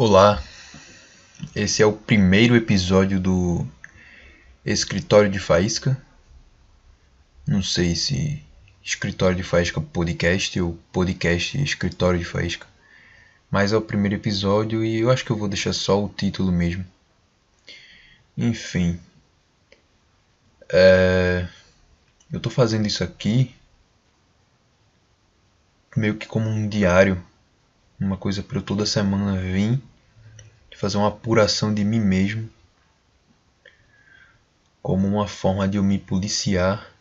Olá, 0.00 0.40
esse 1.56 1.82
é 1.82 1.86
o 1.86 1.92
primeiro 1.92 2.54
episódio 2.54 3.18
do 3.18 3.66
Escritório 4.64 5.28
de 5.28 5.40
Faísca. 5.40 6.00
Não 7.44 7.64
sei 7.64 7.96
se 7.96 8.40
Escritório 8.80 9.36
de 9.36 9.42
Faísca 9.42 9.80
podcast 9.80 10.60
ou 10.60 10.78
podcast 10.92 11.60
Escritório 11.60 12.16
de 12.16 12.24
Faísca, 12.24 12.64
mas 13.50 13.72
é 13.72 13.76
o 13.76 13.82
primeiro 13.82 14.14
episódio 14.14 14.84
e 14.84 15.00
eu 15.00 15.10
acho 15.10 15.24
que 15.24 15.32
eu 15.32 15.36
vou 15.36 15.48
deixar 15.48 15.72
só 15.72 16.04
o 16.04 16.08
título 16.08 16.52
mesmo. 16.52 16.86
Enfim, 18.36 19.00
é... 20.72 21.48
eu 22.32 22.38
tô 22.38 22.50
fazendo 22.50 22.86
isso 22.86 23.02
aqui 23.02 23.52
meio 25.96 26.14
que 26.14 26.28
como 26.28 26.48
um 26.48 26.68
diário 26.68 27.20
uma 28.00 28.16
coisa 28.16 28.42
para 28.42 28.58
eu 28.58 28.62
toda 28.62 28.86
semana 28.86 29.40
vir 29.40 29.80
fazer 30.78 30.96
uma 30.96 31.08
apuração 31.08 31.74
de 31.74 31.82
mim 31.82 31.98
mesmo 31.98 32.48
como 34.80 35.08
uma 35.08 35.26
forma 35.26 35.66
de 35.66 35.76
eu 35.76 35.82
me 35.82 35.98
policiar 35.98 36.94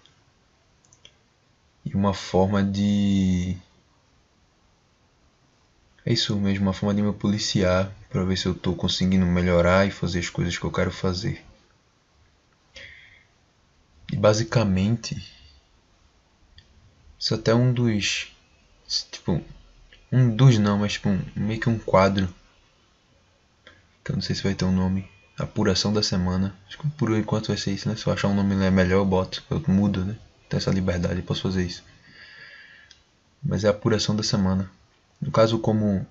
e 1.86 1.94
uma 1.94 2.12
forma 2.12 2.64
de 2.64 3.56
é 6.04 6.12
isso 6.12 6.36
mesmo, 6.38 6.66
uma 6.66 6.74
forma 6.74 6.96
de 6.96 7.04
me 7.04 7.14
policiar 7.14 7.92
para 8.10 8.24
ver 8.24 8.36
se 8.36 8.48
eu 8.48 8.54
estou 8.54 8.76
conseguindo 8.76 9.26
melhorar 9.28 9.86
e 9.86 9.92
fazer 9.92 10.20
as 10.20 10.30
coisas 10.30 10.58
que 10.58 10.64
eu 10.64 10.72
quero 10.72 10.90
fazer. 10.90 11.46
E 14.12 14.16
basicamente, 14.16 15.16
isso 17.20 17.36
é 17.36 17.38
até 17.38 17.54
um 17.54 17.72
dos 17.72 18.36
tipo 19.12 19.40
um 20.12 20.36
dos 20.36 20.58
não, 20.58 20.80
mas 20.80 20.94
tipo 20.94 21.10
meio 21.36 21.60
que 21.60 21.70
um 21.70 21.78
quadro. 21.78 22.34
Eu 24.10 24.16
não 24.16 24.22
sei 24.22 24.36
se 24.36 24.44
vai 24.44 24.56
ter 24.56 24.66
um 24.66 24.72
nome. 24.72 25.10
Apuração 25.38 25.94
da 25.94 26.02
semana. 26.02 26.56
Acho 26.68 26.78
que 26.80 26.88
por 26.92 27.12
enquanto 27.12 27.48
vai 27.48 27.58
ser 27.58 27.72
isso, 27.72 27.88
né? 27.88 27.96
Se 27.96 28.08
eu 28.08 28.14
achar 28.14 28.28
um 28.28 28.36
nome 28.36 28.56
melhor 28.72 29.00
eu 29.00 29.06
boto. 29.06 29.44
Eu 29.50 29.62
mudo, 29.68 30.04
né? 30.06 30.16
Tenho 30.50 30.60
essa 30.60 30.72
liberdade, 30.72 31.22
posso 31.22 31.42
fazer 31.42 31.66
isso. 31.66 31.84
Mas 33.44 33.64
é 33.64 33.68
a 33.68 33.72
apuração 33.72 34.16
da 34.16 34.24
semana. 34.24 34.70
No 35.22 35.32
caso, 35.32 35.60
como 35.60 36.06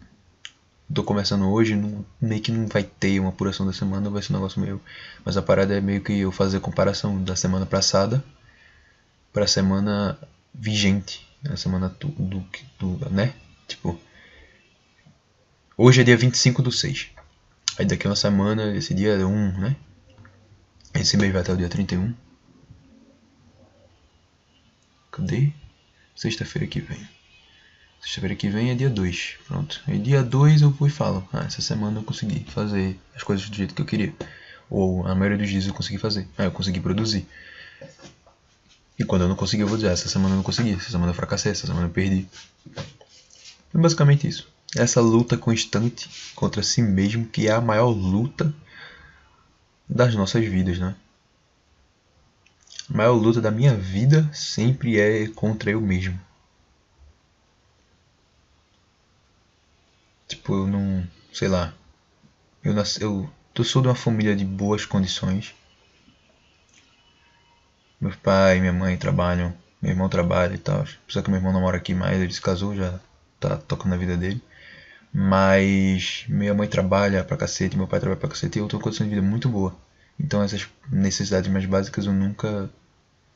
tô 0.93 1.03
começando 1.03 1.49
hoje, 1.51 1.75
não, 1.75 2.05
meio 2.21 2.41
que 2.41 2.53
não 2.53 2.67
vai 2.67 2.83
ter 2.83 3.19
uma 3.19 3.31
apuração 3.31 3.67
da 3.67 3.73
semana, 3.73 4.11
vai 4.11 4.23
ser 4.23 4.33
um 4.33 4.37
negócio 4.37 4.61
meio. 4.61 4.81
Mas 5.25 5.37
a 5.37 5.43
parada 5.43 5.77
é 5.77 5.81
meio 5.81 6.01
que 6.03 6.21
eu 6.21 6.31
fazer 6.31 6.61
comparação 6.61 7.23
da 7.23 7.35
semana 7.35 7.67
passada 7.67 8.23
para 9.33 9.45
a 9.45 9.49
semana 9.49 10.19
vigente, 10.55 11.27
a 11.51 11.57
semana 11.57 11.89
do, 12.01 12.09
do, 12.09 12.47
do, 12.79 13.11
né? 13.11 13.35
Tipo, 13.67 13.99
hoje 15.77 16.01
é 16.01 16.05
dia 16.05 16.17
25 16.17 16.63
do 16.63 16.71
6. 16.71 17.16
Aí 17.79 17.85
daqui 17.85 18.07
uma 18.07 18.17
semana, 18.17 18.75
esse 18.75 18.95
dia 18.95 19.13
é 19.13 19.25
1, 19.25 19.61
né? 19.61 19.77
Esse 20.95 21.17
mês 21.17 21.31
vai 21.33 21.43
até 21.43 21.53
o 21.53 21.57
dia 21.57 21.69
31. 21.69 22.15
Cadê? 25.11 25.53
Sexta-feira 26.15 26.67
que 26.67 26.81
vem. 26.81 27.07
Sexta-feira 28.01 28.35
que 28.35 28.49
vem 28.49 28.71
é 28.71 28.75
dia 28.75 28.89
2. 28.89 29.37
Pronto. 29.47 29.83
Aí 29.87 29.99
dia 29.99 30.23
2 30.23 30.63
eu 30.63 30.71
vou 30.71 30.89
e 30.89 30.91
falo. 30.91 31.29
Ah, 31.33 31.45
essa 31.45 31.61
semana 31.61 32.01
eu 32.01 32.03
consegui 32.03 32.45
fazer 32.49 32.99
as 33.15 33.23
coisas 33.23 33.49
do 33.49 33.57
jeito 33.57 33.75
que 33.75 33.83
eu 33.83 33.87
queria. 33.87 34.15
Ou 34.71 35.07
a 35.07 35.15
maioria 35.15 35.37
dos 35.37 35.51
dias 35.51 35.67
eu 35.67 35.75
consegui 35.75 35.99
fazer. 35.99 36.27
Ah, 36.39 36.45
eu 36.45 36.51
consegui 36.51 36.81
produzir. 36.81 37.27
E 38.99 39.05
quando 39.05 39.23
eu 39.23 39.29
não 39.29 39.37
consegui, 39.37 39.63
eu 39.63 39.69
vou 39.69 39.77
dizer, 39.77 39.91
ah, 39.91 39.93
essa 39.93 40.09
semana 40.09 40.33
eu 40.33 40.37
não 40.37 40.43
consegui, 40.43 40.73
essa 40.73 40.91
semana 40.91 41.11
eu 41.11 41.15
fracassei, 41.15 41.53
essa 41.53 41.67
semana 41.67 41.87
eu 41.87 41.91
perdi. 41.91 42.27
É 43.75 43.79
basicamente 43.79 44.27
isso. 44.27 44.49
Essa 44.77 45.01
luta 45.01 45.39
constante 45.39 46.09
contra 46.35 46.63
si 46.63 46.83
mesmo, 46.83 47.27
que 47.27 47.49
é 47.49 47.53
a 47.53 47.61
maior 47.61 47.89
luta 47.89 48.55
das 49.89 50.15
nossas 50.15 50.45
vidas, 50.45 50.79
né? 50.79 50.95
A 52.93 52.97
maior 52.97 53.15
luta 53.15 53.41
da 53.41 53.51
minha 53.51 53.75
vida 53.75 54.31
sempre 54.33 55.01
é 55.01 55.27
contra 55.29 55.71
eu 55.71 55.81
mesmo. 55.81 56.21
Tipo, 60.29 60.55
eu 60.55 60.67
não. 60.67 61.07
sei 61.33 61.49
lá. 61.49 61.73
Eu, 62.63 62.75
nasci, 62.75 63.03
eu, 63.03 63.31
eu 63.55 63.65
sou 63.65 63.81
de 63.81 63.89
uma 63.89 63.95
família 63.95 64.37
de 64.37 64.45
boas 64.45 64.85
condições. 64.85 65.55
Meu 68.01 68.13
pai 68.19 68.59
e 68.59 68.61
minha 68.61 68.73
mãe 68.73 68.97
trabalham, 68.97 69.55
meu 69.81 69.93
irmão 69.93 70.09
trabalha 70.09 70.55
e 70.55 70.59
tal. 70.59 70.81
Apesar 71.05 71.23
que 71.23 71.31
meu 71.31 71.39
irmão 71.39 71.53
não 71.53 71.63
mora 71.63 71.79
aqui 71.79 71.95
mais, 71.95 72.21
ele 72.21 72.33
se 72.33 72.41
casou, 72.41 72.75
já 72.77 73.01
tá 73.41 73.57
tocando 73.57 73.91
na 73.91 73.97
vida 73.97 74.17
dele. 74.17 74.43
Mas 75.19 76.27
minha 76.29 76.53
mãe 76.53 76.69
trabalha 76.69 77.25
pra 77.25 77.39
cacete, 77.39 77.75
meu 77.75 77.89
pai 77.89 77.99
trabalha 78.01 78.21
pra 78.21 78.29
cacete 78.29 78.59
e 78.59 78.61
eu 78.61 78.69
tenho 78.69 78.79
uma 78.79 78.85
condição 78.85 79.07
de 79.09 79.15
vida 79.15 79.27
muito 79.27 79.49
boa. 79.49 79.75
Então 80.21 80.43
essas 80.43 80.69
necessidades 80.91 81.51
mais 81.51 81.65
básicas 81.65 82.05
eu 82.05 82.13
nunca. 82.13 82.69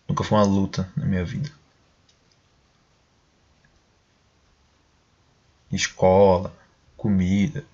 Nunca 0.08 0.22
foi 0.24 0.38
uma 0.38 0.44
luta 0.44 0.90
na 0.96 1.06
minha 1.06 1.24
vida. 1.24 1.50
Escola, 5.72 6.52
comida. 6.98 7.64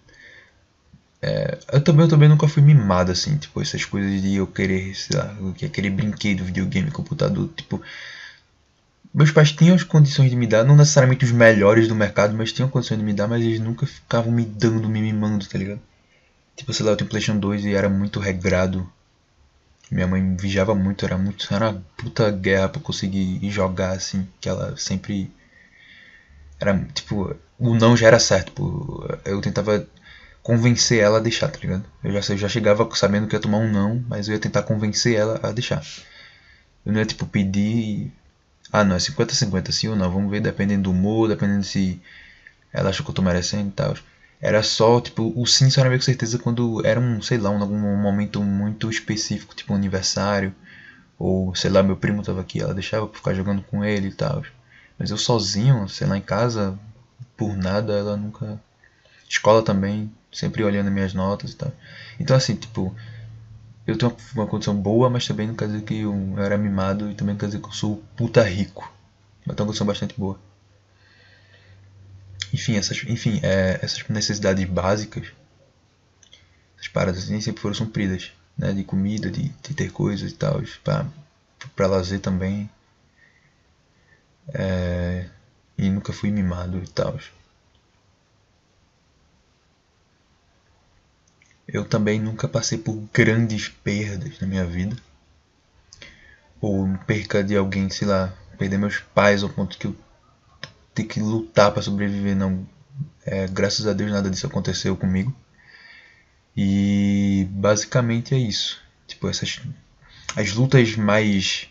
É, 1.21 1.59
eu, 1.73 1.83
também, 1.83 2.05
eu 2.05 2.09
também 2.09 2.29
nunca 2.29 2.47
fui 2.47 2.63
mimado 2.63 3.11
assim, 3.11 3.37
tipo, 3.39 3.61
essas 3.61 3.85
coisas 3.85 4.23
de 4.23 4.37
eu 4.37 4.47
querer, 4.47 4.95
sei 4.95 5.19
lá, 5.19 5.35
aquele 5.65 5.91
brinquedo, 5.91 6.45
videogame, 6.45 6.91
computador, 6.91 7.49
tipo, 7.57 7.83
meus 9.17 9.31
pais 9.31 9.51
tinham 9.51 9.75
as 9.75 9.83
condições 9.83 10.29
de 10.29 10.37
me 10.37 10.47
dar, 10.47 10.63
não 10.63 10.77
necessariamente 10.77 11.25
os 11.25 11.33
melhores 11.33 11.89
do 11.89 11.95
mercado, 11.95 12.37
mas 12.37 12.53
tinham 12.53 12.69
condições 12.69 12.99
de 12.99 13.05
me 13.05 13.15
dar, 13.15 13.27
mas 13.27 13.43
eles 13.43 13.59
nunca 13.59 13.87
ficavam 13.87 14.31
me 14.31 14.45
dando, 14.45 14.91
me 14.91 15.01
mimando, 15.01 15.49
tá 15.49 15.57
ligado? 15.57 15.81
Tipo, 16.55 16.71
sei 16.75 16.85
lá, 16.85 16.93
eu 16.93 16.97
tenho 16.99 17.09
PlayStation 17.09 17.39
2 17.41 17.65
e 17.65 17.75
era 17.75 17.89
muito 17.89 18.21
regrado. 18.21 18.87
Minha 19.91 20.07
mãe 20.07 20.37
vigiava 20.37 20.75
muito, 20.75 21.07
era 21.07 21.17
muito. 21.17 21.47
Era 21.55 21.71
uma 21.71 21.83
puta 21.97 22.31
guerra 22.31 22.69
pra 22.69 22.81
conseguir 22.83 23.41
jogar 23.51 23.93
assim, 23.93 24.29
que 24.39 24.51
ela 24.51 24.77
sempre. 24.77 25.33
Era 26.61 26.79
tipo. 26.93 27.35
O 27.59 27.75
não 27.75 27.97
já 27.97 28.09
era 28.09 28.19
certo, 28.19 28.53
pô. 28.53 29.09
Eu 29.25 29.41
tentava 29.41 29.87
convencer 30.43 31.01
ela 31.01 31.17
a 31.19 31.23
deixar, 31.23 31.49
tá 31.49 31.59
ligado? 31.59 31.85
Eu 32.05 32.13
já, 32.21 32.35
eu 32.35 32.39
já 32.39 32.49
chegava 32.51 32.87
sabendo 32.95 33.27
que 33.27 33.35
ia 33.35 33.41
tomar 33.41 33.59
um 33.59 33.71
não, 33.73 34.05
mas 34.09 34.29
eu 34.29 34.35
ia 34.35 34.41
tentar 34.41 34.63
convencer 34.63 35.17
ela 35.17 35.41
a 35.43 35.53
deixar. 35.53 35.83
Eu 36.85 36.93
não 36.93 37.01
ia 37.01 37.07
tipo 37.07 37.27
pedir 37.27 38.13
ah, 38.73 38.85
não, 38.85 38.97
é 38.97 38.99
50-50 38.99 39.73
sim 39.73 39.89
ou 39.89 39.97
não. 39.97 40.11
Vamos 40.11 40.31
ver, 40.31 40.41
dependendo 40.41 40.85
do 40.85 40.91
humor, 40.91 41.29
dependendo 41.29 41.65
se 41.65 42.01
ela 42.73 42.91
acha 42.91 43.03
que 43.03 43.11
eu 43.11 43.15
tô 43.15 43.23
merecendo 43.23 43.69
e 43.69 43.73
tal. 43.73 43.95
Era 44.41 44.63
só, 44.63 45.01
tipo, 45.01 45.33
o 45.35 45.47
sim 45.47 45.71
só 45.71 45.81
era 45.81 45.89
meio 45.89 46.01
com 46.01 46.05
certeza 46.05 46.39
quando 46.39 46.85
era 46.85 47.01
um, 47.01 47.23
sei 47.23 47.39
lá, 47.39 47.51
um, 47.51 47.63
um 47.63 47.97
momento 47.97 48.43
muito 48.43 48.91
específico, 48.91 49.55
tipo 49.55 49.73
um 49.73 49.77
aniversário. 49.77 50.55
Ou, 51.19 51.55
sei 51.55 51.71
lá, 51.71 51.83
meu 51.83 51.97
primo 51.97 52.23
tava 52.23 52.41
aqui, 52.43 52.61
ela 52.61 52.75
deixava 52.75 53.07
pra 53.09 53.17
ficar 53.19 53.35
jogando 53.35 53.63
com 53.63 53.85
ele 53.85 54.09
e 54.09 54.13
tal. 54.13 54.43
Mas 54.99 55.11
eu 55.11 55.17
sozinho, 55.19 55.89
sei 55.89 56.07
lá, 56.07 56.17
em 56.17 56.23
casa, 56.23 56.79
por 57.37 57.57
nada, 57.57 57.93
ela 57.95 58.17
nunca. 58.17 58.61
Escola 59.29 59.63
também, 59.63 60.11
sempre 60.33 60.63
olhando 60.63 60.91
minhas 60.91 61.13
notas 61.15 61.53
e 61.53 61.57
tal. 61.57 61.73
Então, 62.21 62.37
assim, 62.37 62.55
tipo, 62.55 62.95
eu 63.87 63.97
tenho 63.97 64.15
uma 64.35 64.47
condição 64.47 64.75
boa, 64.75 65.09
mas 65.09 65.27
também 65.27 65.47
não 65.47 65.55
quer 65.55 65.67
dizer 65.67 65.83
que 65.83 66.01
eu 66.01 66.15
era 66.39 66.59
mimado 66.59 67.11
e 67.11 67.15
também 67.15 67.35
não 67.35 67.39
quer 67.39 67.47
dizer 67.47 67.61
que 67.61 67.69
eu 67.69 67.73
sou 67.73 68.03
puta 68.17 68.43
rico. 68.43 68.93
Mas 69.45 69.55
tenho 69.55 69.65
uma 69.65 69.67
condição 69.67 69.87
bastante 69.87 70.15
boa. 70.19 70.39
Enfim, 72.53 72.77
essas, 72.77 73.03
enfim 73.07 73.41
é, 73.43 73.79
essas 73.83 74.03
necessidades 74.09 74.65
básicas, 74.65 75.27
essas 76.77 76.89
paradas 76.89 77.29
nem 77.29 77.41
sempre 77.41 77.61
foram 77.61 77.75
supridas. 77.75 78.33
Né, 78.59 78.73
de 78.73 78.83
comida, 78.83 79.31
de, 79.31 79.51
de 79.51 79.75
ter 79.75 79.91
coisas 79.93 80.31
e 80.31 80.35
tal, 80.35 80.63
para 81.75 81.87
lazer 81.87 82.21
também. 82.21 82.71
É, 84.55 85.27
e 85.77 85.91
nunca 85.91 86.11
fui 86.11 86.31
mimado 86.31 86.79
e 86.83 86.89
tal. 86.89 87.19
Eu 91.69 91.85
também 91.85 92.21
nunca 92.21 92.47
passei 92.47 92.79
por 92.79 92.95
grandes 93.13 93.69
perdas 93.69 94.39
na 94.41 94.47
minha 94.47 94.65
vida. 94.65 94.97
Ou 96.61 96.87
perca 97.07 97.43
de 97.43 97.57
alguém, 97.57 97.91
sei 97.91 98.07
lá, 98.09 98.33
perder 98.59 98.79
meus 98.79 98.99
pais 98.99 99.43
ao 99.43 99.49
ponto 99.49 99.77
que 99.77 99.87
eu 99.87 99.97
ter 100.95 101.05
que 101.05 101.21
lutar 101.21 101.73
para 101.73 101.83
sobreviver. 101.83 102.37
Não, 102.37 102.67
é, 103.25 103.47
graças 103.49 103.87
a 103.87 103.93
Deus 103.93 104.11
nada 104.11 104.31
disso 104.31 104.47
aconteceu 104.47 104.97
comigo. 104.97 105.35
E 106.57 107.47
basicamente 107.51 108.35
é 108.35 108.39
isso. 108.39 108.81
Tipo, 109.07 109.29
essas 109.29 109.61
as 110.35 110.53
lutas 110.53 110.97
mais 110.97 111.69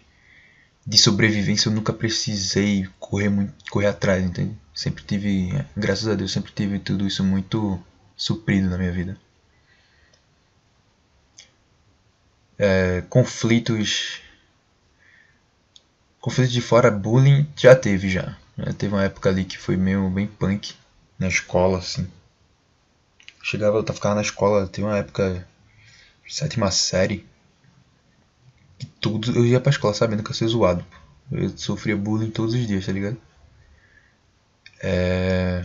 de 0.86 0.97
sobrevivência 0.97 1.69
eu 1.69 1.74
nunca 1.74 1.92
precisei 1.92 2.88
correr 3.00 3.30
muito, 3.30 3.53
correr 3.69 3.88
atrás, 3.88 4.24
entende? 4.24 4.56
Sempre 4.74 5.03
tive, 5.03 5.50
graças 5.75 6.07
a 6.07 6.15
Deus, 6.15 6.31
sempre 6.31 6.51
tive 6.51 6.80
tudo 6.80 7.07
isso 7.07 7.24
muito 7.24 7.80
suprido 8.15 8.69
na 8.69 8.77
minha 8.77 8.92
vida. 8.92 9.18
É, 12.57 13.04
conflitos 13.10 14.22
conflitos 16.19 16.54
de 16.54 16.62
fora 16.62 16.90
bullying 16.90 17.48
já 17.56 17.75
teve 17.75 18.10
já 18.10 18.38
né? 18.57 18.74
teve 18.78 18.94
uma 18.94 19.04
época 19.04 19.30
ali 19.30 19.46
que 19.46 19.57
foi 19.57 19.78
meio 19.78 20.10
bem 20.10 20.28
punk 20.28 20.74
na 21.19 21.28
escola 21.28 21.80
assim 21.80 22.10
Chegava, 23.46 23.78
eu 23.78 23.94
ficava 23.94 24.16
na 24.16 24.24
escola, 24.24 24.66
tem 24.68 24.84
uma 24.84 24.98
época, 24.98 25.48
sétima 26.28 26.72
série, 26.72 27.24
que 28.80 28.88
tudo, 29.00 29.31
eu 29.38 29.46
ia 29.46 29.62
pra 29.62 29.69
escola 29.69 29.94
sabendo 29.94 30.24
que 30.24 30.31
ia 30.31 30.36
ser 30.36 30.48
zoado. 30.48 30.84
Eu 31.31 31.56
sofria 31.56 31.96
bullying 31.96 32.31
todos 32.31 32.56
os 32.56 32.66
dias, 32.66 32.88
tá 32.88 32.92
ligado? 32.92 33.18
É... 34.81 35.63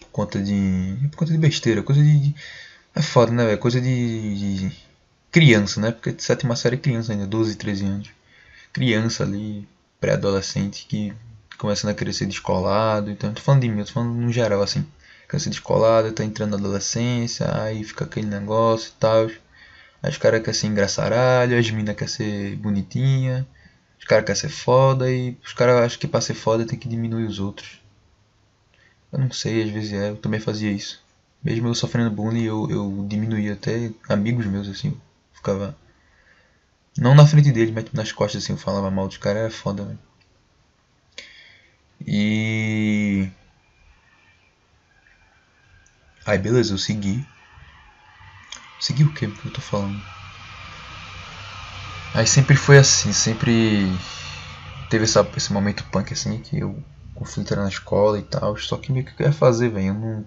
Por 0.00 0.08
conta 0.10 0.42
de. 0.42 0.96
Por 1.10 1.18
conta 1.18 1.32
de 1.32 1.38
besteira, 1.38 1.82
coisa 1.82 2.02
de. 2.02 2.34
É 2.98 3.02
foda, 3.02 3.30
né, 3.30 3.46
velho? 3.46 3.58
Coisa 3.58 3.80
de, 3.80 4.66
de, 4.68 4.76
criança, 5.30 5.80
né? 5.80 5.92
Porque 5.92 6.16
sétima 6.18 6.56
série 6.56 6.74
é 6.74 6.78
criança 6.80 7.12
ainda, 7.12 7.28
12, 7.28 7.54
13 7.54 7.84
anos. 7.86 8.10
Criança 8.72 9.22
ali, 9.22 9.68
pré-adolescente, 10.00 10.84
que 10.88 11.14
começando 11.58 11.92
a 11.92 11.94
crescer 11.94 12.26
descolado. 12.26 13.08
Então, 13.08 13.32
tô 13.32 13.40
falando 13.40 13.62
de 13.62 13.68
mim, 13.68 13.84
tô 13.84 13.92
falando 13.92 14.14
no 14.14 14.32
geral, 14.32 14.60
assim. 14.62 14.84
Crescer 15.28 15.50
descolado, 15.50 16.10
tá 16.10 16.24
entrando 16.24 16.50
na 16.50 16.56
adolescência, 16.56 17.46
aí 17.62 17.84
fica 17.84 18.04
aquele 18.04 18.26
negócio 18.26 18.88
e 18.88 18.98
tal. 18.98 19.26
Aí 20.02 20.10
os 20.10 20.18
caras 20.18 20.40
querem 20.40 20.54
ser 20.54 20.66
engraçaralho, 20.66 21.56
as 21.56 21.70
minas 21.70 21.94
querem 21.94 22.12
ser 22.12 22.56
bonitinha, 22.56 23.46
os 24.00 24.06
caras 24.06 24.24
querem 24.24 24.40
ser 24.40 24.48
foda 24.48 25.08
e 25.08 25.36
os 25.44 25.52
caras 25.52 25.84
acham 25.84 26.00
que 26.00 26.08
pra 26.08 26.20
ser 26.20 26.34
foda 26.34 26.66
tem 26.66 26.76
que 26.76 26.88
diminuir 26.88 27.26
os 27.26 27.38
outros. 27.38 27.80
Eu 29.12 29.20
não 29.20 29.30
sei, 29.30 29.62
às 29.62 29.70
vezes 29.70 29.92
é, 29.92 30.10
eu 30.10 30.16
também 30.16 30.40
fazia 30.40 30.72
isso. 30.72 31.06
Mesmo 31.42 31.68
eu 31.68 31.74
sofrendo 31.74 32.10
bullying, 32.10 32.44
eu, 32.44 32.68
eu 32.70 33.06
diminuía 33.08 33.54
até 33.54 33.92
amigos 34.08 34.46
meus, 34.46 34.68
assim. 34.68 34.96
Ficava. 35.32 35.76
Não 36.98 37.14
na 37.14 37.26
frente 37.26 37.50
deles, 37.50 37.72
mas 37.72 37.90
nas 37.92 38.12
costas, 38.12 38.42
assim, 38.44 38.52
eu 38.52 38.58
falava 38.58 38.90
mal 38.90 39.08
dos 39.08 39.16
caras, 39.16 39.46
é 39.46 39.50
foda, 39.50 39.84
velho. 39.84 39.98
E. 42.06 43.30
Aí 46.24 46.38
beleza, 46.38 46.74
eu 46.74 46.78
segui. 46.78 47.26
Segui 48.78 49.04
o 49.04 49.12
que 49.12 49.28
que 49.28 49.46
eu 49.46 49.50
tô 49.50 49.60
falando? 49.60 50.02
Aí 52.14 52.26
sempre 52.26 52.56
foi 52.56 52.78
assim, 52.78 53.12
sempre 53.12 53.98
teve 54.88 55.04
essa, 55.04 55.28
esse 55.36 55.52
momento 55.52 55.84
punk 55.84 56.12
assim 56.12 56.40
que 56.40 56.58
eu 56.58 56.82
conflito 57.14 57.52
era 57.52 57.62
na 57.62 57.68
escola 57.68 58.18
e 58.18 58.22
tal. 58.22 58.56
Só 58.56 58.76
que 58.76 58.92
meio 58.92 59.04
que 59.04 59.22
eu 59.22 59.26
ia 59.26 59.32
fazer, 59.32 59.68
velho. 59.70 59.88
Eu 59.88 59.94
não, 59.94 60.26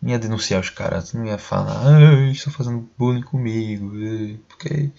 não 0.00 0.10
ia 0.10 0.18
denunciar 0.18 0.60
os 0.60 0.70
caras, 0.70 1.12
não 1.12 1.26
ia 1.26 1.38
falar, 1.38 1.80
ah, 1.86 2.30
estão 2.30 2.52
fazendo 2.52 2.88
bullying 2.96 3.22
comigo. 3.22 3.92
Porque 4.48 4.90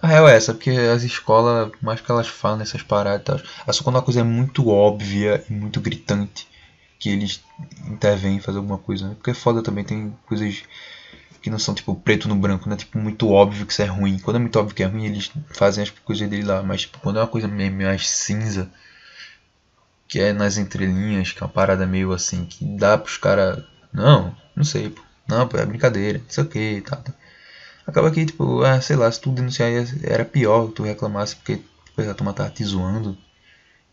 a 0.00 0.06
real 0.06 0.28
é 0.28 0.36
essa, 0.36 0.54
porque 0.54 0.70
as 0.70 1.02
escolas, 1.02 1.70
mais 1.80 2.00
que 2.00 2.10
elas 2.10 2.28
falam 2.28 2.58
nessas 2.58 2.82
paradas 2.82 3.42
é 3.66 3.72
só 3.72 3.84
quando 3.84 3.96
uma 3.96 4.02
coisa 4.02 4.20
é 4.20 4.24
muito 4.24 4.68
óbvia 4.68 5.44
e 5.48 5.52
muito 5.52 5.80
gritante 5.80 6.48
que 6.98 7.10
eles 7.10 7.42
intervêm 7.88 8.36
em 8.36 8.40
fazer 8.40 8.58
alguma 8.58 8.78
coisa, 8.78 9.08
né? 9.08 9.14
Porque 9.16 9.32
é 9.32 9.34
foda 9.34 9.60
também, 9.62 9.84
tem 9.84 10.16
coisas 10.26 10.62
que 11.42 11.50
não 11.50 11.58
são 11.58 11.74
tipo 11.74 11.94
preto 11.96 12.28
no 12.28 12.36
branco, 12.36 12.68
né? 12.68 12.76
Tipo, 12.76 12.98
muito 12.98 13.28
óbvio 13.28 13.66
que 13.66 13.72
isso 13.72 13.82
é 13.82 13.86
ruim. 13.86 14.18
Quando 14.20 14.36
é 14.36 14.38
muito 14.38 14.56
óbvio 14.58 14.74
que 14.74 14.82
é 14.84 14.86
ruim, 14.86 15.06
eles 15.06 15.30
fazem 15.50 15.82
as 15.82 15.90
coisas 15.90 16.28
dele 16.28 16.44
lá, 16.44 16.62
mas 16.62 16.82
tipo, 16.82 17.00
quando 17.00 17.18
é 17.18 17.20
uma 17.20 17.26
coisa 17.26 17.48
meio 17.48 17.72
mais 17.72 18.08
cinza, 18.08 18.70
que 20.06 20.20
é 20.20 20.32
nas 20.32 20.58
entrelinhas, 20.58 21.32
que 21.32 21.42
é 21.42 21.46
uma 21.46 21.52
parada 21.52 21.86
meio 21.86 22.12
assim, 22.12 22.44
que 22.44 22.64
dá 22.64 22.96
pros 22.96 23.16
caras. 23.16 23.64
Não, 23.92 24.34
não 24.56 24.64
sei, 24.64 24.90
pô. 24.90 25.02
Não, 25.28 25.46
pô, 25.46 25.56
é 25.56 25.64
brincadeira, 25.66 26.18
não 26.18 26.30
sei 26.30 26.44
o 26.44 26.46
que, 26.48 26.80
tá. 26.82 27.02
Acaba 27.86 28.10
que, 28.10 28.26
tipo, 28.26 28.62
ah, 28.62 28.80
sei 28.80 28.96
lá, 28.96 29.10
se 29.10 29.20
tu 29.20 29.32
denunciar 29.32 29.70
era 30.04 30.24
pior 30.24 30.68
que 30.68 30.74
tu 30.74 30.82
reclamasse 30.84 31.36
porque 31.36 31.62
depois 31.86 32.08
a 32.08 32.14
turma 32.14 32.32
tava 32.34 32.50
te 32.50 32.64
zoando. 32.64 33.16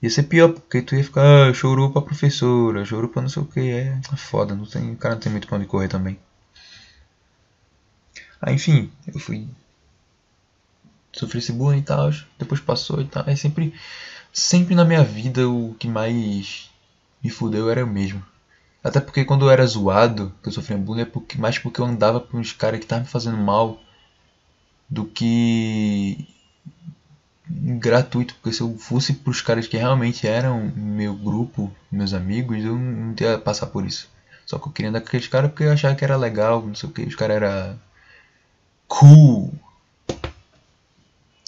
Ia 0.01 0.09
ser 0.09 0.23
pior, 0.23 0.49
porque 0.49 0.81
tu 0.81 0.95
ia 0.95 1.03
ficar, 1.03 1.49
ah, 1.49 1.53
chorou 1.53 1.91
pra 1.91 2.01
professora, 2.01 2.85
chorou 2.85 3.09
pra 3.09 3.21
não 3.21 3.29
sei 3.29 3.43
o 3.43 3.45
que, 3.45 3.59
é, 3.61 3.99
é 4.13 4.17
foda, 4.17 4.55
não 4.55 4.65
tem, 4.65 4.93
o 4.93 4.97
cara 4.97 5.15
não 5.15 5.21
tem 5.21 5.31
muito 5.31 5.47
pra 5.47 5.57
onde 5.57 5.67
correr 5.67 5.87
também. 5.89 6.19
Aí, 8.41 8.55
enfim, 8.55 8.91
eu 9.07 9.19
fui. 9.19 9.47
Sofri 11.13 11.39
esse 11.39 11.51
bullying 11.51 11.79
e 11.79 11.83
tal, 11.83 12.09
depois 12.37 12.61
passou 12.61 13.01
e 13.01 13.05
tal. 13.05 13.23
Aí 13.27 13.35
sempre, 13.35 13.73
sempre 14.31 14.75
na 14.75 14.85
minha 14.85 15.03
vida 15.03 15.47
o 15.49 15.75
que 15.79 15.87
mais 15.87 16.69
me 17.23 17.29
fudeu 17.29 17.69
era 17.69 17.81
eu 17.81 17.87
mesmo. 17.87 18.23
Até 18.83 18.99
porque 19.01 19.25
quando 19.25 19.45
eu 19.45 19.49
era 19.49 19.65
zoado, 19.65 20.33
que 20.41 20.49
eu 20.49 20.53
sofria 20.53 20.77
bullying, 20.77 21.01
é 21.01 21.05
porque, 21.05 21.37
mais 21.37 21.59
porque 21.59 21.81
eu 21.81 21.85
andava 21.85 22.19
com 22.19 22.37
uns 22.37 22.53
caras 22.53 22.79
que 22.79 22.85
estavam 22.85 23.03
me 23.03 23.09
fazendo 23.09 23.37
mal 23.37 23.79
do 24.89 25.05
que 25.05 26.27
gratuito, 27.47 28.35
porque 28.35 28.53
se 28.53 28.61
eu 28.61 28.77
fosse 28.77 29.13
pros 29.13 29.41
caras 29.41 29.67
que 29.67 29.77
realmente 29.77 30.27
eram 30.27 30.71
meu 30.75 31.15
grupo, 31.15 31.73
meus 31.91 32.13
amigos, 32.13 32.63
eu 32.63 32.75
não 32.75 33.15
ia 33.19 33.37
passar 33.37 33.67
por 33.67 33.85
isso. 33.85 34.09
Só 34.45 34.57
que 34.57 34.67
eu 34.67 34.71
queria 34.71 34.89
andar 34.89 35.01
com 35.01 35.07
aqueles 35.07 35.27
caras 35.27 35.51
porque 35.51 35.63
eu 35.63 35.71
achava 35.71 35.95
que 35.95 36.03
era 36.03 36.15
legal, 36.15 36.65
não 36.65 36.75
sei 36.75 36.89
o 36.89 36.91
que, 36.91 37.01
os 37.03 37.15
caras 37.15 37.37
eram 37.37 37.79
cool. 38.87 39.53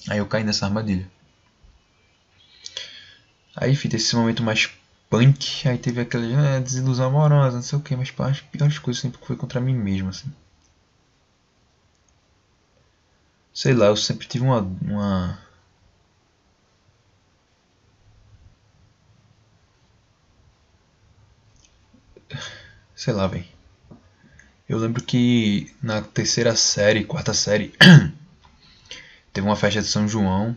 Aí 0.09 0.17
eu 0.17 0.25
caí 0.27 0.43
nessa 0.43 0.65
armadilha. 0.65 1.07
Aí, 3.55 3.75
fiz 3.75 3.93
esse 3.93 4.15
momento 4.15 4.41
mais 4.43 4.69
punk, 5.11 5.67
aí 5.67 5.77
teve 5.77 6.01
aquela 6.01 6.55
ah, 6.57 6.59
desilusão 6.59 7.07
amorosa, 7.07 7.57
não 7.57 7.63
sei 7.63 7.77
o 7.77 7.81
que, 7.81 7.95
mas 7.95 8.09
pá, 8.11 8.29
as 8.29 8.41
piores 8.41 8.79
coisas 8.79 9.01
sempre 9.01 9.19
foi 9.25 9.35
contra 9.35 9.59
mim 9.61 9.75
mesmo, 9.75 10.09
assim. 10.09 10.31
Sei 13.53 13.73
lá, 13.73 13.87
eu 13.87 13.95
sempre 13.97 14.27
tive 14.27 14.45
uma. 14.45 14.59
uma... 14.81 15.39
Sei 22.95 23.13
lá, 23.13 23.27
velho. 23.27 23.45
Eu 24.69 24.77
lembro 24.77 25.03
que 25.03 25.73
na 25.83 26.01
terceira 26.01 26.55
série, 26.55 27.03
quarta 27.03 27.33
série, 27.33 27.73
teve 29.33 29.45
uma 29.47 29.55
festa 29.55 29.81
de 29.81 29.87
São 29.87 30.07
João 30.07 30.55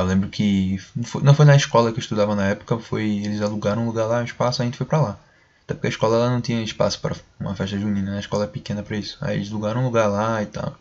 eu 0.00 0.04
lembro 0.04 0.28
que 0.28 0.78
foi, 1.04 1.22
não 1.22 1.34
foi, 1.34 1.44
na 1.44 1.56
escola 1.56 1.92
que 1.92 1.98
eu 1.98 2.02
estudava 2.02 2.34
na 2.34 2.46
época, 2.48 2.78
foi 2.78 3.04
eles 3.18 3.42
alugaram 3.42 3.82
um 3.82 3.86
lugar 3.86 4.06
lá, 4.06 4.20
um 4.20 4.24
espaço, 4.24 4.62
a 4.62 4.64
gente 4.64 4.76
foi 4.76 4.86
pra 4.86 5.00
lá. 5.00 5.18
Até 5.64 5.74
porque 5.74 5.86
a 5.86 5.90
escola 5.90 6.16
ela 6.16 6.30
não 6.30 6.40
tinha 6.40 6.62
espaço 6.62 7.00
para 7.00 7.16
uma 7.38 7.54
festa 7.54 7.78
junina, 7.78 8.12
né? 8.12 8.16
a 8.16 8.20
escola 8.20 8.44
é 8.44 8.46
pequena 8.48 8.82
para 8.82 8.96
isso. 8.96 9.18
Aí 9.20 9.36
eles 9.36 9.50
alugaram 9.50 9.82
um 9.82 9.84
lugar 9.84 10.08
lá 10.08 10.42
e 10.42 10.46
tal. 10.46 10.76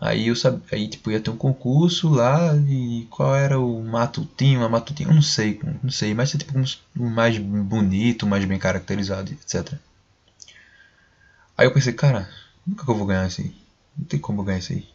Aí 0.00 0.26
eu 0.28 0.36
sabia, 0.36 0.60
aí 0.72 0.88
tipo 0.88 1.10
ia 1.12 1.20
ter 1.20 1.30
um 1.30 1.36
concurso 1.36 2.08
lá 2.08 2.56
e 2.56 3.06
qual 3.08 3.36
era 3.36 3.60
o 3.60 3.84
matutinho, 3.84 4.64
a 4.64 4.68
matutinho, 4.68 5.10
eu 5.10 5.14
não 5.14 5.22
sei, 5.22 5.60
não 5.82 5.90
sei, 5.92 6.12
mas 6.12 6.34
é 6.34 6.38
tipo 6.38 6.58
um 6.58 7.08
mais 7.08 7.38
bonito, 7.38 8.26
mais 8.26 8.44
bem 8.44 8.58
caracterizado, 8.58 9.30
etc. 9.32 9.78
Aí 11.56 11.66
eu 11.66 11.72
pensei, 11.72 11.92
cara, 11.92 12.28
nunca 12.66 12.84
que 12.84 12.90
eu 12.90 12.96
vou 12.96 13.06
ganhar 13.06 13.28
isso 13.28 13.40
aí? 13.42 13.54
Não 13.96 14.04
tem 14.04 14.18
como 14.18 14.40
eu 14.40 14.44
ganhar 14.44 14.58
isso 14.58 14.72
aí. 14.72 14.88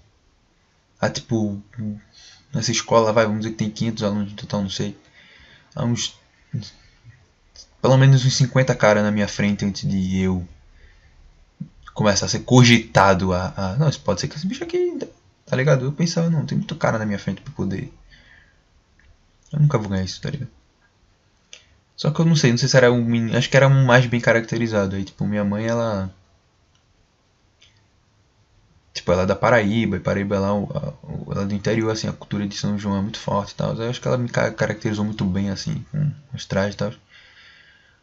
Ah, 1.00 1.10
tipo, 1.10 1.62
nessa 2.54 2.72
escola, 2.72 3.14
vai, 3.14 3.26
vamos 3.26 3.42
dizer 3.42 3.52
que 3.52 3.58
tem 3.58 3.70
500 3.70 4.04
alunos 4.04 4.32
no 4.32 4.36
total, 4.38 4.62
não 4.62 4.70
sei. 4.70 4.98
Há 5.76 5.84
uns. 5.84 6.18
Pelo 7.82 7.98
menos 7.98 8.26
uns 8.26 8.36
50 8.36 8.74
caras 8.76 9.04
na 9.04 9.12
minha 9.12 9.28
frente 9.28 9.64
antes 9.64 9.88
de 9.88 10.20
eu 10.20 10.48
começar 11.94 12.26
a 12.26 12.30
ser 12.30 12.40
cogitado 12.40 13.34
a, 13.34 13.54
a. 13.56 13.76
Não, 13.76 13.90
isso 13.90 14.02
pode 14.02 14.22
ser 14.22 14.28
que 14.28 14.36
esse 14.36 14.48
bicho 14.48 14.64
aqui. 14.64 14.98
Tá 15.46 15.56
ligado? 15.56 15.86
Eu 15.86 15.92
pensava, 15.92 16.30
não, 16.30 16.46
tem 16.46 16.58
muito 16.58 16.76
cara 16.76 16.98
na 16.98 17.06
minha 17.06 17.20
frente 17.20 17.42
pra 17.42 17.54
poder. 17.54 17.92
Eu 19.52 19.60
nunca 19.60 19.78
vou 19.78 19.90
ganhar 19.90 20.04
isso, 20.04 20.22
tá 20.22 20.30
ligado? 20.30 20.50
Só 21.96 22.12
que 22.12 22.20
eu 22.20 22.26
não 22.26 22.36
sei, 22.36 22.52
não 22.52 22.58
sei 22.58 22.70
se 22.70 22.78
era 22.78 22.92
um. 22.92 23.36
Acho 23.36 23.50
que 23.50 23.58
era 23.58 23.68
um 23.68 23.86
mais 23.86 24.06
bem 24.06 24.20
caracterizado. 24.20 24.96
Aí, 24.96 25.04
tipo, 25.04 25.26
minha 25.26 25.44
mãe, 25.44 25.66
ela 25.66 26.14
Tipo, 28.98 29.12
ela 29.12 29.24
é 29.24 29.26
da 29.28 29.36
Paraíba, 29.36 29.98
e 29.98 30.00
Paraíba 30.00 30.36
ela, 30.36 30.48
ela 31.30 31.44
é 31.44 31.46
do 31.46 31.54
interior, 31.54 31.92
assim, 31.92 32.08
a 32.08 32.14
cultura 32.14 32.48
de 32.48 32.58
São 32.58 32.78
João 32.80 32.98
é 32.98 33.02
muito 33.02 33.20
forte 33.20 33.52
e 33.52 33.56
tal. 33.56 33.76
Eu 33.76 33.90
acho 33.90 34.02
que 34.02 34.08
ela 34.08 34.18
me 34.18 34.28
caracterizou 34.28 35.06
muito 35.06 35.24
bem, 35.24 35.50
assim, 35.52 35.86
com 35.92 36.12
os 36.34 36.46
trajes 36.46 36.74
e 36.74 36.78
tal. 36.78 36.92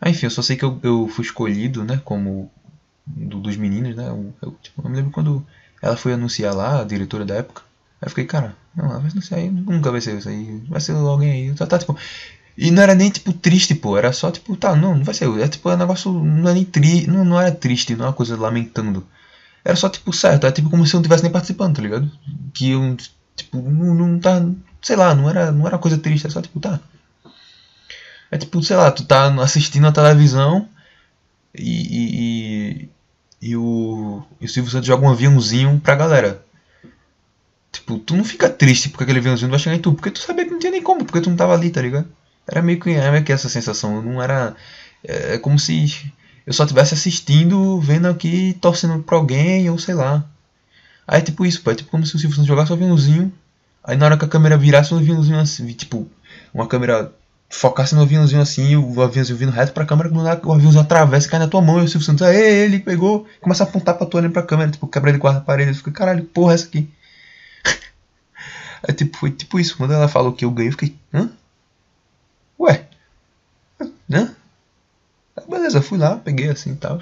Ah, 0.01 0.09
enfim, 0.09 0.27
eu 0.27 0.31
só 0.31 0.41
sei 0.41 0.57
que 0.57 0.65
eu, 0.65 0.79
eu 0.85 1.09
fui 1.09 1.25
escolhido, 1.25 1.85
né, 1.85 2.01
como 2.05 2.49
do, 3.05 3.41
dos 3.41 3.57
meninos, 3.57 3.97
né. 3.97 4.07
Eu, 4.09 4.33
eu, 4.41 4.57
tipo, 4.63 4.83
eu 4.83 4.89
me 4.89 4.97
lembro 4.97 5.11
quando 5.11 5.45
ela 5.83 5.97
foi 5.97 6.13
anunciar 6.13 6.55
lá, 6.55 6.81
a 6.81 6.85
diretora 6.85 7.25
da 7.25 7.35
época. 7.35 7.63
Aí 8.01 8.07
eu 8.07 8.11
fiquei, 8.11 8.25
cara, 8.25 8.55
não, 8.77 8.85
ela 8.85 9.01
vai 9.01 9.11
anunciar 9.11 9.41
aí, 9.41 9.51
nunca 9.51 9.91
vai 9.91 10.01
ser 10.01 10.17
isso 10.17 10.29
aí, 10.29 10.63
vai 10.69 10.81
ser 10.81 10.93
alguém 10.93 11.31
aí. 11.49 11.55
Tá, 11.55 11.67
tá, 11.67 11.79
tipo. 11.79 11.97
E 12.57 12.71
não 12.71 12.83
era 12.85 12.95
nem 12.95 13.11
tipo 13.11 13.33
triste, 13.33 13.75
pô, 13.75 13.99
era 13.99 14.13
só 14.13 14.31
tipo, 14.31 14.57
tá, 14.57 14.77
não, 14.77 14.97
não 14.97 15.05
vai 15.05 15.13
ser. 15.15 15.29
É 15.41 15.49
tipo, 15.49 15.69
é 15.71 15.75
um 15.75 15.79
negócio, 15.79 16.13
não 16.13 16.49
é 16.49 16.55
nem 16.55 16.65
triste, 16.65 17.11
não, 17.11 17.25
não 17.25 17.41
era 17.41 17.51
triste, 17.51 17.97
não 17.97 18.05
é 18.05 18.09
uma 18.09 18.15
coisa 18.15 18.37
lamentando. 18.37 19.05
Era 19.65 19.77
só, 19.77 19.89
tipo, 19.89 20.13
certo. 20.13 20.45
Era 20.45 20.53
tipo 20.53 20.69
como 20.71 20.87
se 20.87 20.95
eu 20.95 20.99
não 20.99 21.03
tivesse 21.03 21.23
nem 21.23 21.33
participando, 21.33 21.77
tá 21.77 21.83
ligado? 21.83 22.11
Que 22.53 22.73
eu, 22.73 22.97
tipo, 23.35 23.59
não, 23.59 23.95
não 23.95 24.19
tá. 24.21 24.45
Sei 24.83 24.97
lá, 24.97 25.15
não 25.15 25.29
era, 25.31 25.51
não 25.51 25.67
era 25.67 25.79
coisa 25.79 25.97
triste, 25.97 26.27
era 26.27 26.33
só, 26.33 26.43
tipo, 26.43 26.61
tá. 26.61 26.79
É 28.31 28.37
tipo, 28.37 28.63
sei 28.63 28.77
lá, 28.77 28.91
tu 28.91 29.05
tá 29.05 29.27
assistindo 29.43 29.87
a 29.87 29.93
televisão 29.93 30.69
e. 31.55 32.83
e, 32.83 32.89
e 33.41 33.57
o, 33.57 34.23
e 34.41 34.47
o 34.47 34.49
Silvio 34.49 34.71
Santos 34.71 34.87
joga 34.87 35.07
um 35.07 35.11
aviãozinho 35.11 35.81
pra 35.81 35.95
galera. 35.95 36.45
Tipo, 37.73 37.99
tu 37.99 38.17
não 38.17 38.25
fica 38.25 38.49
triste 38.49 38.89
porque 38.89 39.05
aquele 39.05 39.19
aviãozinho 39.19 39.51
vai 39.51 39.59
chegar 39.59 39.77
em 39.77 39.81
tu, 39.81 39.93
porque 39.93 40.11
tu 40.11 40.21
sabia 40.21 40.45
que 40.45 40.51
não 40.51 40.59
tinha 40.59 40.73
nem 40.73 40.83
como, 40.83 41.05
porque 41.05 41.21
tu 41.21 41.29
não 41.29 41.37
tava 41.37 41.55
ali, 41.55 41.71
tá 41.71 41.83
ligado? 41.83 42.09
Era 42.47 42.63
meio 42.63 42.79
que, 42.81 42.91
era 42.91 43.11
meio 43.11 43.25
que 43.25 43.33
essa 43.33 43.49
sensação. 43.49 44.03
Não 44.03 44.23
era. 44.23 44.55
É, 45.03 45.35
é 45.35 45.39
como 45.39 45.59
se 45.59 46.13
eu 46.47 46.53
só 46.53 46.65
estivesse 46.65 46.95
assistindo, 46.95 47.81
vendo 47.81 48.07
aqui, 48.07 48.57
torcendo 48.61 49.03
pra 49.03 49.17
alguém, 49.17 49.69
ou 49.71 49.79
sei 49.79 49.95
lá. 49.95 50.25
Aí 51.07 51.19
é 51.21 51.23
tipo 51.23 51.45
isso, 51.47 51.63
pô. 51.63 51.71
É 51.71 51.75
tipo 51.75 51.91
como 51.91 52.05
se 52.07 52.17
o 52.17 52.19
Silvio 52.19 52.37
Santos 52.37 52.49
jogasse 52.49 52.73
o 52.73 52.75
aviãozinho. 52.75 53.33
Aí 53.83 53.97
na 53.97 54.07
hora 54.07 54.17
que 54.19 54.25
a 54.25 54.29
câmera 54.29 54.57
virasse 54.57 54.95
o 54.95 54.99
aviãozinho 54.99 55.39
assim, 55.39 55.67
tipo, 55.73 56.09
uma 56.53 56.67
câmera 56.67 57.13
focasse 57.51 57.95
no 57.95 58.03
aviãozinho 58.03 58.41
assim, 58.41 58.77
o 58.77 59.03
aviãozinho 59.03 59.39
vindo 59.39 59.53
reto 59.53 59.73
pra 59.73 59.85
câmera, 59.87 60.11
o 60.11 60.53
aviãozinho 60.53 60.81
atravessa 60.83 61.29
cai 61.29 61.39
na 61.39 61.49
tua 61.49 61.61
mão, 61.63 61.81
e 61.81 61.85
o 61.85 61.89
Silvio 61.89 62.07
Santos, 62.07 62.23
aí 62.27 62.37
ele 62.37 62.81
pegou, 62.81 63.27
começa 63.41 63.63
a 63.65 63.67
apontar 63.67 63.97
pra 63.97 64.07
tua 64.07 64.21
olhando 64.21 64.33
pra 64.33 64.43
câmera, 64.43 64.71
tipo, 64.71 64.87
quebra 64.87 65.13
de 65.13 65.19
quarta 65.19 65.41
parede, 65.41 65.75
fiquei, 65.75 65.93
caralho, 65.93 66.25
porra, 66.25 66.53
é 66.53 66.55
essa 66.55 66.67
aqui. 66.67 66.89
É 68.87 68.93
tipo, 68.93 69.17
foi 69.17 69.31
tipo 69.31 69.59
isso, 69.59 69.79
quando 69.79 69.95
ela 69.95 70.09
falou 70.09 70.33
que 70.33 70.45
eu 70.45 70.51
ganhei, 70.51 70.69
eu 70.69 70.73
fiquei, 70.73 70.95
hã? 71.13 71.31
Ué? 72.61 72.85
Hã? 74.13 74.35
Beleza, 75.49 75.83
fui 75.83 75.99
lá, 75.99 76.17
peguei 76.17 76.49
assim 76.49 76.73
e 76.73 76.77
tal. 76.77 77.01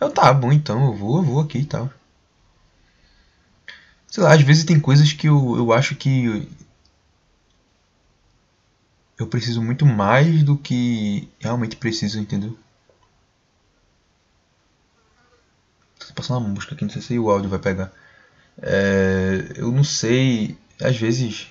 Eu, 0.00 0.10
tá 0.10 0.32
bom, 0.32 0.52
então, 0.52 0.86
eu 0.86 0.94
vou, 0.94 1.18
eu 1.18 1.22
vou 1.22 1.40
aqui 1.40 1.58
e 1.58 1.64
tal. 1.64 1.90
Sei 4.08 4.22
lá, 4.22 4.34
às 4.34 4.40
vezes 4.40 4.64
tem 4.64 4.80
coisas 4.80 5.12
que 5.12 5.28
eu, 5.28 5.56
eu 5.56 5.72
acho 5.72 5.94
que 5.94 6.48
eu 9.18 9.26
preciso 9.26 9.62
muito 9.62 9.86
mais 9.86 10.42
do 10.42 10.56
que 10.56 11.28
realmente 11.40 11.76
preciso, 11.76 12.18
entendeu? 12.18 12.56
Tô 15.98 16.12
passando 16.14 16.38
uma 16.40 16.48
música 16.48 16.74
aqui, 16.74 16.84
não 16.84 16.90
sei 16.90 17.02
se 17.02 17.18
o 17.18 17.30
áudio 17.30 17.50
vai 17.50 17.58
pegar. 17.58 17.92
É, 18.62 19.54
eu 19.56 19.72
não 19.72 19.84
sei, 19.84 20.56
às 20.80 20.96
vezes. 20.96 21.48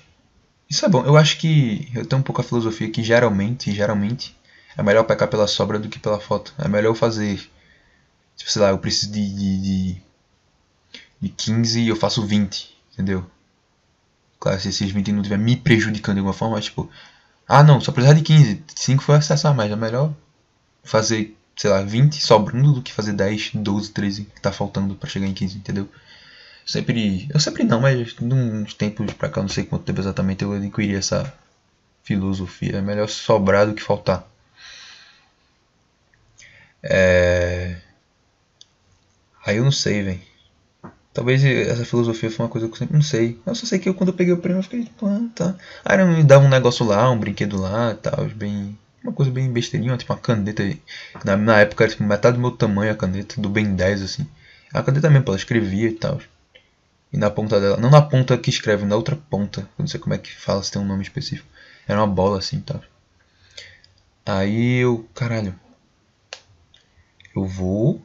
Isso 0.68 0.84
é 0.84 0.88
bom, 0.88 1.04
eu 1.04 1.16
acho 1.16 1.38
que 1.38 1.90
eu 1.94 2.06
tenho 2.06 2.20
um 2.20 2.24
pouco 2.24 2.40
a 2.40 2.44
filosofia 2.44 2.90
que 2.90 3.02
geralmente, 3.02 3.72
geralmente, 3.72 4.36
é 4.76 4.82
melhor 4.82 5.04
pecar 5.04 5.28
pela 5.28 5.46
sobra 5.46 5.78
do 5.78 5.88
que 5.88 5.98
pela 5.98 6.20
foto. 6.20 6.54
É 6.58 6.68
melhor 6.68 6.90
eu 6.90 6.94
fazer. 6.94 7.50
Tipo, 8.36 8.50
sei 8.50 8.62
lá, 8.62 8.68
eu 8.70 8.78
preciso 8.78 9.12
de, 9.12 9.34
de, 9.34 9.62
de, 9.62 10.02
de 11.20 11.28
15 11.30 11.80
e 11.80 11.88
eu 11.88 11.96
faço 11.96 12.24
20, 12.26 12.76
entendeu? 12.92 13.24
Claro, 14.38 14.60
se 14.60 14.68
esses 14.68 14.90
20 14.90 15.12
não 15.12 15.20
estiver 15.20 15.38
me 15.38 15.56
prejudicando 15.56 16.16
de 16.16 16.20
alguma 16.20 16.34
forma, 16.34 16.56
mas 16.56 16.66
tipo, 16.66 16.90
ah 17.48 17.62
não, 17.62 17.80
só 17.80 17.90
precisar 17.92 18.14
de 18.14 18.22
15, 18.22 18.64
5 18.74 19.02
foi 19.02 19.16
acessar 19.16 19.54
mais, 19.54 19.72
é 19.72 19.76
melhor 19.76 20.12
fazer, 20.84 21.36
sei 21.56 21.70
lá, 21.70 21.82
20 21.82 22.20
sobrando 22.22 22.72
do 22.74 22.82
que 22.82 22.92
fazer 22.92 23.12
10, 23.14 23.52
12, 23.54 23.90
13 23.92 24.24
que 24.24 24.40
tá 24.40 24.52
faltando 24.52 24.94
para 24.94 25.08
chegar 25.08 25.26
em 25.26 25.34
15, 25.34 25.56
entendeu? 25.56 25.88
Sempre, 26.66 27.28
eu 27.32 27.40
sempre 27.40 27.64
não, 27.64 27.80
mas 27.80 28.14
uns 28.20 28.74
tempos 28.74 29.12
pra 29.14 29.28
cá, 29.30 29.40
não 29.40 29.48
sei 29.48 29.64
quanto 29.64 29.84
tempo 29.84 30.00
exatamente 30.00 30.44
eu 30.44 30.52
adquiri 30.52 30.94
essa 30.94 31.32
filosofia, 32.02 32.76
é 32.76 32.82
melhor 32.82 33.08
sobrar 33.08 33.66
do 33.66 33.74
que 33.74 33.82
faltar. 33.82 34.26
É... 36.88 37.76
Aí 39.44 39.56
eu 39.56 39.64
não 39.64 39.72
sei, 39.72 40.02
velho. 40.02 40.20
Talvez 41.12 41.42
essa 41.44 41.84
filosofia 41.84 42.30
foi 42.30 42.44
uma 42.44 42.50
coisa 42.50 42.68
que 42.68 42.74
eu 42.74 42.78
sempre 42.78 42.94
não 42.94 43.02
sei. 43.02 43.40
Eu 43.46 43.54
só 43.54 43.64
sei 43.64 43.78
que 43.78 43.88
eu, 43.88 43.94
quando 43.94 44.10
eu 44.10 44.14
peguei 44.14 44.34
o 44.34 44.38
prêmio 44.38 44.58
eu 44.58 44.62
fiquei 44.62 44.86
ah, 45.02 45.28
tá. 45.34 45.56
Aí 45.84 46.04
me 46.04 46.22
dava 46.22 46.44
um 46.44 46.48
negócio 46.48 46.84
lá, 46.84 47.10
um 47.10 47.18
brinquedo 47.18 47.58
lá 47.58 47.92
e 47.92 47.94
tal, 47.94 48.26
bem. 48.26 48.78
Uma 49.02 49.12
coisa 49.12 49.30
bem 49.30 49.50
besteirinha, 49.50 49.96
tipo 49.96 50.12
uma 50.12 50.18
caneta. 50.18 50.62
Na, 51.24 51.36
na 51.36 51.60
época 51.60 51.84
era 51.84 51.90
tipo 51.90 52.04
metade 52.04 52.36
do 52.36 52.40
meu 52.40 52.50
tamanho 52.50 52.92
a 52.92 52.96
caneta, 52.96 53.40
do 53.40 53.48
bem 53.48 53.74
10 53.74 54.02
assim. 54.02 54.26
A 54.74 54.82
caneta 54.82 55.08
mesmo, 55.08 55.24
ela 55.28 55.36
escrevia 55.36 55.88
e 55.88 55.92
tal. 55.92 56.20
E 57.12 57.16
na 57.16 57.30
ponta 57.30 57.60
dela, 57.60 57.76
não 57.78 57.88
na 57.88 58.02
ponta 58.02 58.36
que 58.36 58.50
escreve, 58.50 58.84
na 58.84 58.96
outra 58.96 59.16
ponta. 59.16 59.60
Eu 59.60 59.66
não 59.78 59.86
sei 59.86 59.98
como 60.00 60.14
é 60.14 60.18
que 60.18 60.30
fala, 60.34 60.62
se 60.62 60.72
tem 60.72 60.82
um 60.82 60.86
nome 60.86 61.02
específico. 61.02 61.48
Era 61.88 62.00
uma 62.00 62.06
bola 62.06 62.38
assim 62.38 62.58
e 62.58 62.62
tal. 62.62 62.80
Aí 64.26 64.78
eu, 64.82 65.08
caralho, 65.14 65.54
eu 67.36 67.44
vou. 67.46 68.02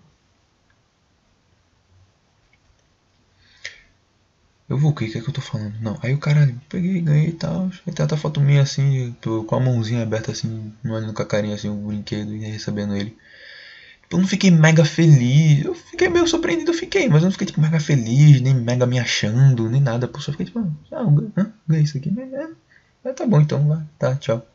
Eu 4.70 4.78
vou 4.78 4.92
o 4.92 4.96
que? 4.96 5.08
Que 5.10 5.18
é 5.18 5.22
que 5.22 5.30
eu 5.30 5.34
tô 5.34 5.42
falando? 5.42 5.76
Não. 5.82 5.98
Aí 6.02 6.14
o 6.14 6.18
cara 6.18 6.54
peguei, 6.70 7.02
ganhei 7.02 7.30
e 7.30 7.34
tal. 7.34 7.70
Aí 7.86 7.94
tem 7.94 8.04
outra 8.04 8.18
foto 8.18 8.40
minha 8.40 8.62
assim, 8.62 9.16
com 9.22 9.56
a 9.56 9.60
mãozinha 9.60 10.02
aberta 10.04 10.32
assim, 10.32 10.74
olhando 10.86 11.14
com 11.14 11.22
a 11.22 11.26
carinha 11.26 11.56
assim, 11.56 11.70
o 11.70 11.76
brinquedo 11.76 12.34
e 12.34 12.40
recebendo 12.40 12.96
ele. 12.96 13.16
Eu 14.10 14.20
não 14.20 14.28
fiquei 14.28 14.52
mega 14.52 14.86
feliz. 14.86 15.66
Eu 15.66 15.74
fiquei 15.76 16.10
meio 16.10 16.28
surpreendido, 16.28 16.72
eu 16.72 16.76
fiquei, 16.76 17.08
mas 17.10 17.22
eu 17.22 17.26
não 17.26 17.32
fiquei 17.32 17.48
tipo 17.48 17.62
mega 17.62 17.80
feliz, 17.80 18.42
nem 18.42 18.54
mega 18.54 18.86
me 18.86 19.00
achando, 19.00 19.70
nem 19.70 19.82
nada. 19.82 20.08
Pô, 20.08 20.20
só 20.20 20.32
fiquei 20.32 20.48
tipo, 20.48 20.60
ah, 20.92 21.06
ganhei 21.68 21.84
isso 21.86 21.98
aqui. 21.98 22.14
É, 23.04 23.10
é, 23.10 23.14
tá 23.14 23.26
bom 23.26 23.42
então, 23.42 23.68
vai. 23.68 23.84
Tá, 24.00 24.16
tchau. 24.16 24.46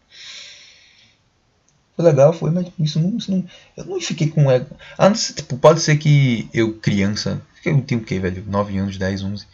Foi 1.96 2.04
legal, 2.04 2.32
foi, 2.32 2.50
mas 2.50 2.66
isso 2.78 3.00
não, 3.00 3.16
isso 3.16 3.30
não. 3.30 3.44
Eu 3.76 3.86
não 3.86 4.00
fiquei 4.00 4.28
com 4.28 4.50
ego. 4.50 4.76
Ah, 4.98 5.08
não 5.08 5.16
sei, 5.16 5.34
tipo, 5.34 5.56
pode 5.56 5.80
ser 5.80 5.96
que 5.96 6.48
eu, 6.52 6.74
criança. 6.74 7.40
Eu 7.64 7.80
tenho 7.80 8.00
o 8.02 8.04
que, 8.04 8.18
velho? 8.18 8.44
9 8.46 8.76
anos, 8.78 8.98
10, 8.98 9.22
11. 9.22 9.46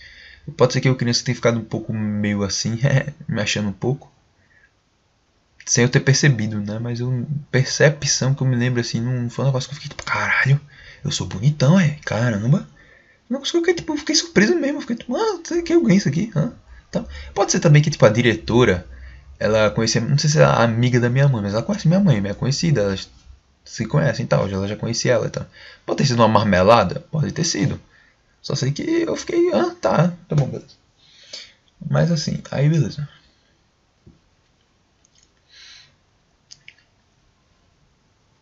Pode 0.56 0.72
ser 0.72 0.80
que 0.80 0.88
eu, 0.88 0.96
criança, 0.96 1.24
tenha 1.24 1.36
ficado 1.36 1.58
um 1.60 1.64
pouco 1.64 1.92
meio 1.92 2.42
assim, 2.42 2.78
me 3.28 3.40
achando 3.40 3.68
um 3.68 3.72
pouco. 3.72 4.10
Sem 5.64 5.84
eu 5.84 5.88
ter 5.88 6.00
percebido, 6.00 6.60
né? 6.60 6.80
Mas 6.80 6.98
eu, 6.98 7.26
percepção 7.50 8.34
que 8.34 8.42
eu 8.42 8.46
me 8.46 8.56
lembro 8.56 8.80
assim, 8.80 9.00
não 9.00 9.30
foi 9.30 9.44
um 9.44 9.48
negócio 9.48 9.68
que 9.68 9.74
eu 9.76 9.80
fiquei 9.80 9.96
tipo, 9.96 10.02
caralho, 10.04 10.60
eu 11.04 11.12
sou 11.12 11.26
bonitão, 11.28 11.78
é? 11.78 11.96
Caramba. 12.04 12.68
Não 13.30 13.40
que 13.40 13.56
eu 13.56 13.60
fiquei, 13.60 13.74
tipo, 13.74 13.96
surpreso 14.14 14.56
mesmo. 14.56 14.80
Fiquei 14.80 14.96
tipo, 14.96 15.16
ah, 15.16 15.40
sei 15.44 15.62
que 15.62 15.78
ganhei 15.80 15.96
isso 15.96 16.08
aqui. 16.08 16.30
Ah, 16.34 16.50
tá. 16.90 17.04
Pode 17.32 17.52
ser 17.52 17.60
também 17.60 17.80
que, 17.80 17.90
tipo, 17.90 18.04
a 18.04 18.08
diretora 18.08 18.86
ela 19.42 19.70
conhecia, 19.70 20.00
não 20.00 20.16
sei 20.16 20.30
se 20.30 20.40
é 20.40 20.44
amiga 20.44 21.00
da 21.00 21.10
minha 21.10 21.28
mãe, 21.28 21.42
mas 21.42 21.52
ela 21.52 21.64
conhece 21.64 21.88
minha 21.88 21.98
mãe, 21.98 22.20
minha 22.20 22.34
conhecida, 22.34 22.82
elas 22.82 23.10
se 23.64 23.86
conhecem 23.86 24.24
e 24.24 24.28
tal, 24.28 24.48
ela 24.48 24.68
já 24.68 24.76
conhecia 24.76 25.14
ela 25.14 25.26
e. 25.26 25.48
Pode 25.84 25.98
ter 25.98 26.06
sido 26.06 26.20
uma 26.20 26.28
marmelada? 26.28 27.00
Pode 27.10 27.32
ter 27.32 27.44
sido. 27.44 27.80
Só 28.40 28.54
sei 28.54 28.70
que 28.70 28.82
eu 28.82 29.16
fiquei, 29.16 29.52
ah, 29.52 29.74
tá, 29.80 30.14
tá 30.28 30.36
bom, 30.36 30.46
beleza. 30.46 30.74
Mas 31.90 32.12
assim, 32.12 32.40
aí 32.52 32.68
beleza. 32.68 33.08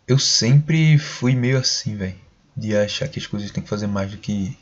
Eu 0.06 0.18
sempre 0.18 0.98
fui 0.98 1.34
meio 1.34 1.58
assim, 1.58 1.96
velho. 1.96 2.16
De 2.54 2.76
achar 2.76 3.08
que 3.08 3.18
as 3.18 3.26
coisas 3.26 3.50
tem 3.50 3.62
que 3.62 3.70
fazer 3.70 3.86
mais 3.86 4.10
do 4.10 4.18
que. 4.18 4.58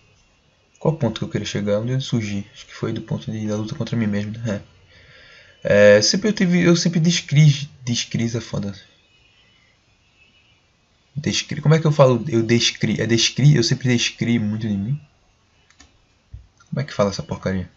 Qual 0.78 0.95
ponto 0.97 1.18
que 1.18 1.25
eu 1.25 1.28
queria 1.28 1.47
chegar? 1.47 1.80
Onde 1.80 1.92
eu 1.92 2.00
surgi? 2.00 2.47
Acho 2.52 2.66
que 2.66 2.75
foi 2.75 2.92
do 2.92 3.00
ponto 3.00 3.30
de, 3.30 3.49
da 3.49 3.57
luta 3.57 3.75
contra 3.75 3.97
mim 3.97 4.07
mesmo, 4.07 4.38
né? 4.38 4.62
É, 5.62 6.00
sempre 6.00 6.29
eu 6.29 6.33
tive, 6.33 6.62
eu 6.62 6.77
sempre 6.77 7.00
descri, 7.00 7.69
descri 7.85 8.25
é 8.25 8.41
foda. 8.41 8.75
Descri, 11.17 11.61
como 11.61 11.75
é 11.75 11.81
que 11.81 11.87
eu 11.87 11.93
falo? 11.93 12.25
Eu 12.29 12.43
descri, 12.43 13.00
é 13.00 13.07
descri, 13.07 13.57
eu 13.57 13.65
sempre 13.65 13.88
descri 13.88 14.38
muito 14.38 14.69
de 14.69 14.77
mim. 14.77 15.00
Como 16.69 16.81
é 16.81 16.85
que 16.85 16.95
fala 16.95 17.11
essa 17.11 17.23
porcaria? 17.23 17.69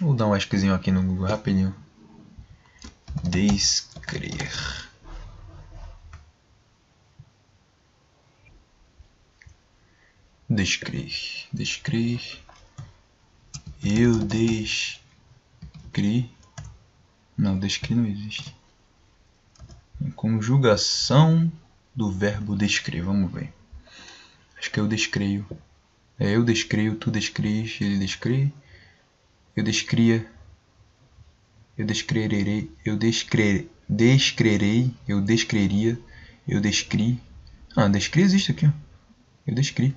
Vou 0.00 0.14
dar 0.14 0.26
um 0.26 0.32
asquezinho 0.32 0.74
aqui 0.74 0.90
no 0.90 1.02
Google 1.02 1.26
rapidinho. 1.26 1.74
Descrer. 3.22 4.50
Descrer, 10.48 11.12
descrer. 11.52 12.20
Eu 13.82 14.18
des 14.18 14.99
descri. 15.90 16.30
Não, 17.36 17.58
descri 17.58 17.94
não 17.94 18.06
existe. 18.06 18.54
Conjugação 20.14 21.50
do 21.94 22.10
verbo 22.10 22.56
descrever. 22.56 23.04
Vamos 23.04 23.32
ver. 23.32 23.52
Acho 24.58 24.70
que 24.70 24.78
eu 24.78 24.86
descreio. 24.86 25.46
É, 26.18 26.36
eu 26.36 26.44
descreio, 26.44 26.96
tu 26.96 27.10
descrias, 27.10 27.78
ele 27.80 27.98
descree. 27.98 28.52
Eu 29.56 29.64
descria. 29.64 30.30
Eu 31.76 31.86
descrerei. 31.86 32.70
Eu 32.84 32.96
descre, 32.96 33.70
descrerei. 33.88 34.94
Eu 35.08 35.20
descreria. 35.20 35.98
Eu 36.46 36.60
descri. 36.60 37.20
Ah, 37.76 37.88
descri 37.88 38.22
existe 38.22 38.52
aqui. 38.52 38.66
Ó. 38.66 38.72
Eu 39.46 39.54
descri. 39.54 39.96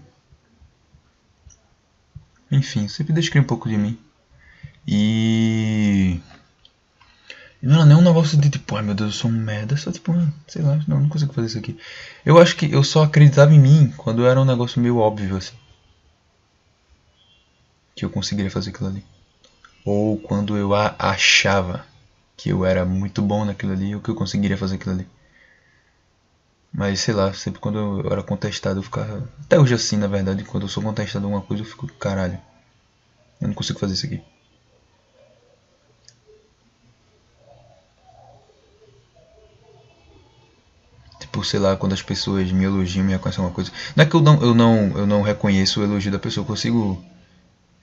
Enfim, 2.52 2.88
sempre 2.88 3.14
descri 3.14 3.40
um 3.40 3.44
pouco 3.44 3.68
de 3.68 3.78
mim. 3.78 3.98
E. 4.88 6.20
Não 7.62 7.78
era 7.78 7.86
nem 7.86 7.98
um 7.98 8.02
negócio 8.02 8.38
de 8.38 8.50
tipo, 8.50 8.76
ai 8.76 8.82
meu 8.82 8.94
Deus, 8.94 9.14
eu 9.14 9.20
sou 9.22 9.32
um 9.32 9.34
merda. 9.34 9.78
Só 9.78 9.92
tipo, 9.92 10.14
sei 10.48 10.62
lá, 10.62 10.80
não, 10.88 11.00
não 11.00 11.10
consigo 11.10 11.34
fazer 11.34 11.48
isso 11.48 11.58
aqui. 11.58 11.78
Eu 12.26 12.38
acho 12.38 12.56
que 12.58 12.70
eu 12.70 12.84
só 12.84 13.04
acreditava 13.04 13.54
em 13.54 13.60
mim 13.60 13.94
quando 13.96 14.26
era 14.26 14.40
um 14.40 14.46
negócio 14.46 14.82
meio 14.82 14.98
óbvio 14.98 15.38
assim. 15.38 15.56
Que 17.96 18.04
eu 18.04 18.10
conseguiria 18.10 18.52
fazer 18.52 18.72
aquilo 18.72 18.90
ali. 18.90 19.06
Ou 19.86 20.18
quando 20.18 20.58
eu 20.58 20.74
achava 20.74 21.86
que 22.36 22.50
eu 22.50 22.66
era 22.66 22.84
muito 22.84 23.22
bom 23.22 23.46
naquilo 23.46 23.72
ali 23.72 23.96
ou 23.96 24.02
que 24.02 24.10
eu 24.10 24.16
conseguiria 24.16 24.58
fazer 24.58 24.76
aquilo 24.76 24.96
ali. 24.96 25.08
Mas 26.74 27.00
sei 27.00 27.14
lá, 27.14 27.32
sempre 27.34 27.62
quando 27.62 27.78
eu 27.78 28.12
era 28.12 28.24
contestado 28.24 28.80
eu 28.80 28.84
ficava. 28.84 29.30
Até 29.42 29.58
hoje 29.58 29.74
assim, 29.74 29.96
na 29.96 30.08
verdade, 30.08 30.44
quando 30.44 30.64
eu 30.64 30.70
sou 30.70 30.84
contestado 30.84 31.24
em 31.24 31.28
alguma 31.28 31.46
coisa 31.46 31.64
eu 31.64 31.68
fico, 31.68 31.88
caralho. 31.94 32.38
Eu 33.40 33.48
não 33.48 33.56
consigo 33.56 33.80
fazer 33.80 33.94
isso 33.94 34.06
aqui. 34.06 34.22
Sei 41.44 41.60
lá, 41.60 41.76
quando 41.76 41.94
as 41.94 42.02
pessoas 42.02 42.52
me 42.52 42.64
elogiam, 42.64 43.06
me 43.06 43.12
reconhecem 43.14 43.44
alguma 43.44 43.54
coisa. 43.54 43.72
Não 43.96 44.04
é 44.04 44.06
que 44.06 44.16
eu 44.16 44.22
não, 44.22 44.42
eu 44.42 44.54
não, 44.54 44.92
eu 44.96 45.06
não 45.06 45.22
reconheço 45.22 45.80
o 45.82 45.84
elogio 45.84 46.12
da 46.12 46.20
pessoa, 46.20 46.44
eu 46.44 46.48
consigo 46.48 47.02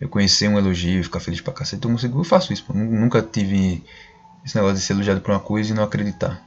reconhecer 0.01 0.49
um 0.49 0.59
elogio 0.59 1.05
ficar 1.05 1.21
feliz 1.21 1.41
pra 1.41 1.53
cacete, 1.53 1.85
eu 1.85 1.91
consigo, 1.91 2.21
eu 2.21 2.25
faço 2.25 2.53
isso. 2.53 2.65
Nunca 2.73 3.23
tive 3.23 3.83
esse 4.45 4.57
negócio 4.57 4.77
de 4.77 4.83
ser 4.83 4.95
elogiado 4.95 5.21
por 5.21 5.31
uma 5.31 5.41
coisa 5.41 5.71
e 5.71 5.75
não 5.75 5.83
acreditar. 5.83 6.41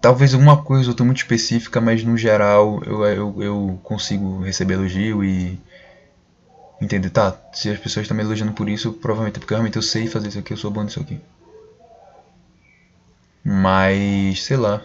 Talvez 0.00 0.34
alguma 0.34 0.56
coisa 0.56 0.88
outra 0.90 1.04
muito 1.04 1.18
específica, 1.18 1.80
mas 1.80 2.02
no 2.02 2.16
geral 2.16 2.80
eu, 2.84 3.04
eu, 3.06 3.42
eu 3.42 3.80
consigo 3.84 4.40
receber 4.42 4.74
elogio 4.74 5.22
e 5.22 5.60
entender, 6.80 7.10
tá, 7.10 7.34
se 7.52 7.70
as 7.70 7.78
pessoas 7.78 8.04
estão 8.04 8.16
me 8.16 8.22
elogiando 8.22 8.52
por 8.52 8.68
isso, 8.68 8.92
provavelmente 8.92 9.36
é 9.36 9.38
porque 9.38 9.54
realmente 9.54 9.76
eu 9.76 9.82
sei 9.82 10.06
fazer 10.06 10.28
isso 10.28 10.38
aqui, 10.38 10.52
eu 10.52 10.56
sou 10.56 10.70
bom 10.70 10.82
nisso 10.82 11.00
aqui. 11.00 11.20
Mas, 13.44 14.42
sei 14.44 14.56
lá, 14.56 14.80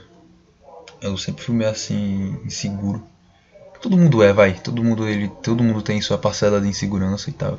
eu 1.01 1.17
sempre 1.17 1.43
fui 1.43 1.55
meio 1.55 1.69
assim, 1.69 2.39
inseguro. 2.45 3.03
Todo 3.81 3.97
mundo 3.97 4.23
é, 4.23 4.33
vai, 4.33 4.53
todo 4.53 4.83
mundo, 4.83 5.07
ele, 5.07 5.27
todo 5.43 5.63
mundo 5.63 5.81
tem 5.81 6.01
sua 6.01 6.17
parcela 6.17 6.59
de 6.59 6.67
insegurança 6.67 7.29
e 7.29 7.33
tal. 7.33 7.57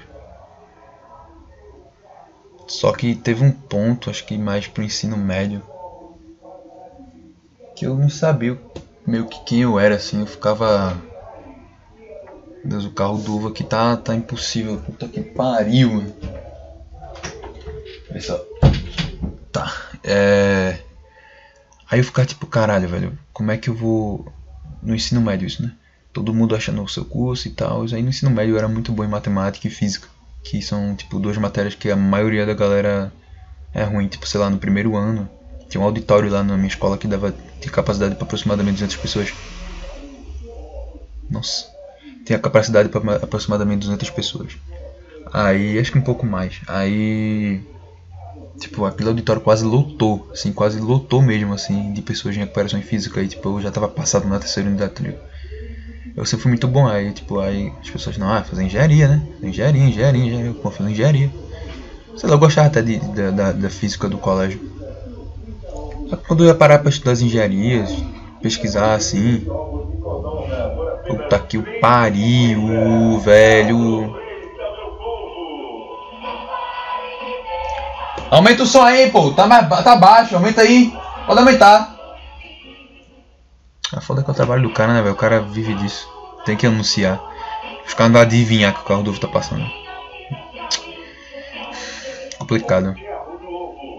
Só 2.67 2.93
que 2.93 3.15
teve 3.15 3.45
um 3.45 3.53
ponto, 3.53 4.11
acho 4.11 4.25
que 4.27 4.37
mais 4.37 4.67
pro 4.67 4.83
ensino 4.83 5.17
médio, 5.17 5.63
que 7.75 7.87
eu 7.87 7.97
não 7.97 8.11
sabia 8.11 8.59
meio 9.07 9.27
que 9.27 9.43
quem 9.45 9.61
eu 9.63 9.79
era, 9.79 9.95
assim, 9.95 10.21
eu 10.21 10.27
ficava. 10.27 11.01
Deus, 12.63 12.85
o 12.85 12.91
carro 12.91 13.19
do 13.19 13.37
Uva 13.37 13.49
aqui 13.49 13.65
tá, 13.65 13.97
tá 13.97 14.15
impossível. 14.15 14.79
Puta 14.79 15.09
que 15.09 15.23
pariu, 15.23 15.93
mano. 15.93 16.15
Olha 18.11 18.21
só. 18.21 18.45
Tá. 19.51 19.73
É. 20.05 20.88
Aí 21.91 22.01
eu 22.01 22.05
ficava 22.05 22.27
tipo, 22.27 22.47
caralho, 22.47 22.89
velho, 22.89 23.19
como 23.33 23.51
é 23.51 23.57
que 23.57 23.71
eu 23.71 23.75
vou. 23.75 24.33
No 24.83 24.95
ensino 24.95 25.21
médio 25.21 25.47
isso, 25.47 25.63
né? 25.63 25.73
Todo 26.13 26.35
mundo 26.35 26.55
achando 26.55 26.83
o 26.83 26.89
seu 26.89 27.05
curso 27.05 27.49
e 27.49 27.51
tal. 27.51 27.83
Aí 27.83 28.03
no 28.03 28.11
ensino 28.11 28.31
médio 28.31 28.55
eu 28.55 28.59
era 28.59 28.69
muito 28.69 28.93
bom 28.93 29.05
em 29.05 29.09
matemática 29.09 29.67
e 29.67 29.71
física. 29.71 30.09
Que 30.45 30.63
são, 30.63 30.95
tipo, 30.95 31.19
duas 31.19 31.37
matérias 31.37 31.75
que 31.75 31.91
a 31.91 31.97
maioria 31.97 32.47
da 32.47 32.55
galera 32.55 33.13
é 33.73 33.83
ruim. 33.83 34.07
Tipo, 34.07 34.27
sei 34.27 34.41
lá, 34.41 34.49
no 34.49 34.59
primeiro 34.59 34.97
ano. 34.97 35.29
Tinha 35.69 35.81
um 35.81 35.85
auditório 35.85 36.31
lá 36.31 36.43
na 36.43 36.57
minha 36.57 36.69
escola 36.69 36.97
que 36.97 37.07
dava 37.07 37.35
tinha 37.61 37.73
capacidade 37.73 38.15
para 38.15 38.25
aproximadamente 38.25 38.75
200 38.75 38.97
pessoas. 38.97 39.35
Nossa. 41.29 41.67
Tinha 42.25 42.39
capacidade 42.39 42.89
para 42.89 43.17
aproximadamente 43.17 43.81
200 43.81 44.11
pessoas. 44.11 44.57
Aí, 45.33 45.79
acho 45.79 45.93
que 45.93 45.99
um 45.99 46.03
pouco 46.03 46.25
mais. 46.25 46.61
Aí, 46.67 47.61
tipo, 48.59 48.85
aquele 48.85 49.09
auditório 49.09 49.41
quase 49.41 49.65
lotou, 49.65 50.29
assim, 50.33 50.53
quase 50.53 50.81
lotou 50.81 51.23
mesmo, 51.23 51.55
assim, 51.55 51.93
de 51.93 52.03
pessoas 52.03 52.37
em 52.37 52.41
recuperação 52.41 52.81
física. 52.83 53.23
E, 53.23 53.29
tipo, 53.29 53.49
eu 53.49 53.63
já 53.63 53.71
tava 53.71 53.89
passado 53.89 54.27
na 54.29 54.39
terceira 54.39 54.69
unidade, 54.69 54.93
tá 54.93 55.05
Eu 56.17 56.25
sempre 56.25 56.43
fui 56.43 56.51
muito 56.51 56.67
bom, 56.69 56.87
aí, 56.87 57.13
tipo, 57.13 57.39
aí 57.39 57.73
as 57.81 57.91
pessoas, 57.91 58.19
não, 58.19 58.33
ah, 58.33 58.43
fazer 58.43 58.65
engenharia, 58.65 59.09
né? 59.09 59.27
Engenharia, 59.43 59.83
engenharia, 59.83 60.25
engenharia, 60.25 60.55
pô, 60.55 60.71
fazer 60.71 60.91
engenharia. 60.91 61.31
Sei 62.17 62.29
lá, 62.29 62.35
eu 62.35 62.39
gostava 62.39 62.67
até 62.67 62.83
de, 62.83 62.99
da, 63.31 63.53
da 63.53 63.71
física 63.71 64.09
do 64.09 64.19
colégio. 64.19 64.61
Só 66.11 66.17
que 66.17 66.27
quando 66.27 66.43
eu 66.43 66.49
ia 66.49 66.55
parar 66.55 66.79
para 66.81 66.89
estudar 66.89 67.13
as 67.13 67.21
engenharias, 67.21 67.95
pesquisar 68.43 68.95
assim. 68.95 69.47
Puta 71.07 71.39
que 71.39 71.59
o 71.59 71.81
pariu, 71.81 73.21
velho. 73.21 74.28
Aumenta 78.31 78.63
o 78.63 78.67
som 78.67 78.83
aí, 78.83 79.11
pô. 79.11 79.33
Tá, 79.33 79.47
mais, 79.47 79.67
tá 79.83 79.97
baixo, 79.97 80.35
aumenta 80.35 80.63
aí. 80.63 80.93
Pode 81.27 81.39
aumentar. 81.39 81.97
A 83.93 84.01
foda 84.01 84.23
que 84.23 84.31
é 84.31 84.33
o 84.33 84.37
trabalho 84.37 84.63
do 84.63 84.71
cara, 84.71 84.93
né, 84.93 85.01
velho? 85.01 85.15
O 85.15 85.19
cara 85.19 85.41
vive 85.41 85.75
disso. 85.75 86.09
Tem 86.45 86.57
que 86.57 86.67
anunciar. 86.67 87.21
Os 87.87 87.95
caras 87.95 88.13
não 88.13 88.21
adivinhar 88.21 88.75
que 88.75 88.81
o 88.81 88.85
carro 88.85 89.03
do 89.03 89.19
tá 89.19 89.29
passando. 89.29 89.65
Complicado. 92.39 92.95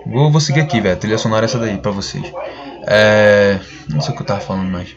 Vou, 0.05 0.31
vou 0.31 0.39
seguir 0.39 0.61
aqui, 0.61 0.79
velho. 0.79 0.97
Trilha 0.97 1.17
sonora 1.17 1.45
é 1.45 1.47
essa 1.47 1.57
daí 1.57 1.77
pra 1.77 1.91
vocês. 1.91 2.31
É. 2.87 3.59
Não 3.89 3.99
sei 4.01 4.13
o 4.13 4.15
que 4.15 4.21
eu 4.21 4.27
tava 4.27 4.39
falando 4.39 4.69
mais. 4.69 4.95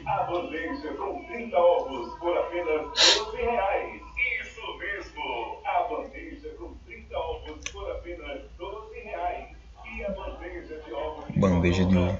Bandeja 11.42 11.84
de 11.84 11.96
ovo. 11.96 12.16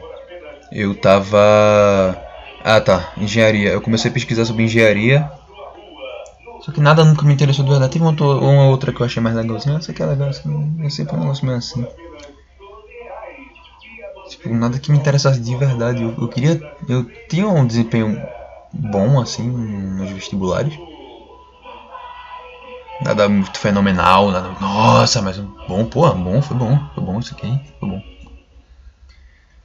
Eu 0.72 0.94
tava. 0.96 2.18
Ah 2.64 2.80
tá, 2.80 3.12
engenharia. 3.16 3.70
Eu 3.70 3.80
comecei 3.80 4.10
a 4.10 4.14
pesquisar 4.14 4.44
sobre 4.44 4.64
engenharia. 4.64 5.30
Só 6.60 6.72
que 6.72 6.80
nada 6.80 7.04
nunca 7.04 7.24
me 7.24 7.32
interessou 7.32 7.64
de 7.64 7.70
verdade. 7.70 7.92
Teve 7.92 8.04
uma, 8.04 8.66
outra 8.66 8.92
que 8.92 9.00
eu 9.00 9.06
achei 9.06 9.22
mais 9.22 9.36
legalzinha. 9.36 9.76
Essa 9.76 9.92
aqui 9.92 10.02
é 10.02 10.06
legal, 10.06 10.28
assim. 10.28 10.50
É 10.84 10.90
sempre 10.90 11.16
um 11.16 11.20
negócio 11.20 11.46
meio 11.46 11.58
assim. 11.58 11.86
Tipo, 14.28 14.54
nada 14.54 14.78
que 14.78 14.90
me 14.90 14.98
interessasse 14.98 15.40
de 15.40 15.54
verdade. 15.54 16.02
Eu, 16.02 16.14
eu 16.18 16.28
queria. 16.28 16.60
Eu 16.88 17.06
tinha 17.28 17.46
um 17.46 17.66
desempenho 17.66 18.20
bom, 18.72 19.20
assim, 19.20 19.48
nos 19.48 20.10
vestibulares. 20.10 20.74
Nada 23.04 23.28
muito 23.28 23.58
fenomenal, 23.58 24.30
nada. 24.30 24.48
Nossa, 24.60 25.20
mas 25.20 25.36
bom, 25.68 25.84
pô, 25.84 26.08
bom, 26.12 26.40
foi 26.40 26.56
bom, 26.56 26.78
foi 26.94 27.04
bom 27.04 27.18
isso 27.18 27.34
aqui, 27.34 27.60
foi 27.80 27.88
bom. 27.88 28.11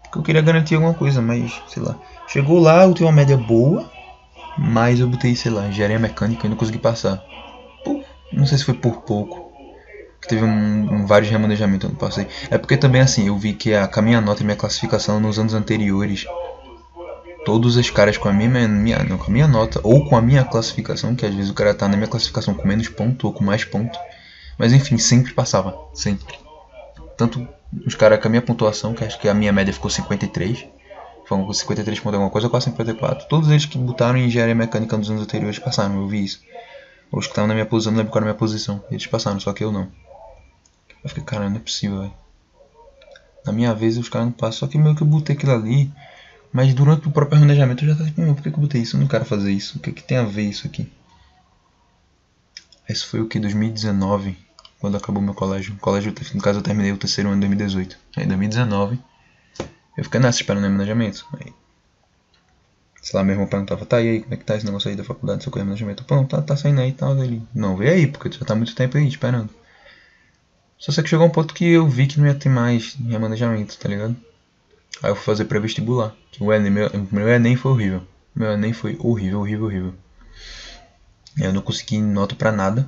Porque 0.07 0.19
eu 0.19 0.23
queria 0.23 0.41
garantir 0.41 0.75
alguma 0.75 0.93
coisa, 0.93 1.21
mas 1.21 1.61
sei 1.67 1.83
lá. 1.83 1.95
Chegou 2.27 2.59
lá, 2.59 2.83
eu 2.83 2.93
tinha 2.93 3.07
uma 3.07 3.15
média 3.15 3.37
boa, 3.37 3.89
mas 4.57 4.99
eu 4.99 5.07
botei, 5.07 5.35
sei 5.35 5.51
lá, 5.51 5.67
engenharia 5.67 5.99
mecânica 5.99 6.45
e 6.45 6.49
não 6.49 6.57
consegui 6.57 6.79
passar. 6.79 7.23
Não 8.31 8.45
sei 8.45 8.57
se 8.57 8.65
foi 8.65 8.73
por 8.73 9.01
pouco 9.01 9.47
teve 10.27 10.43
um, 10.43 10.93
um, 10.93 11.05
vários 11.05 11.29
remanejamentos 11.31 11.89
ano 11.89 11.97
passado. 11.97 12.27
É 12.49 12.57
porque 12.57 12.77
também 12.77 13.01
assim, 13.01 13.27
eu 13.27 13.37
vi 13.37 13.53
que 13.53 13.73
a, 13.73 13.89
a 13.91 14.01
minha 14.01 14.21
nota 14.21 14.41
e 14.41 14.45
minha 14.45 14.57
classificação 14.57 15.19
nos 15.19 15.39
anos 15.39 15.53
anteriores, 15.53 16.25
todos 17.45 17.77
os 17.77 17.89
caras 17.89 18.17
com 18.17 18.27
a 18.27 18.33
minha, 18.33 18.67
minha, 18.67 18.99
não, 19.03 19.17
com 19.17 19.25
a 19.25 19.33
minha 19.33 19.47
nota 19.47 19.79
ou 19.83 20.05
com 20.05 20.17
a 20.17 20.21
minha 20.21 20.43
classificação, 20.43 21.15
que 21.15 21.25
às 21.25 21.33
vezes 21.33 21.49
o 21.49 21.53
cara 21.53 21.73
tá 21.73 21.87
na 21.87 21.95
minha 21.95 22.09
classificação 22.09 22.53
com 22.53 22.67
menos 22.67 22.89
ponto 22.89 23.27
ou 23.27 23.33
com 23.33 23.43
mais 23.43 23.63
ponto, 23.63 23.97
mas 24.57 24.73
enfim, 24.73 24.97
sempre 24.97 25.33
passava, 25.33 25.77
sempre. 25.93 26.37
Tanto 27.15 27.47
os 27.85 27.95
caras 27.95 28.19
com 28.19 28.27
a 28.27 28.29
minha 28.29 28.41
pontuação, 28.41 28.93
que 28.93 29.03
acho 29.03 29.19
que 29.19 29.27
a 29.27 29.33
minha 29.33 29.51
média 29.51 29.73
ficou 29.73 29.89
53, 29.89 30.65
foi 31.27 31.37
com 31.37 31.53
53 31.53 31.99
pontos 31.99 32.13
alguma 32.13 32.31
coisa, 32.31 32.49
quase 32.49 32.65
54. 32.65 33.27
Todos 33.27 33.49
eles 33.49 33.65
que 33.65 33.77
botaram 33.77 34.17
em 34.17 34.27
engenharia 34.27 34.55
mecânica 34.55 34.97
nos 34.97 35.09
anos 35.09 35.23
anteriores 35.23 35.59
passaram, 35.59 35.95
eu 35.95 36.07
vi 36.07 36.23
isso. 36.23 36.41
Os 37.11 37.25
que 37.25 37.31
estavam 37.31 37.47
na 37.47 37.53
minha 37.53 37.65
posição, 37.65 37.91
não 37.91 37.99
lembro 37.99 38.11
qual 38.11 38.21
era 38.21 38.31
a 38.31 38.33
minha 38.33 38.39
posição. 38.39 38.83
Eles 38.89 39.05
passaram, 39.07 39.39
só 39.39 39.51
que 39.51 39.63
eu 39.63 39.71
não. 39.71 39.91
Eu 41.03 41.09
fiquei, 41.09 41.23
cara, 41.23 41.49
não 41.49 41.57
é 41.57 41.59
possível, 41.59 42.01
velho. 42.01 42.13
Na 43.45 43.51
minha 43.51 43.73
vez 43.73 43.97
os 43.97 44.09
caras 44.09 44.27
não 44.27 44.33
passam. 44.33 44.59
Só 44.59 44.67
que 44.67 44.77
meio 44.77 44.95
que 44.95 45.01
eu 45.01 45.07
botei 45.07 45.35
aquilo 45.35 45.53
ali. 45.53 45.91
Mas 46.51 46.73
durante 46.73 47.07
o 47.07 47.11
próprio 47.11 47.39
planejamento 47.39 47.83
eu 47.83 47.89
já 47.89 47.95
tava 47.95 48.09
tipo, 48.09 48.25
por 48.33 48.41
que, 48.41 48.49
que 48.49 48.57
eu 48.57 48.61
botei 48.61 48.81
isso? 48.81 48.95
Eu 48.95 49.01
não 49.01 49.07
quero 49.07 49.25
fazer 49.25 49.51
isso. 49.51 49.77
O 49.77 49.81
que, 49.81 49.91
que 49.91 50.03
tem 50.03 50.17
a 50.17 50.23
ver 50.23 50.43
isso 50.43 50.65
aqui? 50.65 50.91
Esse 52.87 53.05
foi 53.05 53.21
o 53.21 53.27
que? 53.27 53.39
2019. 53.39 54.37
Quando 54.79 54.97
acabou 54.97 55.21
meu 55.21 55.33
colégio. 55.33 55.75
Colégio, 55.77 56.13
no 56.33 56.41
caso, 56.41 56.59
eu 56.59 56.63
terminei 56.63 56.91
o 56.91 56.97
terceiro 56.97 57.29
ano 57.29 57.37
em 57.37 57.41
2018. 57.41 57.97
Aí 58.15 58.23
em 58.23 58.27
2019. 58.27 58.99
Eu 59.97 60.03
fiquei 60.03 60.19
nessa 60.19 60.39
esperando 60.39 60.65
o 60.65 60.67
planejamento. 60.67 61.25
Aí, 61.33 61.51
sei 63.01 63.17
lá, 63.17 63.23
meu 63.23 63.33
irmão 63.33 63.47
perguntava, 63.47 63.85
tá, 63.85 63.97
aí, 63.97 64.21
como 64.21 64.33
é 64.33 64.37
que 64.37 64.45
tá 64.45 64.55
esse 64.55 64.65
negócio 64.65 64.89
aí 64.89 64.95
da 64.95 65.03
faculdade, 65.03 65.41
seu 65.41 65.51
planejamento? 65.51 66.03
Pô, 66.03 66.23
tá, 66.25 66.41
tá 66.41 66.55
saindo 66.55 66.81
aí 66.81 66.89
e 66.89 66.93
tal. 66.93 67.17
Ele, 67.23 67.41
não, 67.53 67.75
vê 67.75 67.89
aí, 67.89 68.07
porque 68.07 68.29
tu 68.29 68.37
já 68.37 68.45
tá 68.45 68.53
muito 68.53 68.75
tempo 68.75 68.97
aí 68.97 69.07
esperando. 69.07 69.49
Só 70.77 70.91
sei 70.91 71.03
que 71.03 71.09
chegou 71.09 71.25
um 71.25 71.31
ponto 71.31 71.55
que 71.55 71.65
eu 71.65 71.87
vi 71.87 72.05
que 72.05 72.19
não 72.19 72.27
ia 72.27 72.35
ter 72.35 72.49
mais 72.49 72.95
remanejamento, 72.95 73.77
tá 73.79 73.89
ligado? 73.89 74.15
Aí 75.01 75.09
eu 75.09 75.15
fui 75.15 75.25
fazer 75.25 75.45
pré-vestibular. 75.45 76.15
O 76.39 76.53
Enem, 76.53 76.71
meu, 76.71 76.89
meu 77.11 77.27
Enem 77.27 77.55
foi 77.55 77.71
horrível. 77.71 78.03
Meu 78.35 78.51
Enem 78.51 78.73
foi 78.73 78.95
horrível, 78.99 79.39
horrível, 79.39 79.65
horrível. 79.65 79.93
Eu 81.39 81.51
não 81.51 81.63
consegui 81.63 81.99
nota 81.99 82.35
pra 82.35 82.51
nada. 82.51 82.87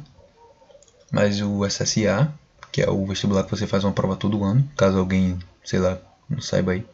Mas 1.12 1.42
o 1.42 1.66
SSA, 1.66 2.32
que 2.72 2.82
é 2.82 2.90
o 2.90 3.06
vestibular 3.06 3.44
que 3.44 3.52
você 3.52 3.66
faz 3.66 3.84
uma 3.84 3.94
prova 3.94 4.16
todo 4.16 4.44
ano, 4.44 4.70
caso 4.78 4.98
alguém, 4.98 5.40
sei 5.64 5.80
lá, 5.80 5.98
não 6.30 6.42
saiba 6.42 6.74
aí. 6.74 6.86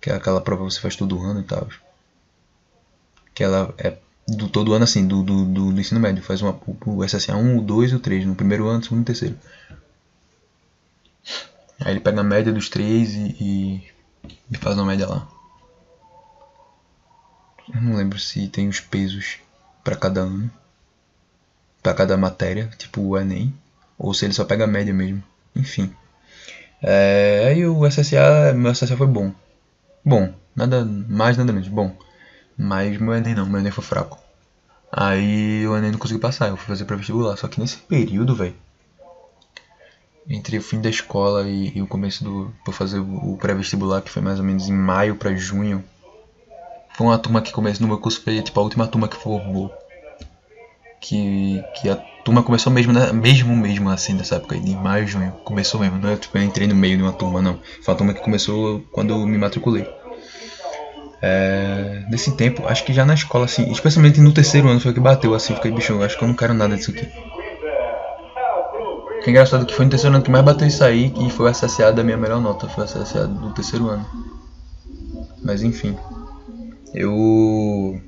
Que 0.00 0.10
é 0.10 0.14
aquela 0.14 0.40
prova 0.40 0.64
que 0.66 0.72
você 0.72 0.80
faz 0.80 0.96
todo 0.96 1.20
ano 1.22 1.40
e 1.40 1.44
tal. 1.44 1.68
Que 3.34 3.44
ela 3.44 3.74
é 3.78 3.96
do 4.28 4.48
todo 4.48 4.72
ano 4.72 4.84
assim, 4.84 5.06
do, 5.06 5.22
do, 5.22 5.44
do, 5.44 5.72
do 5.72 5.80
ensino 5.80 6.00
médio. 6.00 6.22
Faz 6.22 6.42
uma, 6.42 6.58
o 6.86 7.04
SSA 7.04 7.36
1, 7.36 7.58
o 7.58 7.62
2 7.62 7.92
e 7.92 7.94
o 7.96 8.00
3, 8.00 8.26
no 8.26 8.34
primeiro 8.34 8.66
ano, 8.68 8.82
segundo 8.82 9.02
e 9.02 9.06
terceiro. 9.06 9.38
Aí 11.80 11.92
ele 11.92 12.00
pega 12.00 12.20
a 12.20 12.24
média 12.24 12.52
dos 12.52 12.68
três 12.68 13.12
e, 13.14 13.36
e, 13.40 13.92
e 14.50 14.56
faz 14.56 14.76
uma 14.76 14.86
média 14.86 15.08
lá. 15.08 15.28
Eu 17.74 17.80
não 17.80 17.96
lembro 17.96 18.18
se 18.18 18.48
tem 18.48 18.68
os 18.68 18.80
pesos 18.80 19.38
para 19.82 19.96
cada 19.96 20.20
ano, 20.20 20.50
para 21.82 21.94
cada 21.94 22.16
matéria, 22.16 22.70
tipo 22.78 23.00
o 23.02 23.18
Enem, 23.18 23.52
ou 23.98 24.14
se 24.14 24.24
ele 24.24 24.34
só 24.34 24.44
pega 24.44 24.64
a 24.64 24.68
média 24.68 24.94
mesmo. 24.94 25.22
Enfim. 25.54 25.92
É, 26.82 27.44
aí 27.48 27.66
o 27.66 27.86
SSA, 27.88 28.52
meu 28.54 28.74
SSA 28.74 28.96
foi 28.96 29.06
bom. 29.06 29.32
Bom, 30.04 30.32
nada 30.54 30.84
mais, 30.84 31.36
nada 31.36 31.52
menos, 31.52 31.68
bom. 31.68 31.94
Mas 32.56 32.98
meu 32.98 33.14
Enem 33.14 33.34
não, 33.34 33.46
meu 33.46 33.60
Enem 33.60 33.72
foi 33.72 33.84
fraco. 33.84 34.18
Aí 34.90 35.66
o 35.66 35.76
Enem 35.76 35.92
não 35.92 35.98
consegui 35.98 36.20
passar, 36.20 36.48
eu 36.48 36.56
fui 36.56 36.66
fazer 36.66 36.84
pra 36.84 36.96
vestibular. 36.96 37.36
Só 37.36 37.48
que 37.48 37.60
nesse 37.60 37.78
período, 37.78 38.34
velho, 38.34 38.54
entre 40.28 40.58
o 40.58 40.62
fim 40.62 40.80
da 40.80 40.90
escola 40.90 41.48
e, 41.48 41.76
e 41.76 41.82
o 41.82 41.86
começo 41.86 42.22
do. 42.24 42.52
pra 42.64 42.72
fazer 42.72 42.98
o, 42.98 43.32
o 43.32 43.36
pré-vestibular, 43.36 44.02
que 44.02 44.10
foi 44.10 44.22
mais 44.22 44.38
ou 44.38 44.44
menos 44.44 44.68
em 44.68 44.72
maio 44.72 45.16
pra 45.16 45.34
junho, 45.34 45.84
foi 46.94 47.06
uma 47.06 47.18
turma 47.18 47.42
que 47.42 47.52
começou 47.52 47.82
no 47.82 47.88
meu 47.88 47.98
curso, 47.98 48.22
foi 48.22 48.40
tipo 48.42 48.58
a 48.58 48.62
última 48.62 48.86
turma 48.86 49.08
que 49.08 49.16
formou. 49.16 49.72
Que, 51.02 51.62
que 51.74 51.90
a 51.90 51.96
turma 52.24 52.42
começou 52.42 52.72
mesmo, 52.72 52.92
né, 52.92 53.12
mesmo, 53.12 53.54
mesmo 53.56 53.90
assim, 53.90 54.14
nessa 54.14 54.36
época, 54.36 54.56
de 54.56 54.74
maio, 54.76 55.06
junho. 55.06 55.32
Começou 55.44 55.80
mesmo, 55.80 55.98
não 55.98 56.10
é 56.10 56.16
tipo, 56.16 56.38
eu 56.38 56.42
entrei 56.42 56.68
no 56.68 56.74
meio 56.74 56.96
de 56.96 57.02
uma 57.02 57.12
turma, 57.12 57.42
não. 57.42 57.58
Foi 57.82 57.92
uma 57.92 57.98
turma 57.98 58.14
que 58.14 58.20
começou 58.20 58.80
quando 58.92 59.10
eu 59.10 59.26
me 59.26 59.36
matriculei. 59.36 59.86
É, 61.20 62.04
nesse 62.08 62.36
tempo, 62.36 62.66
acho 62.66 62.84
que 62.84 62.92
já 62.92 63.04
na 63.04 63.14
escola, 63.14 63.44
assim, 63.44 63.70
especialmente 63.70 64.20
no 64.20 64.32
terceiro 64.32 64.68
ano, 64.68 64.80
foi 64.80 64.92
que 64.92 65.00
bateu, 65.00 65.34
assim, 65.34 65.54
fiquei, 65.54 65.72
bicho, 65.72 66.00
acho 66.02 66.16
que 66.16 66.24
eu 66.24 66.28
não 66.28 66.34
quero 66.34 66.54
nada 66.54 66.76
disso 66.76 66.92
aqui. 66.92 67.06
Que 69.22 69.28
é 69.28 69.30
engraçado 69.30 69.64
que 69.64 69.74
foi 69.74 69.84
no 69.84 69.90
terceiro 69.90 70.14
ano 70.16 70.24
que 70.24 70.30
mais 70.30 70.44
bateu 70.44 70.66
isso 70.66 70.82
aí 70.82 71.12
e 71.20 71.30
foi 71.30 71.48
associado 71.50 72.00
a 72.00 72.04
minha 72.04 72.16
melhor 72.16 72.40
nota, 72.40 72.68
foi 72.68 72.84
associado 72.84 73.32
no 73.32 73.52
terceiro 73.52 73.88
ano. 73.88 74.04
Mas 75.42 75.62
enfim. 75.62 75.96
Eu. 76.92 78.00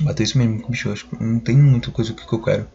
Bateu 0.00 0.24
isso 0.24 0.38
mesmo, 0.38 0.66
bicho, 0.68 0.92
acho 0.92 1.06
que 1.06 1.22
não 1.22 1.40
tem 1.40 1.56
muita 1.56 1.90
coisa 1.90 2.12
que 2.12 2.32
eu 2.32 2.42
quero. 2.42 2.66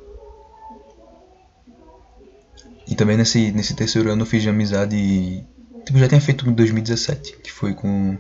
E 2.88 2.96
também 2.96 3.16
nesse, 3.16 3.52
nesse 3.52 3.76
terceiro 3.76 4.12
ano 4.12 4.24
eu 4.24 4.26
fiz 4.26 4.46
amizade. 4.48 5.46
Tipo, 5.86 6.00
já 6.00 6.08
tinha 6.08 6.22
feito 6.22 6.48
em 6.50 6.54
2017, 6.54 7.38
que 7.38 7.52
foi 7.52 7.74
com 7.74 8.18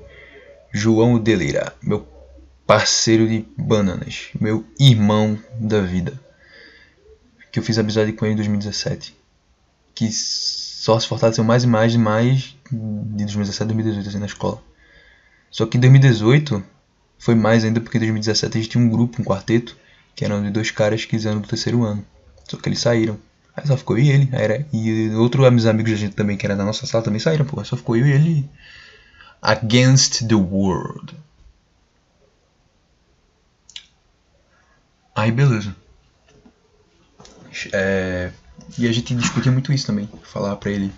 João 0.71 1.19
Deleira, 1.19 1.73
meu 1.81 2.07
parceiro 2.65 3.27
de 3.27 3.45
bananas, 3.57 4.29
meu 4.39 4.65
irmão 4.79 5.37
da 5.59 5.81
vida. 5.81 6.19
Que 7.51 7.59
eu 7.59 7.63
fiz 7.63 7.77
amizade 7.77 8.13
com 8.13 8.25
ele 8.25 8.33
em 8.33 8.37
2017. 8.37 9.13
Que 9.93 10.09
só 10.11 10.97
se 10.99 11.07
fortaleceu 11.07 11.43
mais 11.43 11.63
e 11.65 11.67
mais 11.67 11.93
e 11.93 11.97
mais 11.97 12.55
de 12.71 13.25
2017 13.25 13.63
a 13.63 13.65
2018 13.65 14.07
assim 14.07 14.19
na 14.19 14.25
escola. 14.25 14.63
Só 15.49 15.65
que 15.65 15.75
em 15.75 15.81
2018 15.81 16.63
foi 17.21 17.35
mais 17.35 17.63
ainda 17.63 17.79
porque 17.79 17.97
em 17.97 18.01
2017 18.01 18.57
a 18.57 18.61
gente 18.61 18.71
tinha 18.71 18.83
um 18.83 18.89
grupo, 18.89 19.21
um 19.21 19.23
quarteto, 19.23 19.77
que 20.15 20.25
eram 20.25 20.41
de 20.41 20.49
dois 20.49 20.71
caras 20.71 21.05
que 21.05 21.15
eram 21.15 21.39
do 21.39 21.47
terceiro 21.47 21.83
ano. 21.83 22.03
Só 22.49 22.57
que 22.57 22.67
eles 22.67 22.79
saíram. 22.79 23.15
Aí 23.55 23.67
só 23.67 23.77
ficou 23.77 23.95
eu 23.95 24.03
e 24.03 24.09
ele. 24.09 24.29
Aí 24.33 24.41
era, 24.41 24.67
e 24.73 25.11
outros 25.11 25.67
amigos 25.67 25.91
da 25.91 25.97
gente 25.99 26.15
também, 26.15 26.35
que 26.35 26.47
era 26.47 26.55
da 26.55 26.65
nossa 26.65 26.87
sala, 26.87 27.03
também 27.03 27.19
saíram, 27.19 27.45
pô. 27.45 27.63
Só 27.63 27.77
ficou 27.77 27.95
eu 27.95 28.07
e 28.07 28.11
ele. 28.11 28.49
Against 29.39 30.27
the 30.27 30.33
World. 30.33 31.15
Aí 35.15 35.31
beleza. 35.31 35.75
É, 37.71 38.31
e 38.79 38.87
a 38.87 38.91
gente 38.91 39.13
discutia 39.13 39.51
muito 39.51 39.71
isso 39.71 39.85
também. 39.85 40.09
Falar 40.23 40.55
pra 40.55 40.71
ele. 40.71 40.91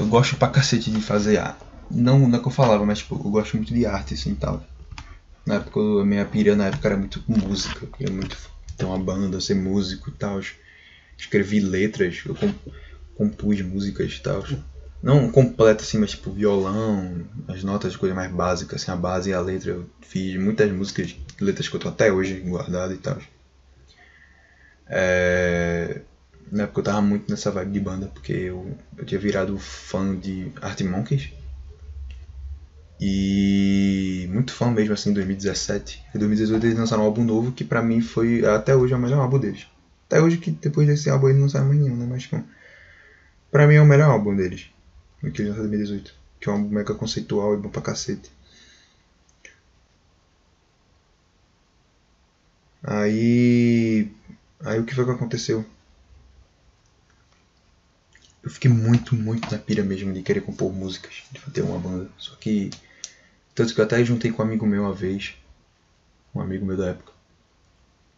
Eu 0.00 0.06
gosto 0.06 0.34
pra 0.36 0.48
cacete 0.48 0.90
de 0.90 1.02
fazer 1.02 1.36
arte. 1.36 1.58
Não, 1.90 2.20
não 2.20 2.38
é 2.38 2.40
que 2.40 2.48
eu 2.48 2.52
falava, 2.52 2.86
mas 2.86 3.00
tipo, 3.00 3.16
eu 3.16 3.30
gosto 3.30 3.54
muito 3.58 3.74
de 3.74 3.84
arte 3.84 4.14
assim 4.14 4.30
e 4.30 4.36
tal. 4.36 4.64
Na 5.46 5.56
época, 5.56 5.80
a 5.80 6.04
minha 6.04 6.24
pira 6.26 6.56
na 6.56 6.66
época 6.66 6.88
era 6.88 6.96
muito 6.96 7.22
música. 7.28 7.84
Eu 7.84 7.88
queria 7.88 8.12
muito 8.12 8.36
ter 8.76 8.84
uma 8.84 8.98
banda, 8.98 9.40
ser 9.40 9.54
músico 9.54 10.10
e 10.10 10.12
tal. 10.12 10.40
Escrevi 11.16 11.60
letras, 11.60 12.22
eu 12.26 12.36
compus 13.16 13.62
músicas 13.62 14.12
e 14.12 14.20
tal 14.20 14.44
não 15.06 15.30
completa 15.30 15.82
assim, 15.82 15.98
mas 15.98 16.10
tipo 16.10 16.32
violão, 16.32 17.24
as 17.46 17.62
notas, 17.62 17.94
coisa 17.94 18.12
mais 18.12 18.30
básica, 18.30 18.74
assim, 18.74 18.90
a 18.90 18.96
base 18.96 19.30
e 19.30 19.32
a 19.32 19.40
letra. 19.40 19.70
Eu 19.70 19.88
fiz 20.00 20.36
muitas 20.36 20.70
músicas, 20.72 21.14
letras 21.40 21.68
que 21.68 21.76
eu 21.76 21.80
tô 21.80 21.88
até 21.88 22.12
hoje 22.12 22.40
guardado 22.40 22.92
e 22.92 22.96
tal. 22.96 23.16
É... 24.88 26.00
Na 26.50 26.64
época 26.64 26.80
eu 26.80 26.84
tava 26.84 27.00
muito 27.02 27.30
nessa 27.30 27.52
vibe 27.52 27.72
de 27.72 27.80
banda, 27.80 28.08
porque 28.08 28.32
eu, 28.32 28.76
eu 28.96 29.04
tinha 29.04 29.20
virado 29.20 29.56
fã 29.58 30.16
de 30.16 30.50
Art 30.60 30.80
Monkeys. 30.82 31.30
E 33.00 34.28
muito 34.32 34.52
fã 34.54 34.70
mesmo 34.70 34.94
assim 34.94 35.10
em 35.10 35.14
2017. 35.14 36.04
Em 36.14 36.18
2018 36.18 36.66
eles 36.66 36.78
lançaram 36.78 37.02
um 37.02 37.06
álbum 37.06 37.24
novo 37.24 37.52
que 37.52 37.64
pra 37.64 37.82
mim 37.82 38.00
foi 38.00 38.44
até 38.46 38.74
hoje 38.74 38.94
é 38.94 38.96
o 38.96 39.00
melhor 39.00 39.20
álbum 39.20 39.38
deles. 39.38 39.66
Até 40.06 40.20
hoje 40.20 40.38
que 40.38 40.50
depois 40.50 40.86
desse 40.86 41.10
álbum 41.10 41.26
eles 41.28 41.36
não 41.36 41.46
lançaram 41.46 41.66
mais 41.66 41.80
nenhum, 41.80 41.96
né? 41.96 42.06
Mas 42.08 42.22
tipo, 42.22 42.42
pra 43.50 43.66
mim 43.66 43.74
é 43.74 43.82
o 43.82 43.86
melhor 43.86 44.10
álbum 44.10 44.34
deles 44.34 44.70
aquele 45.24 45.50
de 45.50 45.56
2018, 45.56 46.14
que 46.40 46.48
é 46.48 46.52
um 46.52 46.68
mega 46.68 46.94
conceitual 46.94 47.54
e 47.54 47.56
bom 47.56 47.68
pra 47.68 47.82
cacete. 47.82 48.30
Aí. 52.82 54.10
Aí 54.60 54.80
o 54.80 54.84
que 54.84 54.94
foi 54.94 55.04
que 55.04 55.10
aconteceu? 55.10 55.64
Eu 58.46 58.50
fiquei 58.52 58.70
muito, 58.70 59.16
muito 59.16 59.50
na 59.50 59.58
pira 59.58 59.82
mesmo 59.82 60.12
de 60.12 60.22
querer 60.22 60.40
compor 60.40 60.72
músicas, 60.72 61.24
de 61.32 61.40
ter 61.50 61.62
uma 61.62 61.80
banda. 61.80 62.08
Só 62.16 62.36
que. 62.36 62.70
Tanto 63.52 63.74
que 63.74 63.80
eu 63.80 63.84
até 63.84 64.04
juntei 64.04 64.30
com 64.30 64.40
um 64.40 64.46
amigo 64.46 64.64
meu 64.64 64.84
uma 64.84 64.92
vez. 64.92 65.34
Um 66.32 66.40
amigo 66.40 66.64
meu 66.64 66.76
da 66.76 66.90
época. 66.90 67.12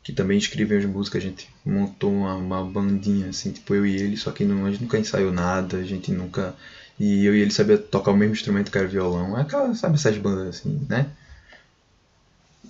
Que 0.03 0.12
também 0.12 0.37
escreveu 0.37 0.79
as 0.79 0.85
músicas, 0.85 1.23
a 1.23 1.27
gente 1.27 1.49
montou 1.64 2.12
uma, 2.12 2.35
uma 2.35 2.62
bandinha, 2.62 3.31
assim, 3.31 3.53
tipo 3.53 3.75
eu 3.75 3.87
e 3.87 3.97
ele, 3.97 4.19
só 4.19 4.31
que 4.31 4.45
não, 4.45 4.67
a 4.67 4.71
gente 4.71 4.83
nunca 4.83 4.99
ensaiou 4.99 5.33
nada, 5.33 5.79
a 5.79 5.83
gente 5.83 6.12
nunca 6.12 6.55
e 7.01 7.25
eu 7.25 7.35
e 7.35 7.41
ele 7.41 7.51
sabia 7.51 7.79
tocar 7.79 8.11
o 8.11 8.17
mesmo 8.17 8.35
instrumento 8.35 8.71
que 8.71 8.77
era 8.77 8.87
violão. 8.87 9.38
É 9.38 9.43
aquela, 9.43 9.75
sabe 9.75 9.95
essas 9.95 10.19
bandas 10.19 10.49
assim, 10.49 10.87
né? 10.91 11.11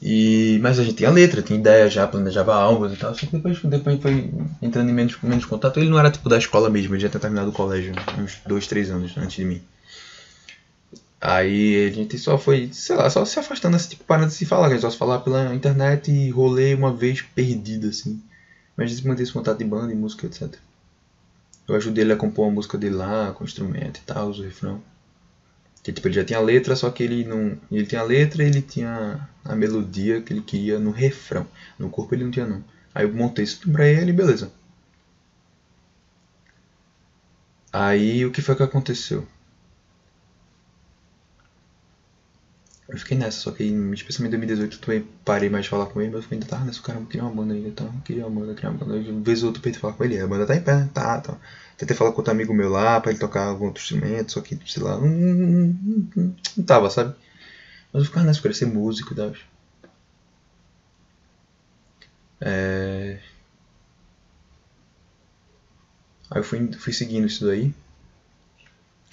E, 0.01 0.59
mas 0.63 0.79
a 0.79 0.85
gente 0.85 0.97
tinha 0.97 1.11
letra, 1.11 1.43
tinha 1.43 1.59
ideia 1.59 1.91
já, 1.91 2.07
planejava 2.07 2.55
álbuns 2.55 2.93
e 2.93 2.97
tal. 2.97 3.15
Só 3.15 3.27
que 3.27 3.33
depois, 3.33 3.61
depois 3.63 4.01
foi 4.01 4.31
entrando 4.63 4.91
em 4.91 4.93
menos, 4.93 5.21
menos 5.23 5.45
contato. 5.45 5.81
Ele 5.81 5.91
não 5.91 5.99
era 5.99 6.11
tipo 6.11 6.29
da 6.29 6.39
escola 6.39 6.71
mesmo, 6.71 6.95
ele 6.95 7.03
já 7.03 7.09
tinha 7.09 7.21
terminado 7.21 7.51
o 7.51 7.53
colégio 7.53 7.93
uns 8.19 8.41
dois, 8.47 8.67
três 8.67 8.91
anos 8.91 9.17
antes 9.17 9.37
de 9.37 9.45
mim. 9.45 9.63
Aí 11.21 11.89
a 11.89 11.91
gente 11.91 12.17
só 12.17 12.39
foi, 12.39 12.71
sei 12.73 12.95
lá, 12.95 13.11
só 13.11 13.25
se 13.25 13.39
afastando 13.41 13.75
assim, 13.75 13.91
tipo, 13.91 14.05
parando 14.05 14.29
de 14.29 14.35
se 14.35 14.47
falar, 14.47 14.69
a 14.69 14.71
gente 14.71 14.83
só 14.83 14.91
se 14.91 14.97
falar 14.97 15.19
pela 15.19 15.53
internet 15.53 16.13
e 16.13 16.31
rolei 16.31 16.75
uma 16.75 16.93
vez 16.95 17.23
perdido, 17.23 17.89
assim. 17.89 18.23
Mas 18.77 18.93
a 18.93 18.95
gente 18.95 19.07
manteve 19.07 19.25
esse 19.25 19.33
contato 19.33 19.59
de 19.59 19.65
banda 19.65 19.93
e 19.93 19.97
música, 19.97 20.27
etc. 20.27 20.55
Eu 21.67 21.75
ajudei 21.75 22.05
ele 22.05 22.13
a 22.13 22.17
compor 22.17 22.47
uma 22.47 22.55
música 22.55 22.79
dele 22.79 22.95
lá, 22.95 23.33
com 23.33 23.43
instrumento 23.43 23.99
e 23.99 24.03
tal, 24.07 24.29
o 24.29 24.43
refrão. 24.43 24.81
Que 25.89 25.93
tipo, 25.95 26.07
ele 26.07 26.17
já 26.17 26.25
tinha 26.25 26.39
a 26.39 26.43
letra, 26.43 26.77
só 26.77 26.91
que 26.91 27.03
ele 27.03 27.25
não. 27.25 27.59
Ele 27.73 27.87
tinha 27.87 28.03
a 28.03 28.05
letra 28.05 28.43
e 28.43 28.47
ele 28.47 28.61
tinha 28.61 29.27
a 29.43 29.57
melodia 29.57 30.21
que 30.21 30.35
ele 30.35 30.43
queria 30.43 30.79
no 30.79 30.91
refrão. 30.91 31.47
No 31.79 31.89
corpo 31.89 32.15
ele 32.15 32.25
não 32.25 32.31
tinha 32.31 32.47
não. 32.47 32.63
Aí 32.95 33.07
eu 33.07 33.15
montei 33.15 33.43
isso 33.45 33.73
pra 33.73 33.87
ele 33.87 34.13
beleza. 34.13 34.53
Aí 37.73 38.27
o 38.27 38.31
que 38.31 38.43
foi 38.43 38.55
que 38.55 38.63
aconteceu? 38.63 39.27
Eu 42.99 43.01
fiquei 43.01 43.17
nessa, 43.17 43.39
só 43.39 43.53
que 43.53 43.63
especialmente 43.63 44.35
em 44.35 44.39
2018 44.41 44.93
eu 44.93 45.05
parei 45.25 45.49
mais 45.49 45.65
de 45.65 45.71
falar 45.71 45.87
com 45.87 46.01
ele, 46.03 46.11
mas 46.11 46.25
eu 46.25 46.31
ainda 46.33 46.47
tava 46.47 46.65
nessa, 46.65 46.83
cara, 46.83 47.01
queria 47.03 47.23
uma 47.23 47.31
banda 47.31 47.55
ainda, 47.55 47.69
então, 47.69 47.87
eu 47.87 48.03
queria 48.03 48.27
uma 48.27 48.41
banda, 48.41 48.55
queria 48.55 48.71
uma 48.71 48.77
banda. 48.77 48.97
Uma 48.97 49.21
vez 49.23 49.43
ou 49.45 49.51
outra 49.51 49.73
falar 49.75 49.93
com 49.93 50.05
ele, 50.05 50.19
a 50.21 50.27
banda 50.27 50.45
tá 50.45 50.57
em 50.57 50.61
pé? 50.61 50.89
Tá, 50.93 51.21
tá. 51.21 51.39
Tentei 51.77 51.97
falar 51.97 52.11
com 52.11 52.17
outro 52.19 52.33
amigo 52.33 52.53
meu 52.53 52.69
lá 52.69 53.01
pra 53.01 53.13
ele 53.13 53.21
tocar 53.21 53.45
algum 53.45 53.67
outro 53.67 53.81
instrumento, 53.81 54.33
só 54.33 54.41
que, 54.41 54.59
sei 54.67 54.83
lá, 54.83 54.99
não, 54.99 55.07
não, 55.07 55.79
não, 56.17 56.37
não 56.57 56.65
tava, 56.65 56.91
sabe? 56.91 57.15
Mas 57.93 58.03
eu 58.03 58.07
ficava 58.07 58.27
nessa, 58.27 58.41
eu 58.41 58.43
queria 58.43 58.57
ser 58.57 58.67
músico 58.67 59.13
e 59.13 59.17
tal. 59.17 59.33
É... 62.41 63.21
Aí 66.31 66.41
eu 66.41 66.45
fui, 66.45 66.73
fui 66.73 66.93
seguindo 66.93 67.29
isso 67.29 67.47
daí. 67.47 67.73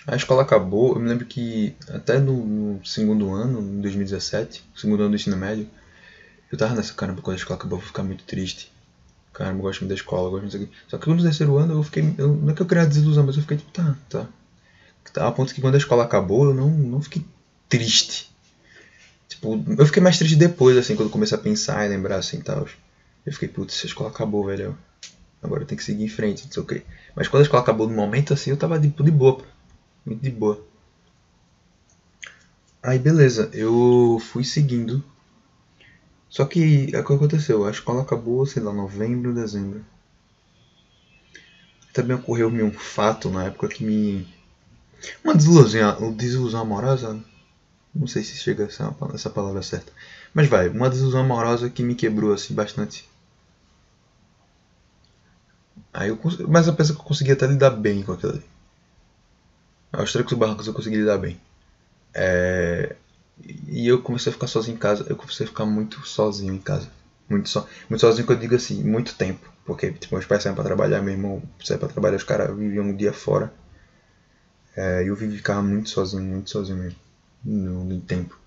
A 0.08 0.16
escola 0.16 0.44
acabou, 0.44 0.94
eu 0.94 1.00
me 1.00 1.10
lembro 1.10 1.26
que 1.26 1.76
até 1.90 2.20
no, 2.20 2.46
no 2.46 2.86
segundo 2.86 3.34
ano, 3.34 3.60
em 3.60 3.82
2017, 3.82 4.64
segundo 4.76 5.02
ano 5.02 5.10
do 5.10 5.16
ensino 5.16 5.36
médio, 5.36 5.68
eu 6.52 6.58
tava 6.58 6.76
nessa, 6.76 6.94
caramba, 6.94 7.22
quando 7.22 7.36
a 7.36 7.40
escola 7.40 7.58
acabou 7.58 7.78
eu 7.78 7.82
vou 7.82 7.88
ficar 7.88 8.04
muito 8.04 8.24
triste. 8.24 8.72
Caramba, 9.34 9.58
eu 9.58 9.64
gosto 9.64 9.82
muito 9.82 9.90
da 9.90 9.96
escola, 9.96 10.30
gosto 10.30 10.44
muito 10.44 10.52
disso 10.58 10.64
aqui. 10.64 10.76
Só 10.88 10.98
que 11.00 11.10
no 11.10 11.22
terceiro 11.22 11.58
ano 11.58 11.74
eu 11.74 11.84
fiquei, 11.84 12.14
eu, 12.18 12.36
não 12.36 12.52
é 12.52 12.54
que 12.54 12.62
eu 12.62 12.66
queria 12.68 12.86
desilusão, 12.86 13.26
mas 13.26 13.36
eu 13.36 13.42
fiquei 13.42 13.58
tipo, 13.58 13.72
tá, 13.72 13.96
tá. 14.08 14.28
Tá 15.12 15.28
a 15.28 15.32
ponto 15.32 15.54
que 15.54 15.62
quando 15.62 15.76
a 15.76 15.78
escola 15.78 16.04
acabou 16.04 16.46
eu 16.46 16.54
não, 16.54 16.70
não 16.70 17.02
fiquei 17.02 17.26
triste. 17.68 18.32
Tipo, 19.28 19.64
eu 19.78 19.86
fiquei 19.86 20.02
mais 20.02 20.18
triste 20.18 20.36
depois, 20.36 20.78
assim, 20.78 20.96
quando 20.96 21.08
eu 21.08 21.12
comecei 21.12 21.38
a 21.38 21.42
pensar 21.42 21.86
e 21.86 21.90
lembrar, 21.90 22.18
assim, 22.18 22.40
tal. 22.42 22.68
Eu 23.26 23.34
fiquei, 23.34 23.48
putz, 23.48 23.82
a 23.84 23.88
escola 23.88 24.10
acabou, 24.10 24.46
velho. 24.46 24.78
Agora 25.42 25.64
eu 25.64 25.68
tenho 25.68 25.78
que 25.78 25.84
seguir 25.84 26.04
em 26.04 26.10
frente, 26.10 26.46
não 26.46 26.52
sei 26.52 26.64
o 26.64 26.66
que. 26.66 26.84
Mas 27.16 27.28
quando 27.28 27.42
a 27.42 27.44
escola 27.44 27.64
acabou 27.64 27.88
no 27.88 27.96
momento, 27.96 28.34
assim, 28.34 28.52
eu 28.52 28.58
tava 28.58 28.80
de, 28.80 28.88
de 28.88 29.12
boa, 29.12 29.44
muito 30.06 30.22
de 30.22 30.30
boa. 30.30 30.64
Aí 32.82 33.00
beleza, 33.00 33.50
eu 33.52 34.20
fui 34.22 34.44
seguindo. 34.44 35.04
Só 36.30 36.46
que 36.46 36.90
é 36.94 37.00
o 37.00 37.04
que 37.04 37.14
aconteceu, 37.14 37.66
a 37.66 37.72
escola 37.72 38.02
acabou, 38.02 38.46
sei 38.46 38.62
lá, 38.62 38.72
novembro, 38.72 39.34
dezembro. 39.34 39.84
Também 41.94 42.16
ocorreu-me 42.16 42.62
um 42.62 42.74
fato 42.74 43.30
na 43.30 43.46
época 43.46 43.70
que 43.70 43.84
me. 43.84 44.28
Uma 45.24 45.34
desilusão, 45.34 46.12
desilusão 46.14 46.62
amorosa. 46.62 47.24
Não 47.94 48.06
sei 48.06 48.22
se 48.22 48.36
chega 48.36 48.66
a 48.66 48.70
ser 48.70 48.84
essa 49.14 49.30
palavra 49.30 49.62
certa. 49.62 49.92
Mas 50.34 50.48
vai, 50.48 50.68
uma 50.68 50.90
desilusão 50.90 51.22
amorosa 51.22 51.70
que 51.70 51.82
me 51.82 51.96
quebrou 51.96 52.34
assim 52.34 52.54
bastante. 52.54 53.08
Aí 55.94 56.10
eu, 56.10 56.20
mas 56.50 56.68
eu 56.68 56.76
penso 56.76 56.94
que 56.94 57.00
eu 57.00 57.06
consegui 57.06 57.32
até 57.32 57.48
lidar 57.48 57.70
bem 57.72 58.04
com 58.04 58.12
aquilo 58.12 58.34
ali. 58.34 58.44
Aos 59.98 60.12
trancos 60.12 60.34
e 60.34 60.36
barrancos 60.36 60.68
eu 60.68 60.74
consegui 60.74 60.98
lidar 60.98 61.18
bem. 61.18 61.40
É... 62.14 62.96
E 63.68 63.88
eu 63.88 64.00
comecei 64.02 64.30
a 64.30 64.34
ficar 64.34 64.48
sozinho 64.48 64.76
em 64.76 64.80
casa. 64.80 65.06
Eu 65.10 65.16
comecei 65.16 65.46
a 65.46 65.50
ficar 65.50 65.66
muito 65.66 66.06
sozinho 66.06 66.54
em 66.54 66.60
casa. 66.60 66.90
Muito, 67.30 67.50
so... 67.50 67.66
muito 67.90 68.02
sozinho 68.02 68.26
que 68.26 68.34
eu 68.34 68.38
digo 68.38 68.56
assim, 68.56 68.84
muito 68.84 69.16
tempo. 69.16 69.52
Porque 69.66 69.92
tipo, 69.92 70.16
meus 70.16 70.26
pais 70.26 70.44
saíam 70.44 70.56
pra 70.56 70.64
trabalhar, 70.64 71.02
meu 71.02 71.14
irmão 71.14 71.42
saía 71.64 71.80
pra 71.80 71.88
trabalhar, 71.88 72.18
os 72.18 72.24
caras 72.24 72.56
viviam 72.56 72.86
um 72.86 72.96
dia 72.96 73.14
fora. 73.14 73.52
É... 74.76 75.04
eu 75.08 75.16
ficava 75.16 75.62
muito 75.62 75.90
sozinho, 75.90 76.24
muito 76.24 76.50
sozinho 76.50 76.78
mesmo. 76.78 77.00
No, 77.44 77.84
no 77.84 78.00
tempo. 78.02 78.38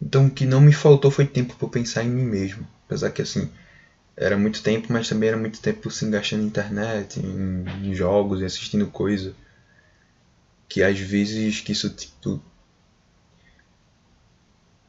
Então 0.00 0.26
o 0.26 0.30
que 0.30 0.44
não 0.44 0.60
me 0.60 0.72
faltou 0.72 1.10
foi 1.10 1.24
tempo 1.24 1.54
para 1.54 1.68
pensar 1.68 2.02
em 2.02 2.08
mim 2.08 2.24
mesmo. 2.24 2.66
Apesar 2.86 3.10
que 3.10 3.22
assim, 3.22 3.48
era 4.16 4.36
muito 4.36 4.62
tempo, 4.62 4.92
mas 4.92 5.08
também 5.08 5.28
era 5.28 5.38
muito 5.38 5.60
tempo 5.60 5.88
assim, 5.88 6.10
gastando 6.10 6.42
internet, 6.42 7.20
em 7.20 7.94
jogos 7.94 8.40
e 8.40 8.44
assistindo 8.44 8.86
coisa. 8.86 9.34
Que 10.72 10.82
às 10.82 10.98
vezes 10.98 11.60
que 11.60 11.72
isso 11.72 11.90
tipo. 11.90 12.40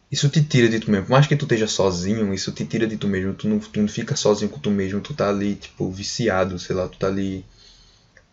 Isso 0.09 0.29
te 0.29 0.41
tira 0.41 0.69
de 0.69 0.79
tu 0.79 0.89
mesmo. 0.89 1.07
Por 1.07 1.11
mais 1.11 1.27
que 1.27 1.35
tu 1.35 1.43
esteja 1.43 1.67
sozinho, 1.67 2.33
isso 2.33 2.53
te 2.53 2.65
tira 2.65 2.87
de 2.87 2.95
tu 2.95 3.05
mesmo. 3.05 3.33
Tu 3.33 3.49
não, 3.49 3.59
tu 3.59 3.81
não 3.81 3.87
fica 3.89 4.15
sozinho 4.15 4.49
com 4.49 4.59
tu 4.59 4.71
mesmo. 4.71 5.01
Tu 5.01 5.13
tá 5.13 5.27
ali, 5.27 5.55
tipo, 5.55 5.91
viciado, 5.91 6.57
sei 6.57 6.73
lá, 6.73 6.87
tu 6.87 6.97
tá 6.97 7.07
ali 7.07 7.45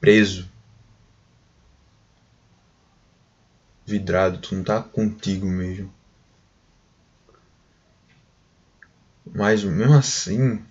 preso. 0.00 0.48
Vidrado, 3.84 4.38
tu 4.38 4.54
não 4.54 4.62
tá 4.62 4.80
contigo 4.80 5.44
mesmo. 5.44 5.92
Mas 9.34 9.64
mesmo 9.64 9.94
assim, 9.94 10.62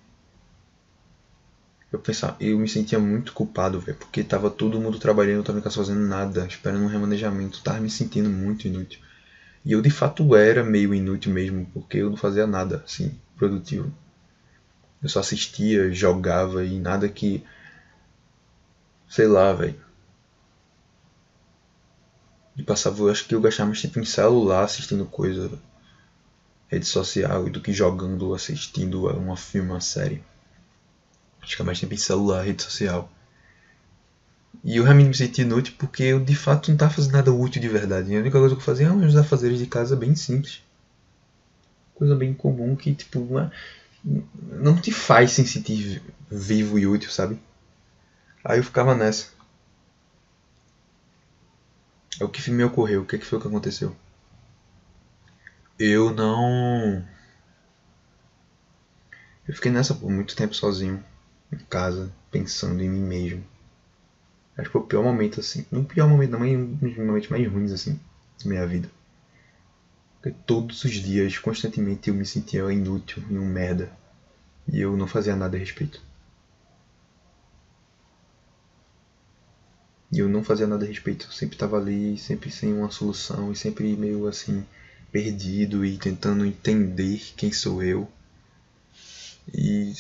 eu 1.91 1.99
pensava, 1.99 2.37
eu 2.39 2.57
me 2.59 2.67
sentia 2.67 2.99
muito 2.99 3.33
culpado, 3.33 3.79
velho, 3.79 3.97
porque 3.97 4.23
tava 4.23 4.49
todo 4.49 4.79
mundo 4.79 4.99
trabalhando, 4.99 5.37
eu 5.37 5.43
tava 5.43 5.59
em 5.59 5.61
casa 5.61 5.77
fazendo 5.77 6.01
nada, 6.01 6.45
esperando 6.45 6.83
um 6.83 6.87
remanejamento, 6.87 7.63
tava 7.63 7.79
me 7.79 7.89
sentindo 7.89 8.29
muito 8.29 8.67
inútil. 8.67 8.99
E 9.65 9.71
eu 9.71 9.81
de 9.81 9.89
fato 9.89 10.35
era 10.35 10.63
meio 10.63 10.93
inútil 10.93 11.33
mesmo, 11.33 11.65
porque 11.73 11.97
eu 11.97 12.09
não 12.09 12.17
fazia 12.17 12.45
nada 12.45 12.83
assim 12.85 13.19
produtivo. 13.35 13.91
Eu 15.01 15.09
só 15.09 15.19
assistia, 15.19 15.91
jogava 15.91 16.63
e 16.63 16.79
nada 16.79 17.09
que 17.09 17.43
sei 19.07 19.27
lá, 19.27 19.51
velho. 19.53 19.81
E 22.55 22.63
passava, 22.63 23.01
eu 23.01 23.09
acho 23.09 23.25
que 23.25 23.33
eu 23.33 23.41
gastava 23.41 23.69
mais 23.69 23.81
tempo 23.81 23.99
em 23.99 24.05
celular 24.05 24.63
assistindo 24.63 25.05
coisa, 25.05 25.59
rede 26.67 26.85
social, 26.85 27.49
do 27.49 27.61
que 27.61 27.73
jogando 27.73 28.33
assistindo 28.33 29.07
uma 29.07 29.35
filme, 29.35 29.71
uma 29.71 29.81
série. 29.81 30.23
Fica 31.49 31.63
mais 31.63 31.79
tempo 31.79 31.95
em 31.95 31.97
celular, 31.97 32.45
rede 32.45 32.61
social. 32.61 33.11
E 34.63 34.77
eu 34.77 34.83
realmente 34.83 35.07
me 35.07 35.15
senti 35.15 35.41
inútil 35.41 35.73
porque 35.79 36.03
eu 36.03 36.19
de 36.19 36.35
fato 36.35 36.67
não 36.67 36.75
estava 36.75 36.93
fazendo 36.93 37.13
nada 37.13 37.31
útil 37.33 37.59
de 37.59 37.67
verdade. 37.67 38.15
A 38.15 38.19
única 38.19 38.37
coisa 38.37 38.53
que 38.53 38.61
eu 38.61 38.65
fazia 38.65 38.85
eram 38.85 39.03
os 39.03 39.15
afazeres 39.15 39.57
de 39.57 39.65
casa 39.65 39.95
bem 39.95 40.15
simples. 40.15 40.61
Coisa 41.95 42.15
bem 42.15 42.35
comum 42.35 42.75
que, 42.75 42.93
tipo, 42.93 43.27
não 44.43 44.79
te 44.79 44.91
faz 44.91 45.31
se 45.31 45.47
sentir 45.47 46.03
vivo 46.29 46.77
e 46.77 46.85
útil, 46.85 47.09
sabe? 47.09 47.41
Aí 48.43 48.59
eu 48.59 48.63
ficava 48.63 48.93
nessa. 48.93 49.29
É 52.19 52.23
o 52.23 52.29
que 52.29 52.51
me 52.51 52.63
ocorreu, 52.63 53.01
o 53.01 53.05
que 53.05 53.17
foi 53.17 53.41
que 53.41 53.47
aconteceu? 53.47 53.95
Eu 55.79 56.13
não. 56.13 57.03
Eu 59.47 59.53
fiquei 59.55 59.71
nessa 59.71 59.95
por 59.95 60.11
muito 60.11 60.35
tempo 60.35 60.53
sozinho 60.53 61.03
em 61.51 61.57
casa, 61.57 62.11
pensando 62.31 62.81
em 62.81 62.89
mim 62.89 63.01
mesmo. 63.01 63.43
Acho 64.57 64.67
que 64.67 64.73
foi 64.73 64.81
o 64.81 64.85
pior 64.85 65.03
momento, 65.03 65.39
assim. 65.39 65.65
Não 65.71 65.81
o 65.81 65.85
pior 65.85 66.07
momento, 66.07 66.31
não, 66.31 66.39
mas 66.39 66.51
um 66.51 66.75
dos 66.75 66.97
momentos 66.97 67.29
mais 67.29 67.47
ruins, 67.47 67.71
assim, 67.71 67.99
da 68.43 68.49
minha 68.49 68.67
vida. 68.67 68.89
Porque 70.21 70.37
todos 70.45 70.83
os 70.83 70.91
dias, 70.91 71.37
constantemente, 71.37 72.09
eu 72.09 72.13
me 72.13 72.25
sentia 72.25 72.69
inútil 72.71 73.23
e 73.29 73.37
um 73.37 73.45
merda. 73.45 73.89
E 74.67 74.81
eu 74.81 74.97
não 74.97 75.07
fazia 75.07 75.35
nada 75.35 75.55
a 75.55 75.59
respeito. 75.59 76.01
E 80.11 80.19
eu 80.19 80.27
não 80.27 80.43
fazia 80.43 80.67
nada 80.67 80.83
a 80.83 80.87
respeito. 80.87 81.27
Eu 81.27 81.31
sempre 81.31 81.55
estava 81.55 81.77
ali, 81.77 82.17
sempre 82.17 82.51
sem 82.51 82.73
uma 82.73 82.91
solução 82.91 83.51
e 83.51 83.55
sempre 83.55 83.95
meio 83.95 84.27
assim, 84.27 84.65
perdido 85.11 85.85
e 85.85 85.97
tentando 85.97 86.45
entender 86.45 87.31
quem 87.37 87.51
sou 87.51 87.81
eu. 87.81 88.09
E 89.53 89.93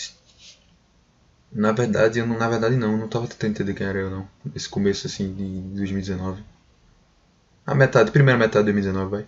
na 1.51 1.71
verdade, 1.71 2.19
eu 2.19 2.25
não, 2.27 2.37
na 2.37 2.47
verdade 2.49 2.75
não, 2.75 2.93
eu 2.93 2.97
não 2.97 3.07
tava 3.07 3.27
tentando 3.27 3.51
entender 3.51 3.73
quem 3.73 3.87
era 3.87 3.99
eu 3.99 4.09
não. 4.09 4.27
Esse 4.55 4.69
começo 4.69 5.07
assim 5.07 5.33
de 5.33 5.61
2019. 5.75 6.43
A 7.65 7.73
metade, 7.75 8.11
primeira 8.11 8.37
metade 8.37 8.65
de 8.65 8.73
2019, 8.73 9.11
vai. 9.11 9.27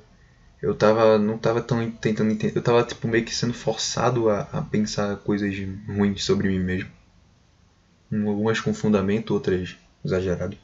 Eu 0.62 0.76
tava, 0.76 1.18
não 1.20 1.38
tava 1.38 1.62
tão 1.62 1.90
tentando 1.92 2.32
entender, 2.32 2.58
eu 2.58 2.64
tava 2.64 2.84
tipo 2.84 3.08
meio 3.08 3.26
que 3.26 3.36
sendo 3.36 3.54
forçado 3.54 4.30
a, 4.30 4.42
a 4.54 4.62
pensar 4.62 5.18
coisas 5.18 5.56
ruins 5.88 6.24
sobre 6.24 6.50
mim 6.50 6.60
mesmo. 6.60 6.92
Algumas 8.12 8.60
com 8.60 8.76
fundamento, 8.76 9.34
outras 9.34 9.76
exagerado. 10.06 10.56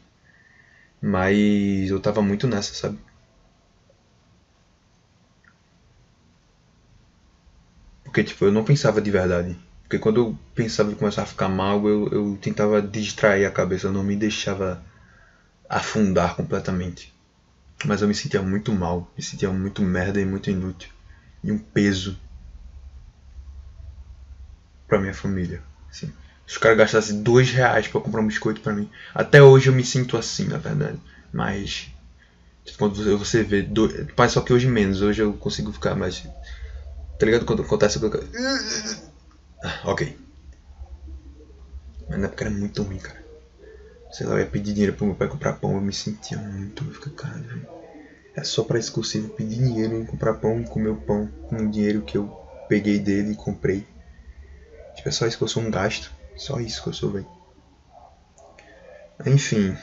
Mas 1.02 1.90
eu 1.90 2.00
tava 2.00 2.22
muito 2.22 2.48
nessa, 2.48 2.74
sabe? 2.76 3.00
Porque 8.04 8.24
tipo, 8.24 8.46
eu 8.46 8.52
não 8.52 8.64
pensava 8.64 9.00
de 9.00 9.12
verdade 9.12 9.56
porque 9.88 10.00
quando 10.00 10.20
eu 10.20 10.38
pensava 10.54 10.92
em 10.92 10.96
começar 10.96 11.22
a 11.22 11.26
ficar 11.26 11.48
mal, 11.48 11.88
eu, 11.88 12.10
eu 12.12 12.40
tentava 12.42 12.82
distrair 12.82 13.46
a 13.46 13.52
cabeça, 13.52 13.88
eu 13.88 13.92
não 13.94 14.04
me 14.04 14.18
deixava 14.18 14.84
afundar 15.70 16.36
completamente. 16.36 17.16
Mas 17.86 18.02
eu 18.02 18.08
me 18.08 18.14
sentia 18.14 18.42
muito 18.42 18.74
mal, 18.74 19.10
me 19.16 19.24
sentia 19.24 19.50
muito 19.50 19.82
merda 19.82 20.20
e 20.20 20.26
muito 20.26 20.50
inútil. 20.50 20.90
E 21.42 21.54
um 21.54 21.58
peso 21.58 22.20
pra 24.90 25.00
minha 25.00 25.14
família. 25.14 25.64
Assim. 25.90 26.08
Se 26.46 26.54
os 26.54 26.58
caras 26.58 26.78
gastassem 26.78 27.24
dois 27.24 27.50
reais 27.52 27.88
pra 27.88 28.02
comprar 28.02 28.20
um 28.20 28.28
biscoito 28.28 28.60
pra 28.60 28.74
mim. 28.74 28.90
Até 29.16 29.42
hoje 29.42 29.70
eu 29.70 29.74
me 29.74 29.86
sinto 29.86 30.18
assim, 30.18 30.48
na 30.48 30.58
verdade. 30.58 31.00
Mas. 31.32 31.90
Quando 32.78 33.18
você 33.18 33.42
vê. 33.42 33.62
Do... 33.62 33.90
Só 34.30 34.42
que 34.42 34.52
hoje 34.52 34.68
menos. 34.68 35.02
Hoje 35.02 35.22
eu 35.22 35.32
consigo 35.34 35.72
ficar 35.72 35.96
mais. 35.96 36.24
Tá 37.18 37.26
ligado? 37.26 37.46
Quando 37.46 37.62
acontece. 37.62 38.00
Ok. 39.84 40.16
Mas 42.10 42.20
na 42.20 42.26
época 42.26 42.46
era 42.46 42.54
muito 42.54 42.84
ruim, 42.84 42.98
cara. 42.98 43.26
Sei 44.12 44.26
lá, 44.26 44.34
eu 44.36 44.40
ia 44.40 44.46
pedir 44.46 44.74
dinheiro 44.74 44.94
pro 44.94 45.06
meu 45.06 45.16
pai 45.16 45.28
comprar 45.28 45.54
pão, 45.54 45.74
eu 45.74 45.82
me 45.82 45.94
sentia 45.94 46.38
muito. 46.38 46.84
Eu 46.84 46.92
fiquei, 46.92 47.12
caralho, 47.14 47.68
É 48.36 48.44
só 48.44 48.64
pra 48.64 48.80
exclusivo 48.80 49.30
pedir 49.30 49.58
dinheiro 49.58 50.02
e 50.02 50.06
comprar 50.06 50.34
pão 50.34 50.62
e 50.62 50.66
comer 50.66 50.90
o 50.90 50.96
pão 50.96 51.28
com 51.50 51.58
o 51.58 51.72
dinheiro 51.72 52.02
que 52.02 52.18
eu 52.18 52.28
peguei 52.70 53.00
dele 53.00 53.32
e 53.32 53.36
comprei. 53.36 53.86
Tipo, 54.96 55.10
é 55.10 55.12
só 55.12 55.28
isso 55.28 55.38
que 55.38 55.44
eu 55.44 55.48
sou 55.48 55.64
um 55.64 55.72
gasto. 55.72 56.12
Só 56.36 56.60
isso 56.60 56.82
que 56.82 56.90
eu 56.90 56.94
sou, 56.94 57.12
velho. 57.12 57.28
Enfim. 59.26 59.76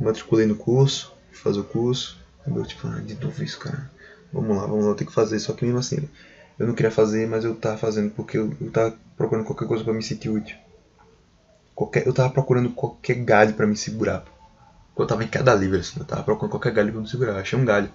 Matriculei 0.00 0.46
no 0.46 0.56
curso, 0.56 1.12
fazer 1.32 1.60
o 1.60 1.64
curso. 1.64 2.18
Eu, 2.46 2.64
tipo, 2.64 2.86
ah, 2.86 3.00
de 3.00 3.14
novo 3.14 3.42
isso, 3.42 3.58
cara. 3.58 3.90
Vamos 4.32 4.56
lá, 4.56 4.66
vamos 4.66 4.84
lá, 4.84 4.90
eu 4.90 4.94
tenho 4.94 5.08
que 5.08 5.14
fazer. 5.14 5.38
Só 5.38 5.52
que 5.52 5.64
mesmo 5.64 5.78
assim, 5.78 6.08
eu 6.58 6.66
não 6.66 6.74
queria 6.74 6.90
fazer, 6.90 7.26
mas 7.26 7.44
eu 7.44 7.54
tava 7.54 7.76
fazendo 7.76 8.10
porque 8.10 8.38
eu, 8.38 8.54
eu 8.60 8.70
tava 8.70 8.96
procurando 9.16 9.44
qualquer 9.44 9.66
coisa 9.66 9.82
para 9.82 9.92
me 9.92 10.02
sentir 10.02 10.28
útil. 10.28 10.56
Qualquer, 11.74 12.06
eu 12.06 12.12
tava 12.12 12.30
procurando 12.30 12.70
qualquer 12.70 13.14
galho 13.16 13.54
para 13.54 13.66
me 13.66 13.76
segurar. 13.76 14.24
Eu 14.96 15.06
tava 15.06 15.24
em 15.24 15.28
cada 15.28 15.52
livro, 15.54 15.78
assim, 15.78 15.98
eu 15.98 16.04
tava 16.04 16.22
procurando 16.22 16.52
qualquer 16.52 16.72
galho 16.72 16.92
pra 16.92 17.00
me 17.00 17.08
segurar. 17.08 17.32
Eu 17.32 17.38
achei 17.38 17.58
um 17.58 17.64
galho. 17.64 17.90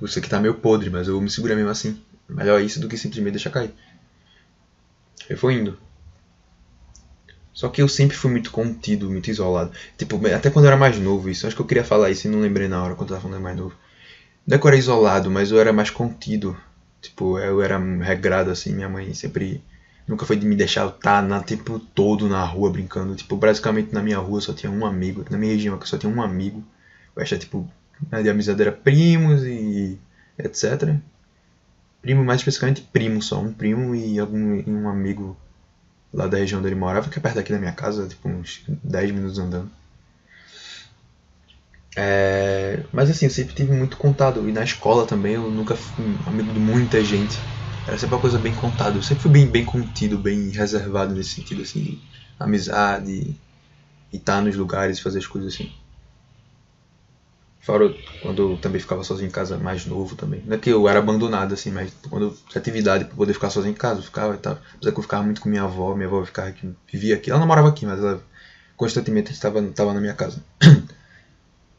Você 0.00 0.20
que 0.20 0.28
tá 0.28 0.40
meio 0.40 0.54
podre, 0.54 0.90
mas 0.90 1.06
eu 1.06 1.20
me 1.20 1.30
segurei 1.30 1.56
mesmo 1.56 1.70
assim. 1.70 2.00
Melhor 2.28 2.60
isso 2.60 2.80
do 2.80 2.88
que 2.88 2.96
simplesmente 2.96 3.34
deixar 3.34 3.50
cair. 3.50 3.72
Eu 5.28 5.38
fui 5.38 5.54
indo. 5.54 5.78
Só 7.52 7.68
que 7.68 7.80
eu 7.80 7.88
sempre 7.88 8.16
fui 8.16 8.30
muito 8.30 8.50
contido, 8.50 9.08
muito 9.08 9.30
isolado. 9.30 9.72
Tipo, 9.96 10.20
até 10.26 10.50
quando 10.50 10.66
eu 10.66 10.70
era 10.70 10.76
mais 10.76 10.98
novo, 10.98 11.30
isso. 11.30 11.46
Acho 11.46 11.56
que 11.56 11.62
eu 11.62 11.66
queria 11.66 11.84
falar 11.84 12.10
isso 12.10 12.26
e 12.26 12.30
não 12.30 12.40
lembrei 12.40 12.68
na 12.68 12.82
hora 12.82 12.94
quando 12.94 13.10
eu 13.10 13.16
tava 13.16 13.28
falando 13.28 13.42
mais 13.42 13.56
novo. 13.56 13.74
Não 14.46 14.56
é 14.56 14.58
que 14.58 14.66
eu 14.66 14.68
era 14.68 14.76
isolado, 14.76 15.30
mas 15.30 15.50
eu 15.50 15.58
era 15.58 15.72
mais 15.72 15.88
contido. 15.88 16.56
Tipo, 17.00 17.38
eu 17.38 17.62
era 17.62 17.78
regrado 17.78 18.50
assim, 18.50 18.74
minha 18.74 18.88
mãe 18.88 19.12
sempre 19.14 19.62
nunca 20.06 20.24
foi 20.24 20.36
de 20.36 20.46
me 20.46 20.54
deixar 20.54 20.88
estar 20.88 21.22
na 21.22 21.42
tempo 21.42 21.78
todo 21.78 22.28
na 22.28 22.44
rua 22.44 22.70
brincando. 22.70 23.14
Tipo, 23.14 23.36
basicamente 23.36 23.92
na 23.92 24.02
minha 24.02 24.18
rua 24.18 24.40
só 24.40 24.52
tinha 24.52 24.70
um 24.70 24.86
amigo, 24.86 25.24
na 25.30 25.38
minha 25.38 25.52
região 25.52 25.78
só 25.84 25.98
tinha 25.98 26.12
um 26.12 26.22
amigo. 26.22 26.62
Eu 27.14 27.22
achava 27.22 27.40
tipo, 27.40 27.68
a 28.10 28.22
de 28.22 28.30
amizade 28.30 28.60
era 28.60 28.72
primos 28.72 29.42
e 29.44 29.98
etc. 30.38 30.96
Primo, 32.02 32.24
mais 32.24 32.40
especificamente 32.40 32.82
primo 32.82 33.20
só, 33.22 33.40
um 33.40 33.52
primo 33.52 33.94
e 33.94 34.18
algum 34.18 34.54
e 34.54 34.70
um 34.70 34.88
amigo 34.88 35.36
lá 36.12 36.26
da 36.26 36.38
região 36.38 36.60
onde 36.60 36.68
ele 36.68 36.76
morava, 36.76 37.08
que 37.08 37.18
é 37.18 37.22
perto 37.22 37.38
aqui 37.38 37.52
da 37.52 37.58
minha 37.58 37.72
casa, 37.72 38.06
tipo 38.06 38.28
uns 38.28 38.64
10 38.68 39.10
minutos 39.10 39.38
andando. 39.38 39.70
É, 41.96 42.84
mas 42.92 43.08
assim, 43.10 43.24
eu 43.24 43.30
sempre 43.30 43.54
tive 43.54 43.72
muito 43.72 43.96
contato. 43.96 44.46
E 44.48 44.52
na 44.52 44.62
escola 44.64 45.06
também 45.06 45.34
eu 45.34 45.50
nunca 45.50 45.74
fui 45.76 46.20
amigo 46.26 46.52
de 46.52 46.60
muita 46.60 47.02
gente. 47.02 47.42
Era 47.86 47.96
sempre 47.98 48.14
uma 48.16 48.20
coisa 48.20 48.38
bem 48.38 48.54
contada. 48.54 48.98
Eu 48.98 49.02
sempre 49.02 49.22
fui 49.22 49.30
bem, 49.32 49.46
bem 49.46 49.64
contido, 49.64 50.18
bem 50.18 50.50
reservado 50.50 51.14
nesse 51.14 51.30
sentido, 51.30 51.62
assim, 51.62 51.82
de 51.82 52.02
amizade 52.38 53.10
e 54.12 54.16
estar 54.16 54.36
tá 54.36 54.42
nos 54.42 54.56
lugares, 54.56 55.00
fazer 55.00 55.18
as 55.20 55.26
coisas 55.26 55.54
assim. 55.54 55.72
Fora 57.60 57.94
quando 58.20 58.42
eu 58.52 58.56
também 58.58 58.80
ficava 58.80 59.02
sozinho 59.02 59.28
em 59.28 59.30
casa, 59.30 59.58
mais 59.58 59.86
novo 59.86 60.14
também. 60.14 60.40
Não 60.46 60.56
é 60.56 60.58
que 60.58 60.70
eu 60.70 60.88
era 60.88 61.00
abandonado, 61.00 61.52
assim, 61.52 61.70
mas 61.72 61.92
quando 62.08 62.26
eu 62.26 62.30
tinha 62.48 62.60
atividade 62.60 63.04
para 63.06 63.16
poder 63.16 63.32
ficar 63.34 63.50
sozinho 63.50 63.72
em 63.72 63.76
casa, 63.76 63.98
eu 64.00 64.04
ficava 64.04 64.34
e 64.34 64.38
tal. 64.38 64.52
Apesar 64.76 64.92
que 64.92 64.98
eu 64.98 65.02
ficava 65.02 65.24
muito 65.24 65.40
com 65.40 65.48
minha 65.48 65.64
avó, 65.64 65.94
minha 65.94 66.06
avó 66.06 66.24
ficava 66.24 66.48
aqui, 66.48 66.72
vivia 66.92 67.16
aqui. 67.16 67.30
Ela 67.30 67.40
não 67.40 67.46
morava 67.46 67.68
aqui, 67.68 67.84
mas 67.84 67.98
ela 67.98 68.22
constantemente 68.76 69.32
estava, 69.32 69.60
estava 69.60 69.92
na 69.92 70.00
minha 70.00 70.14
casa. 70.14 70.44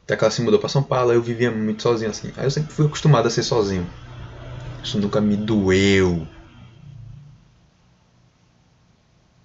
Até 0.08 0.16
que 0.16 0.24
ela 0.24 0.30
se 0.30 0.40
mudou 0.40 0.58
para 0.58 0.70
São 0.70 0.82
Paulo, 0.82 1.12
eu 1.12 1.20
vivia 1.20 1.50
muito 1.50 1.82
sozinho, 1.82 2.10
assim. 2.10 2.32
Aí 2.38 2.44
eu 2.44 2.50
sempre 2.50 2.72
fui 2.72 2.86
acostumado 2.86 3.26
a 3.26 3.30
ser 3.30 3.42
sozinho. 3.42 3.86
Isso 4.82 4.98
nunca 4.98 5.20
me 5.20 5.36
doeu. 5.36 6.26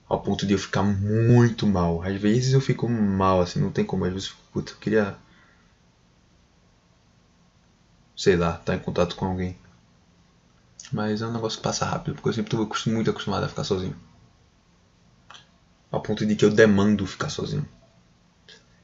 Ao 0.08 0.21
ponto 0.21 0.47
de 0.47 0.54
eu 0.54 0.58
ficar 0.58 0.84
muito 0.84 1.67
mal. 1.67 2.02
Às 2.02 2.15
vezes 2.15 2.54
eu 2.54 2.62
fico 2.62 2.88
mal, 2.88 3.41
assim, 3.41 3.60
não 3.60 3.71
tem 3.71 3.84
como. 3.84 4.06
Às 4.06 4.13
vezes 4.13 4.30
eu 4.30 4.36
fico, 4.36 4.47
puta, 4.54 4.71
eu 4.71 4.78
queria 4.78 5.17
sei 8.15 8.38
lá, 8.38 8.52
estar 8.52 8.63
tá 8.63 8.76
em 8.76 8.80
contato 8.80 9.17
com 9.17 9.26
alguém. 9.26 9.58
Mas 10.93 11.21
é 11.21 11.28
um 11.28 11.34
negócio 11.34 11.58
que 11.58 11.63
passa 11.63 11.86
rápido, 11.86 12.15
porque 12.15 12.30
eu 12.30 12.34
sempre 12.34 12.56
estou 12.56 12.93
muito 12.93 13.10
acostumado 13.10 13.43
a 13.43 13.49
ficar 13.49 13.65
sozinho. 13.65 13.97
Ao 15.91 16.02
ponto 16.02 16.26
de 16.26 16.38
que 16.38 16.45
eu 16.45 16.49
demando 16.49 17.06
ficar 17.06 17.28
sozinho. 17.28 17.67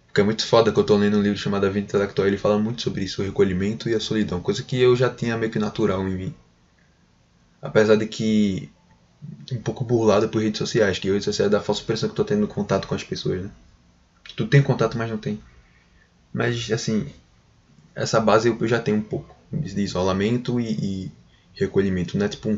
Porque 0.09 0.21
é 0.21 0.23
muito 0.23 0.45
foda 0.45 0.71
que 0.71 0.79
eu 0.79 0.83
tô 0.83 0.97
lendo 0.97 1.17
um 1.17 1.21
livro 1.21 1.37
chamado 1.37 1.67
A 1.67 1.69
Vida 1.69 1.85
Intelectual 1.85 2.27
ele 2.27 2.37
fala 2.37 2.57
muito 2.57 2.81
sobre 2.81 3.03
isso, 3.03 3.21
o 3.21 3.25
recolhimento 3.25 3.87
e 3.87 3.93
a 3.93 3.99
solidão, 3.99 4.41
coisa 4.41 4.63
que 4.63 4.81
eu 4.81 4.95
já 4.95 5.07
tinha 5.07 5.37
meio 5.37 5.51
que 5.51 5.59
natural 5.59 6.01
em 6.07 6.15
mim. 6.15 6.35
Apesar 7.61 7.95
de 7.95 8.07
que 8.07 8.71
um 9.51 9.61
pouco 9.61 9.83
burlado 9.83 10.27
por 10.27 10.41
redes 10.41 10.57
sociais, 10.57 10.97
que 10.97 11.09
redes 11.09 11.25
sociais 11.25 11.51
dá 11.51 11.59
a 11.59 11.61
falsa 11.61 11.83
impressão 11.83 12.09
que 12.09 12.13
eu 12.13 12.15
tô 12.17 12.23
tendo 12.23 12.47
contato 12.47 12.87
com 12.87 12.95
as 12.95 13.03
pessoas, 13.03 13.43
né? 13.43 13.51
Que 14.23 14.33
tu 14.33 14.47
tem 14.47 14.63
contato, 14.63 14.97
mas 14.97 15.11
não 15.11 15.17
tem. 15.17 15.39
Mas 16.33 16.71
assim, 16.71 17.07
essa 17.93 18.19
base 18.19 18.49
eu 18.49 18.67
já 18.67 18.79
tenho 18.79 18.97
um 18.97 19.01
pouco 19.01 19.35
de 19.51 19.79
isolamento 19.79 20.59
e, 20.59 20.71
e 20.71 21.11
recolhimento, 21.53 22.17
né? 22.17 22.27
Tipo, 22.27 22.57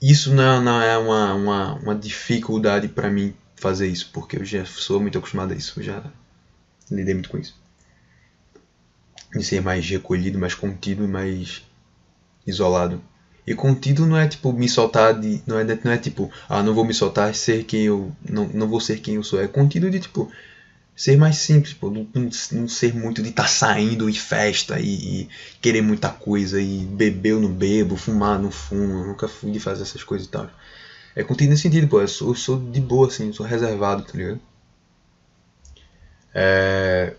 isso 0.00 0.32
não, 0.32 0.62
não 0.62 0.80
é 0.80 0.96
uma, 0.96 1.34
uma, 1.34 1.74
uma 1.74 1.94
dificuldade 1.94 2.88
para 2.88 3.10
mim 3.10 3.34
fazer 3.56 3.88
isso, 3.88 4.10
porque 4.12 4.36
eu 4.36 4.44
já 4.44 4.64
sou 4.64 5.00
muito 5.00 5.18
acostumado 5.18 5.52
a 5.52 5.56
isso, 5.56 5.80
eu 5.80 5.84
já 5.84 6.02
lidei 6.90 7.14
muito 7.14 7.28
com 7.28 7.38
isso. 7.38 7.54
De 9.32 9.42
ser 9.42 9.60
mais 9.60 9.88
recolhido, 9.88 10.38
mais 10.38 10.54
contido, 10.54 11.08
mais 11.08 11.62
isolado. 12.46 13.02
E 13.46 13.54
contido 13.54 14.06
não 14.06 14.16
é 14.16 14.26
tipo 14.26 14.52
me 14.52 14.68
soltar 14.68 15.18
de. 15.18 15.42
Não 15.46 15.58
é, 15.58 15.64
não 15.64 15.92
é 15.92 15.98
tipo, 15.98 16.30
ah, 16.48 16.62
não 16.62 16.72
vou 16.72 16.84
me 16.84 16.94
soltar 16.94 17.34
ser 17.34 17.64
quem 17.64 17.82
eu. 17.82 18.12
Não, 18.28 18.48
não 18.48 18.68
vou 18.68 18.80
ser 18.80 19.00
quem 19.00 19.16
eu 19.16 19.22
sou. 19.22 19.40
É 19.40 19.46
contido 19.46 19.90
de 19.90 20.00
tipo, 20.00 20.30
ser 20.96 21.16
mais 21.16 21.36
simples, 21.36 21.76
não, 21.82 22.08
não, 22.52 22.68
ser 22.68 22.94
muito 22.94 23.22
de 23.22 23.30
estar 23.30 23.42
tá 23.42 23.48
saindo 23.48 24.08
e 24.08 24.14
festa 24.14 24.78
e, 24.78 25.22
e, 25.22 25.28
querer 25.60 25.82
muita 25.82 26.08
coisa 26.08 26.60
e 26.60 26.84
beber 26.84 27.34
ou 27.34 27.40
não 27.40 27.52
bebo, 27.52 27.96
fumar 27.96 28.38
não 28.38 28.50
fumo, 28.50 29.00
eu 29.00 29.06
nunca 29.08 29.26
fui 29.26 29.50
de 29.50 29.60
fazer 29.60 29.82
essas 29.82 30.04
coisas 30.04 30.26
e 30.26 30.30
tal. 30.30 30.48
É 31.16 31.22
contido 31.22 31.50
nesse 31.50 31.62
sentido, 31.62 31.88
pô, 31.88 32.00
eu 32.00 32.08
sou, 32.08 32.28
eu 32.30 32.34
sou 32.34 32.58
de 32.58 32.80
boa 32.80 33.06
assim, 33.06 33.32
sou 33.32 33.46
reservado, 33.46 34.02
tá 34.04 34.12
ligado? 34.14 34.40
É... 36.34 37.14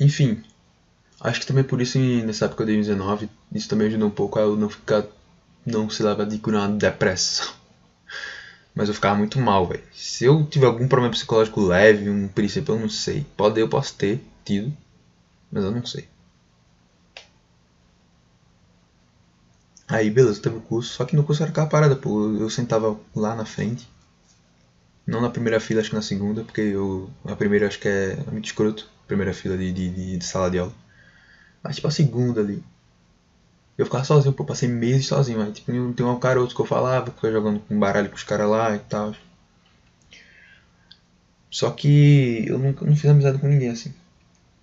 Enfim, 0.00 0.42
acho 1.20 1.40
que 1.40 1.46
também 1.46 1.64
por 1.64 1.80
isso 1.80 1.98
nessa 1.98 2.46
época 2.46 2.64
de 2.64 2.72
2019, 2.72 3.28
isso 3.52 3.68
também 3.68 3.88
ajudou 3.88 4.08
um 4.08 4.10
pouco 4.10 4.38
a 4.38 4.42
eu 4.42 4.56
não 4.56 4.68
ficar, 4.70 5.04
não 5.66 5.90
se 5.90 6.02
levar 6.02 6.24
de 6.24 6.38
curar 6.38 6.68
uma 6.68 6.78
depressão 6.78 7.52
mas 8.74 8.88
eu 8.88 8.94
ficava 8.94 9.16
muito 9.16 9.38
mal, 9.38 9.66
velho. 9.66 9.82
Se 9.92 10.24
eu 10.24 10.46
tiver 10.46 10.66
algum 10.66 10.88
problema 10.88 11.12
psicológico 11.12 11.60
leve, 11.60 12.08
um 12.08 12.28
princípio, 12.28 12.74
eu 12.74 12.80
não 12.80 12.88
sei. 12.88 13.26
Pode, 13.36 13.60
eu 13.60 13.68
posso 13.68 13.94
ter 13.94 14.24
tido, 14.44 14.74
mas 15.50 15.64
eu 15.64 15.72
não 15.72 15.84
sei. 15.84 16.08
Aí, 19.88 20.10
beleza, 20.10 20.40
teve 20.42 20.56
o 20.56 20.60
curso. 20.60 20.94
Só 20.94 21.04
que 21.04 21.16
no 21.16 21.24
curso 21.24 21.42
era 21.42 21.50
aquela 21.50 21.66
parada, 21.66 21.96
pô. 21.96 22.32
Eu 22.34 22.50
sentava 22.50 22.98
lá 23.14 23.34
na 23.34 23.44
frente. 23.44 23.88
Não 25.06 25.20
na 25.22 25.30
primeira 25.30 25.58
fila, 25.58 25.80
acho 25.80 25.90
que 25.90 25.96
na 25.96 26.02
segunda, 26.02 26.44
porque 26.44 26.60
eu, 26.60 27.10
a 27.24 27.34
primeira 27.34 27.66
acho 27.66 27.78
que 27.80 27.88
é 27.88 28.16
muito 28.30 28.46
escroto. 28.46 28.88
Primeira 29.06 29.32
fila 29.32 29.56
de, 29.56 29.72
de, 29.72 30.18
de 30.18 30.24
sala 30.24 30.50
de 30.50 30.58
aula. 30.58 30.72
Mas 31.62 31.76
tipo 31.76 31.88
a 31.88 31.90
segunda 31.90 32.40
ali. 32.40 32.62
Eu 33.78 33.86
ficava 33.86 34.04
sozinho, 34.04 34.34
pô, 34.34 34.44
passei 34.44 34.68
meses 34.68 35.06
sozinho. 35.06 35.40
Aí, 35.40 35.52
tipo, 35.52 35.72
tem 35.94 36.04
um 36.06 36.18
garoto 36.18 36.54
que 36.54 36.60
eu 36.60 36.66
falava, 36.66 37.14
eu 37.22 37.32
jogando 37.32 37.60
com 37.60 37.78
baralho 37.78 38.10
com 38.10 38.16
os 38.16 38.24
caras 38.24 38.48
lá 38.48 38.74
e 38.76 38.80
tal. 38.80 39.14
Só 41.50 41.70
que 41.70 42.44
eu 42.46 42.58
nunca 42.58 42.84
não 42.84 42.94
fiz 42.96 43.10
amizade 43.10 43.38
com 43.38 43.46
ninguém 43.48 43.70
assim. 43.70 43.94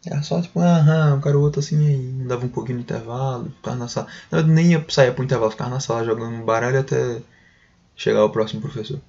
Era 0.06 0.22
só 0.22 0.40
tipo, 0.42 0.60
aham, 0.60 1.20
ou 1.26 1.42
outro 1.42 1.60
assim, 1.60 1.78
aí 1.88 2.28
dava 2.28 2.46
um 2.46 2.50
pouquinho 2.50 2.78
no 2.78 2.84
intervalo, 2.84 3.50
ficava 3.52 3.76
na 3.78 3.88
sala. 3.88 4.08
Nem 4.46 4.72
ia 4.72 4.86
sair 4.90 5.12
pro 5.12 5.24
intervalo, 5.24 5.52
ficava 5.52 5.70
na 5.70 5.80
sala 5.80 6.04
jogando 6.06 6.44
baralho 6.46 6.80
até 6.80 7.22
chegar 7.96 8.24
o 8.26 8.30
próximo 8.30 8.62
professor. 8.62 9.00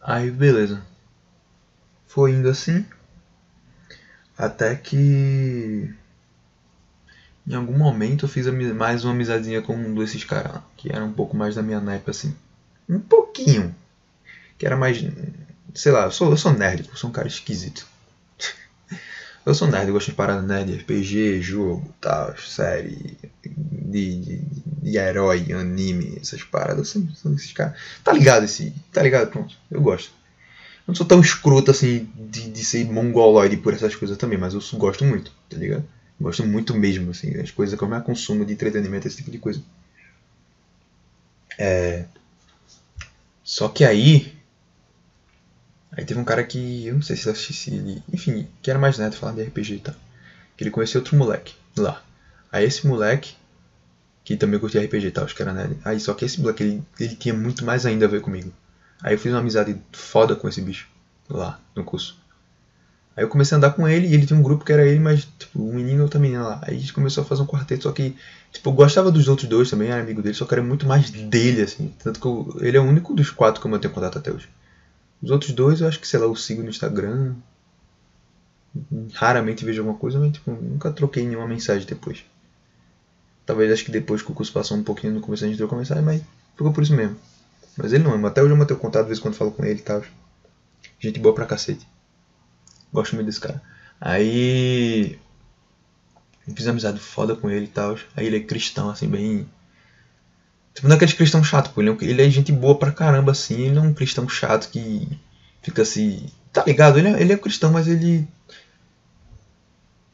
Aí 0.00 0.30
beleza. 0.30 0.80
Foi 2.06 2.30
indo 2.32 2.48
assim. 2.48 2.84
Até 4.38 4.76
que 4.76 5.92
em 7.46 7.54
algum 7.54 7.76
momento 7.76 8.24
eu 8.24 8.28
fiz 8.28 8.46
mais 8.74 9.04
uma 9.04 9.12
amizadinha 9.12 9.60
com 9.60 9.74
um 9.74 9.94
desses 9.94 10.24
caras, 10.24 10.62
que 10.76 10.92
era 10.92 11.04
um 11.04 11.12
pouco 11.12 11.36
mais 11.36 11.54
da 11.54 11.62
minha 11.62 11.80
naipe 11.80 12.10
assim. 12.10 12.34
Um 12.88 13.00
pouquinho. 13.00 13.74
Que 14.58 14.66
era 14.66 14.76
mais. 14.76 15.04
Sei 15.74 15.92
lá, 15.92 16.04
eu 16.04 16.10
sou, 16.10 16.30
eu 16.30 16.36
sou 16.36 16.52
nerd, 16.52 16.88
eu 16.88 16.96
sou 16.96 17.10
um 17.10 17.12
cara 17.12 17.28
esquisito. 17.28 17.86
eu 19.44 19.54
sou 19.54 19.68
nerd, 19.68 19.88
eu 19.88 19.94
gosto 19.94 20.10
de 20.10 20.16
parada 20.16 20.42
nerd, 20.42 20.76
RPG, 20.76 21.40
jogo, 21.42 21.92
tal, 22.00 22.36
série, 22.38 23.16
de, 23.44 24.20
de, 24.20 24.40
de 24.82 24.96
herói, 24.96 25.52
anime, 25.52 26.18
essas 26.20 26.42
paradas. 26.42 26.88
São, 26.88 27.08
são 27.14 27.34
esses 27.34 27.52
caras. 27.52 27.78
Tá 28.02 28.12
ligado 28.12 28.44
esse. 28.44 28.72
Tá 28.92 29.02
ligado? 29.02 29.30
Pronto, 29.30 29.56
eu 29.70 29.80
gosto 29.80 30.10
não 30.86 30.94
sou 30.94 31.06
tão 31.06 31.20
escroto 31.20 31.70
assim 31.70 32.08
de, 32.14 32.50
de 32.50 32.64
ser 32.64 32.84
mongoloide 32.84 33.56
por 33.56 33.72
essas 33.72 33.94
coisas 33.94 34.16
também, 34.16 34.38
mas 34.38 34.54
eu 34.54 34.60
gosto 34.78 35.04
muito, 35.04 35.32
tá 35.48 35.56
ligado? 35.56 35.84
Gosto 36.20 36.46
muito 36.46 36.74
mesmo, 36.74 37.10
assim, 37.10 37.34
as 37.40 37.50
coisas 37.50 37.76
que 37.76 37.82
eu 37.82 37.88
mais 37.88 38.04
consumo 38.04 38.44
de 38.44 38.52
entretenimento, 38.52 39.06
esse 39.06 39.16
tipo 39.16 39.30
de 39.30 39.38
coisa. 39.38 39.62
É... 41.58 42.04
Só 43.42 43.68
que 43.68 43.84
aí. 43.84 44.33
Aí 45.96 46.04
teve 46.04 46.18
um 46.18 46.24
cara 46.24 46.42
que. 46.44 46.86
Eu 46.86 46.94
não 46.94 47.02
sei 47.02 47.16
se 47.16 47.70
ele. 47.70 48.02
Enfim, 48.12 48.46
que 48.62 48.70
era 48.70 48.78
mais 48.78 48.98
neto 48.98 49.16
falando 49.16 49.36
de 49.36 49.42
RPG 49.44 49.74
e 49.74 49.78
tal. 49.78 49.94
Que 50.56 50.64
ele 50.64 50.70
conheceu 50.70 51.00
outro 51.00 51.16
moleque 51.16 51.54
lá. 51.76 52.02
Aí 52.50 52.64
esse 52.64 52.86
moleque. 52.86 53.34
Que 54.24 54.36
também 54.36 54.58
curtia 54.58 54.82
RPG 54.82 55.08
e 55.08 55.10
tal, 55.10 55.24
acho 55.24 55.34
que 55.34 55.42
era 55.42 55.52
nerd. 55.52 55.76
Aí 55.84 56.00
só 56.00 56.14
que 56.14 56.24
esse 56.24 56.40
moleque 56.40 56.62
ele, 56.62 56.82
ele 56.98 57.14
tinha 57.14 57.34
muito 57.34 57.62
mais 57.64 57.84
ainda 57.84 58.06
a 58.06 58.08
ver 58.08 58.22
comigo. 58.22 58.50
Aí 59.02 59.14
eu 59.14 59.18
fiz 59.18 59.30
uma 59.30 59.40
amizade 59.40 59.76
foda 59.92 60.34
com 60.34 60.48
esse 60.48 60.62
bicho 60.62 60.88
lá 61.28 61.60
no 61.76 61.84
curso. 61.84 62.18
Aí 63.16 63.22
eu 63.22 63.28
comecei 63.28 63.54
a 63.54 63.58
andar 63.58 63.72
com 63.72 63.86
ele 63.86 64.08
e 64.08 64.14
ele 64.14 64.26
tinha 64.26 64.38
um 64.38 64.42
grupo 64.42 64.64
que 64.64 64.72
era 64.72 64.84
ele, 64.84 64.98
mas 64.98 65.28
tipo, 65.38 65.62
um 65.62 65.74
menino 65.74 65.98
e 65.98 66.02
outra 66.02 66.18
menina 66.18 66.42
lá. 66.42 66.60
Aí 66.62 66.76
a 66.76 66.78
gente 66.78 66.92
começou 66.92 67.22
a 67.22 67.26
fazer 67.26 67.42
um 67.42 67.46
quarteto, 67.46 67.84
só 67.84 67.92
que 67.92 68.16
tipo, 68.50 68.70
eu 68.70 68.72
gostava 68.72 69.10
dos 69.10 69.28
outros 69.28 69.48
dois 69.48 69.70
também, 69.70 69.88
era 69.88 70.00
amigo 70.00 70.22
dele, 70.22 70.34
só 70.34 70.46
que 70.46 70.54
era 70.54 70.62
muito 70.62 70.86
mais 70.86 71.10
dele, 71.10 71.62
assim. 71.62 71.92
Tanto 72.02 72.18
que 72.18 72.26
eu, 72.26 72.56
ele 72.60 72.76
é 72.76 72.80
o 72.80 72.84
único 72.84 73.14
dos 73.14 73.30
quatro 73.30 73.60
que 73.60 73.66
eu 73.66 73.70
mantenho 73.70 73.94
contato 73.94 74.18
até 74.18 74.32
hoje. 74.32 74.48
Os 75.24 75.30
outros 75.30 75.52
dois 75.52 75.80
eu 75.80 75.88
acho 75.88 75.98
que, 75.98 76.06
sei 76.06 76.20
lá, 76.20 76.26
eu 76.26 76.36
sigo 76.36 76.62
no 76.62 76.68
Instagram. 76.68 77.34
Raramente 79.14 79.64
vejo 79.64 79.80
alguma 79.80 79.98
coisa, 79.98 80.18
mas 80.18 80.32
tipo, 80.32 80.50
nunca 80.50 80.92
troquei 80.92 81.24
nenhuma 81.26 81.48
mensagem 81.48 81.86
depois. 81.86 82.22
Talvez 83.46 83.72
acho 83.72 83.86
que 83.86 83.90
depois 83.90 84.20
que 84.20 84.30
o 84.30 84.34
curso 84.34 84.52
passou 84.52 84.76
um 84.76 84.82
pouquinho 84.82 85.14
no 85.14 85.22
começo 85.22 85.42
a 85.42 85.48
gente 85.48 85.56
trocou 85.56 85.78
mensagem, 85.78 86.04
mas 86.04 86.22
ficou 86.54 86.74
por 86.74 86.82
isso 86.82 86.92
mesmo. 86.94 87.16
Mas 87.74 87.94
ele 87.94 88.04
não. 88.04 88.26
Até 88.26 88.42
hoje 88.42 88.52
eu 88.52 88.56
mantenho 88.56 88.78
contato, 88.78 89.04
de 89.04 89.08
vez 89.08 89.18
em 89.18 89.22
quando 89.22 89.34
falo 89.34 89.50
com 89.50 89.64
ele 89.64 89.80
e 89.80 89.82
tal. 89.82 90.02
Gente 91.00 91.18
boa 91.18 91.34
pra 91.34 91.46
cacete. 91.46 91.88
Gosto 92.92 93.14
muito 93.14 93.26
desse 93.26 93.40
cara. 93.40 93.62
Aí. 93.98 95.18
Fiz 96.54 96.68
amizade 96.68 97.00
foda 97.00 97.34
com 97.34 97.48
ele 97.48 97.64
e 97.64 97.68
tal. 97.68 97.96
Aí 98.14 98.26
ele 98.26 98.36
é 98.36 98.40
cristão, 98.40 98.90
assim, 98.90 99.08
bem. 99.08 99.48
Tipo, 100.74 100.88
não 100.88 100.94
é 100.94 100.96
aquele 100.96 101.14
cristão 101.14 101.42
chato, 101.42 101.70
pô. 101.70 101.80
Ele 101.80 101.90
é, 101.90 101.96
ele 102.02 102.22
é 102.22 102.30
gente 102.30 102.52
boa 102.52 102.74
pra 102.74 102.90
caramba, 102.90 103.32
assim. 103.32 103.54
Ele 103.54 103.74
não 103.74 103.84
é 103.84 103.88
um 103.88 103.94
cristão 103.94 104.28
chato 104.28 104.68
que 104.70 105.08
fica 105.62 105.82
assim. 105.82 106.26
Tá 106.52 106.64
ligado? 106.66 106.98
Ele 106.98 107.08
é, 107.08 107.20
ele 107.20 107.32
é 107.32 107.36
cristão, 107.36 107.70
mas 107.72 107.88
ele. 107.88 108.26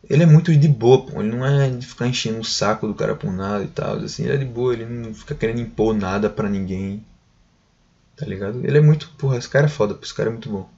Ele 0.09 0.23
é 0.23 0.27
muito 0.27 0.55
de 0.55 0.69
boa, 0.69 1.05
pô. 1.05 1.21
Ele 1.21 1.31
não 1.31 1.47
é 1.47 1.71
de 1.71 1.87
ficar 1.87 2.07
enchendo 2.07 2.41
o 2.41 2.45
saco 2.45 2.87
do 2.87 2.95
cara 2.95 3.15
por 3.15 3.33
nada 3.33 3.65
e 3.65 3.69
tal. 3.69 3.97
Assim, 3.97 4.25
ele 4.25 4.35
é 4.35 4.39
de 4.39 4.45
boa, 4.45 4.73
ele 4.73 4.85
não 4.85 5.15
fica 5.15 5.35
querendo 5.35 5.61
impor 5.61 5.95
nada 5.95 6.29
pra 6.29 6.49
ninguém 6.49 7.03
Tá 8.21 8.27
ligado? 8.27 8.61
Ele 8.63 8.77
é 8.77 8.81
muito. 8.83 9.09
Porra, 9.17 9.39
esse 9.39 9.49
cara 9.49 9.65
é 9.65 9.69
foda, 9.69 9.99
esse 10.03 10.13
cara 10.13 10.29
é 10.29 10.33
muito 10.33 10.51
bom. 10.51 10.69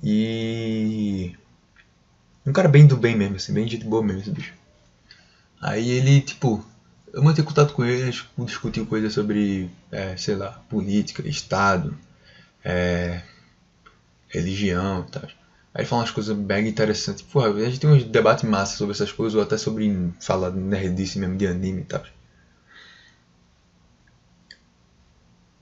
E. 0.00 1.34
Um 2.46 2.52
cara 2.52 2.68
bem 2.68 2.86
do 2.86 2.96
bem 2.96 3.16
mesmo, 3.16 3.34
assim, 3.34 3.52
bem 3.52 3.66
de 3.66 3.78
boa 3.78 4.00
mesmo, 4.00 4.20
esse 4.20 4.30
bicho. 4.30 4.54
Aí 5.60 5.90
ele, 5.90 6.20
tipo, 6.20 6.64
eu 7.12 7.22
mantive 7.22 7.46
contato 7.46 7.72
com 7.74 7.84
ele, 7.84 8.12
discutiu 8.38 8.86
coisas 8.86 9.12
sobre, 9.12 9.70
é, 9.90 10.16
sei 10.16 10.34
lá, 10.36 10.52
política, 10.68 11.26
Estado, 11.28 11.96
é, 12.64 13.22
religião 14.28 15.04
e 15.06 15.10
tal. 15.10 15.28
Aí 15.74 15.84
fala 15.84 16.02
umas 16.02 16.10
coisas 16.10 16.36
bem 16.36 16.66
interessantes. 16.68 17.22
Porra, 17.22 17.50
a 17.50 17.64
gente 17.64 17.80
tem 17.80 17.90
uns 17.90 18.04
debates 18.04 18.44
massa 18.44 18.76
sobre 18.76 18.94
essas 18.94 19.12
coisas, 19.12 19.34
ou 19.36 19.42
até 19.42 19.56
sobre 19.56 20.12
falar 20.20 20.50
nerdice 20.50 21.18
mesmo 21.18 21.36
de 21.36 21.46
anime 21.46 21.82
e 21.82 21.84
tal. 21.84 22.02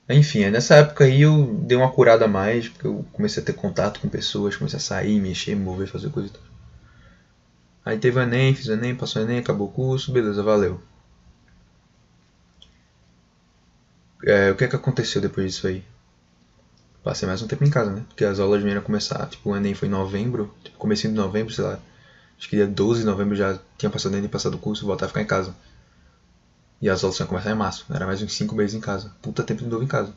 Enfim, 0.09 0.43
é 0.43 0.49
nessa 0.49 0.75
época 0.75 1.03
aí 1.03 1.21
eu 1.21 1.45
dei 1.65 1.77
uma 1.77 1.91
curada 1.91 2.25
a 2.25 2.27
mais, 2.27 2.69
porque 2.69 2.87
eu 2.87 3.05
comecei 3.11 3.43
a 3.43 3.45
ter 3.45 3.53
contato 3.53 3.99
com 3.99 4.07
pessoas, 4.07 4.55
comecei 4.55 4.77
a 4.77 4.79
sair, 4.79 5.19
mexer, 5.19 5.55
me 5.55 5.63
mover, 5.63 5.87
fazer 5.87 6.09
coisa 6.09 6.29
e 6.29 6.31
tal. 6.31 6.41
Aí 7.85 7.97
teve 7.97 8.17
o 8.17 8.21
Enem, 8.21 8.55
fiz 8.55 8.67
o 8.67 8.73
Enem, 8.73 8.95
passou 8.95 9.21
o 9.21 9.25
Enem, 9.25 9.39
acabou 9.39 9.67
o 9.67 9.71
curso, 9.71 10.11
beleza, 10.11 10.41
valeu. 10.41 10.81
É, 14.23 14.51
o 14.51 14.55
que 14.55 14.63
é 14.63 14.67
que 14.67 14.75
aconteceu 14.75 15.19
depois 15.21 15.51
disso 15.53 15.65
aí? 15.67 15.83
Passei 17.03 17.27
mais 17.27 17.41
um 17.41 17.47
tempo 17.47 17.63
em 17.63 17.69
casa, 17.71 17.91
né? 17.91 18.03
Porque 18.07 18.23
as 18.23 18.39
aulas 18.39 18.61
vieram 18.61 18.81
começar, 18.81 19.25
tipo, 19.27 19.49
o 19.49 19.55
Enem 19.55 19.73
foi 19.73 19.87
em 19.87 19.91
novembro, 19.91 20.53
tipo, 20.63 20.77
comecinho 20.77 21.13
de 21.13 21.17
novembro, 21.17 21.51
sei 21.53 21.63
lá. 21.63 21.79
Acho 22.37 22.49
que 22.49 22.55
dia 22.55 22.67
12 22.67 23.01
de 23.01 23.05
novembro 23.05 23.35
já 23.35 23.59
tinha 23.77 23.89
passado 23.89 24.13
o 24.13 24.17
Enem, 24.17 24.29
passado 24.29 24.55
o 24.55 24.59
curso, 24.59 24.85
voltar 24.85 25.05
a 25.05 25.09
ficar 25.09 25.21
em 25.21 25.25
casa. 25.25 25.55
E 26.81 26.89
as 26.89 27.03
aulas 27.03 27.19
iam 27.19 27.27
começar 27.27 27.51
em 27.51 27.55
março, 27.55 27.85
era 27.93 28.07
mais 28.07 28.19
uns 28.23 28.33
5 28.33 28.55
meses 28.55 28.73
em 28.73 28.79
casa. 28.79 29.13
Puta 29.21 29.43
tempo 29.43 29.63
de 29.63 29.69
novo 29.69 29.83
em 29.83 29.87
casa. 29.87 30.11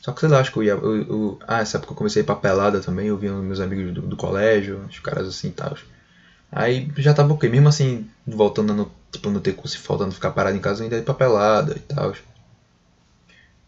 Só 0.00 0.12
que 0.12 0.26
lá, 0.26 0.40
acho 0.40 0.52
que 0.52 0.58
eu 0.58 0.62
ia. 0.62 0.72
Eu, 0.72 0.96
eu, 1.02 1.38
ah, 1.46 1.60
essa 1.60 1.76
época 1.76 1.92
eu 1.92 1.96
comecei 1.96 2.20
a 2.20 2.22
ir 2.22 2.26
pra 2.26 2.34
pelada 2.34 2.80
também, 2.80 3.08
eu 3.08 3.16
via 3.18 3.32
meus 3.32 3.60
amigos 3.60 3.92
do, 3.94 4.02
do 4.02 4.16
colégio, 4.16 4.84
os 4.88 4.98
caras 5.00 5.26
assim 5.28 5.48
e 5.48 5.52
tal. 5.52 5.76
Aí 6.52 6.90
já 6.98 7.14
tava 7.14 7.32
ok, 7.34 7.48
mesmo 7.50 7.68
assim, 7.68 8.08
voltando 8.26 8.74
no, 8.74 8.90
tipo, 9.12 9.30
no 9.30 9.40
ter 9.40 9.54
curso 9.54 9.76
e 9.76 9.80
faltando 9.80 10.12
ficar 10.14 10.30
parado 10.32 10.56
em 10.56 10.60
casa, 10.60 10.82
ainda 10.84 10.96
ia 10.96 11.02
pra 11.02 11.14
pelada 11.14 11.74
e 11.76 11.80
tal 11.80 12.14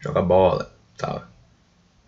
joga 0.02 0.20
bola 0.20 0.72
tal. 0.98 1.24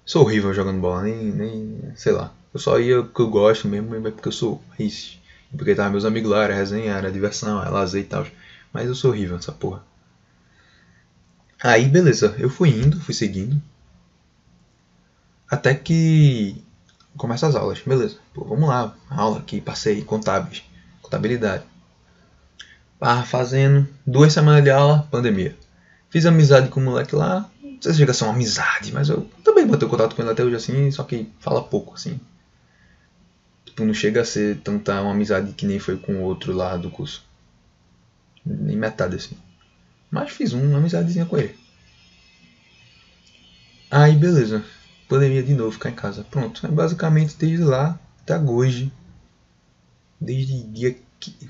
Sou 0.05 0.23
horrível 0.23 0.53
jogando 0.53 0.81
bola, 0.81 1.03
nem, 1.03 1.17
nem. 1.17 1.93
sei 1.97 2.13
lá. 2.13 2.33
Eu 2.53 2.61
só 2.61 2.79
ia 2.79 3.03
porque 3.03 3.23
eu 3.23 3.31
gosto 3.31 3.67
mesmo, 3.67 3.95
é 3.95 4.11
porque 4.11 4.29
eu 4.29 4.33
sou 4.33 4.63
isso. 4.79 5.19
Porque 5.57 5.75
tava 5.75 5.91
meus 5.91 6.05
amigos 6.05 6.31
lá, 6.31 6.45
era 6.45 6.55
resenha, 6.55 6.93
era 6.93 7.11
diversão, 7.11 7.61
era 7.61 7.71
lazer 7.71 8.03
e 8.03 8.07
tal. 8.07 8.27
Mas 8.73 8.87
eu 8.87 8.95
sou 8.95 9.11
horrível 9.11 9.37
nessa 9.37 9.53
porra. 9.53 9.83
Aí 11.63 11.87
beleza, 11.87 12.35
eu 12.39 12.51
fui 12.51 12.69
indo, 12.69 13.01
fui 13.01 13.15
seguindo. 13.15 13.61
Até 15.49 15.75
que 15.75 16.63
começa 17.17 17.47
as 17.47 17.55
aulas, 17.55 17.81
beleza. 17.81 18.19
Pô, 18.35 18.45
vamos 18.45 18.69
lá, 18.69 18.95
aula 19.09 19.39
aqui, 19.39 19.61
passei, 19.61 20.03
contábeis, 20.03 20.65
contabilidade. 21.01 21.65
Fazendo 23.27 23.87
duas 24.07 24.33
semanas 24.33 24.65
de 24.65 24.71
aula, 24.71 25.07
pandemia. 25.11 25.57
Fiz 26.11 26.27
amizade 26.27 26.69
com 26.69 26.81
o 26.81 26.83
moleque 26.83 27.15
lá, 27.15 27.51
sei 27.81 27.93
se 27.93 27.99
chega 27.99 28.11
a 28.13 28.15
ser 28.15 28.25
uma 28.25 28.33
amizade, 28.33 28.93
mas 28.93 29.09
eu 29.09 29.29
também 29.43 29.67
mantenho 29.67 29.91
contato 29.91 30.15
com 30.15 30.23
ele 30.23 30.31
até 30.31 30.45
hoje 30.45 30.57
assim, 30.57 30.91
só 30.91 31.05
que 31.05 31.29
fala 31.41 31.63
pouco, 31.63 31.95
assim. 31.95 32.21
Tipo, 33.65 33.85
não 33.85 33.95
chega 33.95 34.21
a 34.21 34.25
ser 34.25 34.59
tanta 34.61 35.01
uma 35.01 35.13
amizade 35.13 35.53
que 35.53 35.67
nem 35.67 35.79
foi 35.79 35.97
com 35.97 36.17
o 36.17 36.23
outro 36.23 36.53
lá 36.53 36.77
do 36.77 36.91
curso. 36.91 37.25
Nem 38.45 38.77
metade, 38.77 39.17
assim. 39.17 39.37
Mas 40.11 40.31
fiz 40.31 40.53
uma 40.53 40.79
amizadezinha 40.79 41.27
com 41.27 41.39
ele. 41.39 41.57
Aí, 43.91 44.15
beleza. 44.15 44.65
Pandemia 45.09 45.43
de 45.43 45.55
novo, 45.55 45.73
ficar 45.73 45.91
em 45.91 45.95
casa. 45.95 46.25
Pronto. 46.31 46.67
Aí, 46.67 46.73
basicamente, 46.73 47.37
desde 47.37 47.65
lá 47.65 47.99
até 48.23 48.39
hoje. 48.39 48.93
Desde 50.21 50.63
dia 50.65 50.97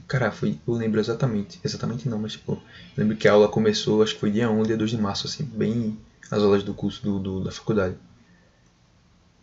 Cara, 0.07 0.31
foi, 0.31 0.59
eu 0.67 0.75
lembro 0.75 1.01
exatamente. 1.01 1.59
Exatamente 1.65 2.09
não, 2.09 2.19
mas 2.19 2.33
tipo, 2.33 2.63
lembro 2.97 3.17
que 3.17 3.27
a 3.27 3.33
aula 3.33 3.49
começou, 3.49 4.03
acho 4.03 4.15
que 4.15 4.21
foi 4.21 4.31
dia 4.31 4.51
1, 4.51 4.63
dia 4.65 4.77
2 4.77 4.91
de 4.91 4.99
março, 4.99 5.27
assim, 5.27 5.45
bem 5.45 5.97
as 6.35 6.43
aulas 6.43 6.63
do 6.63 6.75
curso 6.75 7.03
do, 7.03 7.19
do, 7.19 7.45
da 7.45 7.51
faculdade. 7.51 7.95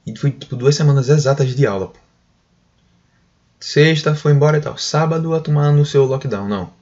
E 0.05 0.17
foi 0.17 0.31
tipo 0.31 0.55
duas 0.55 0.75
semanas 0.75 1.09
exatas 1.09 1.55
de 1.55 1.65
aula. 1.65 1.87
Pô. 1.87 1.99
Sexta 3.59 4.15
foi 4.15 4.33
embora 4.33 4.57
e 4.57 4.61
tal. 4.61 4.77
Sábado 4.77 5.33
a 5.33 5.39
tomar 5.39 5.71
no 5.71 5.85
seu 5.85 6.05
lockdown, 6.05 6.47
não. 6.47 6.73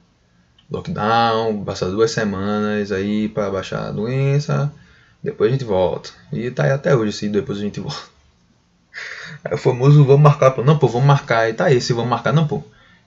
Lockdown, 0.70 1.64
passar 1.64 1.90
duas 1.90 2.10
semanas 2.10 2.90
aí 2.90 3.28
para 3.28 3.50
baixar 3.50 3.88
a 3.88 3.92
doença. 3.92 4.72
Depois 5.22 5.50
a 5.50 5.52
gente 5.52 5.64
volta. 5.64 6.10
E 6.32 6.50
tá 6.50 6.64
aí 6.64 6.70
até 6.70 6.96
hoje, 6.96 7.10
assim, 7.10 7.30
depois 7.30 7.58
a 7.58 7.62
gente 7.62 7.78
volta. 7.80 8.08
É 9.44 9.54
o 9.54 9.58
famoso 9.58 10.04
vamos 10.04 10.22
marcar, 10.22 10.50
pô. 10.52 10.64
Não, 10.64 10.78
pô, 10.78 10.88
vamos 10.88 11.06
marcar. 11.06 11.48
E 11.48 11.54
tá 11.54 11.66
aí, 11.66 11.80
se 11.80 11.92
vamos 11.92 12.10
marcar, 12.10 12.32
não, 12.32 12.46
pô. 12.46 12.62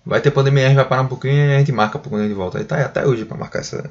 Vai 0.05 0.21
ter 0.21 0.31
pandemia, 0.31 0.65
a 0.65 0.67
gente 0.67 0.75
vai 0.75 0.87
parar 0.87 1.01
um 1.01 1.07
pouquinho 1.07 1.33
e 1.33 1.55
a 1.55 1.59
gente 1.59 1.71
marca 1.71 1.97
por 1.97 2.09
quando 2.09 2.21
a 2.21 2.27
gente 2.27 2.35
volta. 2.35 2.59
Aí 2.59 2.65
tá 2.65 2.75
aí 2.77 2.83
até 2.83 3.05
hoje 3.05 3.25
pra 3.25 3.37
marcar 3.37 3.59
essa, 3.59 3.89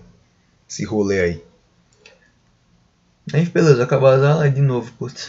esse 0.69 0.85
rolê 0.85 1.21
aí. 1.21 1.52
Aí 3.31 3.47
beleza, 3.47 3.85
acabou 3.85 4.09
as 4.09 4.23
aulas 4.23 4.53
de 4.53 4.61
novo, 4.61 4.91
puta. 4.93 5.21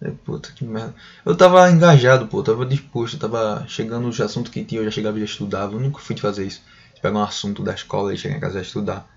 É, 0.00 0.10
puta 0.10 0.52
que 0.52 0.64
merda. 0.64 0.94
Eu 1.24 1.36
tava 1.36 1.70
engajado, 1.70 2.26
pô, 2.28 2.42
tava 2.42 2.66
disposto, 2.66 3.18
tava 3.18 3.64
chegando 3.66 4.06
nos 4.06 4.20
assuntos 4.20 4.52
que 4.52 4.64
tinha, 4.64 4.80
eu 4.80 4.84
já 4.84 4.90
chegava 4.90 5.16
e 5.16 5.20
já 5.20 5.26
estudava. 5.26 5.72
Eu 5.72 5.80
nunca 5.80 5.98
fui 6.00 6.14
de 6.14 6.22
fazer 6.22 6.46
isso. 6.46 6.62
De 6.94 7.00
pegar 7.00 7.18
um 7.18 7.22
assunto 7.22 7.62
da 7.62 7.74
escola 7.74 8.12
e 8.12 8.18
chegar 8.18 8.36
em 8.36 8.40
casa 8.40 8.58
e 8.58 8.62
estudar. 8.62 9.08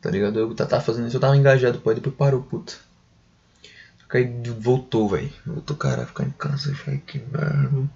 Tá 0.00 0.10
ligado? 0.10 0.38
Eu 0.38 0.54
tava 0.54 0.80
fazendo 0.80 1.08
isso, 1.08 1.16
eu 1.16 1.20
tava 1.20 1.36
engajado, 1.36 1.80
pô, 1.80 1.90
aí 1.90 1.96
depois 1.96 2.14
parou, 2.14 2.42
puta. 2.42 2.74
Só 3.98 4.08
que 4.08 4.18
aí 4.18 4.42
voltou, 4.58 5.08
velho. 5.08 5.30
Voltou, 5.44 5.76
cara, 5.76 6.06
ficar 6.06 6.24
em 6.24 6.30
casa, 6.30 6.74
falei, 6.76 7.00
que 7.00 7.18
merda. 7.18 7.90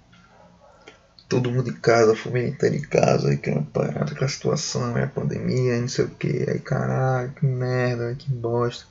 Todo 1.29 1.49
mundo 1.49 1.69
em 1.69 1.73
casa, 1.73 2.13
fomentando 2.15 2.75
em 2.75 2.81
casa, 2.81 3.29
aí 3.29 3.37
que 3.37 3.49
é 3.49 3.53
uma 3.53 3.63
parada, 3.63 4.11
aquela 4.11 4.27
situação, 4.27 4.97
é 4.97 5.05
a 5.05 5.07
pandemia, 5.07 5.79
não 5.79 5.87
sei 5.87 6.03
o 6.03 6.09
que, 6.09 6.45
aí 6.49 6.59
caralho, 6.59 7.31
que 7.31 7.45
merda, 7.45 8.13
que 8.15 8.29
bosta 8.29 8.85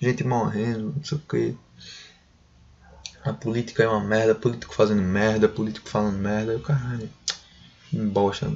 gente 0.00 0.24
morrendo, 0.24 0.94
não 0.96 1.04
sei 1.04 1.18
o 1.18 1.20
que. 1.20 1.56
A 3.24 3.32
política 3.32 3.82
é 3.82 3.88
uma 3.88 4.00
merda, 4.00 4.34
político 4.34 4.74
fazendo 4.74 5.02
merda, 5.02 5.48
político 5.48 5.88
falando 5.88 6.18
merda, 6.18 6.52
eu 6.52 6.60
caralho. 6.60 7.10
Bosta. 7.92 8.50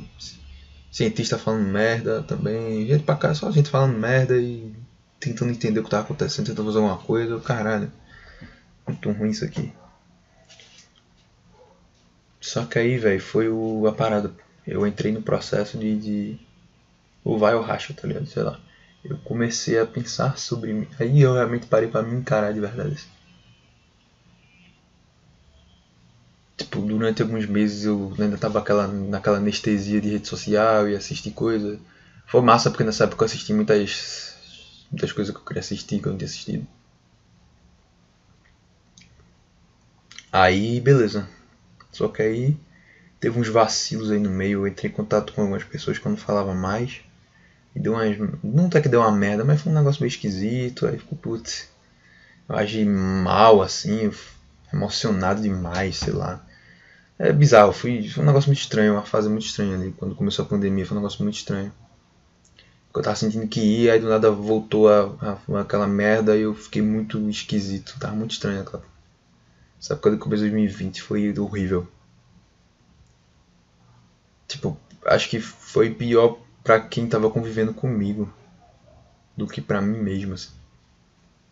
Cientista 0.90 1.38
falando 1.38 1.66
merda 1.66 2.22
também. 2.22 2.86
Gente 2.86 3.05
pra 3.05 3.16
cá, 3.16 3.34
só 3.34 3.51
gente 3.51 3.68
falando 3.68 3.99
merda 3.99 4.36
e 4.38 4.72
tentando 5.18 5.51
entender 5.51 5.80
o 5.80 5.84
que 5.84 5.90
tá 5.90 6.01
acontecendo, 6.01 6.47
tentando 6.47 6.66
fazer 6.66 6.78
alguma 6.78 6.99
coisa, 6.99 7.32
eu 7.32 7.40
caralho. 7.40 7.90
Muito 8.86 9.11
ruim 9.11 9.30
isso 9.30 9.45
aqui. 9.45 9.72
Só 12.40 12.64
que 12.64 12.78
aí, 12.78 12.99
velho, 12.99 13.20
foi 13.20 13.49
o, 13.49 13.86
a 13.86 13.93
parada. 13.93 14.32
Eu 14.66 14.86
entrei 14.86 15.12
no 15.12 15.22
processo 15.22 15.78
de, 15.78 15.97
de. 15.97 16.38
O 17.24 17.38
vai 17.38 17.55
ou 17.55 17.62
racha, 17.62 17.95
tá 17.95 18.07
ligado? 18.07 18.26
Sei 18.26 18.43
lá 18.43 18.61
eu 19.05 19.18
comecei 19.18 19.78
a 19.78 19.86
pensar 19.86 20.38
sobre 20.38 20.72
mim. 20.72 20.88
Aí 20.98 21.20
eu 21.20 21.34
realmente 21.34 21.66
parei 21.66 21.88
para 21.88 22.03
me 22.03 22.14
encarar 22.14 22.53
de 22.53 22.61
verdade. 22.61 22.94
Assim. 22.94 23.09
Tipo, 26.57 26.80
durante 26.80 27.22
alguns 27.22 27.46
meses 27.46 27.84
eu 27.84 28.14
ainda 28.18 28.38
tava 28.38 28.61
aquela, 28.61 28.86
naquela 28.86 29.38
anestesia 29.38 30.00
de 30.00 30.11
rede 30.11 30.28
social 30.28 30.88
e 30.88 30.94
assistir 30.94 31.32
coisa. 31.32 31.78
Foi 32.26 32.40
massa 32.40 32.70
porque 32.70 32.84
nessa 32.84 33.05
época 33.05 33.24
eu 33.24 33.26
assisti 33.26 33.53
muitas, 33.53 34.36
muitas 34.90 35.12
coisas 35.12 35.34
que 35.34 35.40
eu 35.40 35.44
queria 35.44 35.61
assistir 35.61 36.00
que 36.00 36.07
eu 36.07 36.12
não 36.12 36.18
tinha 36.18 36.28
assistido. 36.28 36.66
Aí, 40.30 40.80
beleza. 40.80 41.28
Só 41.90 42.09
que 42.09 42.22
aí 42.22 42.57
teve 43.20 43.38
uns 43.38 43.48
vacilos 43.48 44.11
aí 44.11 44.18
no 44.18 44.30
meio. 44.30 44.61
Eu 44.61 44.66
entrei 44.68 44.90
em 44.90 44.94
contato 44.94 45.32
com 45.32 45.42
algumas 45.42 45.64
pessoas 45.64 45.98
que 45.98 46.07
eu 46.07 46.11
não 46.11 46.16
falava 46.16 46.55
mais. 46.55 47.03
E 47.74 47.80
deu 47.80 47.94
umas. 47.94 48.16
Não 48.42 48.68
tá 48.68 48.80
que 48.80 48.88
deu 48.88 49.00
uma 49.00 49.12
merda, 49.12 49.44
mas 49.44 49.60
foi 49.60 49.72
um 49.72 49.74
negócio 49.74 50.02
meio 50.02 50.10
esquisito. 50.10 50.86
Aí 50.86 50.98
ficou, 50.98 51.16
putz. 51.18 51.68
Eu 52.48 52.56
agi 52.56 52.84
mal, 52.84 53.62
assim, 53.62 54.10
emocionado 54.72 55.42
demais, 55.42 55.96
sei 55.96 56.12
lá. 56.12 56.44
É 57.18 57.32
bizarro, 57.32 57.72
foi 57.72 58.10
um 58.18 58.24
negócio 58.24 58.48
muito 58.48 58.60
estranho, 58.60 58.94
uma 58.94 59.02
fase 59.02 59.28
muito 59.28 59.46
estranha 59.46 59.76
ali. 59.76 59.94
Quando 59.96 60.14
começou 60.14 60.44
a 60.44 60.48
pandemia, 60.48 60.84
foi 60.84 60.96
um 60.96 61.00
negócio 61.00 61.22
muito 61.22 61.36
estranho. 61.36 61.72
Eu 62.94 63.00
tava 63.00 63.16
sentindo 63.16 63.46
que 63.48 63.60
ia, 63.60 63.94
aí 63.94 64.00
do 64.00 64.08
nada 64.08 64.30
voltou 64.30 64.88
a, 64.88 65.38
a, 65.48 65.60
aquela 65.60 65.86
merda 65.86 66.36
e 66.36 66.42
eu 66.42 66.54
fiquei 66.54 66.82
muito 66.82 67.18
esquisito. 67.30 67.96
Tava 67.98 68.14
muito 68.14 68.32
estranho 68.32 68.62
aquela. 68.62 68.84
Essa 69.80 69.94
época 69.94 70.10
do 70.10 70.18
começo 70.18 70.42
de 70.44 70.50
2020 70.50 71.02
foi 71.02 71.38
horrível. 71.38 71.88
Tipo, 74.46 74.76
acho 75.06 75.30
que 75.30 75.40
foi 75.40 75.90
pior 75.90 76.38
para 76.62 76.80
quem 76.80 77.08
tava 77.08 77.30
convivendo 77.30 77.74
comigo 77.74 78.32
do 79.36 79.46
que 79.46 79.60
para 79.60 79.80
mim 79.80 79.98
mesmo, 79.98 80.34
assim. 80.34 80.50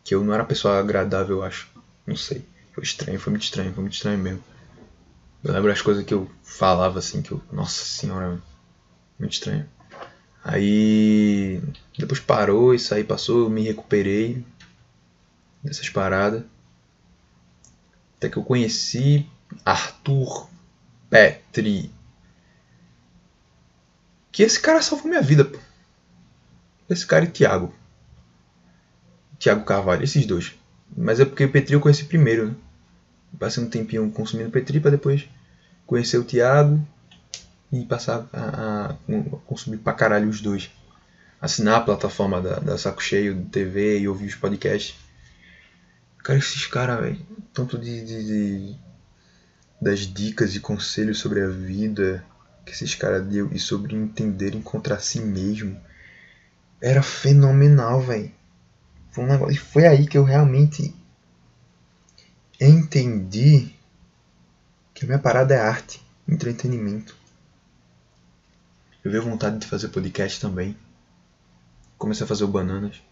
Que 0.04 0.14
eu 0.14 0.24
não 0.24 0.32
era 0.32 0.44
pessoa 0.44 0.78
agradável, 0.78 1.38
eu 1.38 1.42
acho. 1.42 1.68
Não 2.06 2.16
sei. 2.16 2.44
Foi 2.72 2.84
estranho, 2.84 3.18
foi 3.18 3.30
muito 3.30 3.42
estranho, 3.42 3.72
foi 3.72 3.82
muito 3.82 3.94
estranho 3.94 4.18
mesmo. 4.18 4.42
Eu 5.42 5.52
lembro 5.52 5.72
as 5.72 5.82
coisas 5.82 6.04
que 6.04 6.14
eu 6.14 6.30
falava 6.42 6.98
assim, 6.98 7.22
que 7.22 7.32
eu. 7.32 7.42
Nossa 7.52 7.84
senhora, 7.84 8.40
muito 9.18 9.32
estranho. 9.32 9.68
Aí. 10.44 11.62
Depois 11.98 12.20
parou, 12.20 12.74
isso 12.74 12.94
aí 12.94 13.04
passou, 13.04 13.40
eu 13.40 13.50
me 13.50 13.62
recuperei. 13.62 14.44
dessas 15.62 15.88
paradas. 15.88 16.42
Até 18.16 18.28
que 18.28 18.36
eu 18.36 18.44
conheci 18.44 19.26
Arthur 19.64 20.48
Petri. 21.08 21.90
Que 24.33 24.43
esse 24.43 24.61
cara 24.61 24.83
salvou 24.83 25.09
minha 25.09 25.22
vida, 25.22 25.45
pô. 25.45 25.59
Esse 26.89 27.07
cara 27.07 27.24
e 27.24 27.28
Thiago. 27.28 27.74
Thiago 29.39 29.64
Carvalho, 29.64 30.05
esses 30.05 30.26
dois. 30.26 30.55
Mas 30.97 31.20
é 31.20 31.24
porque 31.24 31.45
o 31.45 31.51
Petri 31.51 31.74
eu 31.74 31.81
conheci 31.81 32.05
primeiro, 32.05 32.49
né? 32.49 32.55
Passei 33.39 33.62
um 33.62 33.70
tempinho 33.70 34.11
consumindo 34.11 34.51
Petri 34.51 34.81
pra 34.81 34.91
depois 34.91 35.28
conhecer 35.87 36.18
o 36.18 36.24
Thiago 36.24 36.85
e 37.72 37.85
passar 37.85 38.28
a, 38.33 38.91
a, 38.91 38.95
consumir 39.47 39.78
pra 39.78 39.93
caralho 39.93 40.28
os 40.28 40.41
dois. 40.41 40.70
Assinar 41.41 41.78
a 41.78 41.81
plataforma 41.81 42.41
da, 42.41 42.59
da 42.59 42.78
Saco 42.78 43.03
Cheio, 43.03 43.45
TV 43.47 43.99
e 43.99 44.09
ouvir 44.09 44.26
os 44.26 44.35
podcasts. 44.35 44.95
Cara, 46.18 46.39
esses 46.39 46.66
caras, 46.66 47.01
velho, 47.01 47.18
tanto 47.53 47.78
de, 47.78 48.05
de, 48.05 48.24
de, 48.24 48.76
das 49.81 50.01
dicas 50.01 50.55
e 50.55 50.61
conselhos 50.61 51.18
sobre 51.18 51.41
a 51.41 51.49
vida 51.49 52.24
que 52.64 52.72
esses 52.72 52.94
caras 52.94 53.26
deu 53.26 53.50
e 53.52 53.58
sobre 53.58 53.94
entender 53.94 54.54
encontrar 54.54 55.00
si 55.00 55.20
mesmo 55.20 55.80
era 56.80 57.02
fenomenal, 57.02 58.00
velho. 58.00 58.32
Foi 59.11 59.24
um 59.24 59.26
negócio, 59.26 59.54
e 59.54 59.58
foi 59.58 59.86
aí 59.86 60.06
que 60.06 60.16
eu 60.16 60.24
realmente 60.24 60.94
entendi 62.61 63.74
que 64.94 65.04
a 65.04 65.06
minha 65.06 65.18
parada 65.18 65.54
é 65.54 65.58
arte, 65.58 66.04
entretenimento. 66.28 67.16
Eu 69.02 69.11
veio 69.11 69.22
vontade 69.22 69.58
de 69.58 69.66
fazer 69.66 69.88
podcast 69.88 70.40
também. 70.40 70.76
Comecei 71.96 72.24
a 72.24 72.28
fazer 72.28 72.44
o 72.44 72.48
Bananas. 72.48 73.02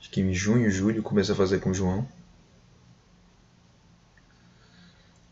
Acho 0.00 0.10
que 0.10 0.20
em 0.20 0.32
junho, 0.32 0.70
julho, 0.70 1.02
comecei 1.02 1.34
a 1.34 1.36
fazer 1.36 1.60
com 1.60 1.70
o 1.70 1.74
João. 1.74 2.06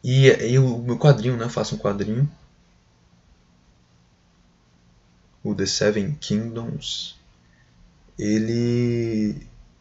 E, 0.02 0.28
e 0.28 0.58
o 0.58 0.78
meu 0.78 0.98
quadrinho, 0.98 1.36
né? 1.36 1.44
Eu 1.44 1.50
faço 1.50 1.74
um 1.74 1.78
quadrinho. 1.78 2.30
O 5.42 5.54
The 5.54 5.66
Seven 5.66 6.16
Kingdoms. 6.20 7.16
Ele. 8.18 9.36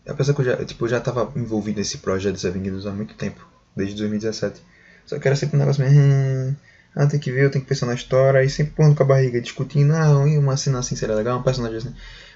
Apesar 0.08 0.34
que 0.34 0.42
eu 0.42 0.46
já, 0.46 0.66
tipo, 0.66 0.86
eu 0.86 0.90
já 0.90 1.00
tava 1.00 1.32
envolvido 1.36 1.80
nesse 1.80 1.98
projeto 1.98 2.34
The 2.36 2.40
Seven 2.40 2.64
Kingdoms 2.64 2.86
há 2.86 2.92
muito 2.92 3.14
tempo. 3.16 3.48
Desde 3.76 3.96
2017. 3.96 4.62
Só 5.06 5.20
que 5.20 5.28
era 5.28 5.36
sempre 5.36 5.58
um 5.58 5.60
negócio 5.60 5.84
meio. 5.84 6.00
Hum, 6.00 6.56
ah, 6.96 7.08
tem 7.08 7.20
que 7.20 7.32
ver, 7.32 7.46
eu 7.46 7.52
tenho 7.52 7.64
que 7.64 7.70
pensar 7.70 7.86
na 7.86 7.94
história. 7.94 8.44
E 8.44 8.50
sempre 8.50 8.74
pondo 8.74 8.96
com 8.96 9.04
a 9.04 9.06
barriga 9.06 9.42
discutindo. 9.42 9.94
Ah, 9.94 10.18
uma 10.18 10.58
cena 10.58 10.80
assim 10.80 10.96
seria 10.96 11.16
legal, 11.16 11.40
um 11.40 11.44
personagem 11.44 11.78
assim. 11.78 11.94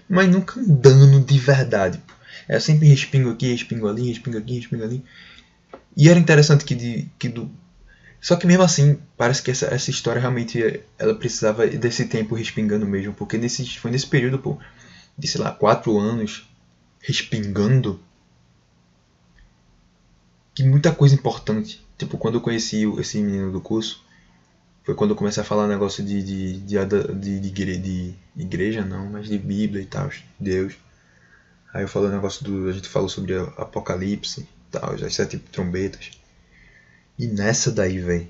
Mas 0.10 0.30
nunca 0.30 0.60
andando 0.60 1.20
de 1.22 1.40
verdade. 1.40 1.98
Pô. 2.00 2.14
Era 2.48 2.60
sempre 2.60 2.88
respingo 2.88 3.30
aqui, 3.30 3.52
respingo 3.52 3.88
ali, 3.88 4.10
respingo 4.10 4.38
aqui, 4.38 4.56
respingo 4.56 4.84
ali. 4.84 5.04
E 5.96 6.10
era 6.10 6.20
interessante 6.20 6.66
que, 6.66 6.76
de, 6.76 7.10
que 7.18 7.30
do, 7.30 7.50
só 8.24 8.38
que 8.38 8.48
mesmo 8.48 8.64
assim, 8.64 8.98
parece 9.18 9.44
que 9.44 9.52
essa, 9.52 9.66
essa 9.66 9.90
história 9.92 10.22
realmente 10.22 10.82
ela 10.98 11.14
precisava 11.14 11.68
desse 11.68 12.06
tempo 12.06 12.36
respingando 12.36 12.86
mesmo, 12.88 13.14
porque 13.14 13.38
nesse, 13.38 13.78
foi 13.78 13.92
nesse 13.92 14.08
período, 14.08 14.40
pô, 14.40 14.58
de 15.18 15.28
sei 15.28 15.42
lá, 15.42 15.52
quatro 15.52 16.00
anos 16.00 16.50
respingando 17.02 18.00
que 20.56 20.64
muita 20.64 20.96
coisa 20.96 21.14
importante. 21.14 21.86
Tipo, 21.98 22.18
quando 22.18 22.36
eu 22.36 22.42
conheci 22.42 22.86
esse 22.98 23.20
menino 23.20 23.52
do 23.52 23.60
curso, 23.60 24.02
foi 24.86 24.96
quando 24.96 25.10
eu 25.10 25.18
comecei 25.18 25.44
a 25.44 25.46
falar 25.46 25.68
negócio 25.68 26.02
de, 26.02 26.24
de, 26.24 26.60
de, 26.62 27.40
de, 27.42 28.16
igreja, 28.38 28.86
não, 28.86 29.08
mas 29.08 29.28
de 29.28 29.38
Bíblia 29.38 29.82
e 29.82 29.86
tal, 29.86 30.10
Deus. 30.40 30.76
Aí 31.74 31.84
eu 31.84 31.90
falei 31.90 32.08
o 32.08 32.14
negócio 32.14 32.46
do. 32.46 32.70
A 32.70 32.72
gente 32.72 32.88
falou 32.88 33.10
sobre 33.10 33.38
Apocalipse 33.58 34.42
e 34.42 34.48
tal, 34.72 34.94
as 34.94 35.14
sete 35.14 35.38
trombetas. 35.38 36.23
E 37.18 37.28
nessa 37.28 37.72
daí, 37.72 38.00
velho, 38.00 38.28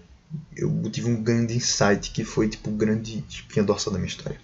eu 0.56 0.90
tive 0.92 1.10
um 1.10 1.22
grande 1.22 1.56
insight 1.56 2.12
que 2.12 2.24
foi 2.24 2.50
tipo 2.50 2.70
o 2.70 2.74
grande 2.74 3.24
espinha 3.30 3.64
dorsal 3.64 3.94
da 3.94 4.00
minha 4.00 4.10
história. 4.10 4.40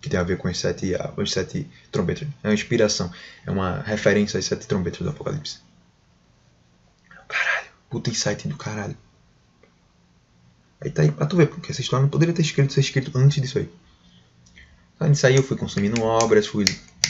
Que 0.00 0.10
tem 0.10 0.20
a 0.20 0.22
ver 0.22 0.36
com 0.36 0.48
os 0.48 0.58
sete, 0.58 0.92
os 1.16 1.32
sete 1.32 1.66
trombetas. 1.90 2.28
É 2.42 2.48
uma 2.48 2.54
inspiração, 2.54 3.10
é 3.46 3.50
uma 3.50 3.80
referência 3.80 4.38
às 4.38 4.44
sete 4.44 4.66
trombetas 4.66 5.00
do 5.00 5.08
Apocalipse. 5.08 5.58
Caralho, 7.26 7.68
puta 7.88 8.10
insight 8.10 8.46
do 8.46 8.56
caralho. 8.56 8.96
Aí 10.80 10.90
tá 10.90 11.02
aí 11.02 11.10
pra 11.10 11.24
tu 11.24 11.36
ver, 11.36 11.46
porque 11.46 11.72
essa 11.72 11.80
história 11.80 12.02
não 12.02 12.10
poderia 12.10 12.34
ter 12.34 12.42
escrito, 12.42 12.72
ser 12.72 12.80
escrito 12.80 13.16
antes 13.16 13.40
disso 13.40 13.58
aí. 13.58 13.70
Aí 15.00 15.08
nisso 15.08 15.26
aí 15.26 15.34
eu 15.34 15.42
fui 15.42 15.56
consumindo 15.56 16.02
obras, 16.02 16.46
fui 16.46 16.66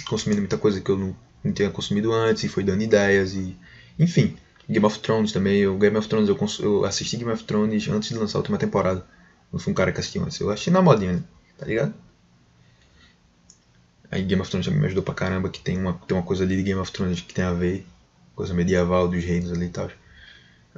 consumindo 0.08 0.40
muita 0.40 0.56
coisa 0.56 0.80
que 0.80 0.90
eu 0.90 0.96
não, 0.96 1.16
não 1.42 1.52
tinha 1.52 1.68
consumido 1.70 2.12
antes, 2.12 2.44
e 2.44 2.48
fui 2.48 2.62
dando 2.62 2.82
ideias, 2.82 3.34
e 3.34 3.56
enfim. 3.98 4.36
Game 4.68 4.84
of 4.86 4.98
Thrones 5.00 5.32
também. 5.32 5.66
O 5.66 5.76
Game 5.78 5.96
of 5.96 6.08
Thrones 6.08 6.28
eu, 6.28 6.38
eu, 6.60 6.84
assisti 6.84 7.16
Game 7.16 7.30
of 7.30 7.44
Thrones 7.44 7.88
antes 7.88 8.08
de 8.08 8.16
lançar 8.16 8.38
a 8.38 8.40
última 8.40 8.58
temporada. 8.58 9.04
Não 9.52 9.58
fui 9.58 9.72
um 9.72 9.74
cara 9.74 9.92
que 9.92 10.00
assistiu 10.00 10.22
antes. 10.22 10.38
Eu 10.40 10.50
assisti 10.50 10.70
na 10.70 10.82
modinha, 10.82 11.14
né? 11.14 11.22
Tá 11.58 11.66
ligado? 11.66 11.94
Aí 14.10 14.22
Game 14.22 14.40
of 14.40 14.50
Thrones 14.50 14.66
também 14.66 14.80
me 14.80 14.86
ajudou 14.86 15.02
pra 15.02 15.14
caramba, 15.14 15.50
que 15.50 15.60
tem 15.60 15.78
uma, 15.78 15.92
tem 15.92 16.16
uma 16.16 16.22
coisa 16.22 16.44
ali 16.44 16.56
de 16.56 16.62
Game 16.62 16.80
of 16.80 16.90
Thrones 16.92 17.20
que 17.20 17.34
tem 17.34 17.44
a 17.44 17.52
ver. 17.52 17.86
Coisa 18.34 18.52
medieval 18.52 19.06
dos 19.06 19.22
reinos 19.22 19.52
ali 19.52 19.66
e 19.66 19.70
tal. 19.70 19.88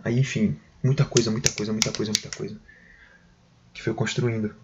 Aí 0.04 0.18
enfim, 0.18 0.58
muita 0.82 1.04
coisa, 1.04 1.30
muita 1.30 1.50
coisa, 1.52 1.72
muita 1.72 1.90
coisa, 1.92 2.12
muita 2.12 2.36
coisa. 2.36 2.56
Que 3.72 3.82
foi 3.82 3.94
construindo. 3.94 4.54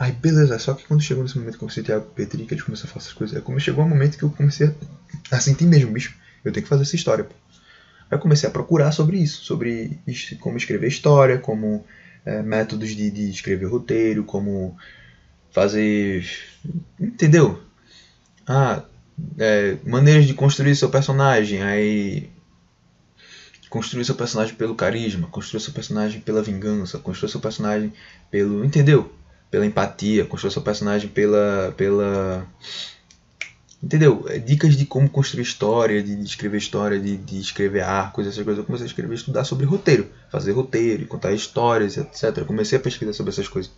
Aí 0.00 0.12
beleza, 0.12 0.58
só 0.58 0.72
que 0.72 0.86
quando 0.86 1.02
chegou 1.02 1.22
nesse 1.22 1.38
momento 1.38 1.58
que 1.58 1.78
eu 1.78 1.84
ter 1.84 1.92
a 1.92 2.00
Petri, 2.00 2.46
que 2.46 2.54
gente 2.54 2.64
começou 2.64 2.88
a 2.88 2.92
fazer 2.94 3.04
essas 3.04 3.12
coisas, 3.12 3.36
aí 3.36 3.42
como 3.42 3.60
chegou 3.60 3.84
um 3.84 3.88
momento 3.88 4.16
que 4.16 4.22
eu 4.22 4.30
comecei 4.30 4.74
a 5.30 5.38
sentir 5.38 5.66
mesmo, 5.66 5.92
bicho, 5.92 6.16
eu 6.42 6.50
tenho 6.50 6.64
que 6.64 6.70
fazer 6.70 6.84
essa 6.84 6.96
história. 6.96 7.22
Pô. 7.22 7.34
Aí 8.10 8.16
eu 8.16 8.18
comecei 8.18 8.48
a 8.48 8.52
procurar 8.52 8.92
sobre 8.92 9.18
isso, 9.18 9.44
sobre 9.44 10.00
como 10.40 10.56
escrever 10.56 10.88
história, 10.88 11.36
como 11.36 11.84
é, 12.24 12.40
métodos 12.40 12.96
de, 12.96 13.10
de 13.10 13.28
escrever 13.28 13.66
roteiro, 13.66 14.24
como 14.24 14.74
fazer. 15.50 16.26
Entendeu? 16.98 17.62
Ah, 18.46 18.82
é, 19.38 19.76
maneiras 19.84 20.24
de 20.24 20.32
construir 20.32 20.74
seu 20.76 20.88
personagem, 20.88 21.62
aí 21.62 22.30
construir 23.68 24.06
seu 24.06 24.14
personagem 24.14 24.54
pelo 24.54 24.74
carisma, 24.74 25.28
construir 25.28 25.60
seu 25.60 25.74
personagem 25.74 26.22
pela 26.22 26.40
vingança, 26.40 26.98
construir 26.98 27.30
seu 27.30 27.40
personagem 27.40 27.92
pelo, 28.30 28.64
entendeu? 28.64 29.19
Pela 29.50 29.66
empatia, 29.66 30.24
construir 30.24 30.52
seu 30.52 30.62
personagem 30.62 31.08
pela. 31.08 31.74
pela 31.76 32.46
entendeu? 33.82 34.24
Dicas 34.44 34.76
de 34.76 34.84
como 34.84 35.08
construir 35.08 35.42
história, 35.42 36.02
de, 36.02 36.22
escrever 36.22 36.58
história, 36.58 37.00
de, 37.00 37.16
de 37.16 37.40
escrever 37.40 37.82
arcos, 37.82 38.26
essas 38.26 38.44
coisas. 38.44 38.58
Eu 38.58 38.64
comecei 38.64 38.86
a 38.86 38.88
escrever, 38.88 39.14
estudar 39.14 39.44
sobre 39.44 39.66
roteiro, 39.66 40.08
fazer 40.30 40.52
roteiro, 40.52 41.06
contar 41.06 41.32
histórias, 41.32 41.96
etc. 41.96 42.38
Eu 42.38 42.46
comecei 42.46 42.78
a 42.78 42.80
pesquisar 42.80 43.12
sobre 43.12 43.32
essas 43.32 43.48
coisas. 43.48 43.72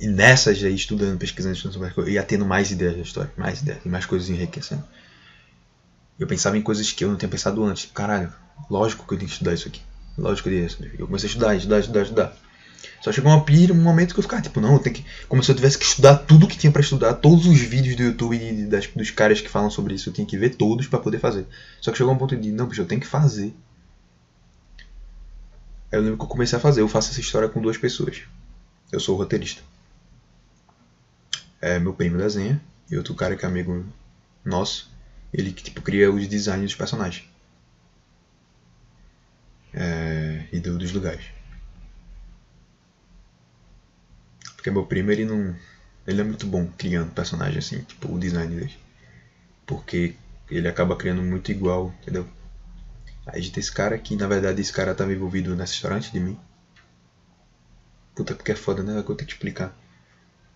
E 0.00 0.06
nessas 0.06 0.62
aí, 0.64 0.74
estudando, 0.74 1.18
pesquisando, 1.18 1.54
estudando 1.54 1.74
sobre 1.74 1.88
as 1.88 1.94
coisas, 1.94 2.12
ia 2.12 2.22
tendo 2.22 2.44
mais 2.44 2.72
ideias 2.72 2.96
da 2.96 3.02
história, 3.02 3.32
mais 3.36 3.60
ideias, 3.60 3.84
e 3.84 3.88
mais 3.88 4.04
coisas 4.04 4.28
enriquecendo. 4.28 4.82
Eu 6.18 6.26
pensava 6.26 6.56
em 6.56 6.62
coisas 6.62 6.90
que 6.90 7.04
eu 7.04 7.08
não 7.08 7.16
tinha 7.16 7.28
pensado 7.28 7.62
antes. 7.64 7.90
Caralho, 7.92 8.32
lógico 8.70 9.06
que 9.06 9.14
eu 9.14 9.18
tenho 9.18 9.28
que 9.28 9.34
estudar 9.34 9.54
isso 9.54 9.68
aqui. 9.68 9.80
Lógico 10.18 10.48
que 10.48 10.54
eu 10.54 10.68
tenho 10.68 10.90
que 10.90 11.02
Eu 11.02 11.06
comecei 11.06 11.28
a 11.28 11.30
estudar, 11.30 11.56
estudar, 11.56 11.80
estudar, 11.80 12.02
estudar. 12.02 12.36
Só 13.00 13.12
chegou 13.12 13.30
uma 13.30 13.44
pira, 13.44 13.72
um 13.72 13.82
momento 13.82 14.14
que 14.14 14.20
eu 14.20 14.22
ficava 14.22 14.42
tipo, 14.42 14.60
não, 14.60 14.74
eu 14.74 14.78
tenho 14.78 14.96
que. 14.96 15.04
Como 15.28 15.42
se 15.42 15.50
eu 15.50 15.54
tivesse 15.54 15.78
que 15.78 15.84
estudar 15.84 16.16
tudo 16.16 16.46
que 16.46 16.56
tinha 16.56 16.72
para 16.72 16.80
estudar, 16.80 17.14
todos 17.14 17.46
os 17.46 17.60
vídeos 17.60 17.96
do 17.96 18.02
YouTube 18.02 18.36
e 18.36 18.64
das, 18.66 18.86
dos 18.86 19.10
caras 19.10 19.40
que 19.40 19.48
falam 19.48 19.70
sobre 19.70 19.94
isso, 19.94 20.08
eu 20.08 20.12
tinha 20.12 20.26
que 20.26 20.36
ver 20.36 20.50
todos 20.50 20.86
para 20.86 20.98
poder 20.98 21.18
fazer. 21.18 21.46
Só 21.80 21.90
que 21.90 21.98
chegou 21.98 22.12
um 22.12 22.18
ponto 22.18 22.36
de, 22.36 22.52
não, 22.52 22.66
bicho, 22.66 22.80
eu 22.80 22.86
tenho 22.86 23.00
que 23.00 23.06
fazer. 23.06 23.54
Aí 25.90 25.98
eu 25.98 26.02
lembro 26.02 26.16
que 26.16 26.24
eu 26.24 26.28
comecei 26.28 26.56
a 26.56 26.60
fazer, 26.60 26.80
eu 26.80 26.88
faço 26.88 27.10
essa 27.10 27.20
história 27.20 27.48
com 27.48 27.60
duas 27.60 27.76
pessoas. 27.76 28.22
Eu 28.90 29.00
sou 29.00 29.16
roteirista. 29.16 29.62
É 31.60 31.78
meu 31.78 31.92
primo 31.92 32.18
desenha, 32.18 32.60
e 32.90 32.96
outro 32.96 33.14
cara 33.14 33.36
que 33.36 33.44
é 33.44 33.48
amigo 33.48 33.84
nosso, 34.44 34.90
ele 35.32 35.52
que 35.52 35.62
tipo 35.62 35.80
cria 35.80 36.10
os 36.10 36.26
designs 36.26 36.64
dos 36.64 36.74
personagens. 36.74 37.28
É, 39.72 40.44
e 40.52 40.60
do, 40.60 40.76
dos 40.76 40.92
lugares. 40.92 41.24
Porque 44.62 44.70
meu 44.70 44.86
primo, 44.86 45.10
ele 45.10 45.24
não. 45.24 45.56
Ele 46.06 46.20
é 46.20 46.24
muito 46.24 46.46
bom 46.46 46.64
criando 46.78 47.10
personagem 47.10 47.58
assim, 47.58 47.82
tipo 47.82 48.14
o 48.14 48.16
design 48.16 48.54
dele. 48.54 48.72
Porque 49.66 50.14
ele 50.48 50.68
acaba 50.68 50.94
criando 50.94 51.20
muito 51.20 51.50
igual, 51.50 51.92
entendeu? 52.00 52.28
Aí 53.26 53.40
a 53.40 53.42
gente 53.42 53.52
tem 53.54 53.60
esse 53.60 53.72
cara 53.72 53.96
aqui, 53.96 54.14
na 54.14 54.28
verdade 54.28 54.60
esse 54.60 54.72
cara 54.72 54.94
tava 54.94 55.12
envolvido 55.12 55.56
nessa 55.56 55.74
história 55.74 55.96
antes 55.96 56.12
de 56.12 56.20
mim. 56.20 56.38
Puta, 58.14 58.36
porque 58.36 58.52
é 58.52 58.54
foda, 58.54 58.84
né? 58.84 59.00
É 59.00 59.02
que 59.02 59.10
eu 59.10 59.16
tenho 59.16 59.26
que 59.26 59.34
explicar. 59.34 59.76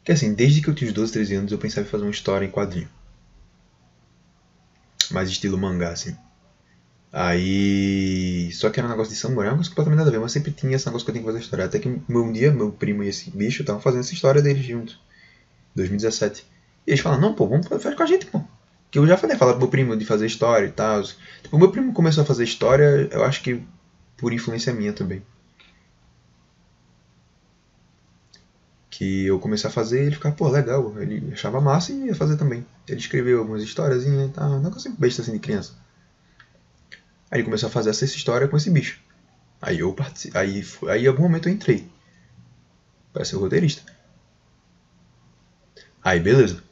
Que 0.04 0.12
assim, 0.12 0.34
desde 0.34 0.60
que 0.60 0.68
eu 0.68 0.74
tinha 0.74 0.88
uns 0.88 0.94
12, 0.94 1.12
13 1.12 1.34
anos 1.34 1.50
eu 1.50 1.58
pensava 1.58 1.84
em 1.84 1.90
fazer 1.90 2.04
uma 2.04 2.10
história 2.12 2.46
em 2.46 2.50
quadrinho. 2.50 2.88
Mais 5.10 5.28
estilo 5.28 5.58
mangá, 5.58 5.90
assim. 5.90 6.16
Aí. 7.18 8.50
Só 8.52 8.68
que 8.68 8.78
era 8.78 8.86
um 8.86 8.90
negócio 8.90 9.10
de 9.10 9.18
samurai, 9.18 9.48
uma 9.48 9.56
coisa 9.56 9.70
completamente 9.70 9.98
nada 10.00 10.10
a 10.10 10.12
ver, 10.12 10.20
mas 10.20 10.32
sempre 10.32 10.52
tinha 10.52 10.76
esse 10.76 10.84
negócio 10.84 11.06
que 11.06 11.10
eu 11.10 11.14
tenho 11.14 11.24
que 11.24 11.28
fazer 11.30 11.38
a 11.38 11.42
história. 11.42 11.64
Até 11.64 11.78
que 11.78 11.88
um 12.10 12.32
dia, 12.32 12.52
meu 12.52 12.70
primo 12.70 13.02
e 13.02 13.08
esse 13.08 13.30
bicho 13.30 13.62
estavam 13.62 13.80
fazendo 13.80 14.00
essa 14.00 14.12
história 14.12 14.42
deles 14.42 14.62
juntos. 14.62 15.00
2017. 15.74 16.46
E 16.86 16.90
eles 16.90 17.00
falaram, 17.00 17.22
não, 17.22 17.34
pô, 17.34 17.46
vamos 17.48 17.66
fazer 17.68 17.96
com 17.96 18.02
a 18.02 18.06
gente, 18.06 18.26
pô. 18.26 18.42
Que 18.90 18.98
eu 18.98 19.06
já 19.06 19.16
falei, 19.16 19.34
falar 19.36 19.52
pro 19.52 19.60
meu 19.60 19.68
primo 19.68 19.96
de 19.96 20.04
fazer 20.04 20.26
história 20.26 20.66
e 20.66 20.72
tal. 20.72 21.02
Tipo, 21.42 21.58
meu 21.58 21.70
primo 21.70 21.94
começou 21.94 22.22
a 22.22 22.26
fazer 22.26 22.44
história, 22.44 23.08
eu 23.10 23.24
acho 23.24 23.42
que 23.42 23.62
por 24.18 24.32
influência 24.34 24.74
minha 24.74 24.92
também. 24.92 25.22
que 28.90 29.26
eu 29.26 29.38
comecei 29.38 29.68
a 29.68 29.72
fazer 29.72 30.02
ele 30.02 30.14
ficava, 30.14 30.34
pô, 30.34 30.48
legal. 30.48 30.94
Ele 31.00 31.30
achava 31.32 31.60
massa 31.60 31.92
e 31.92 32.06
ia 32.06 32.14
fazer 32.14 32.36
também. 32.36 32.64
Ele 32.88 32.98
escreveu 32.98 33.38
algumas 33.40 33.62
histórias 33.62 34.04
e 34.06 34.28
tá, 34.28 34.46
um 34.48 34.62
negócio 34.62 34.90
besta 34.98 35.22
assim 35.22 35.32
de 35.32 35.38
criança. 35.38 35.74
Aí 37.30 37.38
ele 37.38 37.44
começou 37.44 37.68
a 37.68 37.72
fazer 37.72 37.90
essa 37.90 38.04
história 38.04 38.48
com 38.48 38.56
esse 38.56 38.70
bicho. 38.70 39.00
Aí 39.60 39.80
eu 39.80 39.92
participei. 39.92 40.40
Aí, 40.40 40.64
aí 40.88 41.04
em 41.04 41.08
algum 41.08 41.22
momento 41.22 41.48
eu 41.48 41.52
entrei. 41.52 41.88
Para 43.12 43.24
ser 43.24 43.36
roteirista. 43.36 43.82
Aí 46.02 46.20
beleza. 46.20 46.62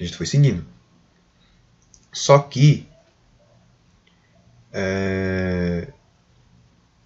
A 0.00 0.04
gente 0.04 0.16
foi 0.16 0.26
seguindo. 0.26 0.64
Só 2.12 2.38
que. 2.38 2.88
É... 4.72 5.88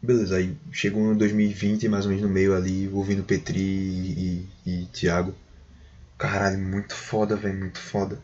Beleza, 0.03 0.37
aí 0.37 0.57
chegou 0.71 1.13
em 1.13 1.17
2020, 1.17 1.89
mais 1.89 2.05
ou 2.05 2.11
menos 2.11 2.25
no 2.25 2.33
meio 2.33 2.55
ali, 2.55 2.89
ouvindo 2.89 3.25
Petri 3.25 3.59
e, 3.59 4.49
e, 4.65 4.83
e 4.83 4.87
Thiago. 4.87 5.35
Caralho, 6.17 6.59
muito 6.59 6.95
foda, 6.95 7.35
velho, 7.35 7.59
muito 7.59 7.81
foda. 7.81 8.21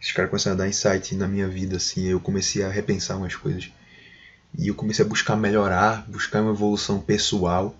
Esses 0.00 0.12
caras 0.12 0.30
começaram 0.30 0.54
a 0.54 0.58
dar 0.58 0.68
insight 0.68 1.14
na 1.16 1.26
minha 1.26 1.48
vida, 1.48 1.76
assim, 1.76 2.06
eu 2.06 2.20
comecei 2.20 2.62
a 2.62 2.68
repensar 2.68 3.16
umas 3.16 3.34
coisas. 3.34 3.72
E 4.58 4.68
eu 4.68 4.74
comecei 4.74 5.04
a 5.04 5.08
buscar 5.08 5.36
melhorar, 5.36 6.04
buscar 6.08 6.42
uma 6.42 6.52
evolução 6.52 7.00
pessoal. 7.00 7.76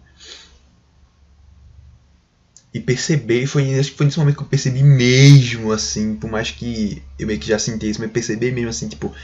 E 2.72 2.80
perceber, 2.80 3.46
foi, 3.46 3.78
acho 3.78 3.92
que 3.92 3.96
foi 3.96 4.06
nesse 4.06 4.18
momento 4.18 4.36
que 4.36 4.42
eu 4.42 4.48
percebi 4.48 4.82
mesmo, 4.82 5.72
assim, 5.72 6.14
por 6.14 6.30
mais 6.30 6.50
que 6.50 7.02
eu 7.18 7.26
meio 7.26 7.40
que 7.40 7.48
já 7.48 7.58
senti 7.58 7.88
isso, 7.88 8.00
mas 8.00 8.10
perceber 8.10 8.52
mesmo, 8.52 8.68
assim, 8.68 8.88
tipo, 8.88 9.14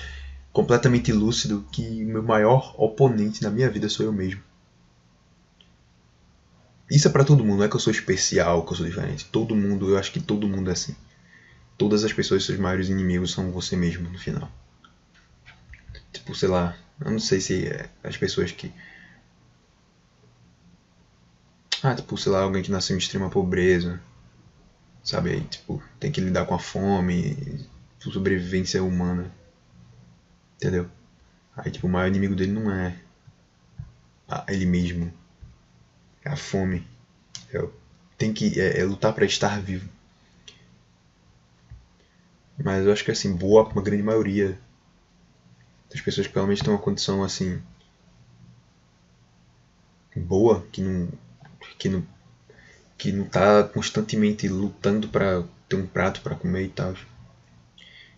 completamente 0.53 1.13
lúcido 1.13 1.67
que 1.71 1.83
o 2.05 2.09
meu 2.09 2.23
maior 2.23 2.75
oponente 2.79 3.43
na 3.43 3.51
minha 3.51 3.69
vida 3.69 3.89
sou 3.89 4.07
eu 4.07 4.13
mesmo. 4.13 4.41
Isso 6.91 7.09
é 7.09 7.11
para 7.11 7.25
todo 7.25 7.45
mundo, 7.45 7.59
não 7.59 7.65
é 7.65 7.69
que 7.69 7.77
eu 7.77 7.81
sou 7.81 7.91
especial, 7.91 8.65
que 8.65 8.73
eu 8.73 8.77
sou 8.77 8.87
diferente. 8.87 9.25
Todo 9.27 9.57
mundo, 9.57 9.89
eu 9.89 9.99
acho 9.99 10.13
que 10.13 10.21
todo 10.21 10.49
mundo 10.49 10.69
é 10.69 10.75
assim. 10.75 10.95
Todas 11.79 12.05
as 12.05 12.13
pessoas, 12.13 12.45
seus 12.45 12.59
maiores 12.59 12.89
inimigos 12.89 13.33
são 13.33 13.51
você 13.51 13.77
mesmo 13.77 14.11
no 14.11 14.19
final. 14.19 14.51
Tipo, 16.13 16.35
sei 16.35 16.49
lá, 16.51 16.77
eu 17.05 17.11
não 17.11 17.19
sei 17.19 17.41
se 17.41 17.67
é 17.67 17.89
as 18.03 18.17
pessoas 18.17 18.53
que. 18.53 18.73
Ah, 21.83 21.95
tipo, 21.95 22.17
sei 22.17 22.31
lá, 22.33 22.43
alguém 22.43 22.63
que 22.63 22.71
nasceu 22.71 22.95
em 22.95 22.99
extrema 22.99 23.29
pobreza. 23.29 24.01
Sabe 25.03 25.31
aí, 25.31 25.41
tipo, 25.45 25.83
tem 25.99 26.13
que 26.13 26.21
lidar 26.21 26.47
com 26.47 26.55
a 26.55 26.59
fome, 26.59 27.67
sobrevivência 27.99 28.83
humana. 28.83 29.33
Entendeu? 30.57 30.89
Aí, 31.57 31.71
tipo, 31.71 31.87
o 31.87 31.91
maior 31.91 32.07
inimigo 32.09 32.37
dele 32.37 32.53
não 32.53 32.71
é 32.71 32.97
ele 34.49 34.67
mesmo. 34.67 35.13
É 36.25 36.31
a 36.31 36.37
fome. 36.37 36.87
É, 37.53 37.69
tem 38.17 38.33
que 38.33 38.61
é, 38.61 38.81
é 38.81 38.85
lutar 38.85 39.13
para 39.13 39.25
estar 39.25 39.61
vivo. 39.61 39.89
Mas 42.63 42.87
eu 42.87 42.93
acho 42.93 43.05
que 43.05 43.11
assim, 43.11 43.35
boa, 43.35 43.69
uma 43.69 43.83
grande 43.83 44.03
maioria 44.03 44.59
das 45.93 46.01
pessoas 46.01 46.27
que 46.27 46.35
realmente 46.35 46.63
têm 46.63 46.73
uma 46.73 46.79
condição 46.81 47.23
assim 47.23 47.61
boa, 50.17 50.65
que 50.73 50.81
não 50.81 51.09
que 51.79 51.89
não 51.89 52.05
que 52.99 53.13
não 53.13 53.25
tá 53.25 53.65
constantemente 53.65 54.49
lutando 54.49 55.09
para 55.09 55.45
ter 55.69 55.77
um 55.77 55.87
prato 55.87 56.21
para 56.21 56.37
comer 56.37 56.65
e 56.65 56.69
tal 56.69 56.95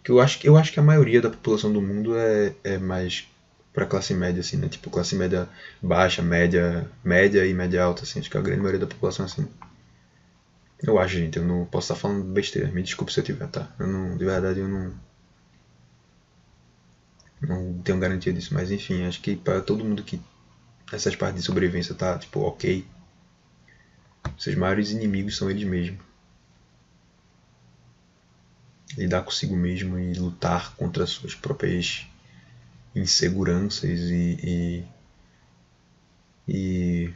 que 0.05 0.11
eu 0.11 0.21
acho 0.21 0.39
que 0.39 0.49
eu 0.49 0.57
acho 0.57 0.71
que 0.73 0.79
a 0.79 0.83
maioria 0.83 1.23
da 1.23 1.31
população 1.31 1.73
do 1.73 1.81
mundo 1.81 2.17
é, 2.17 2.55
é 2.63 2.79
mais 2.79 3.27
para 3.73 3.87
classe 3.87 4.15
média 4.15 4.41
assim, 4.41 4.59
né? 4.59 4.69
Tipo 4.69 4.91
classe 4.91 5.17
média 5.17 5.49
baixa, 5.83 6.23
média, 6.23 6.89
média 7.03 7.45
e 7.45 7.55
média 7.55 7.83
alta 7.83 8.05
assim, 8.05 8.21
acho 8.21 8.31
que 8.31 8.37
a 8.37 8.43
grande 8.43 8.61
maioria 8.61 8.81
da 8.81 8.87
população 8.87 9.25
é 9.25 9.29
assim. 9.29 9.49
Eu 10.83 10.99
acho, 10.99 11.17
gente, 11.17 11.39
eu 11.39 11.45
não 11.45 11.65
posso 11.65 11.93
estar 11.93 12.01
falando 12.01 12.23
besteira. 12.25 12.71
Me 12.71 12.83
desculpe 12.83 13.13
se 13.13 13.19
eu 13.19 13.25
tiver, 13.25 13.49
tá? 13.49 13.69
Eu 13.79 13.87
não, 13.87 14.17
de 14.17 14.25
verdade 14.25 14.61
eu 14.61 14.69
não 14.69 14.93
não 17.47 17.79
tenho 17.83 17.99
garantia 17.99 18.33
disso, 18.33 18.55
mas 18.55 18.71
enfim, 18.71 19.05
acho 19.05 19.21
que 19.21 19.37
para 19.37 19.61
todo 19.61 19.85
mundo 19.85 20.03
que 20.03 20.21
essas 20.93 21.17
partes 21.17 21.41
de 21.41 21.47
sobrevivência 21.47 21.95
tá 21.95 22.19
tipo 22.19 22.41
OK, 22.41 22.85
seus 24.39 24.57
maiores 24.57 24.91
inimigos 24.91 25.37
são 25.37 25.51
eles 25.51 25.65
mesmos 25.65 26.01
lidar 28.97 29.23
consigo 29.23 29.57
mesmo 29.57 29.99
e 29.99 30.15
lutar 30.15 30.75
contra 30.77 31.07
suas 31.07 31.35
próprias 31.35 32.07
inseguranças 32.95 34.01
e, 34.01 34.39
e, 34.43 34.85
e 36.49 37.15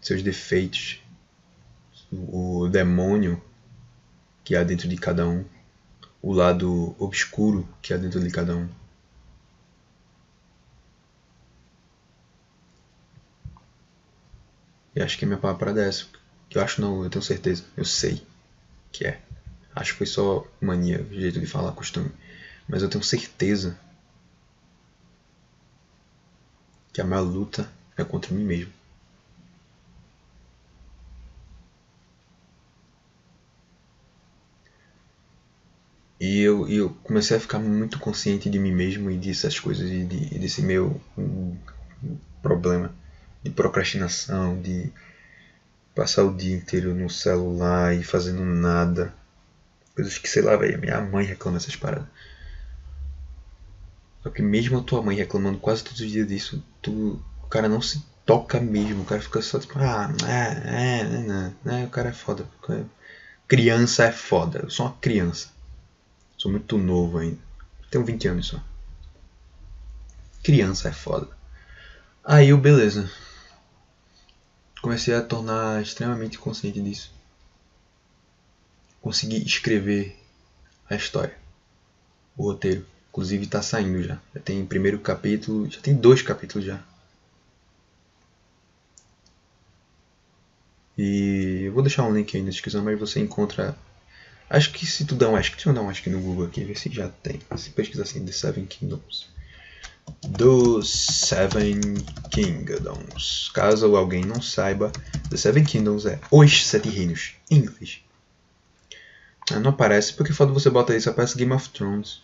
seus 0.00 0.22
defeitos, 0.22 1.00
o 2.12 2.68
demônio 2.68 3.42
que 4.44 4.54
há 4.54 4.62
dentro 4.62 4.86
de 4.88 4.96
cada 4.96 5.26
um, 5.26 5.44
o 6.24 6.32
lado 6.32 6.96
obscuro 6.98 7.68
que 7.82 7.92
há 7.92 7.98
dentro 7.98 8.18
de 8.18 8.30
cada 8.30 8.56
um. 8.56 8.66
E 14.96 15.02
acho 15.02 15.18
que 15.18 15.26
minha 15.26 15.36
palavra 15.38 15.82
é 15.82 15.88
essa. 15.88 16.06
Eu 16.50 16.62
acho 16.62 16.80
não, 16.80 17.04
eu 17.04 17.10
tenho 17.10 17.22
certeza. 17.22 17.64
Eu 17.76 17.84
sei 17.84 18.26
que 18.90 19.04
é. 19.04 19.20
Acho 19.76 19.92
que 19.92 19.98
foi 19.98 20.06
só 20.06 20.46
mania, 20.62 21.06
jeito 21.10 21.38
de 21.38 21.46
falar, 21.46 21.72
costume. 21.72 22.10
Mas 22.66 22.82
eu 22.82 22.88
tenho 22.88 23.04
certeza 23.04 23.78
que 26.90 27.02
a 27.02 27.04
maior 27.04 27.22
luta 27.22 27.70
é 27.98 28.04
contra 28.04 28.32
mim 28.34 28.44
mesmo. 28.44 28.72
E 36.24 36.40
eu, 36.40 36.66
eu 36.66 36.88
comecei 37.02 37.36
a 37.36 37.40
ficar 37.40 37.58
muito 37.58 37.98
consciente 37.98 38.48
de 38.48 38.58
mim 38.58 38.72
mesmo 38.72 39.10
e 39.10 39.18
dessas 39.18 39.60
coisas, 39.60 39.90
e, 39.90 40.04
de, 40.04 40.38
desse 40.38 40.62
meu 40.62 40.98
um, 41.18 41.54
problema 42.42 42.90
de 43.42 43.50
procrastinação, 43.50 44.58
de 44.58 44.90
passar 45.94 46.24
o 46.24 46.34
dia 46.34 46.56
inteiro 46.56 46.94
no 46.94 47.10
celular 47.10 47.94
e 47.94 48.02
fazendo 48.02 48.42
nada. 48.42 49.14
Coisas 49.94 50.16
que, 50.16 50.26
sei 50.26 50.40
lá, 50.40 50.56
velho, 50.56 50.80
minha 50.80 50.98
mãe 51.02 51.26
reclama 51.26 51.58
essas 51.58 51.76
paradas. 51.76 52.08
Só 54.22 54.30
que 54.30 54.40
mesmo 54.40 54.78
a 54.78 54.82
tua 54.82 55.02
mãe 55.02 55.14
reclamando 55.14 55.58
quase 55.58 55.84
todos 55.84 56.00
os 56.00 56.10
dias 56.10 56.26
disso, 56.26 56.64
tu, 56.80 57.22
o 57.42 57.46
cara 57.48 57.68
não 57.68 57.82
se 57.82 58.02
toca 58.24 58.58
mesmo, 58.58 59.02
o 59.02 59.04
cara 59.04 59.20
fica 59.20 59.42
só 59.42 59.58
tipo, 59.58 59.78
ah, 59.78 60.10
é, 60.26 61.00
é, 61.00 61.04
né, 61.04 61.52
né, 61.62 61.84
o 61.84 61.90
cara 61.90 62.08
é 62.08 62.14
foda. 62.14 62.46
Criança 63.46 64.04
é 64.04 64.12
foda, 64.12 64.60
eu 64.62 64.70
sou 64.70 64.86
uma 64.86 64.96
criança. 65.02 65.53
Sou 66.44 66.52
muito 66.52 66.76
novo 66.76 67.16
ainda. 67.16 67.38
Tenho 67.90 68.04
20 68.04 68.28
anos 68.28 68.46
só. 68.48 68.62
Criança 70.42 70.90
é 70.90 70.92
foda. 70.92 71.26
Aí 72.22 72.50
eu, 72.50 72.58
beleza 72.58 73.10
comecei 74.84 75.14
a 75.14 75.22
tornar 75.22 75.80
extremamente 75.80 76.38
consciente 76.38 76.78
disso. 76.78 77.10
Consegui 79.00 79.42
escrever 79.42 80.14
a 80.90 80.94
história, 80.94 81.34
o 82.36 82.42
roteiro. 82.42 82.84
Inclusive 83.08 83.44
está 83.44 83.62
saindo 83.62 84.02
já. 84.02 84.20
Já 84.34 84.40
tem 84.42 84.66
primeiro 84.66 84.98
capítulo, 84.98 85.70
já 85.70 85.80
tem 85.80 85.96
dois 85.96 86.20
capítulos 86.20 86.66
já. 86.66 86.84
E 90.98 91.62
eu 91.62 91.72
vou 91.72 91.82
deixar 91.82 92.02
um 92.02 92.14
link 92.14 92.36
aí 92.36 92.42
na 92.42 92.50
descrição, 92.50 92.84
mas 92.84 93.00
você 93.00 93.20
encontra. 93.20 93.74
Acho 94.48 94.72
que 94.72 94.86
se 94.86 95.04
tu 95.04 95.14
dá 95.14 95.28
um 95.28 95.36
acho 95.36 95.56
que 95.56 95.66
eu 95.66 95.72
dar 95.72 95.82
um 95.82 95.88
acho 95.88 96.02
que 96.02 96.10
no 96.10 96.20
Google 96.20 96.46
aqui, 96.46 96.64
ver 96.64 96.78
se 96.78 96.90
já 96.90 97.08
tem. 97.08 97.40
Se 97.56 97.70
pesquisar 97.70 98.02
assim, 98.02 98.24
The 98.24 98.32
Seven 98.32 98.66
Kingdoms 98.66 99.34
dos 100.22 100.90
Seven 100.90 101.80
Kingdoms. 102.30 103.50
Caso 103.54 103.96
alguém 103.96 104.24
não 104.24 104.40
saiba, 104.40 104.90
The 105.30 105.36
Seven 105.36 105.64
Kingdoms 105.64 106.06
é 106.06 106.18
Os 106.30 106.66
Sete 106.66 106.88
Reinos, 106.88 107.34
em 107.50 107.58
inglês. 107.58 108.00
Ah, 109.50 109.60
não 109.60 109.70
aparece, 109.70 110.14
porque 110.14 110.32
foda 110.32 110.52
você 110.52 110.70
bota 110.70 110.96
isso, 110.96 111.10
aparece 111.10 111.36
Game 111.36 111.52
of 111.52 111.68
Thrones. 111.70 112.22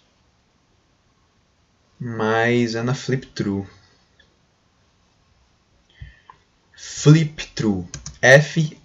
Mas 1.98 2.74
é 2.74 2.82
na 2.82 2.94
Flip 2.94 3.26
Through. 3.26 3.66
Flip 6.74 7.46
Through. 7.54 7.86
F-L-I-P-T-R-U. 8.22 8.80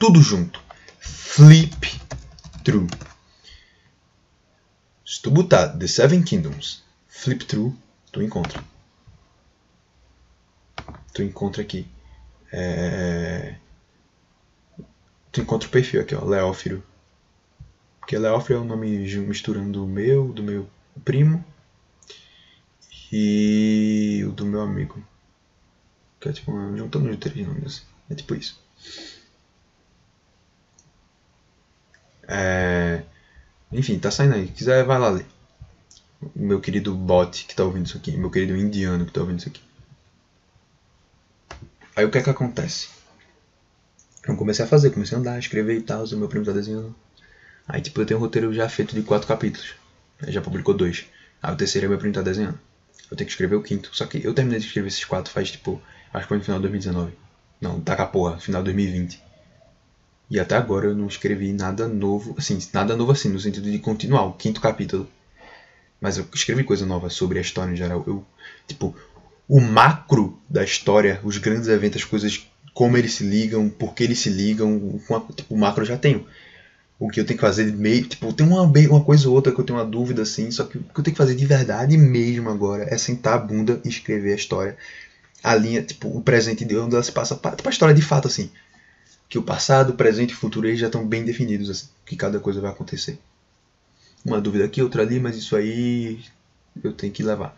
Tudo 0.00 0.22
junto. 0.22 0.60
Flip 0.98 2.00
Through. 2.64 2.88
Se 5.04 5.20
tu 5.20 5.30
botar 5.30 5.76
The 5.76 5.86
Seven 5.86 6.22
Kingdoms, 6.22 6.82
flip 7.06 7.44
through, 7.44 7.76
tu 8.10 8.22
encontra. 8.22 8.64
Tu 11.12 11.22
encontra 11.22 11.60
aqui. 11.60 11.86
É... 12.50 13.56
tu 15.30 15.42
encontra 15.42 15.68
o 15.68 15.70
perfil 15.70 16.00
aqui, 16.00 16.14
ó, 16.14 16.24
Leófilo. 16.24 16.82
Porque 17.98 18.16
Leófilo 18.16 18.60
é 18.60 18.62
o 18.62 18.64
nome 18.64 18.88
misturando 19.26 19.84
o 19.84 19.86
meu, 19.86 20.32
do 20.32 20.42
meu 20.42 20.70
primo 21.04 21.44
e 23.12 24.24
o 24.26 24.32
do 24.32 24.46
meu 24.46 24.62
amigo. 24.62 25.04
Que 26.18 26.30
é 26.30 26.32
tipo, 26.32 26.52
juntando 26.74 27.10
os 27.10 27.18
três 27.18 27.46
nomes. 27.46 27.84
É 28.08 28.14
tipo 28.14 28.34
isso. 28.34 28.58
É... 32.30 33.02
Enfim, 33.72 33.98
tá 33.98 34.10
saindo 34.10 34.36
aí. 34.36 34.46
Se 34.46 34.52
quiser, 34.52 34.84
vai 34.84 34.98
lá 34.98 35.10
ler. 35.10 35.26
Meu 36.34 36.60
querido 36.60 36.94
bot 36.94 37.44
que 37.44 37.54
tá 37.54 37.64
ouvindo 37.64 37.86
isso 37.86 37.96
aqui. 37.96 38.12
Meu 38.16 38.30
querido 38.30 38.56
indiano 38.56 39.04
que 39.04 39.12
tá 39.12 39.20
ouvindo 39.20 39.40
isso 39.40 39.48
aqui. 39.48 39.60
Aí 41.96 42.04
o 42.04 42.10
que 42.10 42.18
é 42.18 42.22
que 42.22 42.30
acontece? 42.30 42.88
Eu 44.26 44.36
comecei 44.36 44.64
a 44.64 44.68
fazer, 44.68 44.90
comecei 44.90 45.16
a 45.16 45.20
andar, 45.20 45.38
escrever 45.38 45.76
e 45.76 45.82
tal. 45.82 46.04
O 46.04 46.16
meu 46.16 46.28
primo 46.28 46.44
tá 46.44 46.52
desenhando. 46.52 46.94
Aí, 47.66 47.80
tipo, 47.80 48.00
eu 48.00 48.06
tenho 48.06 48.18
um 48.18 48.22
roteiro 48.22 48.52
já 48.54 48.68
feito 48.68 48.94
de 48.94 49.02
quatro 49.02 49.26
capítulos. 49.26 49.74
Aí 50.22 50.32
já 50.32 50.40
publicou 50.40 50.74
dois. 50.74 51.06
Aí 51.42 51.52
o 51.52 51.56
terceiro 51.56 51.86
é 51.86 51.88
meu 51.88 51.98
primo 51.98 52.14
tá 52.14 52.22
desenhando. 52.22 52.58
Eu 53.10 53.16
tenho 53.16 53.26
que 53.26 53.32
escrever 53.32 53.56
o 53.56 53.62
quinto. 53.62 53.90
Só 53.92 54.06
que 54.06 54.24
eu 54.24 54.32
terminei 54.32 54.60
de 54.60 54.66
escrever 54.66 54.88
esses 54.88 55.04
quatro 55.04 55.32
faz, 55.32 55.50
tipo, 55.50 55.82
acho 56.12 56.24
que 56.24 56.28
foi 56.28 56.38
no 56.38 56.44
final 56.44 56.58
de 56.58 56.68
2019. 56.68 57.12
Não, 57.60 57.80
tá 57.80 57.96
com 57.96 58.02
a 58.02 58.06
porra, 58.06 58.38
final 58.38 58.62
de 58.62 58.72
2020. 58.72 59.29
E 60.30 60.38
até 60.38 60.56
agora 60.56 60.86
eu 60.86 60.94
não 60.94 61.08
escrevi 61.08 61.52
nada 61.52 61.88
novo, 61.88 62.36
assim, 62.38 62.56
nada 62.72 62.94
novo 62.94 63.10
assim, 63.10 63.28
no 63.28 63.40
sentido 63.40 63.68
de 63.68 63.80
continuar 63.80 64.24
o 64.26 64.32
quinto 64.32 64.60
capítulo. 64.60 65.08
Mas 66.00 66.18
eu 66.18 66.26
escrevi 66.32 66.62
coisa 66.62 66.86
nova 66.86 67.10
sobre 67.10 67.38
a 67.38 67.42
história 67.42 67.72
em 67.72 67.76
geral. 67.76 68.04
Eu, 68.06 68.24
tipo, 68.66 68.94
o 69.48 69.60
macro 69.60 70.38
da 70.48 70.62
história, 70.62 71.20
os 71.24 71.36
grandes 71.36 71.66
eventos, 71.66 72.02
as 72.02 72.08
coisas, 72.08 72.48
como 72.72 72.96
eles 72.96 73.14
se 73.14 73.24
ligam, 73.24 73.68
por 73.68 73.92
que 73.92 74.04
eles 74.04 74.20
se 74.20 74.30
ligam, 74.30 75.00
tipo, 75.34 75.52
o 75.52 75.58
macro 75.58 75.82
eu 75.82 75.88
já 75.88 75.96
tenho. 75.96 76.24
O 76.96 77.08
que 77.08 77.18
eu 77.18 77.26
tenho 77.26 77.38
que 77.38 77.44
fazer 77.44 77.72
meio, 77.72 78.06
tipo, 78.06 78.32
tem 78.32 78.46
uma, 78.46 78.62
uma 78.62 79.04
coisa 79.04 79.28
ou 79.28 79.34
outra 79.34 79.52
que 79.52 79.60
eu 79.60 79.64
tenho 79.64 79.80
uma 79.80 79.84
dúvida 79.84 80.22
assim, 80.22 80.50
só 80.52 80.64
que 80.64 80.78
o 80.78 80.82
que 80.82 81.00
eu 81.00 81.02
tenho 81.02 81.14
que 81.14 81.22
fazer 81.22 81.34
de 81.34 81.44
verdade 81.44 81.96
mesmo 81.96 82.50
agora 82.50 82.84
é 82.88 82.96
sentar 82.96 83.34
a 83.34 83.38
bunda 83.38 83.80
e 83.84 83.88
escrever 83.88 84.32
a 84.32 84.36
história. 84.36 84.76
A 85.42 85.56
linha, 85.56 85.82
tipo, 85.82 86.08
o 86.08 86.22
presente 86.22 86.64
de 86.64 86.76
onde 86.76 86.94
ela 86.94 87.02
se 87.02 87.10
passa, 87.10 87.34
tipo 87.34 87.68
a 87.68 87.72
história 87.72 87.94
de 87.94 88.02
fato 88.02 88.28
assim 88.28 88.50
que 89.30 89.38
o 89.38 89.42
passado, 89.42 89.94
presente 89.94 90.32
e 90.32 90.34
futuro 90.34 90.66
eles 90.66 90.80
já 90.80 90.86
estão 90.86 91.06
bem 91.06 91.24
definidos, 91.24 91.70
assim, 91.70 91.86
que 92.04 92.16
cada 92.16 92.40
coisa 92.40 92.60
vai 92.60 92.72
acontecer. 92.72 93.16
Uma 94.24 94.40
dúvida 94.40 94.64
aqui, 94.64 94.82
outra 94.82 95.02
ali, 95.02 95.20
mas 95.20 95.36
isso 95.36 95.54
aí 95.54 96.22
eu 96.82 96.92
tenho 96.92 97.12
que 97.12 97.22
levar. 97.22 97.56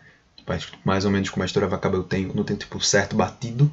Mais 0.85 1.03
ou 1.03 1.11
menos 1.11 1.29
como 1.29 1.41
a 1.41 1.45
história 1.47 1.67
vai 1.67 1.77
acabar, 1.77 1.97
eu 1.97 2.03
tenho, 2.03 2.31
não 2.33 2.43
tenho 2.43 2.59
tipo 2.59 2.79
certo 2.79 3.15
batido. 3.15 3.71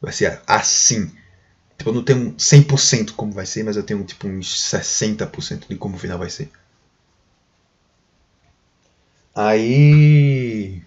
Vai 0.00 0.12
ser 0.12 0.40
assim. 0.46 1.12
Tipo, 1.76 1.90
eu 1.90 1.94
não 1.94 2.02
tenho 2.02 2.34
100% 2.34 3.12
como 3.12 3.32
vai 3.32 3.44
ser, 3.44 3.62
mas 3.62 3.76
eu 3.76 3.82
tenho 3.82 4.02
tipo 4.04 4.26
uns 4.26 4.62
60% 4.72 5.68
de 5.68 5.76
como 5.76 5.96
o 5.96 5.98
final 5.98 6.18
vai 6.18 6.30
ser. 6.30 6.50
Aí 9.34 10.82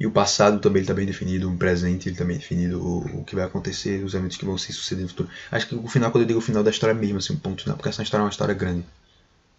e 0.00 0.06
o 0.06 0.12
passado 0.12 0.60
também 0.60 0.82
está 0.82 0.94
bem 0.94 1.06
definido, 1.06 1.50
o 1.50 1.56
presente 1.56 2.08
ele 2.08 2.16
também 2.16 2.36
é 2.36 2.38
definido, 2.38 2.80
o, 2.82 3.20
o, 3.20 3.24
que 3.24 3.34
vai 3.34 3.44
acontecer, 3.44 4.04
os 4.04 4.14
eventos 4.14 4.36
que 4.36 4.44
vão 4.44 4.56
se 4.58 4.72
suceder 4.72 5.02
no 5.04 5.08
futuro. 5.08 5.28
Acho 5.50 5.66
que 5.68 5.74
o 5.74 5.88
final, 5.88 6.10
quando 6.10 6.22
eu 6.22 6.28
digo 6.28 6.38
o 6.38 6.42
final 6.42 6.62
da 6.62 6.70
história 6.70 6.94
mesmo, 6.94 7.18
assim, 7.18 7.32
um 7.34 7.38
ponto 7.38 7.62
final, 7.62 7.76
porque 7.76 7.88
essa 7.90 8.02
história 8.02 8.22
é 8.22 8.26
uma 8.26 8.30
história 8.30 8.54
grande. 8.54 8.86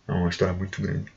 É 0.08 0.14
uma 0.14 0.30
história 0.30 0.54
muito 0.54 0.82
grande. 0.82 1.12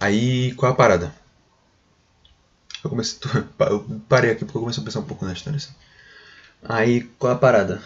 Aí, 0.00 0.52
qual 0.54 0.70
é 0.70 0.74
a 0.74 0.76
parada? 0.76 1.14
Eu 2.84 2.90
comecei. 2.90 3.18
Eu 3.60 3.84
parei 4.08 4.30
aqui 4.32 4.44
porque 4.44 4.58
eu 4.58 4.62
comecei 4.62 4.82
a 4.82 4.84
pensar 4.84 5.00
um 5.00 5.04
pouco 5.04 5.24
na 5.24 5.32
história. 5.32 5.56
Assim. 5.56 5.72
Aí, 6.64 7.02
qual 7.18 7.32
a 7.32 7.38
parada? 7.38 7.82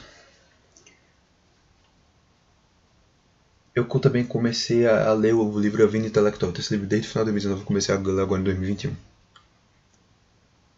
Eu 3.74 3.86
também 3.86 4.24
comecei 4.24 4.86
a, 4.86 5.08
a 5.08 5.12
ler 5.14 5.34
o 5.34 5.58
livro 5.58 5.82
A 5.82 5.86
Vida 5.86 6.06
Intelectual. 6.06 6.52
Esse 6.58 6.74
livro 6.74 6.86
desde 6.86 7.08
o 7.08 7.10
final 7.10 7.24
de 7.24 7.30
2019, 7.32 7.62
eu 7.62 7.66
comecei 7.66 7.94
a 7.94 7.98
ler 7.98 8.22
agora 8.22 8.40
em 8.40 8.44
2021. 8.44 8.94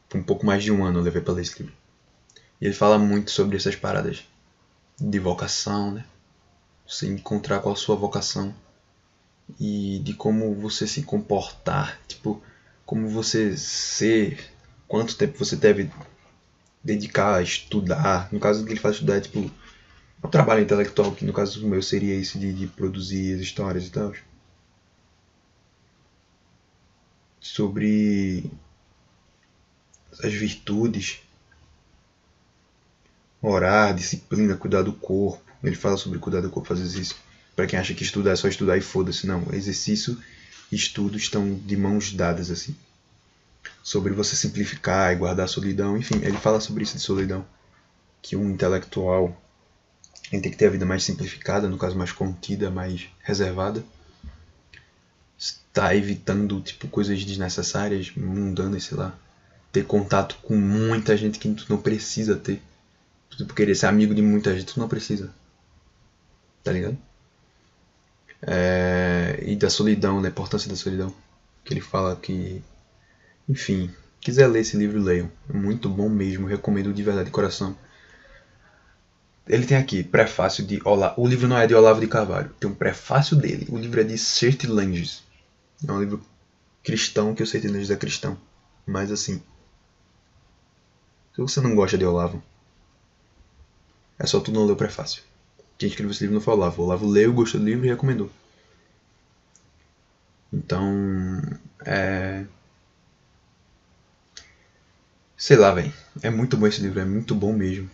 Por 0.08 0.18
um 0.18 0.22
pouco 0.22 0.46
mais 0.46 0.62
de 0.62 0.70
um 0.70 0.84
ano 0.84 1.00
eu 1.00 1.02
levei 1.02 1.20
para 1.20 1.34
ler 1.34 1.42
esse 1.42 1.60
livro. 1.60 1.74
E 2.60 2.66
ele 2.66 2.74
fala 2.74 2.98
muito 2.98 3.30
sobre 3.32 3.56
essas 3.56 3.74
paradas 3.74 4.24
de 5.00 5.18
vocação, 5.18 5.92
né? 5.92 6.04
Você 6.86 7.06
encontrar 7.06 7.60
qual 7.60 7.74
a 7.74 7.76
sua 7.76 7.96
vocação 7.96 8.54
e 9.58 10.00
de 10.04 10.14
como 10.14 10.54
você 10.54 10.86
se 10.86 11.02
comportar, 11.02 12.00
tipo, 12.06 12.42
como 12.86 13.08
você 13.08 13.56
ser, 13.56 14.52
quanto 14.86 15.16
tempo 15.16 15.38
você 15.38 15.56
deve 15.56 15.90
dedicar 16.88 17.34
a 17.36 17.42
estudar. 17.42 18.28
No 18.32 18.40
caso 18.40 18.64
que 18.64 18.72
ele 18.72 18.80
faz 18.80 18.94
estudar, 18.96 19.16
é 19.16 19.20
tipo 19.20 19.50
o 20.22 20.28
trabalho 20.28 20.62
intelectual, 20.62 21.12
que 21.12 21.24
no 21.24 21.32
caso 21.32 21.66
meu 21.66 21.82
seria 21.82 22.14
esse 22.14 22.38
de, 22.38 22.52
de 22.52 22.66
produzir 22.66 23.34
as 23.34 23.40
histórias 23.40 23.86
e 23.86 23.90
tal. 23.90 24.12
Sobre 27.40 28.50
as 30.24 30.32
virtudes, 30.32 31.20
orar, 33.40 33.94
disciplina, 33.94 34.56
cuidar 34.56 34.82
do 34.82 34.92
corpo. 34.92 35.42
Ele 35.62 35.76
fala 35.76 35.96
sobre 35.96 36.18
cuidar 36.18 36.40
do 36.40 36.50
corpo, 36.50 36.68
fazer 36.68 36.82
exercício. 36.82 37.16
Para 37.54 37.66
quem 37.66 37.78
acha 37.78 37.94
que 37.94 38.02
estudar 38.02 38.32
é 38.32 38.36
só 38.36 38.48
estudar 38.48 38.76
e 38.76 38.80
foda-se, 38.80 39.26
não. 39.26 39.44
Exercício 39.52 40.18
e 40.72 40.76
estudo 40.76 41.16
estão 41.16 41.54
de 41.54 41.76
mãos 41.76 42.12
dadas 42.12 42.50
assim 42.50 42.74
sobre 43.88 44.12
você 44.12 44.36
simplificar 44.36 45.14
e 45.14 45.16
guardar 45.16 45.46
a 45.46 45.48
solidão, 45.48 45.96
enfim, 45.96 46.16
ele 46.16 46.36
fala 46.36 46.60
sobre 46.60 46.82
isso 46.82 46.98
de 46.98 47.02
solidão, 47.02 47.42
que 48.20 48.36
um 48.36 48.50
intelectual 48.50 49.34
tem 50.30 50.42
que 50.42 50.50
ter 50.50 50.66
a 50.66 50.70
vida 50.70 50.84
mais 50.84 51.02
simplificada, 51.02 51.70
no 51.70 51.78
caso 51.78 51.96
mais 51.96 52.12
contida, 52.12 52.70
mais 52.70 53.08
reservada, 53.22 53.82
está 55.38 55.94
evitando 55.94 56.60
tipo 56.60 56.86
coisas 56.88 57.24
desnecessárias, 57.24 58.12
mundanas, 58.14 58.84
sei 58.84 58.98
lá, 58.98 59.18
ter 59.72 59.86
contato 59.86 60.36
com 60.42 60.54
muita 60.54 61.16
gente 61.16 61.38
que 61.38 61.48
tu 61.54 61.64
não 61.70 61.80
precisa 61.80 62.36
ter, 62.36 62.62
tipo 63.38 63.54
querer 63.54 63.74
ser 63.74 63.86
amigo 63.86 64.14
de 64.14 64.20
muita 64.20 64.54
gente 64.54 64.74
tu 64.74 64.80
não 64.80 64.88
precisa, 64.88 65.32
tá 66.62 66.72
ligado? 66.72 66.98
É, 68.42 69.42
e 69.46 69.56
da 69.56 69.70
solidão, 69.70 70.20
da 70.20 70.28
importância 70.28 70.68
da 70.68 70.76
solidão, 70.76 71.10
que 71.64 71.72
ele 71.72 71.80
fala 71.80 72.14
que 72.14 72.62
enfim, 73.48 73.90
quiser 74.20 74.46
ler 74.46 74.60
esse 74.60 74.76
livro, 74.76 75.00
leiam. 75.00 75.30
É 75.48 75.52
muito 75.52 75.88
bom 75.88 76.08
mesmo, 76.08 76.46
recomendo 76.46 76.92
de 76.92 77.02
verdade 77.02 77.26
de 77.26 77.32
coração. 77.32 77.76
Ele 79.46 79.64
tem 79.64 79.78
aqui 79.78 80.02
prefácio 80.02 80.64
de 80.64 80.80
Olavo. 80.84 81.22
O 81.22 81.26
livro 81.26 81.48
não 81.48 81.56
é 81.56 81.66
de 81.66 81.74
Olavo 81.74 82.00
de 82.00 82.06
Carvalho, 82.06 82.50
tem 82.60 82.68
um 82.68 82.74
prefácio 82.74 83.34
dele. 83.34 83.66
O 83.70 83.78
livro 83.78 84.00
é 84.00 84.04
de 84.04 84.18
Sertilanges. 84.18 85.22
É 85.86 85.90
um 85.90 86.00
livro 86.00 86.22
cristão 86.84 87.34
que 87.34 87.42
o 87.42 87.46
Sertilanges 87.46 87.90
é 87.90 87.96
cristão. 87.96 88.36
Mas 88.86 89.10
assim, 89.10 89.42
se 91.34 91.40
você 91.40 91.60
não 91.60 91.74
gosta 91.74 91.96
de 91.96 92.04
Olavo, 92.04 92.42
é 94.18 94.26
só 94.26 94.40
tu 94.40 94.52
não 94.52 94.66
ler 94.66 94.72
o 94.72 94.76
prefácio. 94.76 95.22
Quem 95.78 95.88
escreveu 95.88 96.10
esse 96.10 96.20
livro 96.20 96.34
não 96.34 96.42
foi 96.42 96.52
Olavo. 96.52 96.82
O 96.82 96.84
Olavo 96.84 97.06
leu, 97.06 97.32
gostou 97.32 97.60
do 97.60 97.66
livro 97.66 97.86
e 97.86 97.88
recomendou. 97.88 98.30
Então, 100.52 101.40
é, 101.86 102.44
Sei 105.38 105.56
lá, 105.56 105.70
velho. 105.70 105.92
É 106.20 106.28
muito 106.30 106.56
bom 106.56 106.66
esse 106.66 106.80
livro, 106.80 106.98
é 106.98 107.04
muito 107.04 107.32
bom 107.32 107.52
mesmo. 107.52 107.88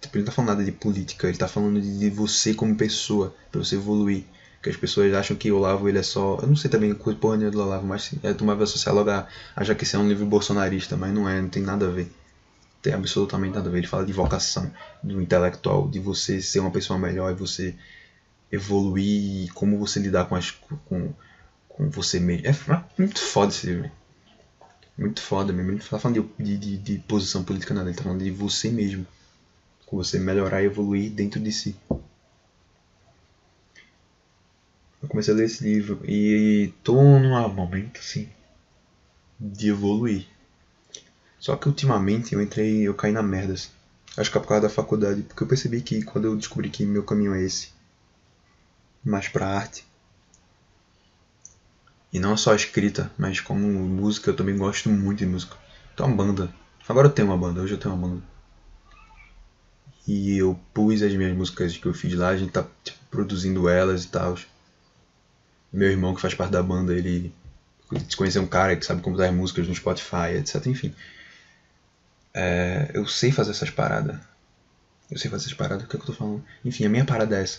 Tipo, 0.00 0.16
ele 0.16 0.22
não 0.22 0.26
tá 0.26 0.32
falando 0.32 0.50
nada 0.50 0.64
de 0.64 0.70
política, 0.70 1.26
ele 1.28 1.36
tá 1.36 1.48
falando 1.48 1.80
de, 1.80 2.08
você 2.08 2.54
como 2.54 2.76
pessoa, 2.76 3.34
pra 3.50 3.58
você 3.58 3.74
evoluir. 3.74 4.22
Que 4.62 4.70
as 4.70 4.76
pessoas 4.76 5.12
acham 5.12 5.36
que 5.36 5.50
o 5.50 5.56
Olavo 5.56 5.88
ele 5.88 5.98
é 5.98 6.04
só. 6.04 6.38
Eu 6.40 6.46
não 6.46 6.54
sei 6.54 6.70
também 6.70 6.94
coisa 6.94 7.18
porra 7.18 7.50
do 7.50 7.60
Olavo, 7.60 7.84
mas 7.84 8.12
é 8.22 8.32
tomar 8.32 8.62
associar 8.62 8.94
logo 8.94 9.10
a 9.10 9.26
achar 9.56 9.74
que 9.74 9.82
esse 9.82 9.96
é 9.96 9.98
um 9.98 10.08
livro 10.08 10.24
bolsonarista, 10.24 10.96
mas 10.96 11.12
não 11.12 11.28
é, 11.28 11.42
não 11.42 11.48
tem 11.48 11.64
nada 11.64 11.88
a 11.88 11.90
ver. 11.90 12.08
Tem 12.80 12.92
absolutamente 12.94 13.56
nada 13.56 13.68
a 13.68 13.72
ver. 13.72 13.78
Ele 13.78 13.88
fala 13.88 14.06
de 14.06 14.12
vocação, 14.12 14.70
do 15.02 15.20
intelectual, 15.20 15.88
de 15.88 15.98
você 15.98 16.40
ser 16.40 16.60
uma 16.60 16.70
pessoa 16.70 16.96
melhor 16.96 17.32
e 17.32 17.34
você 17.34 17.74
evoluir, 18.52 19.52
como 19.52 19.80
você 19.80 19.98
lidar 19.98 20.26
com, 20.26 20.36
as, 20.36 20.52
com, 20.52 21.12
com 21.68 21.90
você 21.90 22.20
mesmo. 22.20 22.46
É 22.46 22.54
muito 22.96 23.18
foda 23.18 23.52
esse 23.52 23.66
livro. 23.66 23.90
Muito 24.96 25.20
foda 25.20 25.52
mesmo. 25.52 25.72
Ele 25.72 25.78
não 25.78 25.86
tá 25.86 25.98
falando 25.98 26.30
de, 26.38 26.56
de, 26.56 26.78
de, 26.78 26.98
posição 27.00 27.42
política, 27.44 27.74
nada. 27.74 27.88
Ele 27.88 27.96
tá 27.96 28.04
falando 28.04 28.22
de 28.22 28.30
você 28.30 28.70
mesmo. 28.70 29.06
Com 29.86 29.96
você 29.96 30.18
melhorar 30.18 30.62
e 30.62 30.66
evoluir 30.66 31.10
dentro 31.10 31.40
de 31.40 31.52
si. 31.52 31.76
Eu 35.02 35.08
comecei 35.08 35.34
a 35.34 35.36
ler 35.36 35.44
esse 35.44 35.62
livro 35.62 36.00
e 36.04 36.72
tô 36.82 36.94
num 36.94 37.48
momento 37.52 38.00
assim 38.00 38.28
de 39.38 39.68
evoluir. 39.68 40.26
Só 41.38 41.56
que 41.56 41.68
ultimamente 41.68 42.32
eu 42.32 42.40
entrei, 42.40 42.88
eu 42.88 42.94
caí 42.94 43.12
na 43.12 43.22
merda. 43.22 43.52
Assim. 43.52 43.68
Acho 44.16 44.30
que 44.30 44.38
é 44.38 44.40
por 44.40 44.48
causa 44.48 44.62
da 44.62 44.70
faculdade, 44.70 45.22
porque 45.22 45.42
eu 45.42 45.46
percebi 45.46 45.82
que 45.82 46.02
quando 46.02 46.26
eu 46.26 46.36
descobri 46.36 46.70
que 46.70 46.86
meu 46.86 47.02
caminho 47.02 47.34
é 47.34 47.42
esse, 47.42 47.70
mais 49.04 49.28
pra 49.28 49.46
arte, 49.46 49.84
E 52.14 52.20
não 52.20 52.36
só 52.36 52.54
escrita, 52.54 53.10
mas 53.18 53.40
como 53.40 53.66
música, 53.66 54.30
eu 54.30 54.36
também 54.36 54.56
gosto 54.56 54.88
muito 54.88 55.18
de 55.18 55.26
música. 55.26 55.56
Tenho 55.96 56.08
uma 56.08 56.16
banda. 56.16 56.54
Agora 56.88 57.08
eu 57.08 57.12
tenho 57.12 57.26
uma 57.26 57.36
banda, 57.36 57.60
hoje 57.60 57.74
eu 57.74 57.78
tenho 57.78 57.92
uma 57.92 58.08
banda. 58.08 58.22
E 60.06 60.38
eu 60.38 60.56
pus 60.72 61.02
as 61.02 61.12
minhas 61.12 61.36
músicas 61.36 61.76
que 61.76 61.86
eu 61.86 61.92
fiz 61.92 62.14
lá, 62.14 62.28
a 62.28 62.36
gente 62.36 62.52
tá 62.52 62.64
tipo, 62.84 62.98
produzindo 63.10 63.68
elas 63.68 64.04
e 64.04 64.08
tal. 64.08 64.38
Meu 65.72 65.90
irmão 65.90 66.14
que 66.14 66.20
faz 66.20 66.34
parte 66.34 66.52
da 66.52 66.62
banda, 66.62 66.94
ele 66.94 67.34
conheceu 68.16 68.42
um 68.42 68.46
cara 68.46 68.76
que 68.76 68.86
sabe 68.86 69.02
computar 69.02 69.32
músicas 69.32 69.66
no 69.66 69.74
Spotify, 69.74 70.36
etc. 70.38 70.64
Enfim. 70.68 70.94
É, 72.32 72.92
eu 72.94 73.08
sei 73.08 73.32
fazer 73.32 73.50
essas 73.50 73.70
paradas. 73.70 74.20
Eu 75.10 75.18
sei 75.18 75.28
fazer 75.28 75.46
essas 75.46 75.54
paradas, 75.54 75.84
o 75.84 75.88
que, 75.88 75.96
é 75.96 75.98
que 75.98 76.04
eu 76.04 76.14
tô 76.14 76.16
falando? 76.16 76.44
Enfim, 76.64 76.84
a 76.84 76.88
minha 76.88 77.04
parada 77.04 77.36
é 77.36 77.42
essa. 77.42 77.58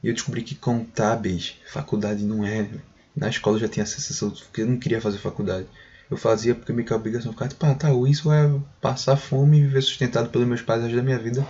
E 0.00 0.06
eu 0.06 0.14
descobri 0.14 0.42
que 0.42 0.54
contábeis, 0.54 1.56
faculdade 1.66 2.22
não 2.22 2.46
é. 2.46 2.68
Na 3.16 3.28
escola 3.28 3.56
eu 3.56 3.60
já 3.60 3.68
tinha 3.68 3.82
essa 3.82 3.96
sensação, 3.96 4.30
porque 4.30 4.62
eu 4.62 4.66
não 4.66 4.76
queria 4.76 5.00
fazer 5.00 5.18
faculdade. 5.18 5.66
Eu 6.10 6.16
fazia 6.16 6.54
porque 6.54 6.72
meio 6.72 6.86
que 6.86 6.92
a 6.92 6.96
obrigação 6.96 7.32
ficava 7.32 7.48
tipo, 7.48 7.64
ah, 7.66 7.74
tá, 7.74 7.88
isso 8.06 8.30
é 8.30 8.48
passar 8.80 9.16
fome 9.16 9.58
e 9.58 9.62
viver 9.62 9.82
sustentado 9.82 10.28
pelos 10.28 10.46
meus 10.46 10.62
pais 10.62 10.82
da 10.82 11.02
minha 11.02 11.18
vida 11.18 11.44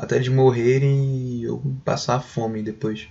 até 0.00 0.16
eles 0.16 0.28
morrerem 0.28 1.16
e 1.16 1.44
eu 1.44 1.60
passar 1.84 2.20
fome 2.20 2.62
depois. 2.62 3.08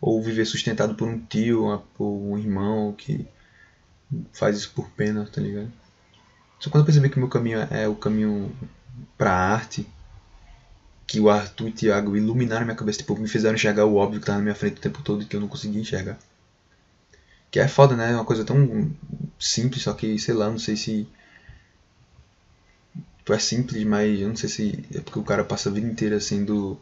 Ou 0.00 0.20
viver 0.20 0.44
sustentado 0.46 0.94
por 0.94 1.06
um 1.06 1.18
tio, 1.18 1.80
por 1.94 2.06
um 2.06 2.36
irmão 2.36 2.92
que 2.92 3.26
faz 4.32 4.56
isso 4.56 4.72
por 4.74 4.88
pena, 4.90 5.28
tá 5.32 5.40
ligado? 5.40 5.70
Só 6.58 6.70
quando 6.70 6.82
eu 6.82 6.86
percebi 6.86 7.08
que 7.08 7.18
meu 7.18 7.28
caminho 7.28 7.58
é 7.70 7.86
o 7.86 7.94
caminho 7.94 8.50
pra 9.16 9.32
arte, 9.32 9.86
que 11.06 11.20
o 11.20 11.28
Arthur 11.28 11.68
e 11.68 11.70
o 11.70 11.74
Thiago 11.74 12.16
iluminaram 12.16 12.64
minha 12.64 12.76
cabeça, 12.76 12.98
tipo, 12.98 13.16
me 13.16 13.28
fizeram 13.28 13.54
enxergar 13.54 13.84
o 13.84 13.96
óbvio 13.96 14.20
que 14.20 14.26
tava 14.26 14.38
na 14.38 14.44
minha 14.44 14.54
frente 14.54 14.78
o 14.78 14.80
tempo 14.80 15.02
todo 15.02 15.22
e 15.22 15.26
que 15.26 15.36
eu 15.36 15.40
não 15.40 15.48
conseguia 15.48 15.80
enxergar. 15.80 16.18
Que 17.52 17.60
é 17.60 17.68
foda, 17.68 17.94
né? 17.94 18.12
É 18.12 18.14
uma 18.14 18.24
coisa 18.24 18.44
tão 18.44 18.90
simples, 19.38 19.82
só 19.82 19.92
que, 19.92 20.18
sei 20.18 20.34
lá, 20.34 20.50
não 20.50 20.58
sei 20.58 20.74
se. 20.74 21.06
Tipo, 23.18 23.34
é 23.34 23.38
simples, 23.38 23.84
mas 23.84 24.20
eu 24.20 24.28
não 24.28 24.36
sei 24.36 24.48
se 24.48 24.84
é 24.94 25.00
porque 25.00 25.18
o 25.18 25.22
cara 25.22 25.44
passa 25.44 25.68
a 25.68 25.72
vida 25.72 25.86
inteira 25.86 26.18
sendo 26.18 26.80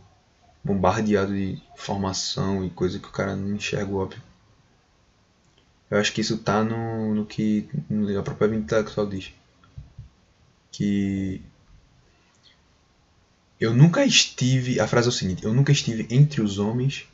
bombardeado 0.63 1.35
de 1.35 1.61
informação 1.75 2.65
e 2.65 2.71
coisa 2.71 3.01
que 3.01 3.09
o 3.09 3.13
cara 3.13 3.35
não 3.35 3.57
enxerga 3.57 3.93
óbvio. 3.93 4.23
Eu 5.91 5.99
acho 5.99 6.13
que 6.13 6.21
isso 6.21 6.39
tá 6.39 6.63
no, 6.63 7.17
no 7.17 7.27
que 7.27 7.69
a 8.17 8.23
própria 8.23 8.47
vida 8.47 8.63
intelectual 8.63 9.09
diz. 9.09 9.33
Que 10.71 11.43
eu 13.59 13.75
nunca 13.75 14.05
estive. 14.05 14.79
A 14.79 14.87
frase 14.87 15.09
é 15.09 15.11
o 15.11 15.13
seguinte: 15.13 15.45
eu 15.45 15.53
nunca 15.53 15.73
estive 15.73 16.07
entre 16.11 16.41
os 16.41 16.59
homens 16.61 17.10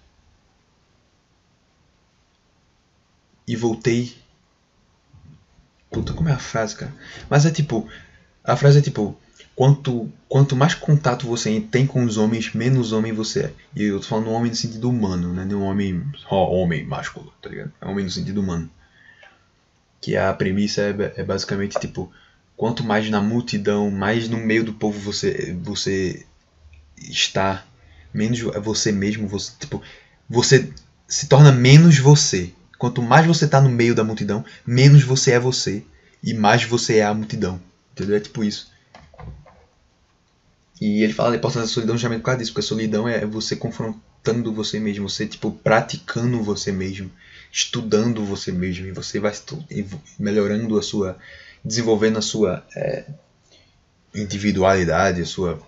e 3.47 3.55
voltei. 3.55 4.15
Puta, 5.91 6.13
como 6.13 6.29
é 6.29 6.33
a 6.33 6.39
frase, 6.39 6.77
cara? 6.77 6.93
Mas 7.31 7.47
é 7.47 7.51
tipo. 7.51 7.89
A 8.43 8.57
frase 8.57 8.79
é 8.79 8.83
tipo. 8.83 9.17
Quanto, 9.55 10.13
quanto 10.29 10.55
mais 10.55 10.75
contato 10.75 11.27
você 11.27 11.59
tem 11.61 11.87
com 11.87 12.05
os 12.05 12.19
homens, 12.19 12.53
menos 12.53 12.93
homem 12.93 13.13
você 13.13 13.45
é. 13.45 13.53
E 13.75 13.85
eu 13.85 14.01
tô 14.01 14.07
falando 14.07 14.31
homem 14.31 14.51
no 14.51 14.57
sentido 14.57 14.91
humano, 14.91 15.33
né? 15.33 15.45
Não 15.45 15.63
homem. 15.63 16.05
Ó, 16.29 16.51
homem 16.55 16.85
másculo, 16.85 17.33
tá 17.41 17.49
ligado? 17.49 17.73
É 17.81 17.87
homem 17.87 18.05
no 18.05 18.11
sentido 18.11 18.41
humano. 18.41 18.69
Que 20.01 20.17
a 20.17 20.33
premissa 20.35 20.83
é, 20.83 21.21
é 21.21 21.25
basicamente 21.25 21.79
tipo. 21.79 22.13
Quanto 22.57 22.83
mais 22.83 23.09
na 23.11 23.21
multidão, 23.21 23.91
mais 23.91 24.31
no 24.31 24.39
meio 24.39 24.65
do 24.65 24.73
povo 24.73 24.99
você, 24.99 25.55
você 25.63 26.25
está, 26.99 27.65
menos 28.13 28.41
é 28.55 28.61
você 28.61 28.91
mesmo, 28.91 29.29
você, 29.29 29.53
tipo, 29.59 29.83
você 30.29 30.73
se 31.07 31.29
torna 31.29 31.53
menos 31.53 31.99
você. 31.99 32.53
Quanto 32.79 33.03
mais 33.03 33.27
você 33.27 33.45
está 33.47 33.61
no 33.61 33.69
meio 33.69 33.95
da 33.95 34.05
multidão, 34.05 34.45
menos 34.67 35.03
você 35.03 35.33
é 35.33 35.39
você 35.39 35.85
e 36.23 36.35
mais 36.35 36.65
você 36.65 36.99
é 36.99 37.05
a 37.05 37.15
multidão. 37.15 37.61
Entendeu? 37.93 38.17
É 38.17 38.21
tipo 38.21 38.45
isso. 38.45 38.71
E 40.81 41.03
ele 41.03 41.13
fala 41.13 41.31
da 41.31 41.37
importância 41.37 41.63
da 41.63 41.73
solidão 41.73 41.97
justamente 41.97 42.21
por 42.21 42.27
causa 42.27 42.39
disso, 42.39 42.53
porque 42.53 42.65
a 42.65 42.69
solidão 42.69 43.09
é 43.09 43.25
você 43.25 43.57
confrontando 43.57 44.53
você 44.53 44.79
mesmo, 44.79 45.09
você 45.09 45.27
tipo 45.27 45.51
praticando 45.51 46.43
você 46.43 46.71
mesmo, 46.71 47.11
estudando 47.51 48.25
você 48.25 48.53
mesmo, 48.53 48.87
e 48.87 48.93
você 48.93 49.19
vai 49.19 49.33
melhorando 50.19 50.79
a 50.79 50.83
sua, 50.83 51.17
desenvolvendo 51.65 52.19
a 52.19 52.23
sua 52.23 52.67
é, 52.77 53.07
individualidade, 54.15 55.23
a 55.23 55.27
sua 55.27 55.59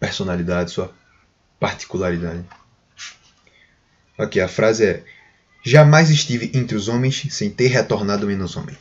personalidade, 0.00 0.72
sua 0.72 0.92
particularidade. 1.60 2.44
Ok, 4.18 4.40
a 4.40 4.48
frase 4.48 4.84
é 4.84 5.04
Jamais 5.68 6.10
estive 6.10 6.52
entre 6.54 6.76
os 6.76 6.86
homens 6.86 7.26
sem 7.30 7.50
ter 7.50 7.66
retornado 7.66 8.24
menos 8.24 8.56
homem. 8.56 8.78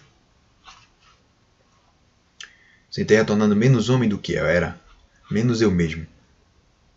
Sem 2.92 3.04
ter 3.04 3.16
retornado 3.16 3.56
menos 3.56 3.90
homem 3.90 4.08
do 4.08 4.20
que 4.20 4.34
eu 4.34 4.46
era, 4.46 4.80
menos 5.32 5.62
eu 5.62 5.72
mesmo. 5.72 6.06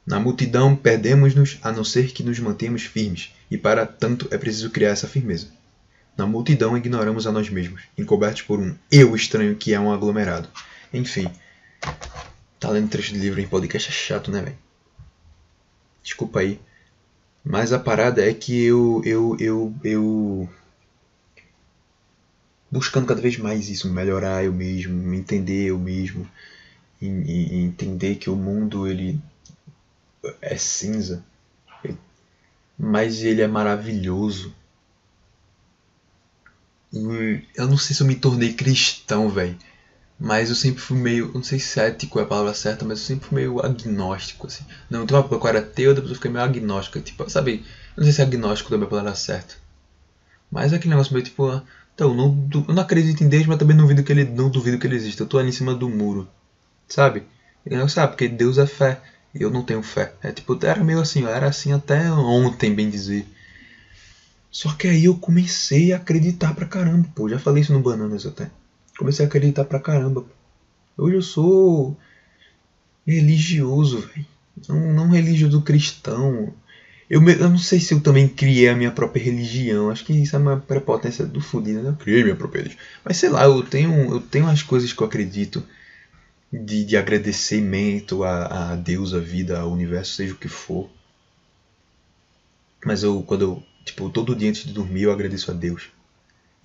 Na 0.07 0.21
multidão 0.21 0.77
perdemos-nos 0.77 1.59
a 1.63 1.73
não 1.73 1.85
ser 1.85 2.13
que 2.13 2.23
nos 2.23 2.39
mantemos 2.39 2.83
firmes, 2.83 3.33
e 3.51 3.57
para 3.57 3.87
tanto 3.87 4.29
é 4.31 4.37
preciso 4.37 4.69
criar 4.69 4.91
essa 4.91 5.09
firmeza. 5.09 5.49
Na 6.19 6.27
multidão 6.27 6.77
ignoramos 6.77 7.27
a 7.27 7.33
nós 7.33 7.49
mesmos, 7.49 7.81
encobertos 7.97 8.43
por 8.43 8.61
um 8.61 8.77
eu 8.93 9.17
estranho 9.17 9.57
que 9.57 9.73
é 9.73 9.81
um 9.81 9.91
aglomerado. 9.91 10.51
Enfim, 10.93 11.33
tá 12.61 12.69
lendo 12.69 12.91
trecho 12.91 13.15
de 13.15 13.21
livro 13.21 13.41
em 13.41 13.49
podcast 13.49 13.89
é 13.89 13.93
chato, 13.93 14.31
né, 14.31 14.43
velho? 14.43 14.59
Desculpa 16.03 16.41
aí. 16.41 16.61
Mas 17.45 17.73
a 17.73 17.79
parada 17.79 18.29
é 18.29 18.35
que 18.35 18.63
eu, 18.65 19.03
eu, 19.05 19.37
eu, 19.41 19.75
eu 19.83 20.49
buscando 22.71 23.07
cada 23.07 23.21
vez 23.21 23.39
mais 23.39 23.69
isso, 23.69 23.91
melhorar 23.91 24.45
eu 24.45 24.53
mesmo, 24.53 24.95
me 24.95 25.19
entender 25.19 25.67
eu 25.67 25.79
mesmo, 25.79 26.29
e, 27.01 27.07
e, 27.07 27.55
entender 27.63 28.17
que 28.17 28.29
o 28.29 28.37
mundo 28.37 28.87
ele 28.87 29.21
é 30.41 30.57
cinza, 30.57 31.25
mas 32.79 33.23
ele 33.23 33.41
é 33.41 33.47
maravilhoso. 33.47 34.55
E 36.93 37.43
eu 37.55 37.67
não 37.67 37.77
sei 37.77 37.95
se 37.95 38.03
eu 38.03 38.07
me 38.07 38.15
tornei 38.15 38.53
cristão, 38.53 39.29
velho. 39.29 39.59
Mas 40.21 40.49
eu 40.49 40.57
sempre 40.57 40.81
fui 40.83 40.99
meio, 40.99 41.31
não 41.33 41.43
sei 41.45 41.61
se 41.61 41.69
cético 41.69 42.19
é 42.19 42.23
a 42.23 42.27
palavra 42.27 42.53
certa, 42.53 42.85
mas 42.85 42.99
eu 42.99 43.05
sempre 43.05 43.29
fui 43.29 43.37
meio 43.37 43.65
agnóstico, 43.65 44.49
assim. 44.49 44.65
Não, 44.91 45.07
tem 45.07 45.17
uma 45.17 45.21
época 45.21 45.39
que 45.39 45.45
eu 45.45 45.49
era 45.49 45.59
ateu, 45.61 45.95
depois 45.95 46.11
eu 46.11 46.17
fiquei 46.17 46.31
meio 46.31 46.45
agnóstico, 46.45 47.01
tipo, 47.01 47.31
sabe? 47.31 47.65
Eu 47.97 47.99
não 47.99 48.05
sei 48.05 48.13
se 48.13 48.23
agnóstico 48.23 48.69
também 48.69 48.85
é 48.85 48.87
a 48.87 48.91
palavra 48.91 49.15
certa. 49.15 49.55
Mas 50.51 50.73
é 50.73 50.77
aquele 50.77 50.91
negócio 50.91 51.13
meio 51.13 51.25
tipo, 51.25 51.47
ah, 51.47 51.63
então, 51.95 52.15
não, 52.15 52.49
eu 52.53 52.75
não 52.75 52.83
acredito 52.83 53.23
em 53.23 53.29
Deus, 53.29 53.47
mas 53.47 53.59
também 53.59 53.77
não 53.77 53.85
duvido 53.85 54.03
que 54.03 54.13
ele, 54.13 54.25
não 54.25 54.51
duvido 54.51 54.79
que 54.79 54.87
ele 54.87 54.97
exista. 54.97 55.23
Eu 55.23 55.27
tô 55.27 55.39
ali 55.39 55.51
em 55.51 55.53
cima 55.53 55.75
do 55.75 55.89
muro, 55.89 56.29
sabe? 56.89 57.25
E 57.65 57.77
não 57.77 57.89
sabe, 57.89 58.13
porque 58.13 58.29
Deus 58.29 58.59
é 58.59 58.67
fé, 58.67 59.01
e 59.35 59.43
eu 59.43 59.51
não 59.51 59.63
tenho 59.63 59.83
fé. 59.83 60.13
É 60.23 60.33
tipo, 60.33 60.59
era 60.65 60.83
meio 60.83 61.01
assim, 61.01 61.25
era 61.25 61.47
assim 61.47 61.73
até 61.73 62.11
ontem, 62.11 62.75
bem 62.75 62.89
dizer. 62.91 63.27
Só 64.51 64.73
que 64.73 64.89
aí 64.89 65.05
eu 65.05 65.15
comecei 65.15 65.93
a 65.93 65.97
acreditar 65.97 66.55
pra 66.55 66.67
caramba, 66.67 67.09
pô. 67.15 67.29
Já 67.29 67.39
falei 67.39 67.63
isso 67.63 67.73
no 67.73 67.81
Bananas 67.81 68.27
até. 68.27 68.51
Comecei 68.99 69.25
a 69.25 69.29
acreditar 69.29 69.65
pra 69.65 69.79
caramba. 69.79 70.25
Hoje 70.97 71.15
eu 71.15 71.23
sou 71.23 71.97
religioso, 73.07 74.01
velho. 74.01 74.27
Não, 74.69 74.93
não 74.93 75.11
religioso 75.11 75.63
cristão. 75.63 76.53
Eu, 77.09 77.27
eu 77.27 77.49
não 77.49 77.59
sei 77.59 77.79
se 77.79 77.95
eu 77.95 78.01
também 78.01 78.29
criei 78.29 78.69
a 78.69 78.75
minha 78.75 78.91
própria 78.91 79.23
religião. 79.23 79.89
Acho 79.89 80.05
que 80.05 80.13
isso 80.13 80.35
é 80.35 80.39
uma 80.41 80.57
prepotência 80.57 81.25
do 81.25 81.41
fudido, 81.41 81.81
né? 81.81 81.91
Eu 81.91 81.95
criei 81.95 82.25
minha 82.25 82.35
própria 82.35 82.63
religião. 82.63 82.83
Mas 83.05 83.17
sei 83.19 83.29
lá, 83.29 83.45
eu 83.45 83.63
tenho, 83.63 84.11
eu 84.13 84.21
tenho 84.21 84.49
as 84.49 84.63
coisas 84.63 84.93
que 84.93 85.01
eu 85.01 85.07
acredito 85.07 85.63
de, 86.53 86.85
de 86.85 86.97
agradecimento 86.97 88.25
a, 88.25 88.73
a 88.73 88.77
Deus, 88.77 89.15
a 89.15 89.21
vida, 89.21 89.61
ao 89.61 89.71
universo, 89.71 90.15
seja 90.15 90.35
o 90.35 90.37
que 90.37 90.49
for. 90.49 90.91
Mas 92.85 93.05
eu, 93.05 93.23
quando 93.23 93.43
eu, 93.43 93.63
tipo, 93.85 94.11
todo 94.11 94.35
dia 94.35 94.49
antes 94.51 94.65
de 94.65 94.73
dormir, 94.73 95.03
eu 95.03 95.13
agradeço 95.13 95.53
a 95.53 95.55
Deus. 95.55 95.89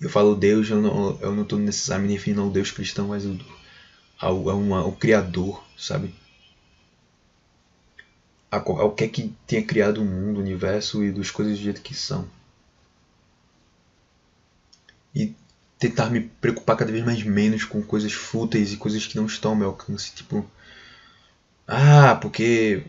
Eu 0.00 0.10
falo 0.10 0.34
Deus, 0.34 0.68
eu 0.68 0.80
não, 0.80 1.18
eu 1.20 1.34
não 1.34 1.44
tô 1.44 1.56
necessariamente 1.56 2.12
me 2.12 2.18
referindo 2.18 2.42
ao 2.42 2.50
Deus 2.50 2.70
cristão, 2.70 3.08
mas 3.08 3.24
ao, 3.26 3.34
ao, 4.18 4.50
ao, 4.50 4.74
ao 4.74 4.92
Criador, 4.92 5.64
sabe? 5.78 6.14
Ao 8.50 8.92
que 8.92 9.04
é 9.04 9.08
que 9.08 9.34
tenha 9.46 9.64
criado 9.64 9.98
o 10.00 10.04
mundo, 10.04 10.38
o 10.38 10.40
universo 10.40 11.02
e 11.02 11.10
das 11.10 11.30
coisas 11.30 11.58
do 11.58 11.64
jeito 11.64 11.82
que 11.82 11.94
são. 11.94 12.28
E 15.14 15.34
tentar 15.78 16.10
me 16.10 16.20
preocupar 16.20 16.76
cada 16.76 16.92
vez 16.92 17.04
mais 17.04 17.22
menos 17.22 17.64
com 17.64 17.82
coisas 17.82 18.12
fúteis 18.12 18.72
e 18.72 18.76
coisas 18.76 19.06
que 19.06 19.16
não 19.16 19.26
estão 19.26 19.52
ao 19.52 19.56
meu 19.56 19.68
alcance. 19.68 20.12
Tipo, 20.14 20.48
ah, 21.66 22.14
porque 22.20 22.84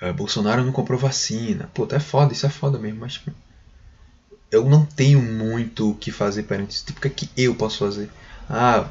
é, 0.00 0.12
Bolsonaro 0.12 0.64
não 0.64 0.72
comprou 0.72 0.98
vacina. 0.98 1.70
Pô, 1.72 1.86
é 1.90 2.00
foda, 2.00 2.32
isso 2.32 2.44
é 2.46 2.50
foda 2.50 2.78
mesmo, 2.78 3.00
mas 3.00 3.14
tipo, 3.14 3.32
eu 4.52 4.68
não 4.68 4.84
tenho 4.84 5.20
muito 5.20 5.90
o 5.90 5.94
que 5.94 6.12
fazer 6.12 6.42
perante 6.42 6.72
isso. 6.72 6.84
Tipo, 6.84 6.98
o 6.98 7.02
que 7.02 7.08
é 7.08 7.10
que 7.10 7.30
eu 7.42 7.54
posso 7.54 7.78
fazer? 7.78 8.10
Ah, 8.48 8.86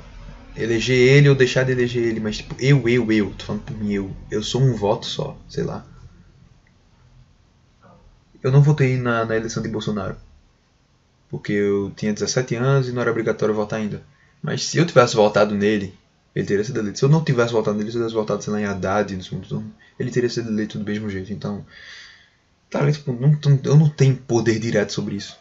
eleger 0.57 0.97
ele 0.97 1.29
ou 1.29 1.35
deixar 1.35 1.63
de 1.63 1.71
eleger 1.71 2.03
ele, 2.03 2.19
mas 2.19 2.37
tipo, 2.37 2.55
eu, 2.59 2.89
eu, 2.89 3.11
eu, 3.11 3.31
tô 3.35 3.45
falando 3.45 3.61
por 3.61 3.77
mim, 3.77 3.93
eu. 3.93 4.11
Eu 4.29 4.41
sou 4.41 4.59
um 4.59 4.75
voto 4.75 5.05
só, 5.05 5.37
sei 5.47 5.63
lá. 5.63 5.85
Eu 8.43 8.51
não 8.51 8.63
votei 8.63 8.97
na, 8.97 9.23
na 9.23 9.37
eleição 9.37 9.61
de 9.61 9.69
Bolsonaro. 9.69 10.17
Porque 11.29 11.53
eu 11.53 11.91
tinha 11.95 12.11
17 12.11 12.55
anos 12.55 12.89
e 12.89 12.91
não 12.91 13.01
era 13.01 13.11
obrigatório 13.11 13.53
votar 13.53 13.79
ainda. 13.79 14.01
Mas 14.41 14.65
se 14.65 14.79
eu 14.79 14.85
tivesse 14.85 15.15
votado 15.15 15.53
nele, 15.53 15.93
ele 16.35 16.47
teria 16.47 16.63
sido 16.63 16.79
eleito. 16.79 16.97
Se 16.97 17.05
eu 17.05 17.09
não 17.09 17.23
tivesse 17.23 17.53
votado 17.53 17.77
nele, 17.77 17.91
se 17.91 17.97
eu 17.97 18.01
tivesse 18.01 18.15
votado, 18.15 18.43
sei 18.43 18.51
lá, 18.51 18.59
em 18.59 18.65
Haddad 18.65 19.15
no 19.15 19.23
segundo 19.23 19.47
turno, 19.47 19.71
ele 19.99 20.09
teria 20.09 20.29
sido 20.29 20.49
eleito 20.49 20.79
do 20.79 20.83
mesmo 20.83 21.07
jeito. 21.07 21.31
Então, 21.31 21.63
cara, 22.71 22.91
tipo, 22.91 23.13
não, 23.13 23.37
eu 23.63 23.77
não 23.77 23.87
tenho 23.87 24.15
poder 24.15 24.57
direto 24.57 24.91
sobre 24.91 25.15
isso. 25.15 25.40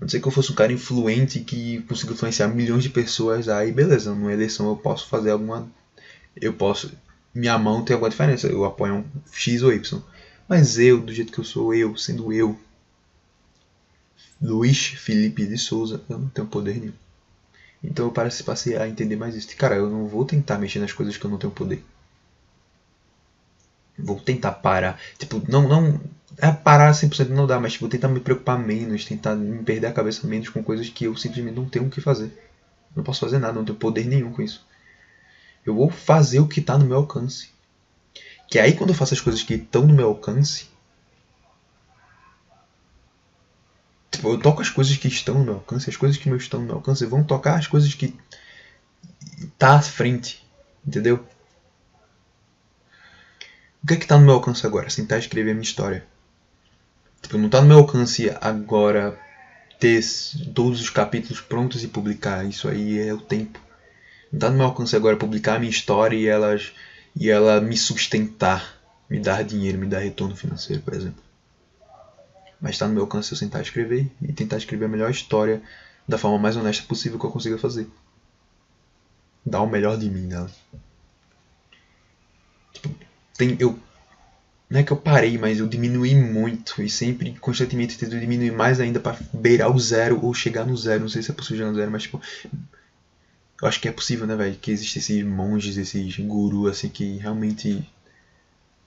A 0.00 0.04
não 0.04 0.08
ser 0.08 0.20
que 0.20 0.28
eu 0.28 0.32
fosse 0.32 0.52
um 0.52 0.54
cara 0.54 0.72
influente 0.72 1.40
que 1.40 1.82
consiga 1.82 2.12
influenciar 2.12 2.48
milhões 2.48 2.82
de 2.82 2.90
pessoas, 2.90 3.48
aí 3.48 3.72
beleza, 3.72 4.14
numa 4.14 4.32
eleição 4.32 4.68
eu 4.68 4.76
posso 4.76 5.08
fazer 5.08 5.30
alguma. 5.30 5.68
Eu 6.36 6.52
posso. 6.52 6.92
Minha 7.34 7.58
mão 7.58 7.84
tem 7.84 7.94
alguma 7.94 8.10
diferença, 8.10 8.46
eu 8.46 8.64
apoio 8.64 8.94
um 8.94 9.04
X 9.32 9.62
ou 9.62 9.72
Y. 9.72 10.02
Mas 10.48 10.78
eu, 10.78 11.00
do 11.00 11.12
jeito 11.12 11.32
que 11.32 11.38
eu 11.38 11.44
sou, 11.44 11.74
eu, 11.74 11.96
sendo 11.96 12.32
eu, 12.32 12.58
Luiz 14.40 14.86
Felipe 14.86 15.44
de 15.46 15.58
Souza, 15.58 16.00
eu 16.08 16.18
não 16.18 16.28
tenho 16.28 16.46
poder 16.46 16.78
nenhum. 16.78 16.92
Então 17.82 18.06
eu 18.06 18.12
passei 18.44 18.76
a 18.76 18.88
entender 18.88 19.16
mais 19.16 19.34
isso. 19.34 19.54
Cara, 19.56 19.76
eu 19.76 19.90
não 19.90 20.06
vou 20.06 20.24
tentar 20.24 20.58
mexer 20.58 20.78
nas 20.78 20.92
coisas 20.92 21.16
que 21.16 21.24
eu 21.24 21.30
não 21.30 21.38
tenho 21.38 21.52
poder. 21.52 21.84
Vou 23.98 24.18
tentar 24.20 24.52
parar. 24.52 25.00
Tipo, 25.18 25.42
não, 25.48 25.68
não. 25.68 26.00
É 26.36 26.52
parar 26.52 26.92
100% 26.92 27.28
não 27.30 27.46
dá, 27.46 27.58
mas 27.58 27.72
tipo, 27.72 27.88
tentar 27.88 28.08
me 28.08 28.20
preocupar 28.20 28.58
menos, 28.58 29.04
tentar 29.04 29.34
me 29.34 29.62
perder 29.64 29.88
a 29.88 29.92
cabeça 29.92 30.26
menos 30.26 30.48
com 30.48 30.62
coisas 30.62 30.88
que 30.88 31.04
eu 31.04 31.16
simplesmente 31.16 31.56
não 31.56 31.68
tenho 31.68 31.86
o 31.86 31.90
que 31.90 32.00
fazer. 32.00 32.30
Não 32.94 33.02
posso 33.02 33.20
fazer 33.20 33.38
nada, 33.38 33.54
não 33.54 33.64
tenho 33.64 33.78
poder 33.78 34.04
nenhum 34.04 34.32
com 34.32 34.42
isso. 34.42 34.64
Eu 35.66 35.74
vou 35.74 35.90
fazer 35.90 36.38
o 36.38 36.46
que 36.46 36.60
está 36.60 36.78
no 36.78 36.86
meu 36.86 36.98
alcance. 36.98 37.50
Que 38.48 38.58
aí 38.58 38.74
quando 38.74 38.90
eu 38.90 38.94
faço 38.94 39.14
as 39.14 39.20
coisas 39.20 39.42
que 39.42 39.54
estão 39.54 39.86
no 39.86 39.94
meu 39.94 40.08
alcance, 40.08 40.68
Tipo, 44.18 44.32
eu 44.32 44.38
toco 44.40 44.60
as 44.60 44.68
coisas 44.68 44.96
que 44.96 45.06
estão 45.06 45.36
no 45.38 45.44
meu 45.44 45.54
alcance, 45.54 45.88
as 45.88 45.96
coisas 45.96 46.18
que 46.18 46.28
não 46.28 46.36
estão 46.36 46.58
no 46.58 46.66
meu 46.66 46.74
alcance 46.74 47.06
vão 47.06 47.22
tocar 47.22 47.56
as 47.56 47.68
coisas 47.68 47.94
que 47.94 48.12
tá 49.56 49.76
à 49.76 49.80
frente, 49.80 50.44
entendeu? 50.84 51.24
O 53.82 53.86
que 53.86 53.94
é 53.94 53.96
que 53.96 54.06
tá 54.06 54.18
no 54.18 54.24
meu 54.24 54.34
alcance 54.34 54.66
agora? 54.66 54.90
Sentar 54.90 55.18
e 55.18 55.22
escrever 55.22 55.52
a 55.52 55.54
minha 55.54 55.62
história. 55.62 56.04
Tipo, 57.22 57.38
não 57.38 57.48
tá 57.48 57.60
no 57.60 57.68
meu 57.68 57.78
alcance 57.78 58.30
agora 58.40 59.18
ter 59.78 60.02
todos 60.54 60.80
os 60.80 60.90
capítulos 60.90 61.40
prontos 61.40 61.82
e 61.84 61.88
publicar. 61.88 62.44
Isso 62.44 62.68
aí 62.68 62.98
é 62.98 63.12
o 63.14 63.20
tempo. 63.20 63.60
Não 64.32 64.40
tá 64.40 64.50
no 64.50 64.56
meu 64.56 64.66
alcance 64.66 64.94
agora 64.94 65.16
publicar 65.16 65.56
a 65.56 65.58
minha 65.58 65.70
história 65.70 66.16
e 66.16 66.26
elas 66.26 66.72
e 67.16 67.30
ela 67.30 67.60
me 67.60 67.76
sustentar, 67.76 68.78
me 69.10 69.18
dar 69.18 69.42
dinheiro, 69.42 69.78
me 69.78 69.86
dar 69.86 69.98
retorno 70.00 70.36
financeiro, 70.36 70.82
por 70.82 70.94
exemplo. 70.94 71.22
Mas 72.60 72.72
está 72.72 72.86
no 72.86 72.94
meu 72.94 73.02
alcance 73.02 73.32
eu 73.32 73.38
sentar 73.38 73.60
e 73.60 73.64
escrever 73.64 74.10
e 74.22 74.32
tentar 74.32 74.56
escrever 74.56 74.84
a 74.84 74.88
melhor 74.88 75.10
história 75.10 75.62
da 76.06 76.18
forma 76.18 76.38
mais 76.38 76.56
honesta 76.56 76.84
possível 76.86 77.18
que 77.18 77.26
eu 77.26 77.30
consiga 77.30 77.58
fazer. 77.58 77.88
Dar 79.44 79.62
o 79.62 79.66
melhor 79.66 79.98
de 79.98 80.08
mim 80.08 80.26
nela. 80.26 80.46
Tipo, 80.46 80.78
tem, 83.38 83.56
eu, 83.58 83.78
não 84.68 84.80
é 84.80 84.82
que 84.82 84.92
eu 84.92 84.96
parei, 84.96 85.38
mas 85.38 85.60
eu 85.60 85.66
diminui 85.66 86.14
muito 86.14 86.82
e 86.82 86.90
sempre, 86.90 87.34
constantemente, 87.40 87.96
tento 87.96 88.18
diminuir 88.20 88.52
mais 88.52 88.80
ainda 88.80 89.00
para 89.00 89.18
beirar 89.32 89.74
o 89.74 89.80
zero 89.80 90.22
ou 90.22 90.34
chegar 90.34 90.66
no 90.66 90.76
zero. 90.76 91.00
Não 91.00 91.08
sei 91.08 91.22
se 91.22 91.30
é 91.30 91.34
possível 91.34 91.58
chegar 91.58 91.70
no 91.70 91.76
zero, 91.76 91.90
mas 91.90 92.02
tipo, 92.02 92.20
eu 93.62 93.66
acho 93.66 93.80
que 93.80 93.88
é 93.88 93.92
possível, 93.92 94.26
né, 94.26 94.36
velho? 94.36 94.56
Que 94.56 94.70
existem 94.70 95.00
esses 95.00 95.24
monges, 95.24 95.76
esses 95.78 96.18
gurus, 96.18 96.70
assim, 96.70 96.88
que 96.90 97.16
realmente 97.16 97.88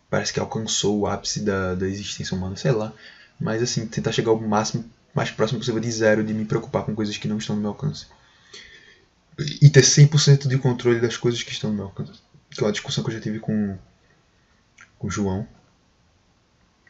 parece 0.09 0.31
que 0.31 0.39
alcançou 0.39 0.99
o 0.99 1.07
ápice 1.07 1.41
da, 1.41 1.73
da 1.73 1.87
existência 1.87 2.37
humana, 2.37 2.55
sei 2.55 2.71
lá. 2.71 2.93
Mas 3.39 3.63
assim, 3.63 3.87
tentar 3.87 4.11
chegar 4.11 4.29
ao 4.29 4.39
máximo, 4.39 4.85
mais 5.15 5.31
próximo 5.31 5.59
possível 5.59 5.79
de 5.79 5.91
zero, 5.91 6.23
de 6.23 6.33
me 6.33 6.45
preocupar 6.45 6.83
com 6.85 6.93
coisas 6.93 7.17
que 7.17 7.27
não 7.27 7.37
estão 7.37 7.55
no 7.55 7.61
meu 7.61 7.71
alcance. 7.71 8.05
E 9.61 9.69
ter 9.69 9.81
100% 9.81 10.47
de 10.47 10.57
controle 10.59 10.99
das 10.99 11.17
coisas 11.17 11.41
que 11.41 11.51
estão 11.51 11.71
no 11.71 11.77
meu 11.77 11.85
alcance. 11.85 12.19
Que 12.51 12.61
é 12.61 12.65
uma 12.65 12.71
discussão 12.71 13.03
que 13.03 13.09
eu 13.09 13.15
já 13.15 13.21
tive 13.21 13.39
com, 13.39 13.77
com 15.01 15.09
João 15.09 15.47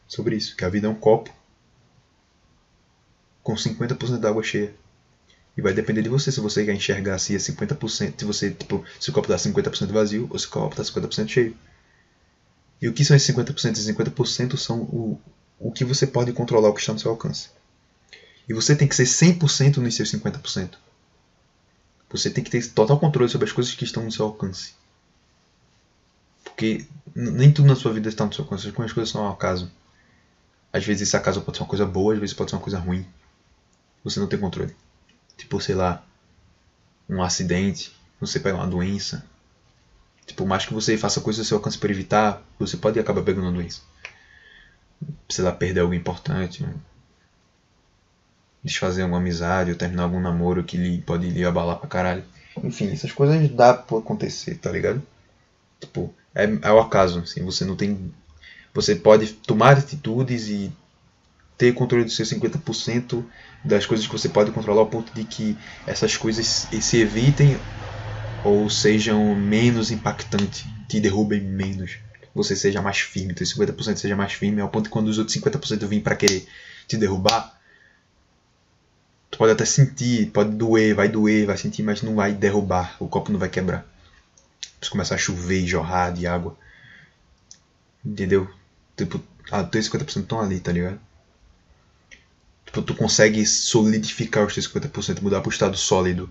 sobre 0.05 0.36
isso. 0.36 0.55
Que 0.57 0.66
a 0.66 0.70
vida 0.70 0.86
é 0.86 0.89
um 0.89 0.95
copo 0.95 1.34
com 3.41 3.55
50% 3.55 4.18
da 4.18 4.30
água 4.30 4.43
cheia. 4.43 4.76
E 5.55 5.62
vai 5.62 5.74
depender 5.74 6.01
de 6.01 6.09
você 6.09 6.32
se 6.32 6.39
você 6.39 6.66
quer 6.66 6.74
enxergar 6.74 7.18
se 7.18 7.36
é 7.36 7.38
50%, 7.38 8.20
se 8.20 8.26
você, 8.26 8.51
tipo, 8.51 8.86
se 8.99 9.09
o 9.09 9.14
copo 9.14 9.32
está 9.32 9.49
50% 9.49 9.88
vazio 9.88 10.28
ou 10.30 10.38
se 10.38 10.45
o 10.45 10.49
copo 10.49 10.80
está 10.80 10.84
50% 10.84 11.28
cheio. 11.28 11.57
E 12.82 12.88
o 12.88 12.93
que 12.93 13.05
são 13.05 13.16
esses 13.16 13.34
50%? 13.34 13.72
Esses 13.72 13.88
50% 13.88 14.57
são 14.57 14.82
o, 14.82 15.20
o 15.59 15.72
que 15.72 15.86
você 15.86 16.05
pode 16.05 16.34
controlar, 16.34 16.70
o 16.70 16.74
que 16.74 16.82
está 16.82 16.93
no 16.93 16.99
seu 16.99 17.12
alcance. 17.12 17.49
E 18.47 18.53
você 18.53 18.76
tem 18.76 18.88
que 18.88 18.95
ser 18.95 19.03
100% 19.03 19.78
nos 19.78 19.95
seus 19.95 20.12
50%. 20.12 20.72
Você 22.09 22.30
tem 22.30 22.43
que 22.43 22.49
ter 22.49 22.66
total 22.72 22.99
controle 22.99 23.30
sobre 23.30 23.47
as 23.47 23.53
coisas 23.53 23.74
que 23.74 23.84
estão 23.84 24.03
no 24.03 24.12
seu 24.12 24.26
alcance. 24.26 24.74
Porque 26.52 26.86
nem 27.16 27.52
tudo 27.52 27.68
na 27.68 27.76
sua 27.76 27.93
vida 27.93 28.08
está 28.08 28.26
no 28.26 28.34
seu 28.34 28.43
alcance, 28.43 28.68
as 28.68 28.74
coisas 28.74 29.10
são 29.10 29.26
ao 29.26 29.34
acaso. 29.34 29.72
Às 30.72 30.86
vezes 30.86 31.08
esse 31.08 31.18
acaso 31.18 31.41
pode 31.41 31.58
ser 31.58 31.64
uma 31.64 31.70
coisa 31.70 31.86
boa, 31.86 32.14
às 32.14 32.20
vezes 32.20 32.36
pode 32.36 32.49
ser 32.49 32.56
uma 32.56 32.62
coisa 32.62 32.80
ruim. 32.80 33.06
Você 34.04 34.20
não 34.20 34.28
tem 34.28 34.39
controle. 34.39 34.74
Tipo, 35.38 35.60
sei 35.60 35.76
lá, 35.76 36.04
um 37.10 37.22
acidente, 37.22 37.95
você 38.20 38.39
pega 38.39 38.56
uma 38.56 38.68
doença. 38.68 39.26
Tipo, 40.26 40.45
mais 40.45 40.66
que 40.66 40.74
você 40.74 40.97
faça 40.97 41.20
coisas 41.20 41.45
do 41.45 41.47
seu 41.47 41.58
alcance 41.58 41.78
para 41.78 41.91
evitar, 41.91 42.41
você 42.58 42.78
pode 42.78 42.99
acabar 42.99 43.24
pegando 43.24 43.47
uma 43.47 43.52
doença 43.52 43.82
precisar 45.28 45.54
perder 45.54 45.82
algo 45.82 45.93
importante, 45.93 46.64
né? 46.64 46.74
desfazer 48.64 49.02
alguma 49.02 49.20
amizade 49.20 49.72
ou 49.72 49.76
terminar 49.76 50.04
algum 50.04 50.20
namoro 50.20 50.64
que 50.64 50.78
lhe, 50.78 51.02
pode 51.02 51.28
lhe 51.30 51.43
abalar 51.43 51.78
pra 51.78 51.89
caralho. 51.89 52.24
Enfim, 52.64 52.91
essas 52.91 53.12
coisas 53.12 53.49
dá 53.49 53.74
pra 53.74 53.97
acontecer, 53.97 54.56
tá 54.56 54.72
ligado? 54.72 55.02
Tipo, 55.82 56.14
é, 56.34 56.44
é 56.44 56.72
o 56.72 56.80
acaso, 56.80 57.20
assim, 57.20 57.44
você 57.44 57.66
não 57.66 57.76
tem. 57.76 58.14
Você 58.74 58.96
pode 58.96 59.34
tomar 59.34 59.78
atitudes 59.78 60.48
e 60.48 60.72
ter 61.58 61.74
controle 61.74 62.06
dos 62.06 62.16
seus 62.16 62.30
50% 62.30 63.24
das 63.66 63.86
coisas 63.86 64.08
que 64.08 64.14
você 64.14 64.30
pode 64.30 64.52
controlar 64.52 64.80
ao 64.80 64.88
ponto 64.88 65.14
de 65.14 65.26
que 65.26 65.58
essas 65.86 66.16
coisas 66.16 66.46
se 66.46 66.98
evitem 66.98 67.58
ou 68.46 68.70
sejam 68.70 69.36
menos 69.36 69.92
impactantes, 69.92 70.66
te 70.88 71.00
derrubem 71.00 71.42
menos 71.42 72.00
você 72.34 72.56
seja 72.56 72.82
mais 72.82 73.00
firme, 73.00 73.34
teu 73.34 73.46
50% 73.46 73.98
seja 73.98 74.16
mais 74.16 74.34
firme, 74.34 74.62
ao 74.62 74.70
ponto 74.70 74.86
que 74.86 74.92
quando 74.92 75.08
os 75.08 75.18
outros 75.18 75.36
50% 75.38 75.86
vêm 75.86 76.00
para 76.00 76.16
querer 76.16 76.48
te 76.88 76.98
derrubar, 76.98 77.60
tu 79.30 79.38
pode 79.38 79.52
até 79.52 79.66
sentir, 79.66 80.32
pode 80.32 80.52
doer, 80.52 80.96
vai 80.96 81.10
doer, 81.10 81.46
vai 81.46 81.58
sentir, 81.58 81.84
mas 81.84 82.02
não 82.02 82.16
vai 82.16 82.34
derrubar, 82.34 82.96
o 83.00 83.08
copo 83.08 83.32
não 83.32 83.40
vai 83.40 83.50
quebrar. 83.50 83.86
Começar 84.89 85.16
a 85.16 85.18
chover 85.18 85.62
e 85.62 85.68
jorrar 85.68 86.12
de 86.12 86.28
água. 86.28 86.57
Entendeu? 88.03 88.49
Tipo, 88.97 89.22
ah, 89.51 89.64
teus 89.64 89.86
50% 89.86 90.24
estão 90.24 90.41
ali, 90.41 90.59
tá 90.59 90.72
ligado? 90.72 90.99
Tipo, 92.66 92.82
tu 92.82 92.95
consegue 92.95 93.45
solidificar 93.45 94.45
os 94.45 94.53
teus 94.53 94.68
50%, 94.68 95.22
mudar 95.22 95.41
pro 95.41 95.51
estado 95.51 95.78
sólido, 95.78 96.30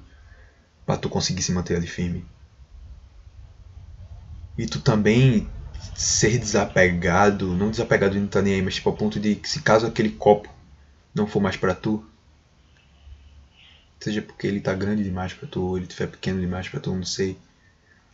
para 0.87 0.97
tu 0.97 1.09
conseguir 1.09 1.43
se 1.43 1.53
manter 1.53 1.77
ali 1.77 1.87
firme. 1.87 2.25
E 4.59 4.67
tu 4.67 4.81
também 4.81 5.49
ser 5.95 6.39
desapegado, 6.39 7.55
não 7.55 7.71
desapegado 7.71 8.15
de 8.15 8.21
não 8.21 8.29
tá 8.29 8.43
nem 8.43 8.55
aí, 8.55 8.63
mas 8.63 8.75
tipo 8.75 8.89
ao 8.89 8.97
ponto 8.97 9.19
de 9.21 9.37
que 9.37 9.49
se 9.49 9.61
caso 9.61 9.87
aquele 9.87 10.11
copo 10.11 10.49
não 11.15 11.27
for 11.27 11.41
mais 11.41 11.57
para 11.57 11.75
tu, 11.75 12.05
seja 13.99 14.23
porque 14.23 14.47
ele 14.47 14.61
tá 14.61 14.75
grande 14.75 15.05
demais 15.05 15.33
para 15.33 15.49
tu, 15.49 15.63
ou 15.63 15.77
ele 15.77 15.87
estiver 15.87 16.07
pequeno 16.09 16.41
demais 16.41 16.69
para 16.69 16.81
tu, 16.81 16.95
não 16.95 17.05
sei. 17.05 17.39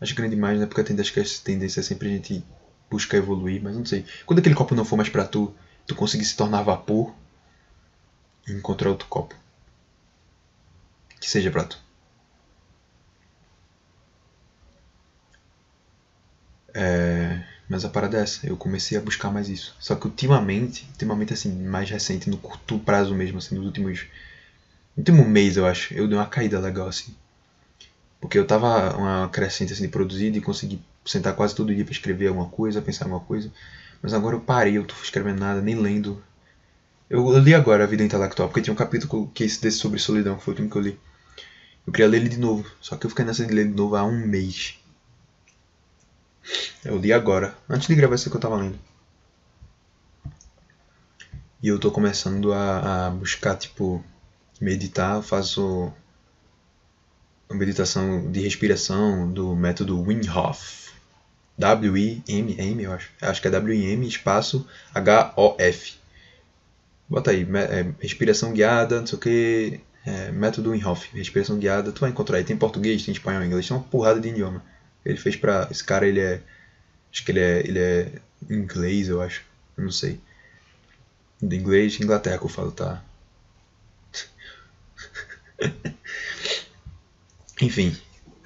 Acho 0.00 0.14
grande 0.14 0.34
demais, 0.34 0.58
né? 0.58 0.66
Porque 0.66 0.80
a 0.80 0.84
tendência, 0.84 1.22
a 1.22 1.44
tendência 1.44 1.80
é 1.80 1.82
sempre 1.82 2.08
a 2.08 2.12
gente 2.12 2.44
buscar 2.90 3.16
evoluir, 3.16 3.62
mas 3.62 3.74
não 3.76 3.84
sei. 3.84 4.04
Quando 4.24 4.38
aquele 4.40 4.54
copo 4.54 4.74
não 4.74 4.84
for 4.84 4.96
mais 4.96 5.08
para 5.08 5.24
tu, 5.26 5.54
tu 5.86 5.94
conseguir 5.94 6.24
se 6.24 6.36
tornar 6.36 6.62
vapor 6.62 7.14
e 8.46 8.52
encontrar 8.52 8.90
outro 8.90 9.08
copo 9.08 9.34
que 11.20 11.28
seja 11.28 11.50
para 11.50 11.64
tu. 11.64 11.78
É... 16.74 17.42
Mas 17.68 17.84
a 17.84 17.88
parada 17.88 18.18
é 18.18 18.22
essa, 18.22 18.46
eu 18.46 18.56
comecei 18.56 18.96
a 18.96 19.00
buscar 19.00 19.30
mais 19.30 19.48
isso. 19.48 19.74
Só 19.80 19.96
que 19.96 20.06
ultimamente, 20.06 20.86
ultimamente 20.90 21.32
assim, 21.32 21.50
mais 21.66 21.90
recente, 21.90 22.30
no 22.30 22.36
curto 22.36 22.78
prazo 22.78 23.14
mesmo, 23.14 23.38
assim, 23.38 23.56
nos 23.56 23.66
últimos. 23.66 24.06
No 24.96 25.00
último 25.00 25.24
mês, 25.24 25.56
eu 25.56 25.66
acho, 25.66 25.92
eu 25.94 26.06
dei 26.06 26.16
uma 26.16 26.26
caída 26.26 26.58
legal, 26.60 26.88
assim. 26.88 27.14
Porque 28.20 28.38
eu 28.38 28.46
tava 28.46 28.96
uma 28.96 29.28
crescente 29.28 29.72
assim 29.72 29.82
de 29.82 29.88
produzir 29.88 30.34
e 30.34 30.40
consegui 30.40 30.80
sentar 31.04 31.34
quase 31.34 31.54
todo 31.54 31.74
dia 31.74 31.84
para 31.84 31.92
escrever 31.92 32.28
alguma 32.28 32.48
coisa, 32.48 32.82
pensar 32.82 33.04
alguma 33.04 33.20
coisa. 33.20 33.52
Mas 34.02 34.12
agora 34.14 34.36
eu 34.36 34.40
parei, 34.40 34.78
eu 34.78 34.84
tô 34.84 34.94
escrevendo 35.02 35.40
nada, 35.40 35.60
nem 35.60 35.74
lendo. 35.74 36.22
Eu, 37.08 37.38
li 37.38 37.54
agora 37.54 37.84
A 37.84 37.86
Vida 37.86 38.02
Intelectual, 38.02 38.48
porque 38.48 38.60
tinha 38.60 38.74
um 38.74 38.76
capítulo 38.76 39.30
que 39.32 39.44
esse 39.44 39.60
desse 39.60 39.78
sobre 39.78 39.98
solidão, 39.98 40.36
que 40.36 40.42
foi 40.42 40.52
o 40.52 40.54
último 40.54 40.70
que 40.70 40.76
eu 40.76 40.82
li. 40.82 41.00
Eu 41.86 41.92
queria 41.92 42.08
ler 42.08 42.16
ele 42.18 42.28
de 42.28 42.38
novo, 42.38 42.68
só 42.80 42.96
que 42.96 43.06
eu 43.06 43.10
fiquei 43.10 43.24
nessa 43.24 43.46
de 43.46 43.54
ler 43.54 43.68
de 43.68 43.74
novo 43.74 43.94
há 43.94 44.04
um 44.04 44.26
mês. 44.26 44.76
Eu 46.84 46.98
li 46.98 47.12
agora, 47.12 47.56
antes 47.68 47.86
de 47.86 47.94
gravar 47.94 48.16
isso 48.16 48.28
que 48.28 48.36
eu 48.36 48.40
tava 48.40 48.56
lendo. 48.56 48.78
E 51.62 51.68
eu 51.68 51.78
tô 51.78 51.90
começando 51.90 52.52
a, 52.52 53.06
a 53.06 53.10
buscar, 53.10 53.56
tipo, 53.56 54.04
meditar, 54.60 55.22
faço 55.22 55.92
meditação 57.50 58.30
de 58.30 58.40
respiração 58.40 59.30
do 59.30 59.54
método 59.54 60.00
Wim 60.02 60.28
Hof. 60.28 60.86
W-I-M, 61.58 62.56
M, 62.58 62.82
eu 62.82 62.92
acho. 62.92 63.10
Acho 63.20 63.40
que 63.40 63.48
é 63.48 63.50
W-I-M, 63.50 64.06
espaço 64.06 64.66
H-O-F. 64.94 65.94
Bota 67.08 67.30
aí, 67.30 67.46
é, 67.54 67.86
respiração 68.00 68.52
guiada, 68.52 69.00
não 69.00 69.06
sei 69.06 69.16
o 69.16 69.20
que, 69.20 69.80
é, 70.04 70.30
método 70.32 70.72
Wim 70.72 70.84
Hof, 70.84 71.08
respiração 71.14 71.58
guiada, 71.58 71.92
tu 71.92 72.00
vai 72.00 72.10
encontrar 72.10 72.38
aí. 72.38 72.44
Tem 72.44 72.56
português, 72.56 73.04
tem 73.04 73.12
espanhol, 73.12 73.44
inglês, 73.44 73.66
tem 73.66 73.76
uma 73.76 73.82
porrada 73.84 74.20
de 74.20 74.28
idioma. 74.28 74.62
Ele 75.04 75.16
fez 75.16 75.36
pra. 75.36 75.68
Esse 75.70 75.84
cara, 75.84 76.06
ele 76.06 76.20
é. 76.20 76.40
Acho 77.12 77.24
que 77.24 77.30
ele 77.30 77.40
é, 77.40 77.60
ele 77.60 77.78
é 77.78 78.12
inglês, 78.50 79.08
eu 79.08 79.22
acho. 79.22 79.42
Eu 79.76 79.84
não 79.84 79.92
sei. 79.92 80.20
De 81.40 81.56
inglês, 81.56 81.98
Inglaterra 82.00 82.38
que 82.38 82.44
eu 82.44 82.48
falo, 82.48 82.72
tá? 82.72 83.02
Enfim. 87.60 87.96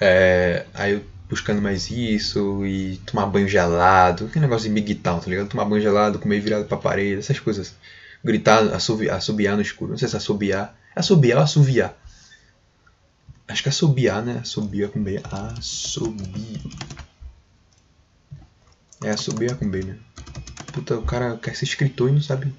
É, 0.00 0.66
aí 0.72 0.92
eu 0.92 1.04
buscando 1.28 1.62
mais 1.62 1.88
isso 1.90 2.66
e 2.66 2.96
tomar 3.06 3.26
banho 3.26 3.48
gelado. 3.48 4.28
Que 4.28 4.40
negócio 4.40 4.68
de 4.68 4.74
Big 4.74 4.96
Town, 4.96 5.20
tá 5.20 5.28
ligado? 5.28 5.48
Tomar 5.48 5.64
banho 5.64 5.82
gelado, 5.82 6.18
comer 6.18 6.40
virado 6.40 6.64
pra 6.64 6.76
parede, 6.76 7.20
essas 7.20 7.38
coisas. 7.38 7.74
Gritar, 8.22 8.62
assobiar, 8.74 9.16
assobiar 9.16 9.56
no 9.56 9.62
escuro. 9.62 9.92
Não 9.92 9.98
sei 9.98 10.08
se 10.08 10.16
assobiar. 10.16 10.76
É 10.94 11.00
assobiar 11.00 11.38
ou 11.38 11.44
assoviar? 11.44 11.96
Acho 13.46 13.62
que 13.62 13.68
assobiar, 13.68 14.22
né? 14.22 14.38
Assobia 14.42 14.88
com 14.88 15.02
B. 15.02 15.20
Assobio. 15.24 16.60
É 19.02 19.10
assobiar 19.10 19.56
com 19.56 19.68
B, 19.68 19.82
né? 19.82 19.98
Puta, 20.72 20.98
o 20.98 21.02
cara 21.02 21.36
quer 21.36 21.54
ser 21.56 21.64
escritor 21.64 22.10
e 22.10 22.12
não 22.12 22.20
sabe. 22.20 22.52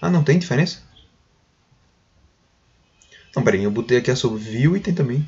Ah, 0.00 0.10
não 0.10 0.24
tem 0.24 0.38
diferença? 0.38 0.80
Não, 3.34 3.42
peraí, 3.42 3.62
eu 3.62 3.70
botei 3.70 3.98
aqui 3.98 4.10
assovio 4.10 4.76
e 4.76 4.80
tem 4.80 4.94
também. 4.94 5.26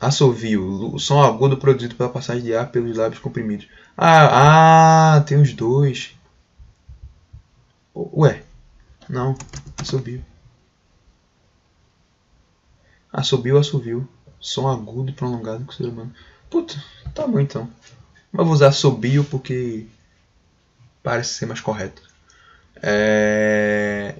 Assovio, 0.00 0.98
som 0.98 1.20
agudo 1.22 1.56
produzido 1.56 1.96
pela 1.96 2.08
passagem 2.08 2.44
de 2.44 2.54
ar 2.54 2.70
pelos 2.70 2.96
lábios 2.96 3.20
comprimidos. 3.20 3.68
Ah, 3.96 5.16
ah, 5.16 5.20
tem 5.22 5.40
os 5.40 5.52
dois. 5.52 6.14
Ué, 7.94 8.42
não, 9.08 9.36
assobio. 9.76 10.24
Assobio, 13.12 13.58
assovio. 13.58 14.08
Som 14.40 14.68
agudo 14.68 15.10
e 15.10 15.14
prolongado 15.14 15.64
com 15.64 15.72
o 15.72 15.74
ser 15.74 15.86
humano. 15.86 16.12
Puta, 16.50 16.74
tá 17.14 17.26
bom 17.26 17.40
então. 17.40 17.68
Mas 18.30 18.44
vou 18.44 18.54
usar 18.54 18.68
assobio 18.68 19.24
porque 19.24 19.86
parece 21.02 21.34
ser 21.34 21.46
mais 21.46 21.60
correto. 21.60 22.02
É... 22.82 24.16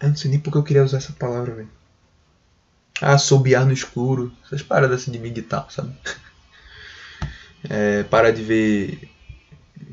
Eu 0.00 0.08
não 0.08 0.16
sei 0.16 0.30
nem 0.30 0.40
porque 0.40 0.58
eu 0.58 0.62
queria 0.62 0.84
usar 0.84 0.98
essa 0.98 1.12
palavra, 1.12 1.54
velho. 1.54 1.77
Assobiar 3.00 3.64
no 3.64 3.72
escuro. 3.72 4.32
Essas 4.44 4.62
paradas 4.62 5.02
assim 5.02 5.10
de 5.10 5.18
meditar, 5.18 5.66
sabe? 5.70 5.92
É, 7.68 8.04
para 8.04 8.32
de 8.32 8.42
ver. 8.42 9.10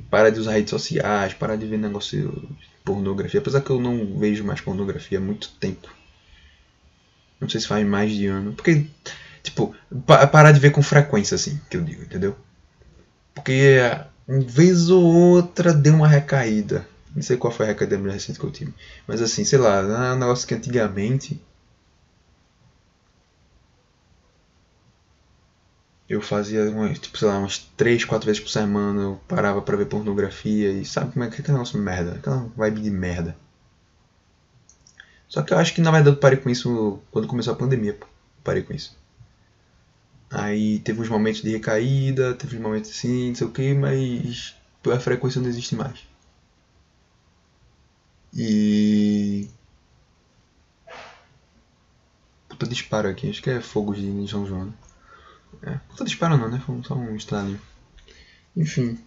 Para 0.10 0.32
de 0.32 0.40
usar 0.40 0.52
redes 0.52 0.70
sociais, 0.70 1.34
para 1.34 1.58
de 1.58 1.66
ver 1.66 1.78
negócio 1.78 2.32
de 2.32 2.68
pornografia. 2.84 3.40
Apesar 3.40 3.62
que 3.62 3.72
eu 3.72 3.80
não 3.82 4.20
vejo 4.20 4.44
mais 4.44 4.62
pornografia 4.62 5.18
há 5.18 5.22
muito 5.22 5.50
tempo. 5.60 5.90
Não 7.42 7.50
sei 7.50 7.60
se 7.60 7.68
faz 7.68 7.86
mais 7.86 8.12
de 8.12 8.28
ano. 8.28 8.54
Porque, 8.54 8.86
tipo, 9.44 9.76
pa 10.06 10.28
parar 10.28 10.52
de 10.52 10.60
ver 10.60 10.72
com 10.72 10.82
frequência, 10.82 11.36
assim, 11.36 11.60
que 11.70 11.76
eu 11.76 11.82
digo, 11.82 12.04
entendeu? 12.04 12.36
Porque, 13.34 13.80
uma 14.28 14.42
vez 14.42 14.90
ou 14.90 15.04
outra, 15.04 15.74
deu 15.74 15.96
uma 15.96 16.08
recaída. 16.08 16.88
Não 17.16 17.22
sei 17.24 17.36
qual 17.36 17.52
foi 17.52 17.66
a 17.66 17.70
recaída 17.70 17.98
mais 17.98 18.14
recente 18.14 18.40
que 18.40 18.46
eu 18.46 18.52
tive. 18.52 18.74
Mas, 19.08 19.22
assim, 19.22 19.44
sei 19.44 19.60
lá, 19.60 19.80
é 19.80 20.14
um 20.14 20.20
negócio 20.20 20.48
que 20.48 20.54
antigamente 20.54 21.42
eu 26.08 26.22
fazia 26.22 26.70
umas, 26.70 27.00
tipo, 27.00 27.18
sei 27.18 27.28
lá, 27.28 27.40
umas 27.40 27.60
3, 27.78 28.06
4 28.06 28.26
vezes 28.26 28.42
por 28.42 28.50
semana, 28.50 29.02
eu 29.02 29.22
parava 29.28 29.62
pra 29.62 29.76
ver 29.76 29.88
pornografia 29.88 30.72
e 30.72 30.86
sabe 30.86 31.12
como 31.14 31.26
é 31.26 31.30
que 31.30 31.38
é 31.38 31.40
aquele 31.40 31.54
negócio 31.54 31.80
merda, 31.80 32.14
aquela 32.16 32.48
vibe 32.56 32.82
de 32.82 32.92
merda. 32.92 33.36
Só 35.28 35.42
que 35.42 35.54
eu 35.54 35.58
acho 35.58 35.74
que 35.74 35.82
na 35.82 35.92
verdade 35.92 36.16
eu 36.16 36.20
parei 36.20 36.38
com 36.40 36.50
isso 36.50 37.00
quando 37.12 37.28
começou 37.28 37.54
a 37.54 37.58
pandemia, 37.58 37.94
pô. 37.94 38.08
Parei 38.44 38.64
com 38.64 38.74
isso. 38.74 38.96
Aí 40.30 40.80
teve 40.80 41.02
uns 41.02 41.10
momentos 41.10 41.42
de 41.42 41.52
recaída, 41.52 42.34
teve 42.36 42.58
uns 42.58 42.62
momentos 42.62 42.92
assim, 42.92 43.30
não 43.30 43.36
sei 43.36 43.48
o 43.48 43.52
que, 43.52 43.74
mas 43.74 44.56
a 44.94 45.00
frequência 45.00 45.42
não 45.42 45.50
existe 45.50 45.76
mais. 45.76 46.00
E. 48.34 49.50
Puta 52.50 52.68
disparo 52.68 53.08
aqui, 53.10 53.30
acho 53.30 53.42
que 53.42 53.50
é 53.50 53.62
fogo 53.62 53.94
de 53.94 54.28
São 54.30 54.46
João. 54.46 54.66
Né? 54.66 54.74
É, 55.64 55.72
puta 55.90 56.06
disparo 56.06 56.38
não, 56.38 56.50
né? 56.50 56.62
Foi 56.66 56.82
só 56.84 56.96
um 56.96 57.16
estalinho. 57.16 57.60
Enfim. 58.56 58.98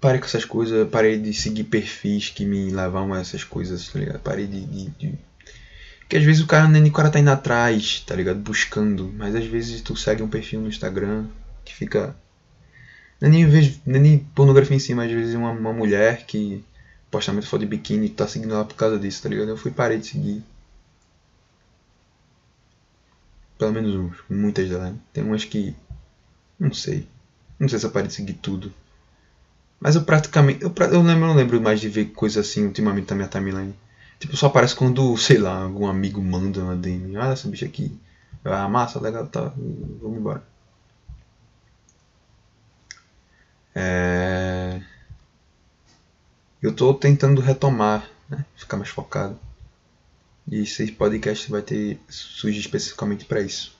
Parei 0.00 0.18
com 0.18 0.26
essas 0.26 0.44
coisas, 0.44 0.88
parei 0.88 1.18
de 1.18 1.34
seguir 1.34 1.64
perfis 1.64 2.30
que 2.30 2.44
me 2.44 2.70
levam 2.70 3.12
a 3.12 3.20
essas 3.20 3.44
coisas, 3.44 3.88
tá 3.88 3.98
ligado? 3.98 4.20
Parei 4.20 4.46
de. 4.46 4.64
de, 4.64 4.88
de... 4.90 5.18
Porque 6.00 6.16
às 6.16 6.24
vezes 6.24 6.42
o 6.42 6.46
cara 6.46 6.66
nem 6.66 6.84
o 6.84 6.92
cara 6.92 7.10
tá 7.10 7.20
indo 7.20 7.30
atrás, 7.30 8.00
tá 8.06 8.14
ligado? 8.16 8.38
Buscando. 8.38 9.12
Mas 9.16 9.34
às 9.34 9.44
vezes 9.44 9.80
tu 9.82 9.94
segue 9.96 10.22
um 10.22 10.28
perfil 10.28 10.60
no 10.60 10.68
Instagram 10.68 11.26
que 11.64 11.74
fica. 11.74 12.16
Não 13.20 13.28
é 13.28 13.30
nem, 13.30 13.46
vejo, 13.46 13.78
nem 13.84 14.18
pornografia 14.18 14.76
em 14.76 14.80
si, 14.80 14.94
mas 14.94 15.10
às 15.10 15.16
vezes 15.16 15.34
uma, 15.34 15.50
uma 15.50 15.72
mulher 15.72 16.24
que 16.24 16.64
posta 17.10 17.32
muito 17.32 17.46
foto 17.46 17.60
de 17.60 17.66
biquíni 17.66 18.06
e 18.06 18.10
tá 18.10 18.26
seguindo 18.26 18.54
ela 18.54 18.64
por 18.64 18.76
causa 18.76 18.98
disso, 18.98 19.22
tá 19.22 19.28
ligado? 19.28 19.48
Eu 19.48 19.56
fui 19.56 19.70
parei 19.70 19.98
de 19.98 20.06
seguir. 20.06 20.42
Pelo 23.60 23.72
menos 23.72 23.94
uns, 23.94 24.16
muitas 24.30 24.70
delas. 24.70 24.92
Né? 24.92 24.98
Tem 25.12 25.22
umas 25.22 25.44
que. 25.44 25.76
Não 26.58 26.72
sei. 26.72 27.06
Não 27.58 27.68
sei 27.68 27.78
se 27.78 27.84
eu 27.84 27.90
parei 27.90 28.08
de 28.08 28.14
seguir 28.14 28.32
tudo. 28.32 28.72
Mas 29.78 29.96
eu 29.96 30.02
praticamente. 30.02 30.62
Eu, 30.62 30.72
eu, 30.78 31.02
lembro, 31.02 31.24
eu 31.24 31.28
não 31.28 31.34
lembro 31.34 31.60
mais 31.60 31.78
de 31.78 31.90
ver 31.90 32.06
coisa 32.06 32.40
assim 32.40 32.64
ultimamente 32.64 33.10
na 33.10 33.16
minha 33.16 33.28
timeline. 33.28 33.74
Tipo, 34.18 34.34
só 34.34 34.46
aparece 34.46 34.74
quando, 34.74 35.14
sei 35.18 35.36
lá, 35.36 35.62
algum 35.62 35.86
amigo 35.86 36.22
manda 36.22 36.60
uma 36.60 36.74
DM. 36.74 37.18
Ah, 37.18 37.32
essa 37.32 37.48
bicha 37.48 37.66
aqui. 37.66 37.94
Ah, 38.42 38.66
massa, 38.66 38.98
legal, 38.98 39.26
tá. 39.26 39.52
Vamos 40.00 40.16
embora. 40.18 40.42
É... 43.74 44.80
Eu 46.62 46.74
tô 46.74 46.94
tentando 46.94 47.42
retomar, 47.42 48.08
né? 48.28 48.46
Ficar 48.56 48.78
mais 48.78 48.88
focado. 48.88 49.38
E 50.50 50.62
esse 50.62 50.92
podcast 50.92 51.50
vai 51.50 51.62
ter 51.62 51.98
surge 52.08 52.60
especificamente 52.60 53.24
para 53.24 53.40
isso. 53.40 53.78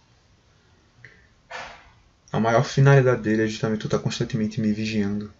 A 2.32 2.40
maior 2.40 2.64
finalidade 2.64 3.20
dele 3.20 3.42
é 3.42 3.46
justamente 3.46 3.80
tu 3.80 3.86
estar 3.88 3.98
tá 3.98 4.04
constantemente 4.04 4.60
me 4.60 4.72
vigiando. 4.72 5.30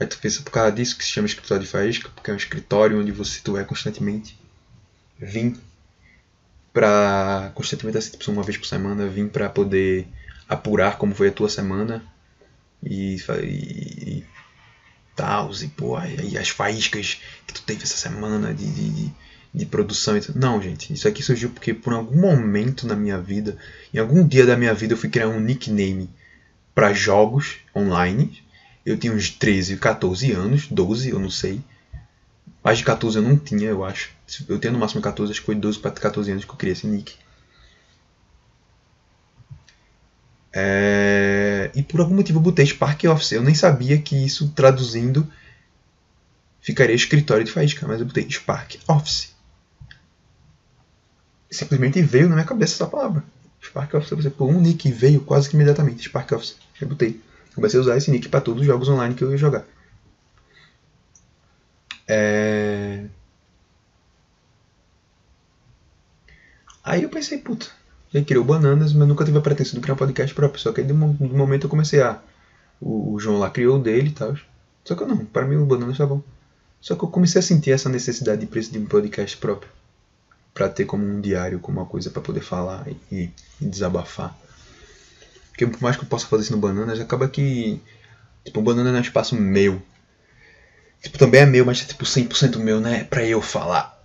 Aí 0.00 0.06
tu 0.06 0.18
pensa 0.18 0.42
por 0.42 0.50
causa 0.50 0.72
disso 0.72 0.96
que 0.96 1.04
se 1.04 1.10
chama 1.10 1.28
escritório 1.28 1.62
de 1.62 1.70
faísca, 1.70 2.08
porque 2.08 2.30
é 2.30 2.34
um 2.34 2.38
escritório 2.38 2.98
onde 2.98 3.12
você 3.12 3.40
tu 3.40 3.56
é 3.56 3.64
constantemente 3.64 4.36
vim 5.18 5.56
para 6.72 7.50
constantemente 7.54 7.98
assim, 7.98 8.10
tipo, 8.12 8.30
uma 8.30 8.42
vez 8.42 8.58
por 8.58 8.66
semana, 8.66 9.06
vim 9.08 9.28
para 9.28 9.48
poder 9.48 10.06
apurar 10.48 10.98
como 10.98 11.14
foi 11.14 11.28
a 11.28 11.32
tua 11.32 11.48
semana 11.48 12.04
e, 12.82 13.16
e, 13.42 14.18
e 14.18 14.24
tal, 15.14 15.50
e, 15.52 15.68
pô, 15.68 15.98
e 16.00 16.36
as 16.36 16.50
faíscas 16.50 17.20
que 17.46 17.54
tu 17.54 17.62
teve 17.62 17.82
essa 17.82 17.96
semana 17.96 18.52
de, 18.52 18.70
de, 18.70 18.90
de 18.90 19.12
de 19.56 19.64
produção. 19.64 20.14
Não, 20.34 20.60
gente, 20.60 20.92
isso 20.92 21.08
aqui 21.08 21.22
surgiu 21.22 21.48
porque 21.48 21.72
por 21.72 21.94
algum 21.94 22.20
momento 22.20 22.86
na 22.86 22.94
minha 22.94 23.18
vida, 23.18 23.56
em 23.92 23.98
algum 23.98 24.26
dia 24.26 24.44
da 24.44 24.56
minha 24.56 24.74
vida, 24.74 24.92
eu 24.92 24.98
fui 24.98 25.08
criar 25.08 25.28
um 25.28 25.40
nickname 25.40 26.10
para 26.74 26.92
jogos 26.92 27.56
online. 27.74 28.42
Eu 28.84 28.98
tinha 28.98 29.12
uns 29.12 29.30
13, 29.30 29.78
14 29.78 30.32
anos, 30.32 30.68
12, 30.68 31.08
eu 31.08 31.18
não 31.18 31.30
sei. 31.30 31.60
Mais 32.62 32.78
de 32.78 32.84
14 32.84 33.16
eu 33.16 33.22
não 33.22 33.38
tinha, 33.38 33.68
eu 33.70 33.82
acho. 33.82 34.10
Eu 34.46 34.58
tenho 34.58 34.74
no 34.74 34.78
máximo 34.78 35.00
14, 35.00 35.32
acho 35.32 35.40
que 35.40 35.46
foi 35.46 35.54
12 35.54 35.78
para 35.78 35.90
14 35.90 36.30
anos 36.30 36.44
que 36.44 36.50
eu 36.50 36.56
criei 36.56 36.74
esse 36.74 36.86
nick. 36.86 37.14
É... 40.52 41.70
E 41.74 41.82
por 41.82 42.00
algum 42.00 42.14
motivo 42.14 42.38
eu 42.38 42.42
botei 42.42 42.66
Spark 42.66 43.02
Office. 43.04 43.32
Eu 43.32 43.42
nem 43.42 43.54
sabia 43.54 43.98
que 43.98 44.14
isso 44.14 44.50
traduzindo 44.50 45.26
ficaria 46.60 46.94
escritório 46.94 47.44
de 47.44 47.52
faísca, 47.52 47.86
mas 47.86 48.00
eu 48.00 48.06
botei 48.06 48.28
Spark 48.30 48.76
Office 48.88 49.35
simplesmente 51.56 52.00
veio 52.02 52.28
na 52.28 52.36
minha 52.36 52.46
cabeça 52.46 52.74
essa 52.74 52.86
palavra. 52.86 53.22
Spark 53.62 53.94
Office, 53.94 54.10
você 54.10 54.30
pôr 54.30 54.48
um 54.48 54.60
nick 54.60 54.90
veio 54.90 55.20
quase 55.20 55.48
que 55.48 55.56
imediatamente. 55.56 56.08
Spark 56.08 56.32
Office. 56.32 56.56
Eu 56.80 56.88
botei. 56.88 57.20
Comecei 57.54 57.78
a 57.78 57.82
usar 57.82 57.96
esse 57.96 58.10
nick 58.10 58.28
para 58.28 58.40
todos 58.40 58.60
os 58.60 58.66
jogos 58.66 58.88
online 58.88 59.14
que 59.14 59.24
eu 59.24 59.30
ia 59.30 59.36
jogar. 59.36 59.64
É... 62.06 63.06
Aí 66.84 67.02
eu 67.02 67.08
pensei, 67.08 67.38
puta, 67.38 67.66
já 68.12 68.22
criou 68.22 68.44
bananas, 68.44 68.92
mas 68.92 69.08
nunca 69.08 69.24
tive 69.24 69.38
a 69.38 69.40
pretensão 69.40 69.74
de 69.74 69.80
criar 69.80 69.94
um 69.94 69.98
podcast 69.98 70.34
próprio. 70.34 70.60
Só 70.60 70.72
que 70.72 70.80
aí 70.80 70.86
de 70.86 70.92
um 70.92 71.16
momento 71.18 71.64
eu 71.64 71.70
comecei 71.70 72.00
a. 72.00 72.20
O, 72.80 73.14
o 73.14 73.18
João 73.18 73.38
lá 73.38 73.50
criou 73.50 73.78
o 73.78 73.82
dele 73.82 74.08
e 74.08 74.12
tal. 74.12 74.36
Só 74.84 74.94
que 74.94 75.02
eu 75.02 75.08
não, 75.08 75.24
para 75.24 75.46
mim 75.46 75.56
o 75.56 75.66
bananas 75.66 75.98
tá 75.98 76.06
bom. 76.06 76.22
Só 76.80 76.94
que 76.94 77.02
eu 77.02 77.08
comecei 77.08 77.40
a 77.40 77.42
sentir 77.42 77.72
essa 77.72 77.88
necessidade 77.88 78.42
de 78.42 78.46
preço 78.46 78.70
de 78.70 78.78
um 78.78 78.86
podcast 78.86 79.36
próprio. 79.38 79.70
Pra 80.56 80.70
ter 80.70 80.86
como 80.86 81.04
um 81.04 81.20
diário, 81.20 81.60
como 81.60 81.78
uma 81.78 81.86
coisa 81.86 82.08
para 82.08 82.22
poder 82.22 82.40
falar 82.40 82.86
e, 83.12 83.30
e, 83.60 83.66
desabafar. 83.66 84.34
Porque 85.50 85.66
por 85.66 85.82
mais 85.82 85.96
que 85.96 86.02
eu 86.02 86.08
possa 86.08 86.26
fazer 86.26 86.44
isso 86.44 86.52
no 86.52 86.58
Bananas, 86.58 86.98
acaba 86.98 87.28
que. 87.28 87.78
Tipo, 88.42 88.60
o 88.60 88.62
Banana 88.62 88.88
não 88.88 88.96
é 88.96 89.00
um 89.00 89.04
espaço 89.04 89.36
meu. 89.36 89.82
Tipo, 91.02 91.18
também 91.18 91.42
é 91.42 91.46
meu, 91.46 91.66
mas 91.66 91.82
é 91.82 91.84
tipo 91.84 92.06
100% 92.06 92.56
meu, 92.56 92.80
né? 92.80 93.04
Pra 93.04 93.22
eu 93.22 93.42
falar. 93.42 94.02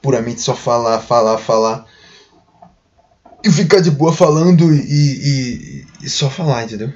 Puramente 0.00 0.40
só 0.40 0.54
falar, 0.54 1.00
falar, 1.00 1.36
falar. 1.38 1.86
E 3.42 3.50
ficar 3.50 3.80
de 3.80 3.90
boa 3.90 4.12
falando 4.12 4.72
e, 4.72 4.78
e, 4.78 5.86
e 6.02 6.08
só 6.08 6.30
falar, 6.30 6.62
entendeu? 6.62 6.92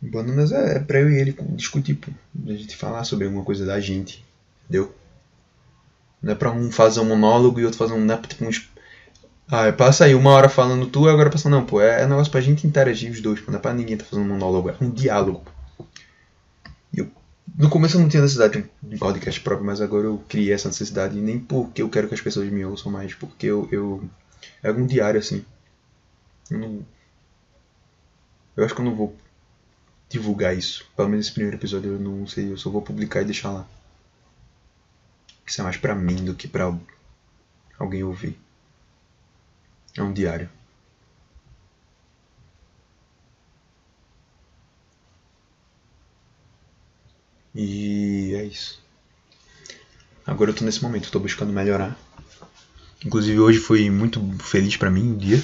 Bananas 0.00 0.52
é, 0.52 0.76
é 0.76 0.78
pra 0.78 1.00
eu 1.00 1.10
e 1.10 1.18
ele 1.18 1.36
discutir, 1.56 1.94
pô. 1.94 2.12
A 2.46 2.52
gente 2.52 2.76
falar 2.76 3.02
sobre 3.02 3.24
alguma 3.24 3.42
coisa 3.42 3.66
da 3.66 3.80
gente. 3.80 4.24
Entendeu? 4.62 4.94
Não 6.22 6.32
é 6.32 6.34
pra 6.34 6.50
um 6.50 6.70
fazer 6.70 7.00
um 7.00 7.04
monólogo 7.04 7.60
e 7.60 7.64
outro 7.64 7.78
fazer 7.78 7.94
um. 7.94 8.00
Não 8.00 8.14
é 8.14 8.18
tipo 8.18 8.44
uns. 8.44 8.68
Ah, 9.48 9.72
passa 9.72 10.04
aí 10.04 10.14
uma 10.14 10.30
hora 10.30 10.48
falando 10.48 10.86
tu 10.86 11.06
e 11.06 11.10
agora 11.10 11.30
passando. 11.30 11.52
Não, 11.52 11.64
pô. 11.64 11.80
É, 11.80 12.02
é 12.02 12.06
negócio 12.06 12.30
pra 12.32 12.40
gente 12.40 12.66
interagir 12.66 13.10
os 13.10 13.20
dois, 13.20 13.40
pô. 13.40 13.50
Não 13.50 13.58
é 13.58 13.62
pra 13.62 13.72
ninguém 13.72 13.96
tá 13.96 14.04
fazendo 14.04 14.24
um 14.24 14.28
monólogo. 14.28 14.70
É 14.70 14.76
um 14.80 14.90
diálogo. 14.90 15.44
Eu, 16.94 17.08
no 17.56 17.68
começo 17.68 17.96
eu 17.96 18.00
não 18.00 18.08
tinha 18.08 18.22
necessidade 18.22 18.64
de 18.82 18.96
um 18.96 18.98
podcast 18.98 19.40
próprio, 19.40 19.66
mas 19.66 19.80
agora 19.80 20.06
eu 20.06 20.22
criei 20.28 20.52
essa 20.52 20.68
necessidade. 20.68 21.16
E 21.16 21.20
nem 21.20 21.38
porque 21.38 21.82
eu 21.82 21.88
quero 21.88 22.08
que 22.08 22.14
as 22.14 22.20
pessoas 22.20 22.50
me 22.50 22.64
ouçam 22.64 22.90
mais, 22.90 23.14
porque 23.14 23.46
eu. 23.46 23.68
eu 23.70 24.04
é 24.62 24.68
algum 24.68 24.86
diário 24.86 25.20
assim. 25.20 25.44
Eu 26.50 26.58
não. 26.58 26.86
Eu 28.56 28.64
acho 28.64 28.74
que 28.74 28.80
eu 28.80 28.84
não 28.84 28.94
vou 28.94 29.14
divulgar 30.08 30.56
isso. 30.56 30.86
Pelo 30.96 31.08
menos 31.08 31.26
esse 31.26 31.34
primeiro 31.34 31.56
episódio 31.56 31.92
eu 31.92 31.98
não 32.00 32.26
sei, 32.26 32.50
eu 32.50 32.56
só 32.56 32.70
vou 32.70 32.82
publicar 32.82 33.22
e 33.22 33.26
deixar 33.26 33.50
lá. 33.50 33.66
Isso 35.46 35.60
é 35.60 35.64
mais 35.64 35.76
pra 35.76 35.94
mim 35.94 36.24
do 36.24 36.34
que 36.34 36.48
pra 36.48 36.74
alguém 37.78 38.02
ouvir. 38.02 38.38
É 39.96 40.02
um 40.02 40.12
diário. 40.12 40.50
E 47.54 48.34
é 48.34 48.44
isso. 48.44 48.82
Agora 50.26 50.50
eu 50.50 50.54
tô 50.54 50.64
nesse 50.64 50.82
momento, 50.82 51.10
tô 51.10 51.20
buscando 51.20 51.52
melhorar. 51.52 51.96
Inclusive 53.04 53.38
hoje 53.38 53.58
foi 53.58 53.88
muito 53.88 54.20
feliz 54.38 54.76
para 54.76 54.90
mim 54.90 55.12
o 55.12 55.16
dia. 55.16 55.42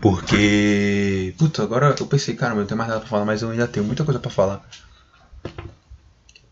Porque. 0.00 1.34
Puta, 1.38 1.62
agora 1.62 1.96
eu 1.98 2.06
pensei, 2.06 2.34
cara, 2.36 2.52
eu 2.52 2.58
não 2.58 2.66
tenho 2.66 2.78
mais 2.78 2.88
nada 2.88 3.00
pra 3.00 3.08
falar, 3.08 3.24
mas 3.24 3.42
eu 3.42 3.50
ainda 3.50 3.66
tenho 3.66 3.86
muita 3.86 4.04
coisa 4.04 4.20
para 4.20 4.30
falar. 4.30 4.68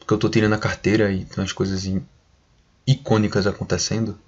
Porque 0.09 0.15
eu 0.15 0.19
tô 0.21 0.31
tirando 0.31 0.55
a 0.55 0.59
carteira 0.59 1.13
e 1.13 1.23
tem 1.23 1.37
umas 1.37 1.53
coisas 1.53 1.87
icônicas 2.87 3.47
acontecendo. 3.47 4.19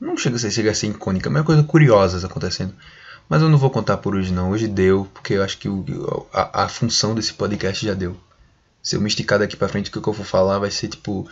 Não 0.00 0.16
chega 0.16 0.36
a 0.36 0.38
ser, 0.38 0.50
chega 0.50 0.70
a 0.70 0.74
ser 0.74 0.86
icônica, 0.86 1.28
mas 1.28 1.42
é 1.42 1.44
coisas 1.44 1.66
curiosas 1.66 2.24
acontecendo. 2.24 2.74
Mas 3.28 3.42
eu 3.42 3.50
não 3.50 3.58
vou 3.58 3.68
contar 3.68 3.98
por 3.98 4.14
hoje 4.16 4.32
não. 4.32 4.52
Hoje 4.52 4.66
deu, 4.66 5.06
porque 5.12 5.34
eu 5.34 5.42
acho 5.42 5.58
que 5.58 5.68
o, 5.68 5.84
a, 6.32 6.62
a 6.64 6.68
função 6.70 7.14
desse 7.14 7.34
podcast 7.34 7.84
já 7.84 7.92
deu. 7.92 8.16
Se 8.82 8.96
eu 8.96 9.00
me 9.02 9.08
esticar 9.08 9.38
daqui 9.38 9.58
pra 9.58 9.68
frente, 9.68 9.90
o 9.90 9.92
que 9.92 10.08
eu 10.08 10.12
vou 10.14 10.24
falar 10.24 10.58
vai 10.58 10.70
ser 10.70 10.88
tipo. 10.88 11.28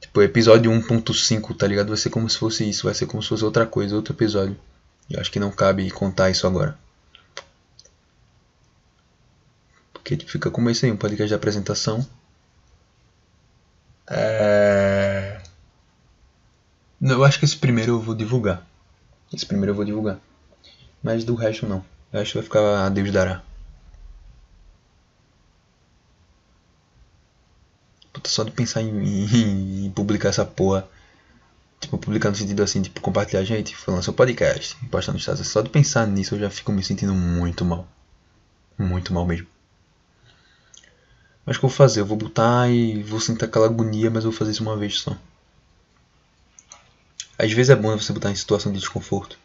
Tipo, 0.00 0.22
episódio 0.22 0.70
1.5, 0.70 1.56
tá 1.56 1.66
ligado? 1.66 1.88
Vai 1.88 1.96
ser 1.96 2.10
como 2.10 2.30
se 2.30 2.38
fosse 2.38 2.70
isso, 2.70 2.84
vai 2.84 2.94
ser 2.94 3.06
como 3.06 3.20
se 3.20 3.28
fosse 3.28 3.44
outra 3.44 3.66
coisa, 3.66 3.96
outro 3.96 4.14
episódio. 4.14 4.56
Eu 5.10 5.20
acho 5.20 5.32
que 5.32 5.40
não 5.40 5.50
cabe 5.50 5.90
contar 5.90 6.30
isso 6.30 6.46
agora. 6.46 6.78
Porque 9.92 10.16
fica 10.16 10.48
como 10.48 10.70
isso 10.70 10.86
aí, 10.86 10.92
um 10.92 10.96
podcast 10.96 11.26
de 11.26 11.34
apresentação. 11.34 12.06
É... 14.08 15.40
Eu 17.00 17.24
acho 17.24 17.38
que 17.38 17.44
esse 17.44 17.56
primeiro 17.56 17.92
eu 17.92 18.00
vou 18.00 18.14
divulgar. 18.14 18.66
Esse 19.32 19.46
primeiro 19.46 19.72
eu 19.72 19.76
vou 19.76 19.84
divulgar. 19.84 20.18
Mas 21.02 21.24
do 21.24 21.34
resto 21.34 21.66
não. 21.66 21.84
Acho 22.12 22.32
que 22.32 22.38
vai 22.38 22.44
ficar 22.44 22.86
a 22.86 22.88
Deus 22.88 23.12
dará. 23.12 23.42
Puta, 28.12 28.28
só 28.28 28.44
de 28.44 28.50
pensar 28.50 28.82
em, 28.82 28.88
em, 28.88 29.86
em 29.86 29.90
publicar 29.90 30.30
essa 30.30 30.44
porra 30.44 30.88
Tipo, 31.80 31.98
publicar 31.98 32.30
no 32.30 32.36
sentido 32.36 32.62
assim, 32.62 32.82
tipo, 32.82 33.00
compartilhar, 33.00 33.44
gente, 33.44 33.76
falando 33.76 34.02
seu 34.02 34.12
podcast, 34.12 34.76
postar 34.90 35.12
no 35.12 35.18
status. 35.18 35.46
Só 35.46 35.60
de 35.60 35.68
pensar 35.70 36.06
nisso 36.06 36.34
eu 36.34 36.40
já 36.40 36.50
fico 36.50 36.72
me 36.72 36.82
sentindo 36.82 37.14
muito 37.14 37.64
mal. 37.64 37.86
Muito 38.78 39.12
mal 39.12 39.26
mesmo. 39.26 39.46
Mas 41.46 41.56
o 41.56 41.60
que 41.60 41.64
eu 41.64 41.68
vou 41.68 41.76
fazer? 41.76 42.00
Eu 42.00 42.06
vou 42.06 42.16
botar 42.16 42.68
e 42.68 43.02
vou 43.04 43.20
sentir 43.20 43.44
aquela 43.44 43.66
agonia, 43.66 44.10
mas 44.10 44.24
eu 44.24 44.32
vou 44.32 44.38
fazer 44.38 44.50
isso 44.50 44.62
uma 44.62 44.76
vez 44.76 44.98
só. 44.98 45.16
Às 47.38 47.52
vezes 47.52 47.70
é 47.70 47.76
bom 47.76 47.96
você 47.96 48.12
botar 48.12 48.32
em 48.32 48.34
situação 48.34 48.72
de 48.72 48.78
desconforto. 48.78 49.38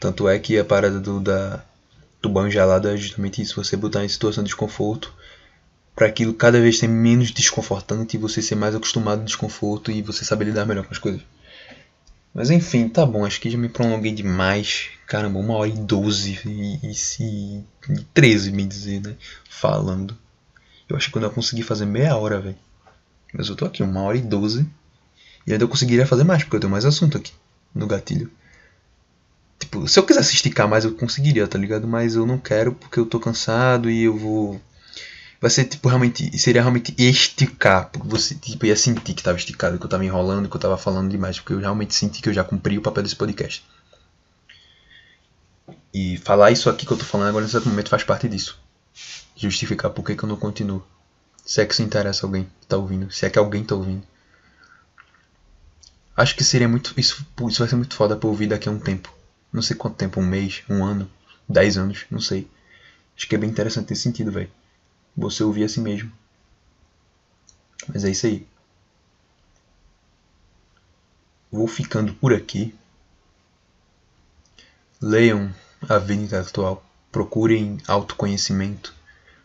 Tanto 0.00 0.26
é 0.26 0.38
que 0.38 0.58
a 0.58 0.64
parada 0.64 0.98
do, 0.98 1.20
da, 1.20 1.62
do 2.22 2.30
banho 2.30 2.50
gelado 2.50 2.88
é 2.88 2.96
justamente 2.96 3.42
isso, 3.42 3.62
você 3.62 3.76
botar 3.76 4.02
em 4.02 4.08
situação 4.08 4.42
de 4.42 4.48
desconforto 4.48 5.12
para 5.94 6.06
aquilo 6.06 6.32
cada 6.32 6.58
vez 6.58 6.78
ser 6.78 6.88
menos 6.88 7.30
desconfortante 7.32 8.16
e 8.16 8.20
você 8.20 8.40
ser 8.40 8.54
mais 8.54 8.74
acostumado 8.74 9.18
ao 9.18 9.24
desconforto 9.26 9.90
e 9.90 10.00
você 10.00 10.24
saber 10.24 10.46
lidar 10.46 10.64
melhor 10.64 10.86
com 10.86 10.92
as 10.92 10.98
coisas. 10.98 11.20
Mas 12.32 12.48
enfim, 12.48 12.88
tá 12.88 13.04
bom, 13.04 13.26
acho 13.26 13.40
que 13.40 13.50
já 13.50 13.58
me 13.58 13.68
prolonguei 13.68 14.12
demais. 14.12 14.88
Caramba, 15.06 15.38
uma 15.38 15.54
hora 15.54 15.68
e 15.68 15.72
doze 15.72 16.40
e, 16.46 16.78
e, 16.86 17.64
e 17.92 18.04
treze, 18.14 18.52
me 18.52 18.64
dizer, 18.64 19.02
né? 19.02 19.16
Falando. 19.48 20.16
Eu 20.90 20.96
acho 20.96 21.06
que 21.06 21.12
quando 21.12 21.24
eu 21.24 21.30
conseguir 21.30 21.62
fazer 21.62 21.86
meia 21.86 22.16
hora, 22.16 22.40
velho. 22.40 22.58
Mas 23.32 23.48
eu 23.48 23.56
tô 23.56 23.64
aqui, 23.64 23.82
uma 23.82 24.02
hora 24.02 24.16
e 24.16 24.22
doze. 24.22 24.66
E 25.46 25.52
ainda 25.52 25.64
eu 25.64 25.68
conseguiria 25.68 26.06
fazer 26.06 26.24
mais, 26.24 26.42
porque 26.42 26.56
eu 26.56 26.60
tenho 26.60 26.70
mais 26.70 26.84
assunto 26.84 27.16
aqui 27.16 27.32
no 27.74 27.86
gatilho. 27.86 28.30
Tipo, 29.58 29.86
se 29.86 29.98
eu 29.98 30.02
quisesse 30.02 30.34
esticar 30.34 30.68
mais, 30.68 30.84
eu 30.84 30.94
conseguiria, 30.94 31.46
tá 31.46 31.58
ligado? 31.58 31.86
Mas 31.86 32.14
eu 32.14 32.26
não 32.26 32.38
quero 32.38 32.72
porque 32.72 32.98
eu 32.98 33.06
tô 33.06 33.20
cansado 33.20 33.90
e 33.90 34.02
eu 34.02 34.16
vou 34.16 34.60
vai 35.40 35.50
ser 35.50 35.64
tipo 35.64 35.88
realmente 35.88 36.36
seria 36.38 36.60
realmente 36.60 36.94
esticar, 36.98 37.88
porque 37.90 38.06
você 38.06 38.34
tipo 38.34 38.66
ia 38.66 38.76
sentir 38.76 39.14
que 39.14 39.20
estava 39.20 39.38
esticado, 39.38 39.78
que 39.78 39.84
eu 39.84 39.86
estava 39.86 40.04
enrolando, 40.04 40.48
que 40.48 40.54
eu 40.54 40.58
estava 40.58 40.76
falando 40.76 41.10
demais, 41.10 41.38
porque 41.38 41.54
eu 41.54 41.58
realmente 41.58 41.94
senti 41.94 42.20
que 42.20 42.28
eu 42.28 42.34
já 42.34 42.44
cumpri 42.44 42.76
o 42.78 42.82
papel 42.82 43.02
desse 43.02 43.16
podcast. 43.16 43.64
E 45.92 46.18
falar 46.18 46.50
isso 46.50 46.68
aqui 46.68 46.84
que 46.86 46.92
eu 46.92 46.96
tô 46.96 47.04
falando 47.04 47.28
agora 47.28 47.44
nesse 47.44 47.68
momento 47.68 47.88
faz 47.88 48.04
parte 48.04 48.28
disso. 48.28 48.58
Justificar 49.40 49.90
por 49.90 50.04
que, 50.04 50.14
que 50.14 50.22
eu 50.22 50.28
não 50.28 50.36
continuo. 50.36 50.84
Se 51.44 51.60
é 51.60 51.66
que 51.66 51.74
se 51.74 51.82
interessa 51.82 52.26
alguém 52.26 52.44
que 52.60 52.66
tá 52.66 52.76
ouvindo, 52.76 53.10
se 53.10 53.24
é 53.24 53.30
que 53.30 53.38
alguém 53.38 53.64
tá 53.64 53.74
ouvindo. 53.74 54.02
Acho 56.16 56.36
que 56.36 56.44
seria 56.44 56.68
muito. 56.68 56.92
Isso, 56.96 57.26
isso 57.48 57.58
vai 57.58 57.68
ser 57.68 57.76
muito 57.76 57.94
foda 57.94 58.16
pra 58.16 58.28
ouvir 58.28 58.48
daqui 58.48 58.68
a 58.68 58.72
um 58.72 58.78
tempo. 58.78 59.12
Não 59.52 59.62
sei 59.62 59.76
quanto 59.76 59.96
tempo, 59.96 60.20
um 60.20 60.26
mês, 60.26 60.62
um 60.68 60.84
ano, 60.84 61.10
dez 61.48 61.76
anos, 61.76 62.04
não 62.10 62.20
sei. 62.20 62.48
Acho 63.16 63.26
que 63.26 63.34
é 63.34 63.38
bem 63.38 63.50
interessante 63.50 63.90
nesse 63.90 64.02
sentido, 64.02 64.30
velho 64.30 64.50
você 65.16 65.44
ouvir 65.44 65.64
a 65.64 65.68
si 65.68 65.80
mesmo. 65.80 66.10
Mas 67.88 68.04
é 68.04 68.10
isso 68.10 68.26
aí. 68.26 68.46
Vou 71.50 71.66
ficando 71.66 72.14
por 72.14 72.32
aqui. 72.32 72.74
Leiam 75.00 75.52
a 75.88 75.98
vida 75.98 76.22
intelectual. 76.22 76.84
Procurem 77.10 77.78
autoconhecimento. 77.86 78.94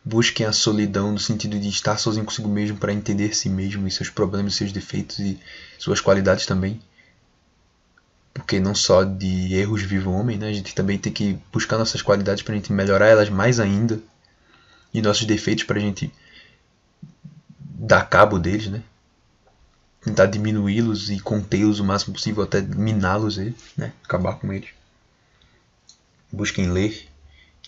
Busquem 0.07 0.45
a 0.45 0.53
solidão 0.53 1.11
no 1.11 1.18
sentido 1.18 1.60
de 1.60 1.68
estar 1.68 1.98
sozinho 1.98 2.26
consigo 2.26 2.48
mesmo 2.48 2.77
para 2.77 2.94
entender 2.94 3.36
si 3.36 3.49
mesmo 3.49 3.88
e 3.88 3.91
seus 3.91 4.07
problemas, 4.07 4.53
seus 4.53 4.72
defeitos 4.72 5.18
e 5.18 5.40
suas 5.80 5.99
qualidades 5.99 6.45
também. 6.45 6.80
Porque 8.32 8.60
não 8.60 8.76
só 8.76 9.03
de 9.03 9.56
erros 9.56 9.82
vive 9.82 10.07
o 10.07 10.11
homem, 10.11 10.38
né? 10.38 10.49
A 10.49 10.53
gente 10.53 10.76
também 10.76 10.99
tem 10.99 11.11
que 11.11 11.40
buscar 11.52 11.80
nossas 11.80 12.03
qualidades 12.03 12.44
para 12.44 12.53
a 12.53 12.56
gente 12.56 12.72
melhorar 12.72 13.07
elas 13.07 13.30
mais 13.30 13.60
ainda 13.60 13.99
e 14.94 15.02
nossos 15.02 15.26
defeitos 15.26 15.64
para 15.64 15.80
a 15.80 15.82
gente 15.82 16.14
dar 17.60 18.07
cabo 18.07 18.38
deles, 18.38 18.68
né? 18.68 18.84
Tentar 20.03 20.27
diminuí-los 20.27 21.10
e 21.10 21.19
contê-los 21.19 21.80
o 21.80 21.84
máximo 21.84 22.14
possível, 22.14 22.44
até 22.44 22.61
miná-los, 22.61 23.38
né? 23.76 23.91
Acabar 24.03 24.36
com 24.36 24.53
eles. 24.53 24.69
Busquem 26.32 26.69
ler 26.69 27.07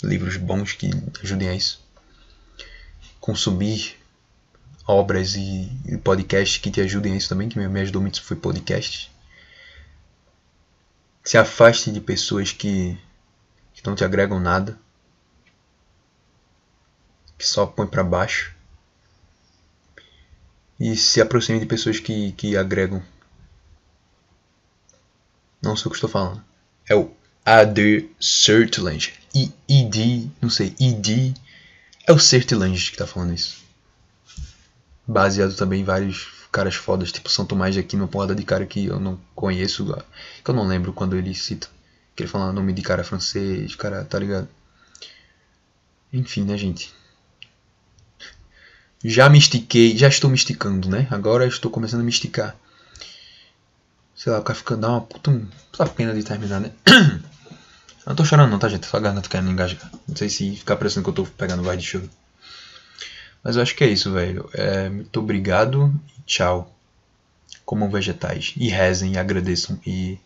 livros 0.03 0.37
bons 0.37 0.73
que 0.73 0.91
ajudem 1.23 1.49
a 1.49 1.55
isso. 1.55 1.86
Consumir 3.27 3.97
obras 4.87 5.35
e, 5.35 5.69
podcasts 6.01 6.57
que 6.57 6.71
te 6.71 6.79
ajudem 6.79 7.11
a 7.13 7.17
isso 7.17 7.27
também, 7.27 7.49
que 7.49 7.59
me 7.59 7.81
ajudou 7.81 8.01
muito 8.01 8.23
foi 8.23 8.37
podcast. 8.37 9.11
Se 11.25 11.37
afaste 11.37 11.91
de 11.91 11.99
pessoas 11.99 12.53
que, 12.53 12.97
que 13.73 13.85
não 13.85 13.95
te 13.95 14.05
agregam 14.05 14.39
nada 14.39 14.79
que 17.37 17.45
só 17.45 17.65
põe 17.65 17.85
para 17.85 18.03
baixo. 18.03 18.55
E 20.79 20.95
se 20.95 21.21
aproxime 21.21 21.59
de 21.59 21.65
pessoas 21.65 21.99
que, 21.99 22.31
que 22.33 22.57
agregam. 22.57 23.03
Não 25.61 25.75
sei 25.75 25.87
o 25.87 25.89
que 25.89 25.97
estou 25.97 26.09
falando. 26.09 26.43
É 26.87 26.95
o 26.95 27.11
Other 27.45 28.07
Certlange. 28.19 29.13
I, 29.33 29.51
ID, 29.67 30.29
não 30.41 30.49
sei, 30.49 30.75
ID. 30.79 31.35
É 32.07 32.13
o 32.13 32.19
Certlange 32.19 32.85
que 32.85 32.95
está 32.95 33.05
falando 33.05 33.33
isso. 33.33 33.57
baseado 35.05 35.53
também 35.55 35.81
em 35.81 35.83
vários 35.83 36.29
caras 36.49 36.75
fodas, 36.75 37.11
tipo 37.11 37.29
São 37.29 37.45
Tomás 37.45 37.73
de 37.73 37.81
Aquino, 37.81 38.03
uma 38.03 38.07
porrada 38.07 38.33
de 38.33 38.43
cara 38.43 38.65
que 38.65 38.85
eu 38.85 38.97
não 38.97 39.19
conheço, 39.35 39.85
que 40.41 40.49
eu 40.49 40.55
não 40.55 40.65
lembro 40.65 40.93
quando 40.93 41.17
ele 41.17 41.35
cita. 41.35 41.67
Que 42.15 42.23
ele 42.23 42.29
fala 42.29 42.53
nome 42.53 42.71
de 42.71 42.81
cara 42.81 43.03
francês, 43.03 43.75
cara, 43.75 44.05
tá 44.05 44.17
ligado? 44.17 44.47
Enfim, 46.13 46.43
né, 46.45 46.57
gente? 46.57 46.93
Já 49.03 49.29
me 49.29 49.37
estiquei, 49.37 49.97
já 49.97 50.07
estou 50.07 50.29
me 50.29 50.37
esticando, 50.37 50.89
né? 50.89 51.07
Agora 51.11 51.45
estou 51.45 51.69
começando 51.69 52.01
a 52.01 52.03
me 52.03 52.09
esticar. 52.09 52.55
Sei 54.15 54.31
lá, 54.31 54.39
o 54.39 54.43
cara 54.43 54.57
fica 54.57 54.77
dá 54.77 54.89
uma 54.89 55.01
puta, 55.01 55.31
puta 55.71 55.85
pena 55.87 56.13
de 56.13 56.23
terminar, 56.23 56.61
né? 56.61 56.71
não 58.07 58.15
tô 58.15 58.25
chorando 58.25 58.51
não, 58.51 58.59
tá, 58.59 58.69
gente? 58.69 58.85
Só 58.85 58.97
a 58.97 58.99
garganta 58.99 59.29
querendo 59.29 59.51
engasgar. 59.51 59.91
Não 60.07 60.15
sei 60.15 60.29
se 60.29 60.55
ficar 60.55 60.77
parecendo 60.77 61.03
que 61.03 61.09
eu 61.09 61.13
tô 61.13 61.25
pegando 61.25 61.63
voz 61.63 61.79
de 61.81 61.85
choro. 61.85 62.09
Mas 63.43 63.55
eu 63.55 63.61
acho 63.61 63.75
que 63.75 63.83
é 63.83 63.87
isso, 63.87 64.11
velho. 64.11 64.49
É, 64.53 64.89
muito 64.89 65.19
obrigado 65.19 65.93
e 66.17 66.21
tchau. 66.23 66.73
Comam 67.65 67.89
vegetais. 67.89 68.53
E 68.57 68.69
rezem 68.69 69.13
e 69.13 69.17
agradeçam. 69.17 69.79
E 69.85 70.17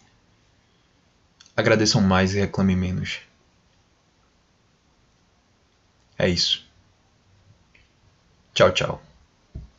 agradeçam 1.55 2.01
mais 2.01 2.33
e 2.33 2.39
reclamem 2.39 2.75
menos. 2.75 3.19
É 6.17 6.29
isso. 6.29 6.63
Tchau, 8.53 8.71
tchau. 8.71 9.01